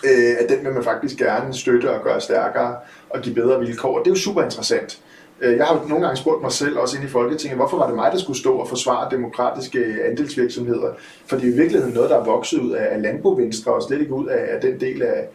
øh, 0.04 0.36
at 0.40 0.50
den 0.50 0.66
vil 0.66 0.74
man 0.74 0.84
faktisk 0.84 1.18
gerne 1.18 1.54
støtte 1.54 1.92
og 1.92 2.04
gøre 2.04 2.22
stærkere 2.22 2.76
og 3.10 3.22
give 3.22 3.36
bedre 3.36 3.60
vilkår. 3.60 3.98
Og 3.98 4.06
det 4.06 4.12
er 4.12 4.16
jo 4.16 4.22
super 4.22 4.44
interessant. 4.44 5.00
Øh, 5.42 5.58
jeg 5.58 5.66
har 5.66 5.86
nogle 5.90 6.06
gange 6.06 6.18
spurgt 6.18 6.42
mig 6.42 6.52
selv, 6.52 6.78
også 6.78 6.96
inde 6.98 7.08
i 7.08 7.10
Folketinget, 7.10 7.58
hvorfor 7.58 7.78
var 7.78 7.88
det 7.88 7.96
mig, 7.96 8.12
der 8.12 8.18
skulle 8.18 8.40
stå 8.40 8.54
og 8.54 8.68
forsvare 8.68 9.12
demokratiske 9.12 9.86
andelsvirksomheder? 10.10 10.92
For 11.28 11.36
det 11.36 11.46
er 11.46 11.54
i 11.54 11.56
virkeligheden 11.56 11.94
noget, 11.94 12.10
der 12.10 12.20
er 12.20 12.26
vokset 12.26 12.60
ud 12.60 12.72
af 12.72 13.02
landbovenstre, 13.02 13.74
og 13.74 13.84
slet 13.84 14.02
ikke 14.02 14.14
ud 14.14 14.28
af 14.28 14.62
den 14.62 14.80
del 14.80 15.02
af 15.02 15.28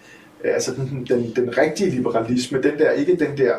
altså 0.44 0.74
den, 0.74 1.06
den, 1.08 1.32
den 1.36 1.58
rigtige 1.58 1.90
liberalisme, 1.90 2.62
den 2.62 2.78
der, 2.78 2.90
ikke 2.90 3.16
den 3.16 3.38
der 3.38 3.54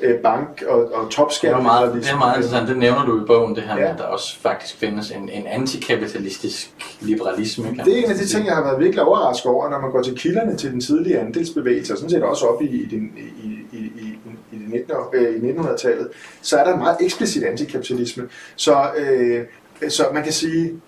øh, 0.00 0.18
bank- 0.18 0.62
og, 0.68 0.92
og 0.92 1.10
topskat. 1.10 1.50
Det 1.50 1.58
er 1.58 1.62
meget, 1.62 1.94
det 1.94 2.10
er 2.10 2.18
meget 2.18 2.36
interessant, 2.36 2.68
det 2.68 2.78
nævner 2.78 3.06
du 3.06 3.22
i 3.22 3.26
bogen, 3.26 3.54
det 3.54 3.62
her 3.62 3.74
ja. 3.74 3.80
med, 3.80 3.88
at 3.88 3.98
der 3.98 4.04
også 4.04 4.40
faktisk 4.40 4.76
findes 4.76 5.10
en, 5.10 5.28
en 5.28 5.46
antikapitalistisk 5.46 6.74
liberalisme. 7.00 7.64
Kan 7.64 7.84
det 7.84 7.98
er 7.98 8.04
en 8.04 8.10
af 8.10 8.16
de 8.16 8.26
ting, 8.26 8.46
jeg 8.46 8.54
har 8.54 8.62
været 8.62 8.80
virkelig 8.80 9.02
overrasket 9.02 9.50
over, 9.50 9.70
når 9.70 9.80
man 9.80 9.90
går 9.90 10.02
til 10.02 10.14
kilderne 10.14 10.56
til 10.56 10.72
den 10.72 10.80
tidlige 10.80 11.18
andelsbevægelse, 11.18 11.92
og 11.92 11.96
sådan 11.96 12.10
set 12.10 12.22
også 12.22 12.46
op 12.46 12.62
i, 12.62 12.66
i, 12.66 12.82
i, 12.82 13.66
i, 13.72 13.78
i, 13.78 14.09
19, 14.70 14.94
øh, 15.14 15.36
i 15.36 15.52
1900-tallet, 15.52 16.08
så 16.42 16.58
er 16.58 16.64
der 16.64 16.72
en 16.72 16.78
meget 16.78 16.96
eksplicit 17.00 17.42
antikapitalisme. 17.42 18.28
Så, 18.56 18.90
øh, 18.98 19.44
så 19.88 20.04
man 20.12 20.22
kan 20.22 20.32
sige, 20.32 20.80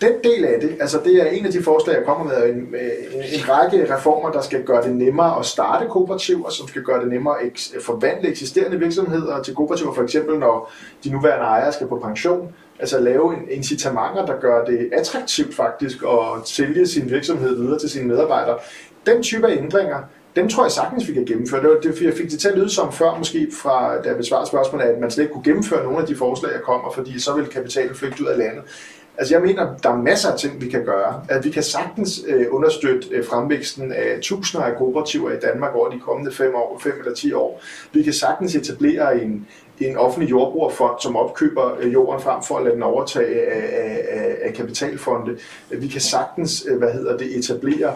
den 0.00 0.12
del 0.24 0.44
af 0.44 0.60
det, 0.60 0.76
altså 0.80 1.00
det 1.04 1.22
er 1.22 1.26
en 1.26 1.46
af 1.46 1.52
de 1.52 1.62
forslag, 1.62 1.96
jeg 1.96 2.04
kommer 2.04 2.24
med, 2.24 2.44
en, 2.44 2.56
en, 2.56 3.22
en 3.32 3.48
række 3.48 3.94
reformer, 3.94 4.30
der 4.30 4.42
skal 4.42 4.64
gøre 4.64 4.82
det 4.82 4.96
nemmere 4.96 5.38
at 5.38 5.44
starte 5.46 5.86
kooperativer, 5.88 6.50
som 6.50 6.68
skal 6.68 6.82
gøre 6.82 7.00
det 7.00 7.08
nemmere 7.08 7.34
at 7.42 7.82
forvandle 7.82 8.28
eksisterende 8.28 8.78
virksomheder 8.78 9.42
til 9.42 9.54
kooperativer, 9.54 9.94
for 9.94 10.02
eksempel 10.02 10.38
når 10.38 10.72
de 11.04 11.10
nuværende 11.10 11.44
ejere 11.44 11.72
skal 11.72 11.86
på 11.86 11.98
pension, 11.98 12.52
altså 12.78 13.00
lave 13.00 13.34
incitamenter, 13.50 14.26
der 14.26 14.40
gør 14.40 14.64
det 14.64 14.90
attraktivt 14.92 15.54
faktisk 15.54 16.02
at 16.02 16.48
sælge 16.48 16.86
sin 16.86 17.10
virksomhed 17.10 17.56
videre 17.56 17.78
til 17.78 17.90
sine 17.90 18.08
medarbejdere. 18.08 18.58
Den 19.06 19.22
type 19.22 19.46
af 19.46 19.56
ændringer, 19.56 19.98
dem 20.36 20.48
tror 20.48 20.64
jeg 20.64 20.72
sagtens, 20.72 21.08
vi 21.08 21.12
kan 21.12 21.24
gennemføre. 21.24 21.62
Det 21.62 21.70
var 21.70 21.80
det, 21.80 22.02
jeg 22.02 22.14
fik 22.14 22.30
det 22.30 22.40
til 22.40 22.48
at 22.48 22.58
lyde 22.58 22.70
som 22.70 22.92
før, 22.92 23.18
måske 23.18 23.48
fra, 23.62 24.02
da 24.02 24.08
jeg 24.08 24.16
besvarede 24.16 24.46
spørgsmålet, 24.46 24.84
at 24.84 25.00
man 25.00 25.10
slet 25.10 25.24
ikke 25.24 25.32
kunne 25.32 25.44
gennemføre 25.44 25.84
nogle 25.84 25.98
af 25.98 26.06
de 26.06 26.16
forslag, 26.16 26.52
jeg 26.52 26.62
kommer, 26.62 26.92
fordi 26.92 27.20
så 27.20 27.34
vil 27.34 27.46
kapitalen 27.46 27.94
flygte 27.94 28.22
ud 28.22 28.28
af 28.28 28.38
landet. 28.38 28.62
Altså 29.18 29.34
jeg 29.34 29.42
mener, 29.42 29.76
der 29.82 29.90
er 29.90 29.96
masser 29.96 30.32
af 30.32 30.38
ting, 30.38 30.60
vi 30.60 30.68
kan 30.68 30.84
gøre. 30.84 31.24
At 31.28 31.44
vi 31.44 31.50
kan 31.50 31.62
sagtens 31.62 32.20
øh, 32.26 32.46
understøtte 32.50 33.08
øh, 33.10 33.24
fremvæksten 33.24 33.92
af 33.92 34.18
tusinder 34.22 34.66
af 34.66 34.76
kooperativer 34.76 35.30
i 35.30 35.38
Danmark 35.42 35.74
over 35.74 35.90
de 35.90 36.00
kommende 36.00 36.32
fem 36.32 36.54
år, 36.54 36.80
fem 36.82 36.92
eller 36.98 37.14
ti 37.14 37.32
år. 37.32 37.62
Vi 37.92 38.02
kan 38.02 38.12
sagtens 38.12 38.54
etablere 38.54 39.22
en, 39.22 39.46
en 39.80 39.96
offentlig 39.96 40.30
jordbrugerfond, 40.30 40.94
som 41.02 41.16
opkøber 41.16 41.76
øh, 41.80 41.92
jorden 41.92 42.22
frem 42.22 42.42
for 42.42 42.56
at 42.56 42.64
lade 42.64 42.74
den 42.74 42.82
overtage 42.82 43.52
af, 43.52 44.06
af, 44.08 44.36
af 44.42 44.54
kapitalfonde. 44.54 45.38
Vi 45.70 45.88
kan 45.88 46.00
sagtens, 46.00 46.66
øh, 46.68 46.78
hvad 46.78 46.92
hedder 46.92 47.16
det, 47.16 47.38
etablere 47.38 47.92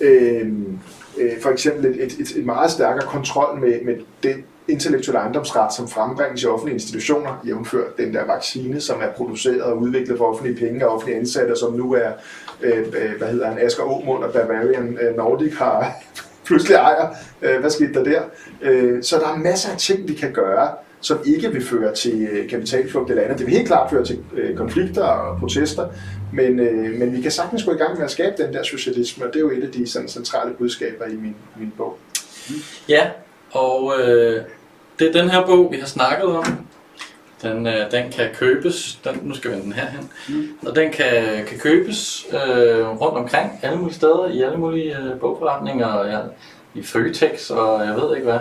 øh, 0.00 0.52
øh, 1.18 1.40
for 1.42 1.50
eksempel 1.50 2.00
et, 2.00 2.12
et, 2.20 2.36
et 2.36 2.46
meget 2.46 2.70
stærkere 2.70 3.06
kontrol 3.06 3.60
med, 3.60 3.80
med 3.84 3.94
det 4.22 4.34
intellektuelle 4.68 5.18
ejendomsret, 5.18 5.74
som 5.74 5.88
frembringes 5.88 6.42
i 6.42 6.46
offentlige 6.46 6.74
institutioner, 6.74 7.42
jævnfør 7.46 7.84
den 7.98 8.14
der 8.14 8.26
vaccine, 8.26 8.80
som 8.80 9.00
er 9.02 9.12
produceret 9.16 9.62
og 9.62 9.78
udviklet 9.78 10.18
for 10.18 10.24
offentlige 10.24 10.66
penge 10.66 10.88
og 10.88 10.94
offentlige 10.94 11.18
ansatte, 11.18 11.56
som 11.56 11.72
nu 11.72 11.94
er, 11.94 12.10
øh, 12.62 12.78
øh, 12.78 13.18
hvad 13.18 13.28
hedder 13.28 13.48
han, 13.48 13.58
Asger 13.58 13.82
Aumund 13.82 14.24
og 14.24 14.32
Bavarian 14.32 14.98
øh, 15.02 15.16
Nordic 15.16 15.54
har 15.58 15.92
pludselig 16.46 16.74
ejer. 16.74 17.08
Øh, 17.42 17.60
hvad 17.60 17.70
skete 17.70 17.94
der 17.94 18.04
der? 18.04 18.22
Øh, 18.62 19.02
så 19.02 19.16
der 19.18 19.28
er 19.28 19.36
masser 19.36 19.72
af 19.72 19.78
ting, 19.78 20.08
vi 20.08 20.14
kan 20.14 20.32
gøre, 20.32 20.68
som 21.00 21.18
ikke 21.24 21.52
vil 21.52 21.64
føre 21.64 21.94
til 21.94 22.28
øh, 22.32 22.48
kapitalflugt 22.48 23.10
eller 23.10 23.22
andet. 23.22 23.38
Det 23.38 23.46
vil 23.46 23.54
helt 23.54 23.66
klart 23.66 23.90
føre 23.90 24.04
til 24.04 24.18
konflikter 24.56 25.02
og 25.02 25.38
protester, 25.38 25.88
men, 26.32 26.60
øh, 26.60 26.98
men 26.98 27.16
vi 27.16 27.20
kan 27.20 27.30
sagtens 27.30 27.64
gå 27.64 27.72
i 27.72 27.76
gang 27.76 27.96
med 27.96 28.04
at 28.04 28.10
skabe 28.10 28.42
den 28.42 28.54
der 28.54 28.62
socialisme, 28.62 29.24
og 29.24 29.32
det 29.32 29.36
er 29.36 29.40
jo 29.40 29.50
et 29.50 29.62
af 29.62 29.72
de 29.72 29.86
sådan, 29.86 30.08
centrale 30.08 30.54
budskaber 30.54 31.04
i 31.04 31.16
min, 31.16 31.36
min 31.56 31.72
bog. 31.76 31.98
Ja, 32.88 33.06
og 33.52 33.92
øh, 34.00 34.42
det 34.98 35.08
er 35.08 35.12
den 35.12 35.30
her 35.30 35.46
bog, 35.46 35.72
vi 35.72 35.76
har 35.76 35.86
snakket 35.86 36.26
om. 36.28 36.66
Den, 37.42 37.66
øh, 37.66 37.90
den 37.90 38.12
kan 38.12 38.28
købes, 38.34 38.98
den, 39.04 39.20
nu 39.22 39.34
skal 39.34 39.50
vi 39.50 39.56
den 39.56 39.72
her 39.72 39.86
hen, 39.86 40.10
mm. 40.28 40.68
og 40.68 40.76
den 40.76 40.90
kan, 40.90 41.44
kan 41.46 41.58
købes 41.58 42.26
øh, 42.32 42.88
rundt 42.88 43.18
omkring, 43.18 43.60
alle 43.62 43.78
mulige 43.78 43.94
steder, 43.94 44.28
i 44.28 44.42
alle 44.42 44.58
mulige 44.58 44.98
øh, 44.98 45.20
bogforretninger, 45.20 45.86
og 45.86 46.08
ja, 46.10 46.18
i 46.74 46.82
Føtex, 46.82 47.50
og 47.50 47.86
jeg 47.86 47.94
ved 47.94 48.16
ikke 48.16 48.30
hvad. 48.30 48.40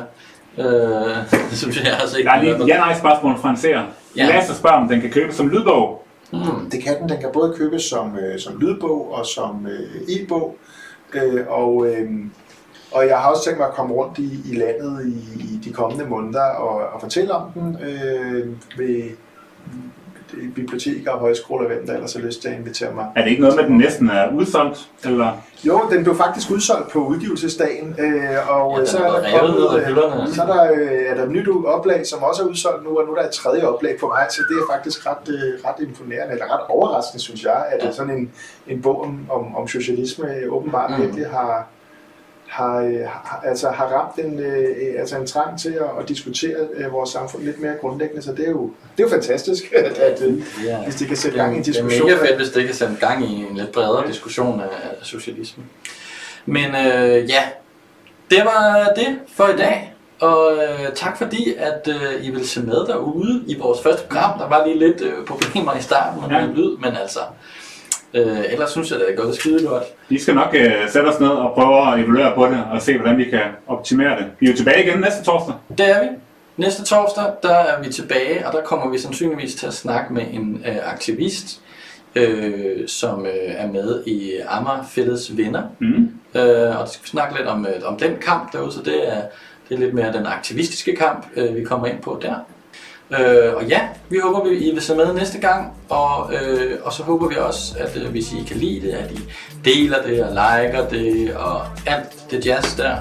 Øh, 0.57 1.17
det 1.49 1.57
synes 1.57 1.83
jeg 1.83 1.95
har 1.95 2.07
set. 2.07 2.25
Der 2.25 2.31
er 2.31 2.41
lige 2.41 2.55
et 2.55 2.67
ja 2.67 2.99
spørgsmål 2.99 3.37
fra 3.37 3.49
en 3.49 3.57
seer. 3.57 3.83
Ja. 4.17 4.27
Lasse 4.27 4.55
spørger, 4.55 4.75
om 4.75 4.87
den 4.87 5.01
kan 5.01 5.11
købes 5.11 5.35
som 5.35 5.49
lydbog. 5.49 6.04
Mm. 6.33 6.69
Det 6.71 6.83
kan 6.83 7.01
den. 7.01 7.09
Den 7.09 7.19
kan 7.19 7.29
både 7.33 7.53
købes 7.57 7.83
som, 7.83 8.17
øh, 8.17 8.39
som 8.39 8.59
lydbog 8.59 9.11
og 9.13 9.25
som 9.25 9.67
øh, 9.67 10.01
e-bog. 10.09 10.57
Øh, 11.13 11.45
og, 11.47 11.87
øh, 11.87 12.11
og 12.91 13.07
jeg 13.07 13.17
har 13.17 13.29
også 13.29 13.43
tænkt 13.43 13.59
mig 13.59 13.67
at 13.67 13.73
komme 13.73 13.93
rundt 13.93 14.17
i, 14.17 14.51
i 14.51 14.55
landet 14.55 15.05
i, 15.05 15.43
i 15.43 15.59
de 15.63 15.73
kommende 15.73 16.05
måneder 16.05 16.45
og, 16.45 16.93
og 16.93 17.01
fortælle 17.01 17.33
om 17.33 17.51
den 17.51 17.77
øh, 17.81 18.47
ved 18.77 19.11
biblioteker 20.55 21.11
og 21.11 21.19
højskoler, 21.19 21.67
hvem 21.67 21.87
der 21.87 21.93
ellers 21.93 22.13
har 22.13 22.21
lyst 22.21 22.41
til 22.41 22.49
at 22.49 22.59
invitere 22.59 22.93
mig. 22.93 23.07
Er 23.15 23.23
det 23.23 23.29
ikke 23.29 23.41
noget 23.41 23.55
med, 23.55 23.63
at 23.63 23.69
den 23.69 23.77
næsten 23.77 24.09
er 24.09 24.31
udsolgt? 24.33 24.89
Eller? 25.03 25.31
Jo, 25.63 25.81
den 25.91 26.03
blev 26.03 26.15
faktisk 26.15 26.51
udsolgt 26.51 26.91
på 26.91 26.99
udgivelsesdagen, 26.99 27.95
øh, 27.99 28.49
og 28.49 28.79
ja, 28.79 28.85
så 28.85 28.97
er 28.97 29.11
der 29.11 29.39
kommet, 29.39 29.79
øh, 29.79 30.33
så 30.35 30.41
er 30.41 30.45
der, 30.45 30.71
øh, 30.73 31.01
er 31.09 31.15
der 31.15 31.23
et 31.23 31.31
nyt 31.31 31.47
oplag, 31.65 32.07
som 32.07 32.23
også 32.23 32.43
er 32.43 32.47
udsolgt 32.47 32.83
nu, 32.83 32.97
og 32.99 33.05
nu 33.05 33.11
er 33.11 33.15
der 33.21 33.27
et 33.27 33.33
tredje 33.33 33.63
oplag 33.63 33.99
på 33.99 34.07
vej, 34.07 34.29
så 34.29 34.41
det 34.49 34.55
er 34.57 34.73
faktisk 34.73 35.07
ret, 35.07 35.29
øh, 35.29 35.65
ret 35.65 35.87
imponerende, 35.87 36.33
eller 36.33 36.45
ret 36.53 36.65
overraskende, 36.69 37.23
synes 37.23 37.43
jeg, 37.43 37.65
at 37.71 37.85
ja. 37.85 37.91
sådan 37.91 38.17
en, 38.17 38.31
en 38.67 38.81
bog 38.81 39.01
om, 39.01 39.19
om, 39.29 39.55
om 39.55 39.67
socialisme 39.67 40.27
åbenbart 40.49 40.91
mm. 40.91 41.01
virkelig 41.01 41.27
har, 41.27 41.67
har, 42.47 42.81
øh, 42.81 42.99
har, 42.99 43.41
altså 43.45 43.69
har 43.69 43.85
ramt 43.85 44.25
en, 44.25 44.39
øh, 44.39 44.99
altså 44.99 45.17
en 45.17 45.27
trang 45.27 45.59
til 45.59 45.69
at, 45.69 45.89
at 45.99 46.09
diskutere 46.09 46.55
øh, 46.73 46.91
vores 46.93 47.09
samfund 47.09 47.43
lidt 47.43 47.59
mere 47.59 47.73
grundlæggende, 47.81 48.21
så 48.21 48.31
det 48.31 48.45
er 48.45 48.51
jo, 48.51 48.71
det 48.97 49.03
er 49.03 49.07
jo 49.07 49.09
fantastisk, 49.09 49.63
at, 49.85 49.97
at 49.97 50.21
ja, 50.65 50.83
hvis 50.83 50.95
det 50.95 51.07
kan 51.07 51.17
sætte 51.17 51.37
gang 51.37 51.53
i 51.53 51.57
en 51.57 51.63
diskussion. 51.63 52.07
Det 52.07 52.15
er 52.15 52.21
mega 52.21 52.29
fedt, 52.29 52.37
hvis 52.37 52.49
det 52.49 52.65
kan 52.65 52.75
sætte 52.75 52.95
gang 52.99 53.25
i 53.25 53.45
en 53.49 53.57
lidt 53.57 53.71
bredere 53.71 54.01
ja. 54.01 54.07
diskussion 54.07 54.59
af, 54.59 54.65
af 54.99 55.05
socialisme. 55.05 55.63
Men 56.45 56.65
øh, 56.65 57.29
ja, 57.29 57.43
det 58.31 58.41
var 58.45 58.93
det 58.95 59.19
for 59.35 59.47
i 59.47 59.57
dag. 59.57 59.91
Og 60.19 60.51
øh, 60.53 60.93
tak 60.95 61.17
fordi, 61.17 61.53
at 61.57 61.87
øh, 61.87 62.25
I 62.25 62.29
vil 62.29 62.47
se 62.47 62.61
med 62.61 62.87
derude 62.87 63.43
i 63.47 63.57
vores 63.59 63.81
første 63.83 64.07
program. 64.07 64.39
Der 64.39 64.47
var 64.47 64.65
lige 64.65 64.79
lidt 64.79 65.01
øh, 65.01 65.25
problemer 65.25 65.77
i 65.77 65.81
starten 65.81 66.21
med 66.21 66.29
ja. 66.29 66.45
lyd, 66.45 66.77
men 66.77 66.95
altså, 67.01 67.19
Øh, 68.15 68.51
ellers 68.51 68.69
synes 68.71 68.91
jeg, 68.91 68.99
det 68.99 69.11
er 69.11 69.15
gået 69.15 69.35
skide 69.35 69.67
godt. 69.67 69.83
Vi 70.09 70.19
skal 70.19 70.35
nok 70.35 70.55
øh, 70.55 70.89
sætte 70.89 71.07
os 71.07 71.19
ned 71.19 71.29
og 71.29 71.53
prøve 71.53 71.93
at 71.93 71.99
evaluere 71.99 72.35
på 72.35 72.45
det 72.45 72.63
og 72.71 72.81
se, 72.81 72.97
hvordan 72.97 73.17
vi 73.17 73.23
kan 73.23 73.41
optimere 73.67 74.17
det. 74.17 74.25
Vi 74.39 74.47
er 74.47 74.51
jo 74.51 74.57
tilbage 74.57 74.83
igen 74.83 74.99
næste 74.99 75.23
torsdag. 75.23 75.55
Det 75.77 75.89
er 75.89 76.01
vi. 76.01 76.07
Næste 76.57 76.83
torsdag, 76.83 77.23
der 77.43 77.55
er 77.55 77.83
vi 77.83 77.89
tilbage, 77.89 78.47
og 78.47 78.53
der 78.53 78.61
kommer 78.61 78.89
vi 78.89 78.97
sandsynligvis 78.97 79.55
til 79.55 79.67
at 79.67 79.73
snakke 79.73 80.13
med 80.13 80.23
en 80.31 80.63
øh, 80.67 80.91
aktivist, 80.93 81.61
øh, 82.15 82.87
som 82.87 83.25
øh, 83.25 83.31
er 83.33 83.67
med 83.67 84.03
i 84.05 84.31
Amager 84.47 84.83
Fælles 84.89 85.37
Venner. 85.37 85.63
Mm. 85.79 86.11
Øh, 86.35 86.79
og 86.79 86.85
det 86.85 86.93
skal 86.93 87.03
vi 87.03 87.07
snakke 87.07 87.37
lidt 87.37 87.47
om, 87.47 87.65
øh, 87.65 87.81
om 87.85 87.97
den 87.97 88.15
kamp 88.21 88.53
derude, 88.53 88.71
så 88.71 88.81
det 88.81 89.13
er, 89.13 89.21
det 89.69 89.75
er 89.75 89.79
lidt 89.79 89.93
mere 89.93 90.13
den 90.13 90.25
aktivistiske 90.25 90.95
kamp, 90.95 91.25
øh, 91.35 91.55
vi 91.55 91.63
kommer 91.63 91.87
ind 91.87 92.01
på 92.01 92.19
der. 92.21 92.35
Øh, 93.11 93.55
og 93.55 93.65
ja, 93.65 93.79
vi 94.09 94.17
håber, 94.23 94.39
at 94.39 94.51
I 94.51 94.71
vil 94.71 94.81
se 94.81 94.95
med 94.95 95.13
næste 95.13 95.39
gang, 95.39 95.73
og, 95.89 96.33
øh, 96.33 96.77
og 96.83 96.93
så 96.93 97.03
håber 97.03 97.27
vi 97.27 97.35
også, 97.35 97.75
at 97.79 97.97
øh, 97.97 98.11
hvis 98.11 98.33
I 98.33 98.43
kan 98.47 98.57
lide 98.57 98.81
det, 98.81 98.91
at 98.91 99.11
I 99.11 99.19
deler 99.65 100.03
det 100.03 100.23
og 100.23 100.29
liker 100.29 100.89
det 100.89 101.35
og 101.35 101.61
alt 101.85 102.31
det 102.31 102.45
jazz 102.45 102.77
der. 102.77 102.95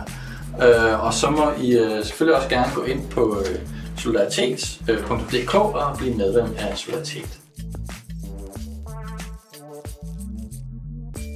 Øh, 0.62 1.04
og 1.04 1.14
så 1.14 1.30
må 1.30 1.52
I 1.62 1.72
øh, 1.72 2.04
selvfølgelig 2.04 2.36
også 2.36 2.48
gerne 2.48 2.72
gå 2.74 2.82
ind 2.82 3.08
på 3.10 3.38
øh, 3.40 3.58
solidaritet.dk 3.98 5.54
øh, 5.54 5.74
og 5.74 5.96
blive 5.98 6.14
medlem 6.14 6.46
af 6.58 6.78
Solidaritet. 6.78 7.38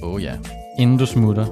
Oh 0.03 0.23
ja, 0.23 0.33
inden 0.79 0.97
du 0.97 1.05
smutter, 1.05 1.45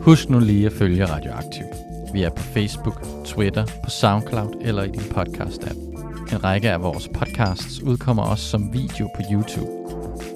husk 0.00 0.28
nu 0.28 0.38
lige 0.38 0.66
at 0.66 0.72
følge 0.72 1.04
Radioaktiv. 1.04 1.64
Vi 2.12 2.22
er 2.22 2.30
på 2.30 2.42
Facebook, 2.42 3.02
Twitter, 3.24 3.66
på 3.84 3.90
SoundCloud 3.90 4.54
eller 4.60 4.82
i 4.82 4.88
din 4.88 5.00
podcast-app. 5.00 5.89
En 6.32 6.44
række 6.44 6.70
af 6.70 6.82
vores 6.82 7.08
podcasts 7.08 7.82
udkommer 7.82 8.22
også 8.22 8.44
som 8.44 8.72
video 8.72 9.08
på 9.16 9.22
YouTube. 9.32 9.70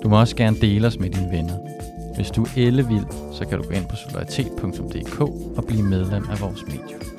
Du 0.02 0.08
må 0.08 0.20
også 0.20 0.36
gerne 0.36 0.60
dele 0.60 0.86
os 0.86 0.98
med 0.98 1.10
dine 1.10 1.30
venner. 1.30 1.54
Hvis 2.14 2.30
du 2.30 2.42
er 2.42 2.48
ellevild, 2.56 3.06
så 3.32 3.46
kan 3.48 3.58
du 3.58 3.64
gå 3.64 3.70
ind 3.70 3.86
på 3.86 3.96
solidaritet.dk 3.96 5.20
og 5.56 5.64
blive 5.66 5.82
medlem 5.82 6.24
af 6.30 6.40
vores 6.40 6.62
medie. 6.66 7.13